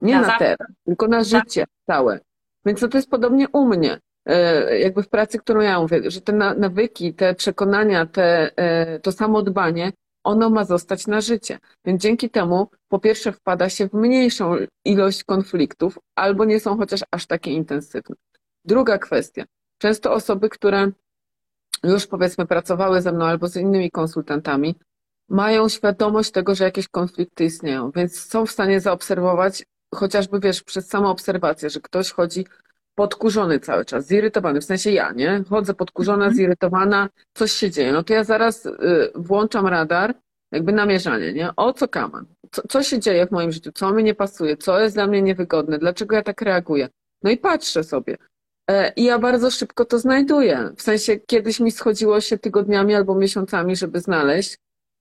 Nie 0.00 0.20
na, 0.20 0.26
na 0.26 0.38
teraz, 0.38 0.68
tylko 0.84 1.08
na 1.08 1.24
życie 1.24 1.64
całe. 1.86 2.20
Więc 2.64 2.80
to 2.80 2.88
jest 2.94 3.10
podobnie 3.10 3.48
u 3.52 3.66
mnie. 3.66 3.98
E, 4.26 4.78
jakby 4.78 5.02
w 5.02 5.08
pracy, 5.08 5.38
którą 5.38 5.60
ja 5.60 5.80
mówię, 5.80 6.10
że 6.10 6.20
te 6.20 6.32
nawyki, 6.32 7.14
te 7.14 7.34
przekonania, 7.34 8.06
te, 8.06 8.50
e, 8.56 9.00
to 9.00 9.12
samo 9.12 9.42
dbanie, 9.42 9.92
ono 10.24 10.50
ma 10.50 10.64
zostać 10.64 11.06
na 11.06 11.20
życie. 11.20 11.58
Więc 11.84 12.02
dzięki 12.02 12.30
temu 12.30 12.70
po 12.88 12.98
pierwsze 12.98 13.32
wpada 13.32 13.68
się 13.68 13.88
w 13.88 13.94
mniejszą 13.94 14.56
ilość 14.84 15.24
konfliktów, 15.24 15.98
albo 16.14 16.44
nie 16.44 16.60
są 16.60 16.76
chociaż 16.76 17.00
aż 17.10 17.26
takie 17.26 17.50
intensywne. 17.50 18.16
Druga 18.64 18.98
kwestia. 18.98 19.44
Często 19.78 20.12
osoby, 20.12 20.48
które 20.48 20.90
już 21.84 22.06
powiedzmy 22.06 22.46
pracowały 22.46 23.02
ze 23.02 23.12
mną 23.12 23.24
albo 23.24 23.48
z 23.48 23.56
innymi 23.56 23.90
konsultantami, 23.90 24.74
mają 25.28 25.68
świadomość 25.68 26.30
tego, 26.30 26.54
że 26.54 26.64
jakieś 26.64 26.88
konflikty 26.88 27.44
istnieją, 27.44 27.90
więc 27.90 28.20
są 28.20 28.46
w 28.46 28.50
stanie 28.50 28.80
zaobserwować, 28.80 29.64
chociażby 29.94 30.40
wiesz, 30.40 30.62
przez 30.62 30.88
samą 30.88 31.10
obserwację, 31.10 31.70
że 31.70 31.80
ktoś 31.80 32.10
chodzi 32.10 32.46
podkurzony 33.00 33.60
cały 33.60 33.84
czas, 33.84 34.06
zirytowany, 34.06 34.60
w 34.60 34.64
sensie 34.64 34.90
ja, 34.90 35.12
nie? 35.12 35.44
Chodzę 35.50 35.74
podkurzona, 35.74 36.24
mhm. 36.24 36.34
zirytowana, 36.34 37.08
coś 37.34 37.52
się 37.52 37.70
dzieje. 37.70 37.92
No 37.92 38.02
to 38.02 38.14
ja 38.14 38.24
zaraz 38.24 38.66
y, 38.66 38.72
włączam 39.14 39.66
radar, 39.66 40.14
jakby 40.52 40.72
namierzanie, 40.72 41.32
nie? 41.32 41.50
O 41.56 41.72
co 41.72 41.88
kaman? 41.88 42.26
Co, 42.50 42.62
co 42.68 42.82
się 42.82 42.98
dzieje 42.98 43.26
w 43.26 43.30
moim 43.30 43.52
życiu? 43.52 43.72
Co 43.72 43.92
mi 43.92 44.04
nie 44.04 44.14
pasuje? 44.14 44.56
Co 44.56 44.80
jest 44.80 44.96
dla 44.96 45.06
mnie 45.06 45.22
niewygodne? 45.22 45.78
Dlaczego 45.78 46.16
ja 46.16 46.22
tak 46.22 46.42
reaguję? 46.42 46.88
No 47.22 47.30
i 47.30 47.36
patrzę 47.36 47.84
sobie. 47.84 48.16
E, 48.70 48.92
I 48.96 49.04
ja 49.04 49.18
bardzo 49.18 49.50
szybko 49.50 49.84
to 49.84 49.98
znajduję. 49.98 50.70
W 50.76 50.82
sensie 50.82 51.16
kiedyś 51.16 51.60
mi 51.60 51.70
schodziło 51.70 52.20
się 52.20 52.38
tygodniami 52.38 52.94
albo 52.94 53.14
miesiącami, 53.14 53.76
żeby 53.76 54.00
znaleźć. 54.00 54.56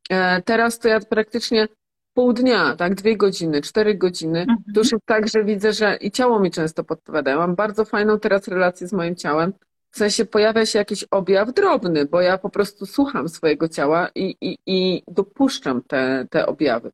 E, 0.09 0.41
teraz 0.41 0.79
to 0.79 0.87
ja 0.87 0.99
praktycznie 0.99 1.67
pół 2.13 2.33
dnia, 2.33 2.75
tak, 2.75 2.95
dwie 2.95 3.17
godziny, 3.17 3.61
cztery 3.61 3.95
godziny, 3.95 4.39
mhm. 4.39 4.57
to 4.73 4.79
już 4.79 4.91
jest 4.91 5.05
tak, 5.05 5.27
że 5.27 5.43
widzę, 5.43 5.73
że 5.73 5.95
i 5.95 6.11
ciało 6.11 6.39
mi 6.39 6.51
często 6.51 6.83
podpowiada. 6.83 7.35
Mam 7.35 7.55
bardzo 7.55 7.85
fajną 7.85 8.19
teraz 8.19 8.47
relację 8.47 8.87
z 8.87 8.93
moim 8.93 9.15
ciałem. 9.15 9.53
W 9.91 9.97
sensie 9.97 10.25
pojawia 10.25 10.65
się 10.65 10.79
jakiś 10.79 11.03
objaw 11.03 11.53
drobny, 11.53 12.05
bo 12.05 12.21
ja 12.21 12.37
po 12.37 12.49
prostu 12.49 12.85
słucham 12.85 13.29
swojego 13.29 13.67
ciała 13.67 14.09
i, 14.15 14.35
i, 14.41 14.57
i 14.65 15.03
dopuszczam 15.07 15.81
te, 15.83 16.27
te 16.29 16.45
objawy. 16.45 16.91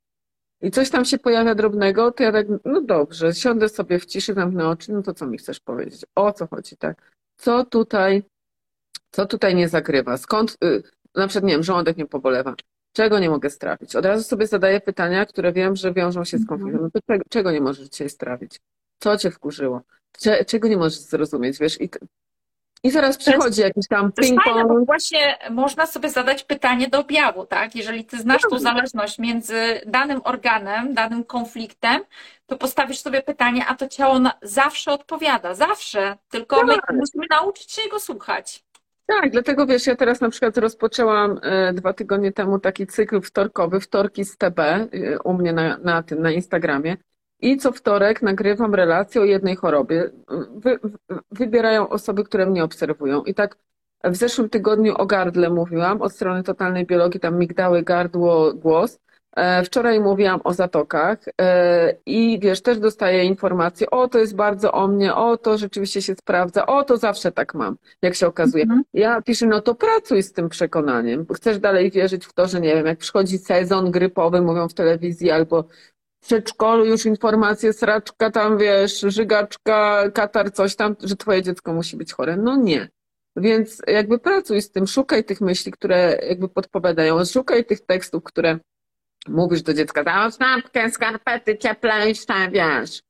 I 0.61 0.71
coś 0.71 0.89
tam 0.89 1.05
się 1.05 1.17
pojawia 1.17 1.55
drobnego, 1.55 2.11
to 2.11 2.23
ja 2.23 2.31
tak, 2.31 2.47
no 2.65 2.81
dobrze, 2.81 3.33
siądę 3.33 3.69
sobie 3.69 3.99
w 3.99 4.05
ciszy, 4.05 4.33
zamknę 4.33 4.67
oczy, 4.67 4.93
no 4.93 5.01
to 5.01 5.13
co 5.13 5.27
mi 5.27 5.37
chcesz 5.37 5.59
powiedzieć? 5.59 6.05
O 6.15 6.33
co 6.33 6.47
chodzi, 6.47 6.77
tak? 6.77 7.11
Co 7.37 7.65
tutaj, 7.65 8.23
co 9.11 9.25
tutaj 9.25 9.55
nie 9.55 9.69
zagrywa? 9.69 10.17
Skąd, 10.17 10.57
y, 10.63 10.83
na 11.15 11.27
przykład, 11.27 11.47
nie 11.47 11.53
wiem, 11.53 11.63
żołądek 11.63 11.97
nie 11.97 12.05
pobolewa. 12.05 12.55
Czego 12.95 13.19
nie 13.19 13.29
mogę 13.29 13.49
strawić? 13.49 13.95
Od 13.95 14.05
razu 14.05 14.23
sobie 14.23 14.47
zadaję 14.47 14.81
pytania, 14.81 15.25
które 15.25 15.53
wiem, 15.53 15.75
że 15.75 15.93
wiążą 15.93 16.23
się 16.23 16.37
z 16.37 16.41
mhm. 16.41 16.47
konfliktem. 16.47 16.89
No 16.93 17.01
czego, 17.07 17.23
czego, 17.29 17.51
nie 17.51 17.61
możesz 17.61 17.87
dzisiaj 17.87 18.09
strawić? 18.09 18.59
Co 18.99 19.17
cię 19.17 19.31
wkurzyło? 19.31 19.81
Cze, 20.19 20.45
czego 20.45 20.67
nie 20.67 20.77
możesz 20.77 20.99
zrozumieć? 20.99 21.59
Wiesz, 21.59 21.81
i, 21.81 21.89
i 22.83 22.91
zaraz 22.91 23.17
przychodzi 23.17 23.61
jakiś 23.61 23.87
tam 23.87 24.11
ping-pong. 24.11 24.67
bo 24.67 24.85
właśnie 24.85 25.37
można 25.51 25.85
sobie 25.85 26.09
zadać 26.09 26.43
pytanie 26.43 26.87
do 26.87 26.99
objawu, 26.99 27.45
tak? 27.45 27.75
Jeżeli 27.75 28.05
ty 28.05 28.17
znasz 28.17 28.41
tą 28.49 28.59
zależność 28.59 29.19
między 29.19 29.81
danym 29.85 30.21
organem, 30.23 30.93
danym 30.93 31.23
konfliktem, 31.23 32.01
to 32.45 32.57
postawisz 32.57 32.99
sobie 32.99 33.21
pytanie, 33.21 33.65
a 33.67 33.75
to 33.75 33.87
ciało 33.87 34.19
zawsze 34.41 34.91
odpowiada, 34.91 35.53
zawsze. 35.53 36.17
Tylko 36.29 36.63
my 36.63 36.73
tak. 36.73 36.89
musimy 36.89 37.25
nauczyć 37.29 37.71
się 37.71 37.81
jego 37.81 37.99
słuchać. 37.99 38.64
Tak, 39.05 39.31
dlatego 39.31 39.65
wiesz, 39.65 39.87
ja 39.87 39.95
teraz 39.95 40.21
na 40.21 40.29
przykład 40.29 40.57
rozpoczęłam 40.57 41.39
e, 41.41 41.73
dwa 41.73 41.93
tygodnie 41.93 42.31
temu 42.31 42.59
taki 42.59 42.87
cykl 42.87 43.21
wtorkowy, 43.21 43.79
wtorki 43.79 44.25
z 44.25 44.37
TB 44.37 44.59
e, 44.59 44.87
u 45.23 45.33
mnie 45.33 45.53
na, 45.53 45.77
na 45.77 46.03
tym, 46.03 46.21
na 46.21 46.31
Instagramie. 46.31 46.97
I 47.39 47.57
co 47.57 47.71
wtorek 47.71 48.21
nagrywam 48.21 48.75
relację 48.75 49.21
o 49.21 49.25
jednej 49.25 49.55
chorobie. 49.55 50.11
Wy, 50.55 50.79
wybierają 51.31 51.89
osoby, 51.89 52.23
które 52.23 52.45
mnie 52.45 52.63
obserwują. 52.63 53.23
I 53.23 53.33
tak 53.33 53.57
w 54.03 54.15
zeszłym 54.15 54.49
tygodniu 54.49 54.93
o 54.97 55.05
gardle 55.05 55.49
mówiłam, 55.49 56.01
od 56.01 56.13
strony 56.13 56.43
totalnej 56.43 56.85
biologii, 56.85 57.19
tam 57.19 57.39
migdały, 57.39 57.83
gardło, 57.83 58.53
głos. 58.53 58.99
E, 59.35 59.63
wczoraj 59.63 59.99
mówiłam 59.99 60.41
o 60.43 60.53
zatokach 60.53 61.17
e, 61.41 61.95
i 62.05 62.39
wiesz, 62.39 62.61
też 62.61 62.79
dostaję 62.79 63.23
informacje, 63.23 63.89
o 63.89 64.07
to 64.07 64.19
jest 64.19 64.35
bardzo 64.35 64.71
o 64.71 64.87
mnie, 64.87 65.15
o 65.15 65.37
to 65.37 65.57
rzeczywiście 65.57 66.01
się 66.01 66.15
sprawdza, 66.15 66.65
o 66.65 66.83
to 66.83 66.97
zawsze 66.97 67.31
tak 67.31 67.53
mam, 67.53 67.77
jak 68.01 68.15
się 68.15 68.27
okazuje. 68.27 68.63
Mhm. 68.63 68.83
Ja 68.93 69.21
piszę, 69.21 69.45
no 69.45 69.61
to 69.61 69.75
pracuj 69.75 70.23
z 70.23 70.33
tym 70.33 70.49
przekonaniem. 70.49 71.25
Chcesz 71.35 71.59
dalej 71.59 71.91
wierzyć 71.91 72.25
w 72.25 72.33
to, 72.33 72.47
że 72.47 72.61
nie 72.61 72.75
wiem, 72.75 72.85
jak 72.85 72.97
przychodzi 72.97 73.37
sezon 73.37 73.91
grypowy, 73.91 74.41
mówią 74.41 74.69
w 74.69 74.73
telewizji, 74.73 75.31
albo 75.31 75.63
w 76.21 76.27
przedszkolu 76.27 76.85
już 76.85 77.05
informacje, 77.05 77.73
sraczka 77.73 78.31
tam, 78.31 78.57
wiesz, 78.57 78.99
żygaczka, 78.99 80.11
katar, 80.13 80.51
coś 80.51 80.75
tam, 80.75 80.95
że 81.03 81.15
twoje 81.15 81.41
dziecko 81.41 81.73
musi 81.73 81.97
być 81.97 82.13
chore. 82.13 82.37
No 82.37 82.55
nie. 82.55 82.89
Więc 83.35 83.81
jakby 83.87 84.19
pracuj 84.19 84.61
z 84.61 84.71
tym, 84.71 84.87
szukaj 84.87 85.23
tych 85.23 85.41
myśli, 85.41 85.71
które 85.71 86.19
jakby 86.29 86.49
podpowiadają, 86.49 87.25
szukaj 87.25 87.65
tych 87.65 87.81
tekstów, 87.81 88.23
które 88.23 88.59
mówisz 89.27 89.61
do 89.61 89.73
dziecka, 89.73 90.03
dam 90.03 90.31
snapkę, 90.31 90.89
skarpety 90.89 91.57
cieplejsze, 91.57 92.33
wiesz. 92.51 93.01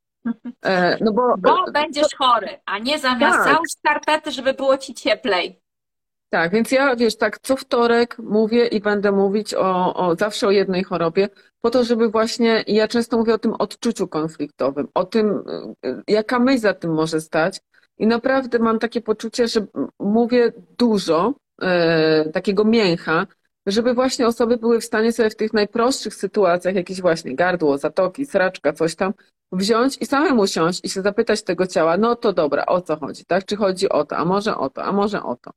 E, 0.66 0.98
no 1.02 1.14
bo, 1.14 1.36
bo 1.38 1.72
będziesz 1.72 2.10
to... 2.10 2.18
chory, 2.18 2.50
a 2.66 2.80
nie 2.80 3.00
zamiast 3.00 3.38
tak. 3.38 3.54
załóż 3.54 3.70
skarpety, 3.70 4.32
żeby 4.32 4.54
było 4.54 4.78
ci 4.78 4.94
cieplej. 4.94 5.62
Tak, 6.30 6.52
więc 6.52 6.72
ja, 6.72 6.96
wiesz, 6.96 7.18
tak 7.18 7.40
co 7.40 7.56
wtorek 7.56 8.18
mówię 8.20 8.68
i 8.68 8.82
będę 8.82 9.12
mówić 9.12 9.54
o, 9.54 9.96
o 9.96 10.16
zawsze 10.16 10.48
o 10.48 10.52
jednej 10.52 10.84
chorobie, 10.84 11.30
po 11.62 11.70
to, 11.70 11.84
żeby 11.84 12.10
właśnie, 12.10 12.64
ja 12.68 12.88
często 12.88 13.18
mówię 13.18 13.34
o 13.34 13.38
tym 13.38 13.54
odczuciu 13.54 14.08
konfliktowym, 14.08 14.88
o 14.94 15.06
tym, 15.06 15.44
e, 15.86 16.02
jaka 16.08 16.40
myśl 16.40 16.60
za 16.60 16.74
tym 16.74 16.94
może 16.94 17.22
stać. 17.22 17.62
I 17.98 18.08
naprawdę 18.08 18.60
mam 18.60 18.80
takie 18.80 19.02
poczucie, 19.02 19.48
że 19.48 19.66
mówię 20.00 20.52
dużo 20.78 21.34
e, 21.62 22.30
takiego 22.30 22.66
mięcha, 22.66 23.28
żeby 23.68 23.94
właśnie 23.94 24.28
osoby 24.28 24.58
były 24.58 24.82
w 24.82 24.86
stanie 24.86 25.12
sobie 25.12 25.30
w 25.30 25.36
tych 25.36 25.54
najprostszych 25.54 26.16
sytuacjach, 26.16 26.76
jakieś 26.76 27.02
właśnie 27.02 27.36
gardło, 27.36 27.78
zatoki, 27.78 28.26
sraczka, 28.26 28.74
coś 28.74 28.96
tam, 28.96 29.14
wziąć 29.52 29.98
i 30.02 30.06
samemu 30.06 30.48
siąść 30.48 30.80
i 30.84 30.90
się 30.90 31.02
zapytać 31.02 31.44
tego 31.44 31.68
ciała, 31.68 31.98
no 31.98 32.16
to 32.16 32.34
dobra, 32.34 32.66
o 32.66 32.82
co 32.82 32.96
chodzi, 32.96 33.26
tak? 33.26 33.46
Czy 33.46 33.56
chodzi 33.56 33.90
o 33.90 34.06
to, 34.06 34.18
a 34.18 34.26
może 34.26 34.58
o 34.58 34.70
to, 34.70 34.84
a 34.84 34.92
może 34.92 35.24
o 35.24 35.36
to. 35.36 35.52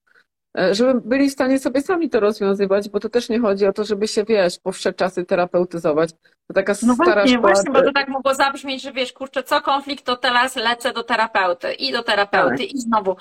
E, 0.59 0.75
żeby 0.75 1.01
byli 1.01 1.31
w 1.31 1.33
stanie 1.33 1.59
sobie 1.59 1.83
sami 1.83 2.11
to 2.11 2.21
rozwiązywać, 2.21 2.89
bo 2.89 3.01
to 3.01 3.09
też 3.09 3.29
nie 3.29 3.41
chodzi 3.41 3.67
o 3.67 3.73
to, 3.73 3.85
żeby 3.85 4.09
się, 4.09 4.25
wiesz, 4.25 4.59
po 4.59 4.73
wsze 4.73 4.93
czasy 4.93 5.25
terapeutyzować. 5.25 6.11
To 6.47 6.55
taka 6.55 6.75
no 6.83 6.95
stara 6.95 7.15
właśnie, 7.15 7.39
szkoła. 7.39 7.53
właśnie, 7.53 7.73
bo 7.73 7.83
to 7.83 7.93
tak 7.93 8.09
mogło 8.09 8.35
zabrzmieć, 8.35 8.83
że 8.83 8.93
wiesz, 8.93 9.13
kurczę, 9.13 9.43
co 9.43 9.61
konflikt, 9.61 10.05
to 10.05 10.17
teraz 10.17 10.57
lecę 10.57 10.93
do 10.93 11.03
terapeuty 11.03 11.73
i 11.73 11.93
do 11.93 12.03
terapeuty 12.03 12.57
Tak. 12.59 12.73
i 12.73 12.79
znowu. 12.79 13.17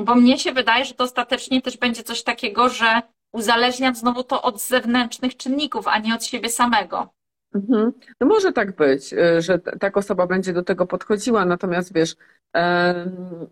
Bo 0.00 0.14
mnie 0.14 0.38
się 0.38 0.52
wydaje, 0.52 0.84
że 0.84 0.94
to 0.94 1.04
ostatecznie 1.04 1.62
też 1.62 1.76
będzie 1.76 2.02
coś 2.02 2.22
takiego, 2.22 2.68
że 2.68 3.02
uzależniam 3.32 3.94
znowu 3.94 4.24
to 4.24 4.42
od 4.42 4.62
zewnętrznych 4.62 5.36
czynników, 5.36 5.88
a 5.88 5.98
nie 5.98 6.14
od 6.14 6.24
siebie 6.24 6.48
samego. 6.48 7.08
Mhm. 7.54 7.92
No 8.20 8.26
może 8.26 8.52
tak 8.52 8.76
być, 8.76 9.12
y, 9.12 9.42
że 9.42 9.58
t- 9.58 9.78
tak 9.78 9.96
osoba 9.96 10.26
będzie 10.26 10.52
do 10.52 10.62
tego 10.62 10.86
podchodziła, 10.86 11.44
natomiast 11.44 11.94
wiesz, 11.94 12.16
em, 12.52 13.46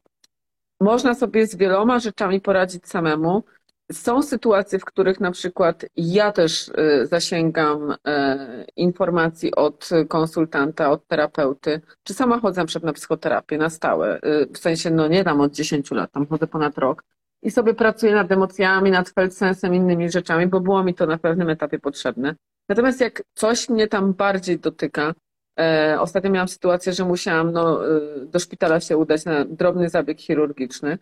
można 0.80 1.14
sobie 1.14 1.46
z 1.46 1.56
wieloma 1.56 1.98
rzeczami 1.98 2.40
poradzić 2.40 2.88
samemu. 2.88 3.44
Są 3.92 4.22
sytuacje, 4.22 4.78
w 4.78 4.84
których 4.84 5.20
na 5.20 5.30
przykład 5.30 5.84
ja 5.96 6.32
też 6.32 6.68
y, 6.68 7.06
zasięgam 7.06 7.94
e, 8.06 8.64
informacji 8.76 9.54
od 9.54 9.88
konsultanta, 10.08 10.90
od 10.90 11.06
terapeuty, 11.06 11.80
czy 12.02 12.14
sama 12.14 12.40
chodzę 12.40 12.64
na 12.64 12.80
na 12.82 12.92
psychoterapię 12.92 13.58
na 13.58 13.70
stałe, 13.70 14.16
y, 14.16 14.46
w 14.54 14.58
sensie 14.58 14.90
no 14.90 15.08
nie 15.08 15.24
tam 15.24 15.40
od 15.40 15.52
10 15.52 15.90
lat, 15.90 16.12
tam 16.12 16.26
chodzę 16.26 16.46
ponad 16.46 16.78
rok 16.78 17.04
i 17.44 17.50
sobie 17.50 17.74
pracuję 17.74 18.14
nad 18.14 18.32
emocjami, 18.32 18.90
nad 18.90 19.08
feldsensem, 19.08 19.74
innymi 19.74 20.10
rzeczami, 20.10 20.46
bo 20.46 20.60
było 20.60 20.84
mi 20.84 20.94
to 20.94 21.06
na 21.06 21.18
pewnym 21.18 21.50
etapie 21.50 21.78
potrzebne. 21.78 22.34
Natomiast 22.68 23.00
jak 23.00 23.22
coś 23.34 23.68
mnie 23.68 23.88
tam 23.88 24.12
bardziej 24.12 24.58
dotyka, 24.58 25.14
e, 25.60 25.96
ostatnio 26.00 26.30
miałam 26.30 26.48
sytuację, 26.48 26.92
że 26.92 27.04
musiałam 27.04 27.52
no, 27.52 27.86
e, 27.96 28.00
do 28.26 28.38
szpitala 28.38 28.80
się 28.80 28.96
udać 28.96 29.24
na 29.24 29.44
drobny 29.44 29.88
zabieg 29.88 30.20
chirurgiczny, 30.20 30.98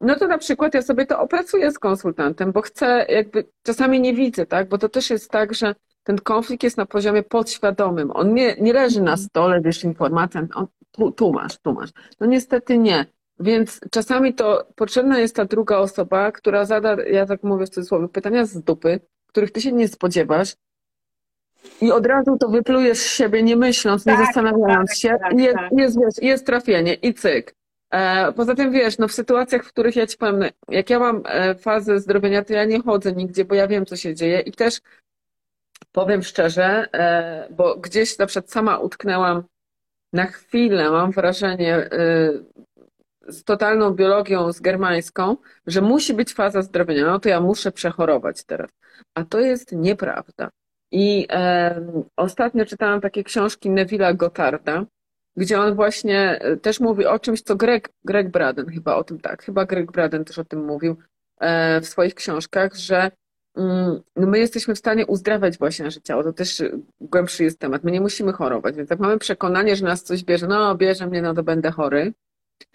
no 0.00 0.14
to 0.14 0.28
na 0.28 0.38
przykład 0.38 0.74
ja 0.74 0.82
sobie 0.82 1.06
to 1.06 1.20
opracuję 1.20 1.72
z 1.72 1.78
konsultantem, 1.78 2.52
bo 2.52 2.62
chcę 2.62 3.06
jakby, 3.08 3.44
czasami 3.62 4.00
nie 4.00 4.14
widzę, 4.14 4.46
tak, 4.46 4.68
bo 4.68 4.78
to 4.78 4.88
też 4.88 5.10
jest 5.10 5.30
tak, 5.30 5.54
że 5.54 5.74
ten 6.02 6.18
konflikt 6.18 6.62
jest 6.62 6.76
na 6.76 6.86
poziomie 6.86 7.22
podświadomym, 7.22 8.10
on 8.10 8.34
nie, 8.34 8.56
nie 8.60 8.72
leży 8.72 9.02
na 9.02 9.16
stole, 9.16 9.60
wiesz, 9.60 9.84
informacja, 9.84 10.46
on, 10.54 10.66
tu, 10.90 11.12
tu 11.12 11.32
masz, 11.32 11.58
tu 11.58 11.72
masz. 11.72 11.90
No 12.20 12.26
niestety 12.26 12.78
nie. 12.78 13.06
Więc 13.40 13.80
czasami 13.90 14.34
to 14.34 14.66
potrzebna 14.76 15.18
jest 15.18 15.36
ta 15.36 15.44
druga 15.44 15.78
osoba, 15.78 16.32
która 16.32 16.64
zada, 16.64 16.96
ja 17.04 17.26
tak 17.26 17.42
mówię 17.42 17.66
w 17.66 17.70
cudzysłowie, 17.70 18.08
pytania 18.08 18.44
z 18.44 18.62
dupy, 18.62 19.00
których 19.26 19.52
ty 19.52 19.60
się 19.60 19.72
nie 19.72 19.88
spodziewasz, 19.88 20.54
i 21.80 21.92
od 21.92 22.06
razu 22.06 22.36
to 22.38 22.48
wyplujesz 22.48 22.98
z 22.98 23.06
siebie, 23.06 23.42
nie 23.42 23.56
myśląc, 23.56 24.06
nie 24.06 24.12
Tak, 24.12 24.26
zastanawiając 24.26 24.90
tak, 24.90 24.98
się, 24.98 25.16
tak, 25.20 25.32
i 25.32 25.42
jest, 25.42 25.56
tak. 25.56 25.72
jest, 25.72 26.00
wiesz, 26.00 26.22
jest 26.22 26.46
trafienie 26.46 26.94
i 26.94 27.14
cyk. 27.14 27.54
E, 27.90 28.32
poza 28.32 28.54
tym 28.54 28.72
wiesz, 28.72 28.98
no 28.98 29.08
w 29.08 29.12
sytuacjach, 29.12 29.64
w 29.64 29.68
których 29.68 29.96
ja 29.96 30.06
ci 30.06 30.16
powiem, 30.16 30.38
no, 30.38 30.46
jak 30.68 30.90
ja 30.90 30.98
mam 30.98 31.22
e, 31.26 31.54
fazę 31.54 32.00
zdrowienia, 32.00 32.44
to 32.44 32.52
ja 32.52 32.64
nie 32.64 32.82
chodzę 32.82 33.12
nigdzie, 33.12 33.44
bo 33.44 33.54
ja 33.54 33.68
wiem, 33.68 33.86
co 33.86 33.96
się 33.96 34.14
dzieje 34.14 34.40
i 34.40 34.52
też 34.52 34.80
powiem 35.92 36.22
szczerze, 36.22 36.88
e, 36.92 37.48
bo 37.50 37.76
gdzieś 37.76 38.18
na 38.18 38.26
przykład 38.26 38.50
sama 38.50 38.78
utknęłam 38.78 39.42
na 40.12 40.26
chwilę, 40.26 40.90
mam 40.90 41.10
wrażenie, 41.10 41.74
e, 41.76 42.30
z 43.28 43.44
totalną 43.44 43.90
biologią, 43.90 44.52
z 44.52 44.60
germańską, 44.60 45.36
że 45.66 45.80
musi 45.80 46.14
być 46.14 46.34
faza 46.34 46.62
zdrowienia, 46.62 47.06
no 47.06 47.18
to 47.18 47.28
ja 47.28 47.40
muszę 47.40 47.72
przechorować 47.72 48.44
teraz. 48.44 48.70
A 49.14 49.24
to 49.24 49.40
jest 49.40 49.72
nieprawda. 49.72 50.50
I 50.92 51.26
em, 51.28 52.04
ostatnio 52.16 52.64
czytałam 52.64 53.00
takie 53.00 53.24
książki 53.24 53.70
Neville'a 53.70 54.16
Gottarda, 54.16 54.84
gdzie 55.36 55.60
on 55.60 55.74
właśnie 55.74 56.38
e, 56.40 56.56
też 56.56 56.80
mówi 56.80 57.06
o 57.06 57.18
czymś, 57.18 57.42
co 57.42 57.56
Greg, 57.56 57.88
Greg 58.04 58.28
Braden 58.28 58.66
chyba 58.66 58.96
o 58.96 59.04
tym 59.04 59.20
tak, 59.20 59.42
chyba 59.42 59.64
Greg 59.64 59.92
Braden 59.92 60.24
też 60.24 60.38
o 60.38 60.44
tym 60.44 60.64
mówił 60.64 60.96
e, 61.40 61.80
w 61.80 61.86
swoich 61.86 62.14
książkach, 62.14 62.74
że 62.74 63.10
mm, 63.56 64.00
no 64.16 64.26
my 64.26 64.38
jesteśmy 64.38 64.74
w 64.74 64.78
stanie 64.78 65.06
uzdrawiać 65.06 65.58
właśnie 65.58 65.84
nasze 65.84 66.00
ciało. 66.00 66.22
To 66.22 66.32
też 66.32 66.60
e, 66.60 66.70
głębszy 67.00 67.44
jest 67.44 67.58
temat. 67.58 67.84
My 67.84 67.90
nie 67.90 68.00
musimy 68.00 68.32
chorować, 68.32 68.76
więc 68.76 68.90
jak 68.90 69.00
mamy 69.00 69.18
przekonanie, 69.18 69.76
że 69.76 69.84
nas 69.84 70.02
coś 70.02 70.24
bierze, 70.24 70.46
no 70.46 70.74
bierze 70.74 71.06
mnie, 71.06 71.22
no 71.22 71.34
to 71.34 71.42
będę 71.42 71.70
chory, 71.70 72.12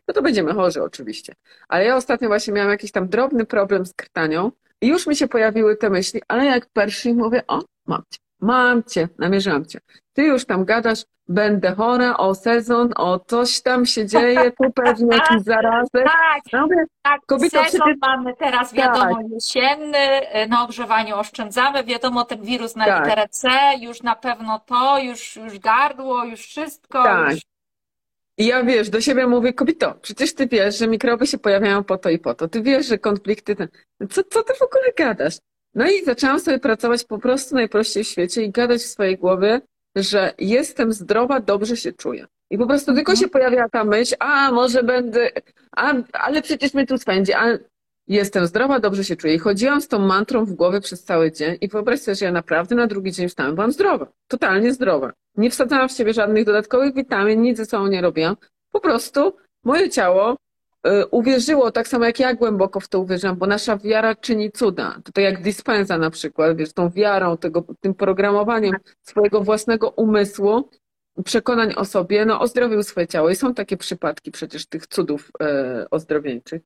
no 0.07 0.13
to 0.13 0.21
będziemy 0.21 0.53
chorzy 0.53 0.83
oczywiście. 0.83 1.33
Ale 1.67 1.85
ja 1.85 1.95
ostatnio 1.95 2.27
właśnie 2.27 2.53
miałam 2.53 2.71
jakiś 2.71 2.91
tam 2.91 3.07
drobny 3.07 3.45
problem 3.45 3.85
z 3.85 3.93
krtanią 3.93 4.51
i 4.81 4.87
już 4.87 5.07
mi 5.07 5.15
się 5.15 5.27
pojawiły 5.27 5.75
te 5.77 5.89
myśli, 5.89 6.21
ale 6.27 6.45
jak 6.45 6.65
pierwszy 6.73 7.13
mówię, 7.13 7.41
o, 7.47 7.61
mam 7.87 8.01
cię, 8.11 8.19
mam 8.41 8.83
cię, 8.83 9.07
namierzam 9.19 9.65
cię. 9.65 9.79
Ty 10.13 10.23
już 10.23 10.45
tam 10.45 10.65
gadasz, 10.65 11.03
będę 11.27 11.75
chora, 11.75 12.17
o 12.17 12.35
sezon, 12.35 12.89
o 12.95 13.19
coś 13.19 13.61
tam 13.61 13.85
się 13.85 14.05
dzieje, 14.05 14.51
tu 14.63 14.71
pewnie 14.71 15.15
jakiś 15.17 15.41
zarazek. 15.41 16.03
Tak, 16.05 16.41
No 16.53 16.67
tak, 17.01 17.21
Kobieto, 17.25 17.63
sezon 17.63 17.81
przecież- 17.81 17.97
mamy 18.01 18.33
teraz, 18.35 18.73
wiadomo, 18.73 19.19
jesienny, 19.31 19.97
y, 20.43 20.47
na 20.47 20.63
ogrzewaniu 20.63 21.15
oszczędzamy, 21.15 21.83
wiadomo, 21.83 22.25
ten 22.25 22.41
wirus 22.41 22.75
na 22.75 22.85
Tak. 22.85 23.03
literę 23.03 23.27
C, 23.29 23.49
już 23.81 24.01
na 24.03 24.15
pewno 24.15 24.59
to, 24.59 24.99
już, 24.99 25.35
już 25.35 25.59
gardło, 25.59 26.23
już 26.23 26.39
wszystko, 26.39 27.03
Tak. 27.03 27.31
już 27.31 27.41
I 28.37 28.45
ja 28.45 28.63
wiesz, 28.63 28.89
do 28.89 29.01
siebie 29.01 29.27
mówię, 29.27 29.53
kobito, 29.53 29.93
przecież 30.01 30.33
ty 30.33 30.47
wiesz, 30.47 30.77
że 30.77 30.87
mikroby 30.87 31.27
się 31.27 31.37
pojawiają 31.37 31.83
po 31.83 31.97
to 31.97 32.09
i 32.09 32.19
po 32.19 32.33
to. 32.33 32.47
Ty 32.47 32.61
wiesz, 32.61 32.87
że 32.87 32.97
konflikty. 32.97 33.55
Ten... 33.55 33.67
Co, 34.09 34.23
co 34.23 34.43
ty 34.43 34.53
w 34.53 34.61
ogóle 34.61 34.93
gadasz? 34.97 35.37
No 35.75 35.89
i 35.89 36.05
zaczęłam 36.05 36.39
sobie 36.39 36.59
pracować 36.59 37.03
po 37.03 37.19
prostu 37.19 37.55
najprościej 37.55 38.03
w 38.03 38.07
świecie 38.07 38.43
i 38.43 38.51
gadać 38.51 38.81
w 38.81 38.85
swojej 38.85 39.17
głowie, 39.17 39.61
że 39.95 40.33
jestem 40.37 40.93
zdrowa, 40.93 41.39
dobrze 41.39 41.77
się 41.77 41.93
czuję. 41.93 42.27
I 42.51 42.57
po 42.57 42.67
prostu 42.67 42.93
tylko 42.93 43.15
się 43.15 43.27
pojawiała 43.27 43.69
ta 43.69 43.83
myśl, 43.83 44.15
a 44.19 44.51
może 44.51 44.83
będę, 44.83 45.29
a, 45.71 45.93
ale 46.13 46.41
przecież 46.41 46.73
mnie 46.73 46.85
tu 46.85 46.97
spędzi, 46.97 47.33
a 47.33 47.57
jestem 48.07 48.47
zdrowa, 48.47 48.79
dobrze 48.79 49.03
się 49.03 49.15
czuję. 49.15 49.35
I 49.35 49.39
chodziłam 49.39 49.81
z 49.81 49.87
tą 49.87 49.99
mantrą 49.99 50.45
w 50.45 50.53
głowie 50.53 50.81
przez 50.81 51.03
cały 51.03 51.31
dzień 51.31 51.57
i 51.61 51.67
wyobraź 51.67 51.99
sobie, 51.99 52.15
że 52.15 52.25
ja 52.25 52.31
naprawdę 52.31 52.75
na 52.75 52.87
drugi 52.87 53.11
dzień 53.11 53.29
wstałam, 53.29 53.55
byłam 53.55 53.71
zdrowa, 53.71 54.07
totalnie 54.27 54.73
zdrowa. 54.73 55.11
Nie 55.37 55.49
wsadzałam 55.49 55.89
w 55.89 55.91
siebie 55.91 56.13
żadnych 56.13 56.45
dodatkowych 56.45 56.93
witamin, 56.93 57.41
nic 57.41 57.57
ze 57.57 57.65
sobą 57.65 57.87
nie 57.87 58.01
robiłam. 58.01 58.35
Po 58.71 58.79
prostu 58.79 59.35
moje 59.63 59.89
ciało 59.89 60.37
y, 60.87 61.05
uwierzyło, 61.05 61.71
tak 61.71 61.87
samo 61.87 62.05
jak 62.05 62.19
ja 62.19 62.33
głęboko 62.33 62.79
w 62.79 62.87
to 62.87 62.99
uwierzyłam, 62.99 63.35
bo 63.35 63.47
nasza 63.47 63.77
wiara 63.77 64.15
czyni 64.15 64.51
cuda. 64.51 65.01
To 65.03 65.11
tak 65.11 65.23
jak 65.23 65.41
dispensa 65.41 65.97
na 65.97 66.09
przykład, 66.09 66.57
wiesz, 66.57 66.73
tą 66.73 66.89
wiarą, 66.89 67.37
tego, 67.37 67.63
tym 67.81 67.93
programowaniem 67.93 68.75
swojego 69.01 69.41
własnego 69.41 69.89
umysłu, 69.89 70.69
przekonań 71.25 71.73
o 71.75 71.85
sobie, 71.85 72.25
no 72.25 72.39
ozdrowił 72.39 72.83
swoje 72.83 73.07
ciało. 73.07 73.29
I 73.29 73.35
są 73.35 73.53
takie 73.53 73.77
przypadki 73.77 74.31
przecież 74.31 74.65
tych 74.65 74.87
cudów 74.87 75.31
e, 75.41 75.85
ozdrowieńczych. 75.91 76.61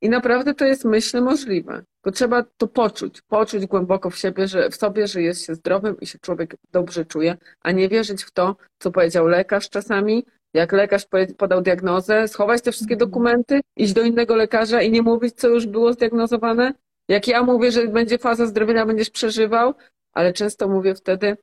I 0.00 0.08
naprawdę 0.08 0.54
to 0.54 0.64
jest, 0.64 0.84
myślę, 0.84 1.20
możliwe. 1.20 1.82
Tylko 1.94 2.16
trzeba 2.16 2.42
to 2.56 2.66
poczuć, 2.66 3.22
poczuć 3.22 3.66
głęboko 3.66 4.10
w 4.10 4.18
siebie, 4.18 4.48
że 4.48 4.70
w 4.70 4.76
sobie, 4.76 5.06
że 5.06 5.22
jest 5.22 5.46
się 5.46 5.54
zdrowym 5.54 6.00
i 6.00 6.06
się 6.06 6.18
człowiek 6.18 6.56
dobrze 6.72 7.04
czuje, 7.04 7.36
a 7.60 7.72
nie 7.72 7.88
wierzyć 7.88 8.24
w 8.24 8.30
to, 8.30 8.56
co 8.78 8.90
powiedział 8.90 9.26
lekarz 9.26 9.70
czasami. 9.70 10.26
Jak 10.54 10.72
lekarz 10.72 11.06
podał 11.36 11.62
diagnozę, 11.62 12.28
schować 12.28 12.62
te 12.62 12.72
wszystkie 12.72 12.96
dokumenty, 12.96 13.60
iść 13.76 13.92
do 13.92 14.02
innego 14.02 14.36
lekarza 14.36 14.82
i 14.82 14.90
nie 14.90 15.02
mówić, 15.02 15.34
co 15.34 15.48
już 15.48 15.66
było 15.66 15.92
zdiagnozowane. 15.92 16.72
Jak 17.08 17.28
ja 17.28 17.42
mówię, 17.42 17.72
że 17.72 17.88
będzie 17.88 18.18
faza 18.18 18.46
zdrowienia, 18.46 18.86
będziesz 18.86 19.10
przeżywał, 19.10 19.74
ale 20.12 20.32
często 20.32 20.68
mówię 20.68 20.94
wtedy, 20.94 21.36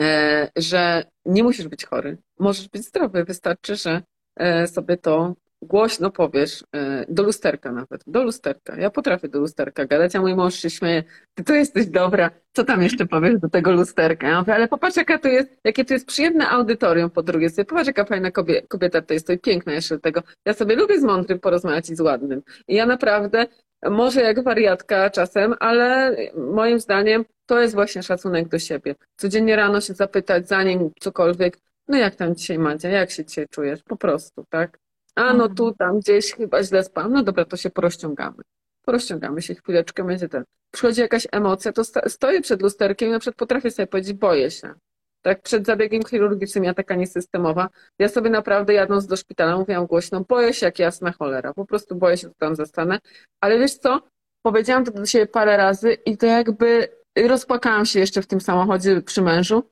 e, 0.00 0.50
że 0.56 1.04
nie 1.26 1.42
musisz 1.42 1.68
być 1.68 1.84
chory. 1.84 2.18
Możesz 2.38 2.68
być 2.68 2.84
zdrowy. 2.84 3.24
Wystarczy, 3.24 3.76
że 3.76 4.02
e, 4.36 4.66
sobie 4.66 4.96
to 4.96 5.34
głośno 5.66 6.10
powiesz, 6.10 6.64
e, 6.74 7.04
do 7.08 7.22
lusterka 7.22 7.72
nawet, 7.72 8.04
do 8.06 8.22
lusterka. 8.22 8.76
Ja 8.76 8.90
potrafię 8.90 9.28
do 9.28 9.40
lusterka 9.40 9.84
gadać, 9.84 10.16
a 10.16 10.20
mój 10.20 10.34
mąż 10.34 10.54
się 10.54 10.70
śmieje. 10.70 11.04
Ty 11.34 11.44
to 11.44 11.54
jesteś 11.54 11.86
dobra, 11.86 12.30
co 12.52 12.64
tam 12.64 12.82
jeszcze 12.82 13.06
powiesz 13.06 13.40
do 13.40 13.48
tego 13.48 13.72
lusterka? 13.72 14.28
Ja 14.28 14.40
mówię, 14.40 14.54
ale 14.54 14.68
popatrz, 14.68 14.96
jaka 14.96 15.18
to 15.18 15.28
jest, 15.28 15.50
jakie 15.64 15.84
to 15.84 15.94
jest 15.94 16.06
przyjemne 16.06 16.48
audytorium 16.48 17.10
po 17.10 17.22
drugiej 17.22 17.50
stronie. 17.50 17.66
Popatrz, 17.66 17.86
jaka 17.86 18.04
fajna 18.04 18.30
kobie, 18.30 18.62
kobieta 18.62 19.02
to 19.02 19.14
jest, 19.14 19.26
to 19.26 19.32
i 19.32 19.38
piękna 19.38 19.72
jeszcze 19.72 19.94
do 19.94 20.00
tego. 20.00 20.22
Ja 20.44 20.54
sobie 20.54 20.76
lubię 20.76 21.00
z 21.00 21.04
mądrym 21.04 21.38
porozmawiać 21.38 21.90
i 21.90 21.96
z 21.96 22.00
ładnym. 22.00 22.42
I 22.68 22.74
ja 22.74 22.86
naprawdę, 22.86 23.46
może 23.90 24.20
jak 24.20 24.42
wariatka 24.42 25.10
czasem, 25.10 25.54
ale 25.60 26.16
moim 26.34 26.80
zdaniem 26.80 27.24
to 27.46 27.60
jest 27.60 27.74
właśnie 27.74 28.02
szacunek 28.02 28.48
do 28.48 28.58
siebie. 28.58 28.94
Codziennie 29.16 29.56
rano 29.56 29.80
się 29.80 29.94
zapytać, 29.94 30.48
zanim 30.48 30.90
cokolwiek, 31.00 31.58
no 31.88 31.98
jak 31.98 32.16
tam 32.16 32.34
dzisiaj 32.34 32.58
Madzia, 32.58 32.88
jak 32.88 33.10
się 33.10 33.24
dzisiaj 33.24 33.46
czujesz? 33.50 33.82
Po 33.82 33.96
prostu, 33.96 34.44
tak? 34.50 34.78
A 35.16 35.32
no 35.32 35.48
tu, 35.48 35.72
tam 35.72 36.00
gdzieś 36.00 36.32
chyba 36.32 36.62
źle 36.62 36.84
spałam. 36.84 37.12
No 37.12 37.22
dobra, 37.22 37.44
to 37.44 37.56
się 37.56 37.70
porozciągamy. 37.70 38.42
Porozciągamy 38.82 39.42
się 39.42 39.54
chwileczkę, 39.54 40.04
będzie 40.04 40.28
ten. 40.28 40.44
Przychodzi 40.70 41.00
jakaś 41.00 41.26
emocja, 41.32 41.72
to 41.72 41.84
stoję 42.06 42.40
przed 42.40 42.62
lusterkiem 42.62 43.08
i 43.08 43.12
na 43.12 43.18
przykład 43.18 43.36
potrafię 43.36 43.70
sobie 43.70 43.86
powiedzieć, 43.86 44.12
boję 44.12 44.50
się. 44.50 44.74
Tak, 45.22 45.42
przed 45.42 45.66
zabiegiem 45.66 46.02
chirurgicznym, 46.04 46.64
ja 46.64 46.74
taka 46.74 46.94
niesystemowa, 46.94 47.68
ja 47.98 48.08
sobie 48.08 48.30
naprawdę 48.30 48.74
jadąc 48.74 49.06
do 49.06 49.16
szpitala 49.16 49.56
mówiłam 49.56 49.86
głośno, 49.86 50.24
boję 50.28 50.54
się 50.54 50.66
jak 50.66 50.78
jasna 50.78 51.12
cholera, 51.12 51.54
po 51.54 51.66
prostu 51.66 51.94
boję 51.94 52.16
się, 52.16 52.28
co 52.28 52.34
tam 52.38 52.56
zastanę, 52.56 52.98
ale 53.40 53.58
wiesz 53.58 53.74
co, 53.74 54.02
powiedziałam 54.42 54.84
to 54.84 54.90
do 54.90 55.06
siebie 55.06 55.26
parę 55.26 55.56
razy 55.56 55.92
i 55.92 56.16
to 56.16 56.26
jakby 56.26 56.88
rozpłakałam 57.26 57.86
się 57.86 58.00
jeszcze 58.00 58.22
w 58.22 58.26
tym 58.26 58.40
samochodzie 58.40 59.02
przy 59.02 59.22
mężu. 59.22 59.62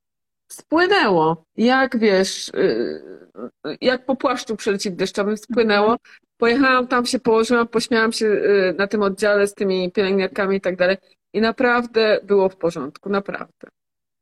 Spłynęło, 0.55 1.45
jak 1.57 1.99
wiesz, 1.99 2.49
y, 2.49 3.77
jak 3.81 4.05
po 4.05 4.17
płaszczu 4.17 4.57
przeciwdeszczowym 4.57 5.35
deszczowym 5.35 5.37
spłynęło. 5.37 5.97
Pojechałam 6.37 6.87
tam, 6.87 7.07
się 7.07 7.19
położyłam, 7.19 7.69
pośmiałam 7.69 8.13
się 8.13 8.27
y, 8.27 8.75
na 8.79 8.87
tym 8.87 9.03
oddziale 9.03 9.47
z 9.47 9.55
tymi 9.55 9.93
pielęgniarkami 9.93 10.57
i 10.57 10.61
tak 10.61 10.77
dalej. 10.77 10.97
I 11.33 11.41
naprawdę 11.41 12.21
było 12.23 12.49
w 12.49 12.57
porządku, 12.57 13.09
naprawdę. 13.09 13.69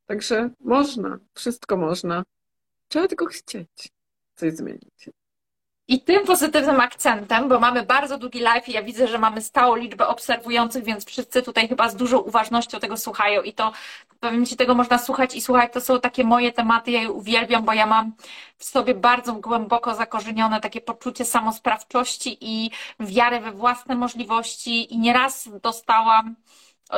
Także 0.07 0.51
można, 0.61 1.19
wszystko 1.35 1.77
można. 1.77 2.23
Trzeba 2.89 3.09
tylko 3.09 3.27
chcieć 3.27 3.89
coś 4.35 4.53
zmienić. 4.53 5.09
I 5.89 6.01
tym 6.01 6.27
pozytywnym 6.27 6.81
akcentem, 6.81 7.49
bo 7.49 7.61
mamy 7.61 7.83
bardzo 7.83 8.19
długi 8.19 8.41
live 8.41 8.69
i 8.69 8.73
ja 8.73 8.83
widzę, 8.83 9.09
że 9.09 9.19
mamy 9.19 9.43
stałą 9.43 9.75
liczbę 9.77 10.07
obserwujących, 10.07 10.85
więc 10.85 11.05
wszyscy 11.05 11.43
tutaj 11.43 11.69
chyba 11.69 11.89
z 11.89 11.97
dużą 11.97 12.19
uważnością 12.19 12.81
tego 12.81 12.97
słuchają 12.97 13.43
i 13.43 13.53
to 13.53 13.73
pewnie 14.21 14.47
ci 14.47 14.57
tego 14.57 14.75
można 14.75 14.99
słuchać 14.99 15.35
i 15.35 15.41
słuchać. 15.41 15.73
To 15.73 15.81
są 15.81 16.01
takie 16.01 16.25
moje 16.25 16.53
tematy, 16.53 16.91
ja 16.91 17.03
je 17.03 17.11
uwielbiam, 17.11 17.65
bo 17.65 17.73
ja 17.73 17.87
mam 17.87 18.13
w 18.59 18.65
sobie 18.65 18.95
bardzo 18.95 19.33
głęboko 19.33 19.95
zakorzenione 19.95 20.61
takie 20.61 20.81
poczucie 20.81 21.25
samosprawczości 21.25 22.39
i 22.41 22.71
wiarę 23.01 23.41
we 23.41 23.53
własne 23.53 23.95
możliwości 23.95 24.95
i 24.95 24.99
nieraz 24.99 25.49
dostałam 25.63 26.37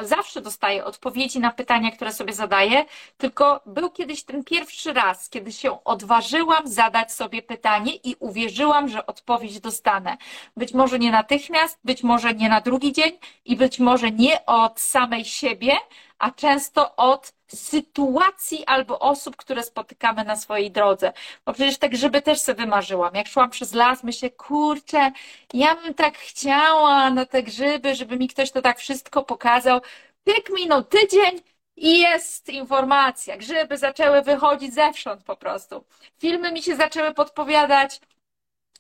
zawsze 0.03 0.41
dostaję 0.41 0.85
odpowiedzi 0.85 1.41
na 1.41 1.51
pytania, 1.51 1.91
które 1.91 2.13
sobie 2.13 2.33
zadaję, 2.33 2.85
tylko 3.19 3.61
był 3.67 3.91
kiedyś 3.91 4.25
ten 4.25 4.45
pierwszy 4.45 4.93
raz, 4.93 5.29
kiedy 5.29 5.53
się 5.53 5.85
odważyłam 5.85 6.69
zadać 6.69 7.13
sobie 7.13 7.43
pytanie 7.43 7.93
i 7.95 8.17
uwierzyłam, 8.19 8.89
że 8.89 9.07
odpowiedź 9.07 9.61
dostanę. 9.61 10.17
Być 10.57 10.75
może 10.75 10.99
nie 10.99 11.11
natychmiast, 11.11 11.79
być 11.85 12.03
może 12.03 12.35
nie 12.35 12.49
na 12.49 12.61
drugi 12.61 12.93
dzień 12.93 13.19
i 13.45 13.57
być 13.57 13.79
może 13.79 14.11
nie 14.11 14.47
od 14.47 14.81
samej 14.81 15.25
siebie, 15.25 15.77
a 16.19 16.31
często 16.31 16.97
od 16.97 17.33
sytuacji 17.55 18.65
albo 18.67 18.99
osób, 18.99 19.37
które 19.37 19.63
spotykamy 19.63 20.25
na 20.25 20.37
swojej 20.37 20.71
drodze. 20.71 21.13
Bo 21.47 21.53
przecież 21.53 21.79
te 21.79 21.89
grzyby 21.89 22.23
też 22.23 22.41
sobie 22.41 22.63
wymarzyłam. 22.63 23.15
Jak 23.15 23.27
szłam 23.29 23.51
przez 23.51 23.73
las, 23.75 24.05
myślę, 24.05 24.31
kurczę, 24.31 25.13
ja 25.55 25.75
bym 25.75 25.95
tak 25.95 26.19
chciała 26.19 27.11
na 27.11 27.27
te 27.27 27.43
grzyby, 27.43 27.95
żeby 27.95 28.17
mi 28.17 28.29
ktoś 28.29 28.51
to 28.51 28.63
tak 28.63 28.79
wszystko 28.79 29.23
pokazał. 29.23 29.81
Pyk 30.25 30.51
minął 30.51 30.85
tydzień 30.85 31.41
i 31.77 32.01
jest 32.01 32.49
informacja. 32.49 33.37
Grzyby 33.37 33.79
zaczęły 33.79 34.23
wychodzić 34.23 34.75
zewsząd 34.75 35.25
po 35.25 35.37
prostu. 35.37 35.85
Filmy 36.19 36.53
mi 36.53 36.63
się 36.63 36.77
zaczęły 36.77 37.15
podpowiadać. 37.15 38.01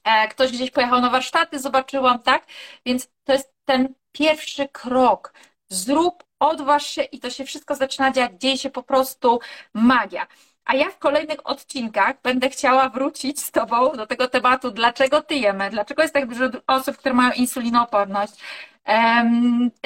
E, 0.05 0.29
ktoś 0.29 0.53
gdzieś 0.53 0.71
pojechał 0.71 1.01
na 1.01 1.11
warsztaty, 1.11 1.59
zobaczyłam, 1.59 2.23
tak? 2.23 2.47
Więc 2.87 3.09
to 3.25 3.33
jest 3.33 3.55
ten 3.65 3.95
pierwszy 4.13 4.69
krok. 4.69 5.33
Zrób 5.69 6.24
odważ 6.49 6.87
się 6.87 7.03
i 7.03 7.21
to 7.21 7.31
się 7.31 7.45
wszystko 7.45 7.75
zaczyna 7.75 8.11
dziać, 8.11 8.33
dzieje 8.39 8.59
się 8.59 8.71
po 8.71 8.83
prostu 8.83 9.41
magia. 9.75 10.27
A 10.65 10.75
ja 10.75 10.91
w 10.91 10.99
kolejnych 10.99 11.39
odcinkach 11.45 12.15
będę 12.23 12.49
chciała 12.49 12.89
wrócić 12.89 13.41
z 13.41 13.51
Tobą 13.51 13.93
do 13.93 14.07
tego 14.07 14.29
tematu, 14.29 14.71
dlaczego 14.71 15.23
tyjemy, 15.23 15.71
dlaczego 15.71 16.03
jest 16.03 16.15
tak 16.15 16.27
dużo 16.27 16.45
osób, 16.66 16.97
które 16.97 17.15
mają 17.15 17.33
insulinooporność, 17.33 18.33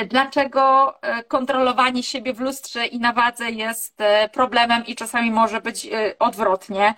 dlaczego 0.09 0.95
e, 1.03 1.25
kontrolowanie 1.25 2.03
siebie 2.03 2.33
w 2.33 2.41
lustrze 2.41 2.87
i 2.87 2.99
na 2.99 3.13
wadze 3.13 3.51
jest 3.51 4.01
e, 4.01 4.29
problemem 4.29 4.87
i 4.87 4.95
czasami 4.95 5.31
może 5.31 5.61
być 5.61 5.87
e, 5.87 6.19
odwrotnie. 6.19 6.95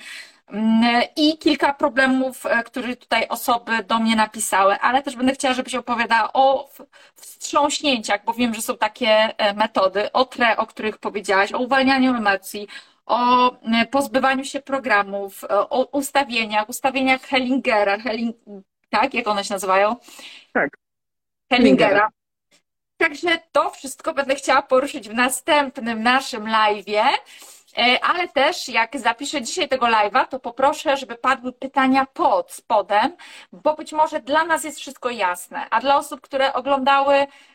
Mm, 0.52 1.02
I 1.16 1.38
kilka 1.38 1.74
problemów, 1.74 2.46
e, 2.46 2.62
które 2.62 2.96
tutaj 2.96 3.28
osoby 3.28 3.84
do 3.84 3.98
mnie 3.98 4.16
napisały, 4.16 4.78
ale 4.80 5.02
też 5.02 5.16
będę 5.16 5.32
chciała, 5.32 5.54
żebyś 5.54 5.74
opowiadała 5.74 6.32
o 6.32 6.70
wstrząśnięciach, 7.14 8.24
bo 8.24 8.34
wiem, 8.34 8.54
że 8.54 8.62
są 8.62 8.76
takie 8.76 9.08
e, 9.08 9.54
metody, 9.54 10.12
o 10.12 10.24
tre, 10.24 10.56
o 10.56 10.66
których 10.66 10.98
powiedziałaś, 10.98 11.52
o 11.52 11.58
uwalnianiu 11.58 12.14
emocji, 12.14 12.68
o 13.06 13.50
e, 13.52 13.86
pozbywaniu 13.86 14.44
się 14.44 14.60
programów, 14.60 15.44
o 15.48 15.84
ustawieniach, 15.84 16.68
ustawieniach 16.68 17.22
Hellingera, 17.22 17.98
Helling, 17.98 18.36
tak? 18.90 19.14
Jak 19.14 19.28
one 19.28 19.44
się 19.44 19.54
nazywają? 19.54 19.96
Tak. 20.52 20.70
Hellingera. 21.52 22.08
Także 22.96 23.38
to 23.52 23.70
wszystko 23.70 24.14
będę 24.14 24.34
chciała 24.34 24.62
poruszyć 24.62 25.08
w 25.08 25.14
następnym 25.14 26.02
naszym 26.02 26.44
live'ie. 26.44 27.04
E, 27.76 28.04
ale 28.04 28.28
też 28.28 28.68
jak 28.68 28.98
zapiszę 28.98 29.42
dzisiaj 29.42 29.68
tego 29.68 29.86
live'a, 29.86 30.26
to 30.26 30.40
poproszę, 30.40 30.96
żeby 30.96 31.14
padły 31.14 31.52
pytania 31.52 32.06
pod 32.06 32.52
spodem, 32.52 33.16
bo 33.52 33.74
być 33.74 33.92
może 33.92 34.20
dla 34.20 34.44
nas 34.44 34.64
jest 34.64 34.78
wszystko 34.78 35.10
jasne, 35.10 35.66
a 35.70 35.80
dla 35.80 35.96
osób, 35.96 36.20
które 36.20 36.52
oglądały 36.52 37.14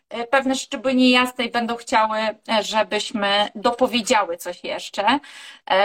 e, 0.10 0.28
pewne 0.28 0.56
rzeczy 0.56 0.78
były 0.78 0.96
niejasne 0.96 1.46
i 1.46 1.52
będą 1.52 1.76
chciały, 1.76 2.18
e, 2.20 2.36
żebyśmy 2.64 3.50
dopowiedziały 3.56 4.38
coś 4.38 4.64
jeszcze. 4.64 5.20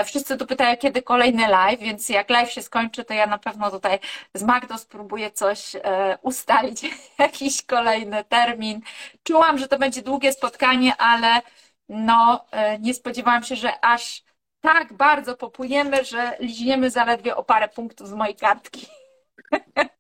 Wszyscy 0.04 0.36
tu 0.36 0.46
pytają, 0.46 0.76
kiedy 0.76 1.02
kolejny 1.02 1.48
live, 1.48 1.80
więc 1.80 2.08
jak 2.08 2.30
live 2.30 2.52
się 2.52 2.62
skończy, 2.62 3.04
to 3.04 3.14
ja 3.14 3.26
na 3.26 3.38
pewno 3.38 3.70
tutaj 3.70 3.98
z 4.34 4.42
Magdą 4.42 4.78
spróbuję 4.78 5.30
coś 5.30 5.76
ustalić, 6.22 6.82
jakiś 7.18 7.62
kolejny 7.62 8.24
termin. 8.24 8.80
Czułam, 9.22 9.58
że 9.58 9.68
to 9.68 9.78
będzie 9.78 10.02
długie 10.02 10.32
spotkanie, 10.32 10.96
ale 10.96 11.42
no 11.90 12.44
e, 12.50 12.78
nie 12.78 12.94
spodziewałam 12.94 13.42
się, 13.42 13.56
że 13.56 13.84
aż 13.84 14.24
tak 14.60 14.92
bardzo 14.92 15.36
popujemy, 15.36 16.04
że 16.04 16.36
liźniemy 16.40 16.90
zaledwie 16.90 17.36
o 17.36 17.44
parę 17.44 17.68
punktów 17.68 18.08
z 18.08 18.12
mojej 18.12 18.36
kartki. 18.36 18.86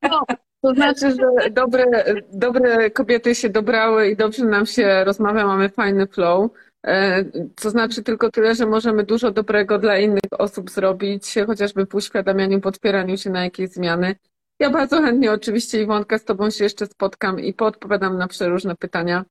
No, 0.02 0.24
to 0.62 0.74
znaczy, 0.74 1.10
że 1.10 1.50
dobre, 1.50 1.84
dobre 2.32 2.90
kobiety 2.90 3.34
się 3.34 3.48
dobrały 3.48 4.08
i 4.08 4.16
dobrze 4.16 4.44
nam 4.44 4.66
się 4.66 5.04
rozmawia, 5.04 5.46
mamy 5.46 5.68
fajny 5.68 6.06
flow. 6.06 6.50
E, 6.86 7.24
to 7.62 7.70
znaczy 7.70 8.02
tylko 8.02 8.30
tyle, 8.30 8.54
że 8.54 8.66
możemy 8.66 9.04
dużo 9.04 9.30
dobrego 9.30 9.78
dla 9.78 9.98
innych 9.98 10.22
osób 10.38 10.70
zrobić, 10.70 11.34
chociażby 11.46 11.86
w 11.86 11.94
uświadamianiu, 11.94 12.60
podpieraniu 12.60 13.16
się 13.16 13.30
na 13.30 13.44
jakieś 13.44 13.70
zmiany. 13.70 14.16
Ja 14.58 14.70
bardzo 14.70 15.02
chętnie 15.02 15.32
oczywiście 15.32 15.82
Iwonka 15.82 16.18
z 16.18 16.24
Tobą 16.24 16.50
się 16.50 16.64
jeszcze 16.64 16.86
spotkam 16.86 17.40
i 17.40 17.54
podpowiadam 17.54 18.18
na 18.18 18.28
przeróżne 18.28 18.76
pytania. 18.76 19.24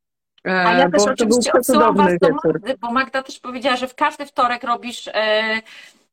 A 0.43 0.73
ja 0.73 0.85
e, 0.85 0.91
też 0.91 1.03
oczywiście 1.03 1.53
odsyłam 1.53 1.95
Was 1.95 2.17
do 2.21 2.29
Magdy, 2.43 2.77
bo 2.81 2.91
Magda 2.91 3.23
też 3.23 3.39
powiedziała, 3.39 3.75
że 3.75 3.87
w 3.87 3.95
każdy 3.95 4.25
wtorek 4.25 4.63
robisz, 4.63 5.07
e, 5.07 5.11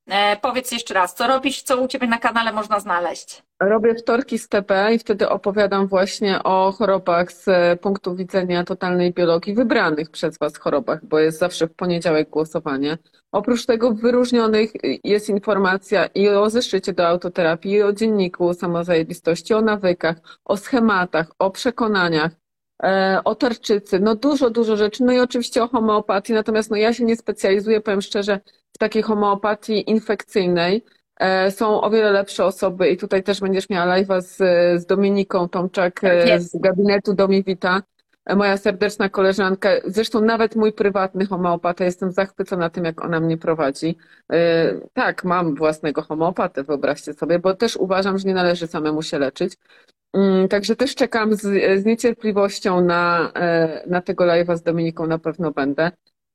e, 0.07 0.37
powiedz 0.37 0.73
jeszcze 0.73 0.95
raz, 0.95 1.15
co 1.15 1.27
robisz, 1.27 1.63
co 1.63 1.81
u 1.81 1.89
Ciebie 1.89 2.07
na 2.07 2.19
kanale 2.19 2.53
można 2.53 2.81
znaleźć? 2.81 3.43
Robię 3.61 3.95
wtorki 3.95 4.39
z 4.39 4.49
TP 4.49 4.95
i 4.95 4.99
wtedy 4.99 5.29
opowiadam 5.29 5.87
właśnie 5.87 6.43
o 6.43 6.73
chorobach 6.73 7.33
z 7.33 7.47
punktu 7.81 8.17
widzenia 8.17 8.65
totalnej 8.65 9.13
biologii, 9.13 9.55
wybranych 9.55 10.11
przez 10.11 10.39
Was 10.39 10.59
chorobach, 10.59 11.05
bo 11.05 11.19
jest 11.19 11.39
zawsze 11.39 11.67
w 11.67 11.75
poniedziałek 11.75 12.31
głosowanie. 12.31 12.99
Oprócz 13.33 13.67
tego 13.67 13.91
w 13.91 14.01
wyróżnionych 14.01 14.71
jest 15.05 15.29
informacja 15.29 16.07
i 16.07 16.29
o 16.29 16.51
zeszycie 16.51 16.93
do 16.93 17.09
autoterapii, 17.09 17.73
i 17.73 17.83
o 17.83 17.93
dzienniku 17.93 18.55
samozajebistości, 18.55 19.55
o 19.55 19.61
nawykach, 19.61 20.17
o 20.45 20.57
schematach, 20.57 21.27
o 21.39 21.51
przekonaniach, 21.51 22.33
E, 22.83 23.21
o 23.25 23.35
tarczycy, 23.35 24.01
no 24.01 24.15
dużo, 24.15 24.51
dużo 24.51 24.77
rzeczy, 24.77 25.05
no 25.05 25.13
i 25.13 25.19
oczywiście 25.19 25.63
o 25.63 25.69
homeopatii, 25.69 26.33
natomiast 26.33 26.71
no 26.71 26.77
ja 26.77 26.93
się 26.93 27.05
nie 27.05 27.17
specjalizuję, 27.17 27.81
powiem 27.81 28.03
szczerze, 28.03 28.41
w 28.73 28.79
takiej 28.79 29.03
homeopatii 29.03 29.91
infekcyjnej. 29.91 30.85
E, 31.21 31.51
są 31.51 31.81
o 31.81 31.91
wiele 31.91 32.11
lepsze 32.11 32.45
osoby 32.45 32.89
i 32.89 32.97
tutaj 32.97 33.23
też 33.23 33.41
będziesz 33.41 33.69
miała 33.69 33.97
live'a 33.97 34.21
z, 34.21 34.37
z 34.83 34.87
Dominiką 34.87 35.49
Tomczak 35.49 36.01
tak 36.01 36.41
z 36.41 36.61
gabinetu 36.61 37.15
Domivita, 37.15 37.83
moja 38.37 38.57
serdeczna 38.57 39.09
koleżanka, 39.09 39.71
zresztą 39.85 40.21
nawet 40.21 40.57
mój 40.57 40.73
prywatny 40.73 41.27
homeopata, 41.27 41.85
jestem 41.85 42.13
zachwycona 42.13 42.71
tym, 42.71 42.85
jak 42.85 43.05
ona 43.05 43.21
mnie 43.21 43.39
prowadzi. 43.39 43.99
Tak, 44.93 45.25
mam 45.25 45.55
własnego 45.55 46.03
homeopatę, 46.03 46.65
wyobraźcie 46.65 47.15
sobie, 47.15 47.39
bo 47.39 47.55
też 47.55 47.77
uważam, 47.77 48.19
że 48.19 48.29
nie 48.29 48.35
należy 48.35 48.67
samemu 48.67 49.03
się 49.03 49.19
leczyć. 49.19 49.57
Mm, 50.17 50.49
także 50.49 50.77
też 50.77 50.95
czekam 50.95 51.35
z, 51.35 51.41
z 51.83 51.85
niecierpliwością 51.85 52.81
na, 52.81 53.33
e, 53.35 53.83
na 53.87 54.03
tego 54.03 54.25
live'a 54.25 54.57
z 54.57 54.63
Dominiką, 54.63 55.07
na 55.07 55.19
pewno 55.19 55.51
będę. 55.51 55.91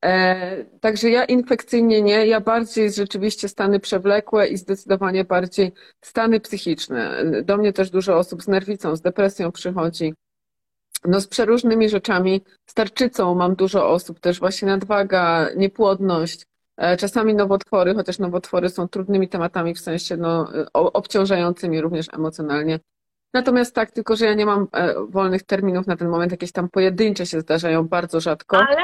E, 0.05 0.65
także 0.65 1.09
ja 1.09 1.25
infekcyjnie 1.25 2.01
nie, 2.01 2.27
ja 2.27 2.41
bardziej 2.41 2.91
rzeczywiście 2.91 3.47
stany 3.47 3.79
przewlekłe 3.79 4.47
i 4.47 4.57
zdecydowanie 4.57 5.23
bardziej 5.23 5.71
stany 6.01 6.39
psychiczne. 6.39 7.23
Do 7.43 7.57
mnie 7.57 7.73
też 7.73 7.89
dużo 7.89 8.17
osób 8.17 8.43
z 8.43 8.47
nerwicą, 8.47 8.95
z 8.95 9.01
depresją 9.01 9.51
przychodzi. 9.51 10.13
No 11.05 11.21
z 11.21 11.27
przeróżnymi 11.27 11.89
rzeczami, 11.89 12.41
z 12.69 12.73
tarczycą 12.73 13.35
mam 13.35 13.55
dużo 13.55 13.89
osób, 13.89 14.19
też 14.19 14.39
właśnie 14.39 14.67
nadwaga, 14.67 15.49
niepłodność, 15.55 16.45
e, 16.77 16.97
czasami 16.97 17.35
nowotwory, 17.35 17.93
chociaż 17.95 18.19
nowotwory 18.19 18.69
są 18.69 18.87
trudnymi 18.87 19.29
tematami 19.29 19.73
w 19.73 19.79
sensie 19.79 20.17
no, 20.17 20.47
obciążającymi 20.73 21.81
również 21.81 22.07
emocjonalnie. 22.13 22.79
Natomiast 23.33 23.75
tak, 23.75 23.91
tylko 23.91 24.15
że 24.15 24.25
ja 24.25 24.33
nie 24.33 24.45
mam 24.45 24.67
e, 24.73 24.93
wolnych 25.09 25.43
terminów 25.43 25.87
na 25.87 25.97
ten 25.97 26.09
moment, 26.09 26.31
jakieś 26.31 26.51
tam 26.51 26.69
pojedyncze 26.69 27.25
się 27.25 27.41
zdarzają 27.41 27.87
bardzo 27.87 28.19
rzadko. 28.19 28.57
Ale 28.57 28.77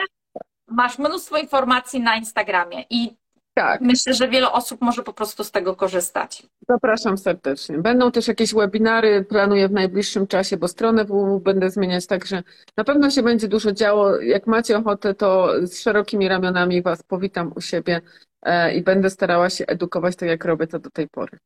masz 0.68 1.00
mnóstwo 1.00 1.38
informacji 1.38 2.00
na 2.00 2.16
Instagramie 2.16 2.84
i 2.90 3.18
Tak, 3.54 3.82
Myślę, 3.82 4.14
że 4.14 4.28
wiele 4.28 4.52
osób 4.52 4.82
może 4.82 5.04
po 5.04 5.14
prostu 5.14 5.44
z 5.44 5.52
tego 5.52 5.76
korzystać. 5.76 6.44
zapraszam 6.70 7.18
serdecznie. 7.18 7.78
Będą 7.78 8.12
też 8.12 8.28
jakieś 8.28 8.54
webinary, 8.54 9.26
planuję 9.26 9.68
w 9.68 9.72
najbliższym 9.72 10.28
czasie, 10.28 10.58
bo 10.58 10.68
stronę 10.68 11.06
www 11.06 11.40
będę 11.40 11.70
zmieniać, 11.70 12.08
także 12.08 12.44
na 12.78 12.84
pewno 12.84 13.10
się 13.10 13.24
będzie 13.24 13.48
dużo 13.48 13.72
działo. 13.72 14.22
Jak 14.22 14.48
macie 14.48 14.78
ochotę, 14.78 15.14
to 15.14 15.50
z 15.68 15.80
szerokimi 15.82 16.28
ramionami 16.28 16.82
Was 16.82 17.04
powitam 17.04 17.52
u 17.56 17.62
siebie 17.62 18.02
e, 18.42 18.76
i 18.76 18.82
będę 18.84 19.10
starała 19.10 19.50
się 19.50 19.66
edukować 19.66 20.16
tak, 20.16 20.30
jak 20.30 20.46
robię 20.46 20.68
to 20.68 20.80
do 20.80 20.90
tej 20.90 21.08
pory. 21.08 21.38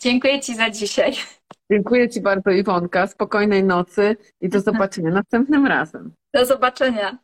Dziękuję 0.00 0.40
Ci 0.40 0.56
za 0.56 0.70
dzisiaj. 0.70 1.12
Dziękuję 1.70 2.08
Ci 2.08 2.20
bardzo, 2.20 2.50
Iwonka. 2.50 3.06
Spokojnej 3.06 3.64
nocy 3.64 4.16
i 4.40 4.48
do 4.48 4.60
zobaczenia 4.70 5.10
następnym 5.10 5.66
razem. 5.66 6.14
Do 6.34 6.46
zobaczenia. 6.46 7.18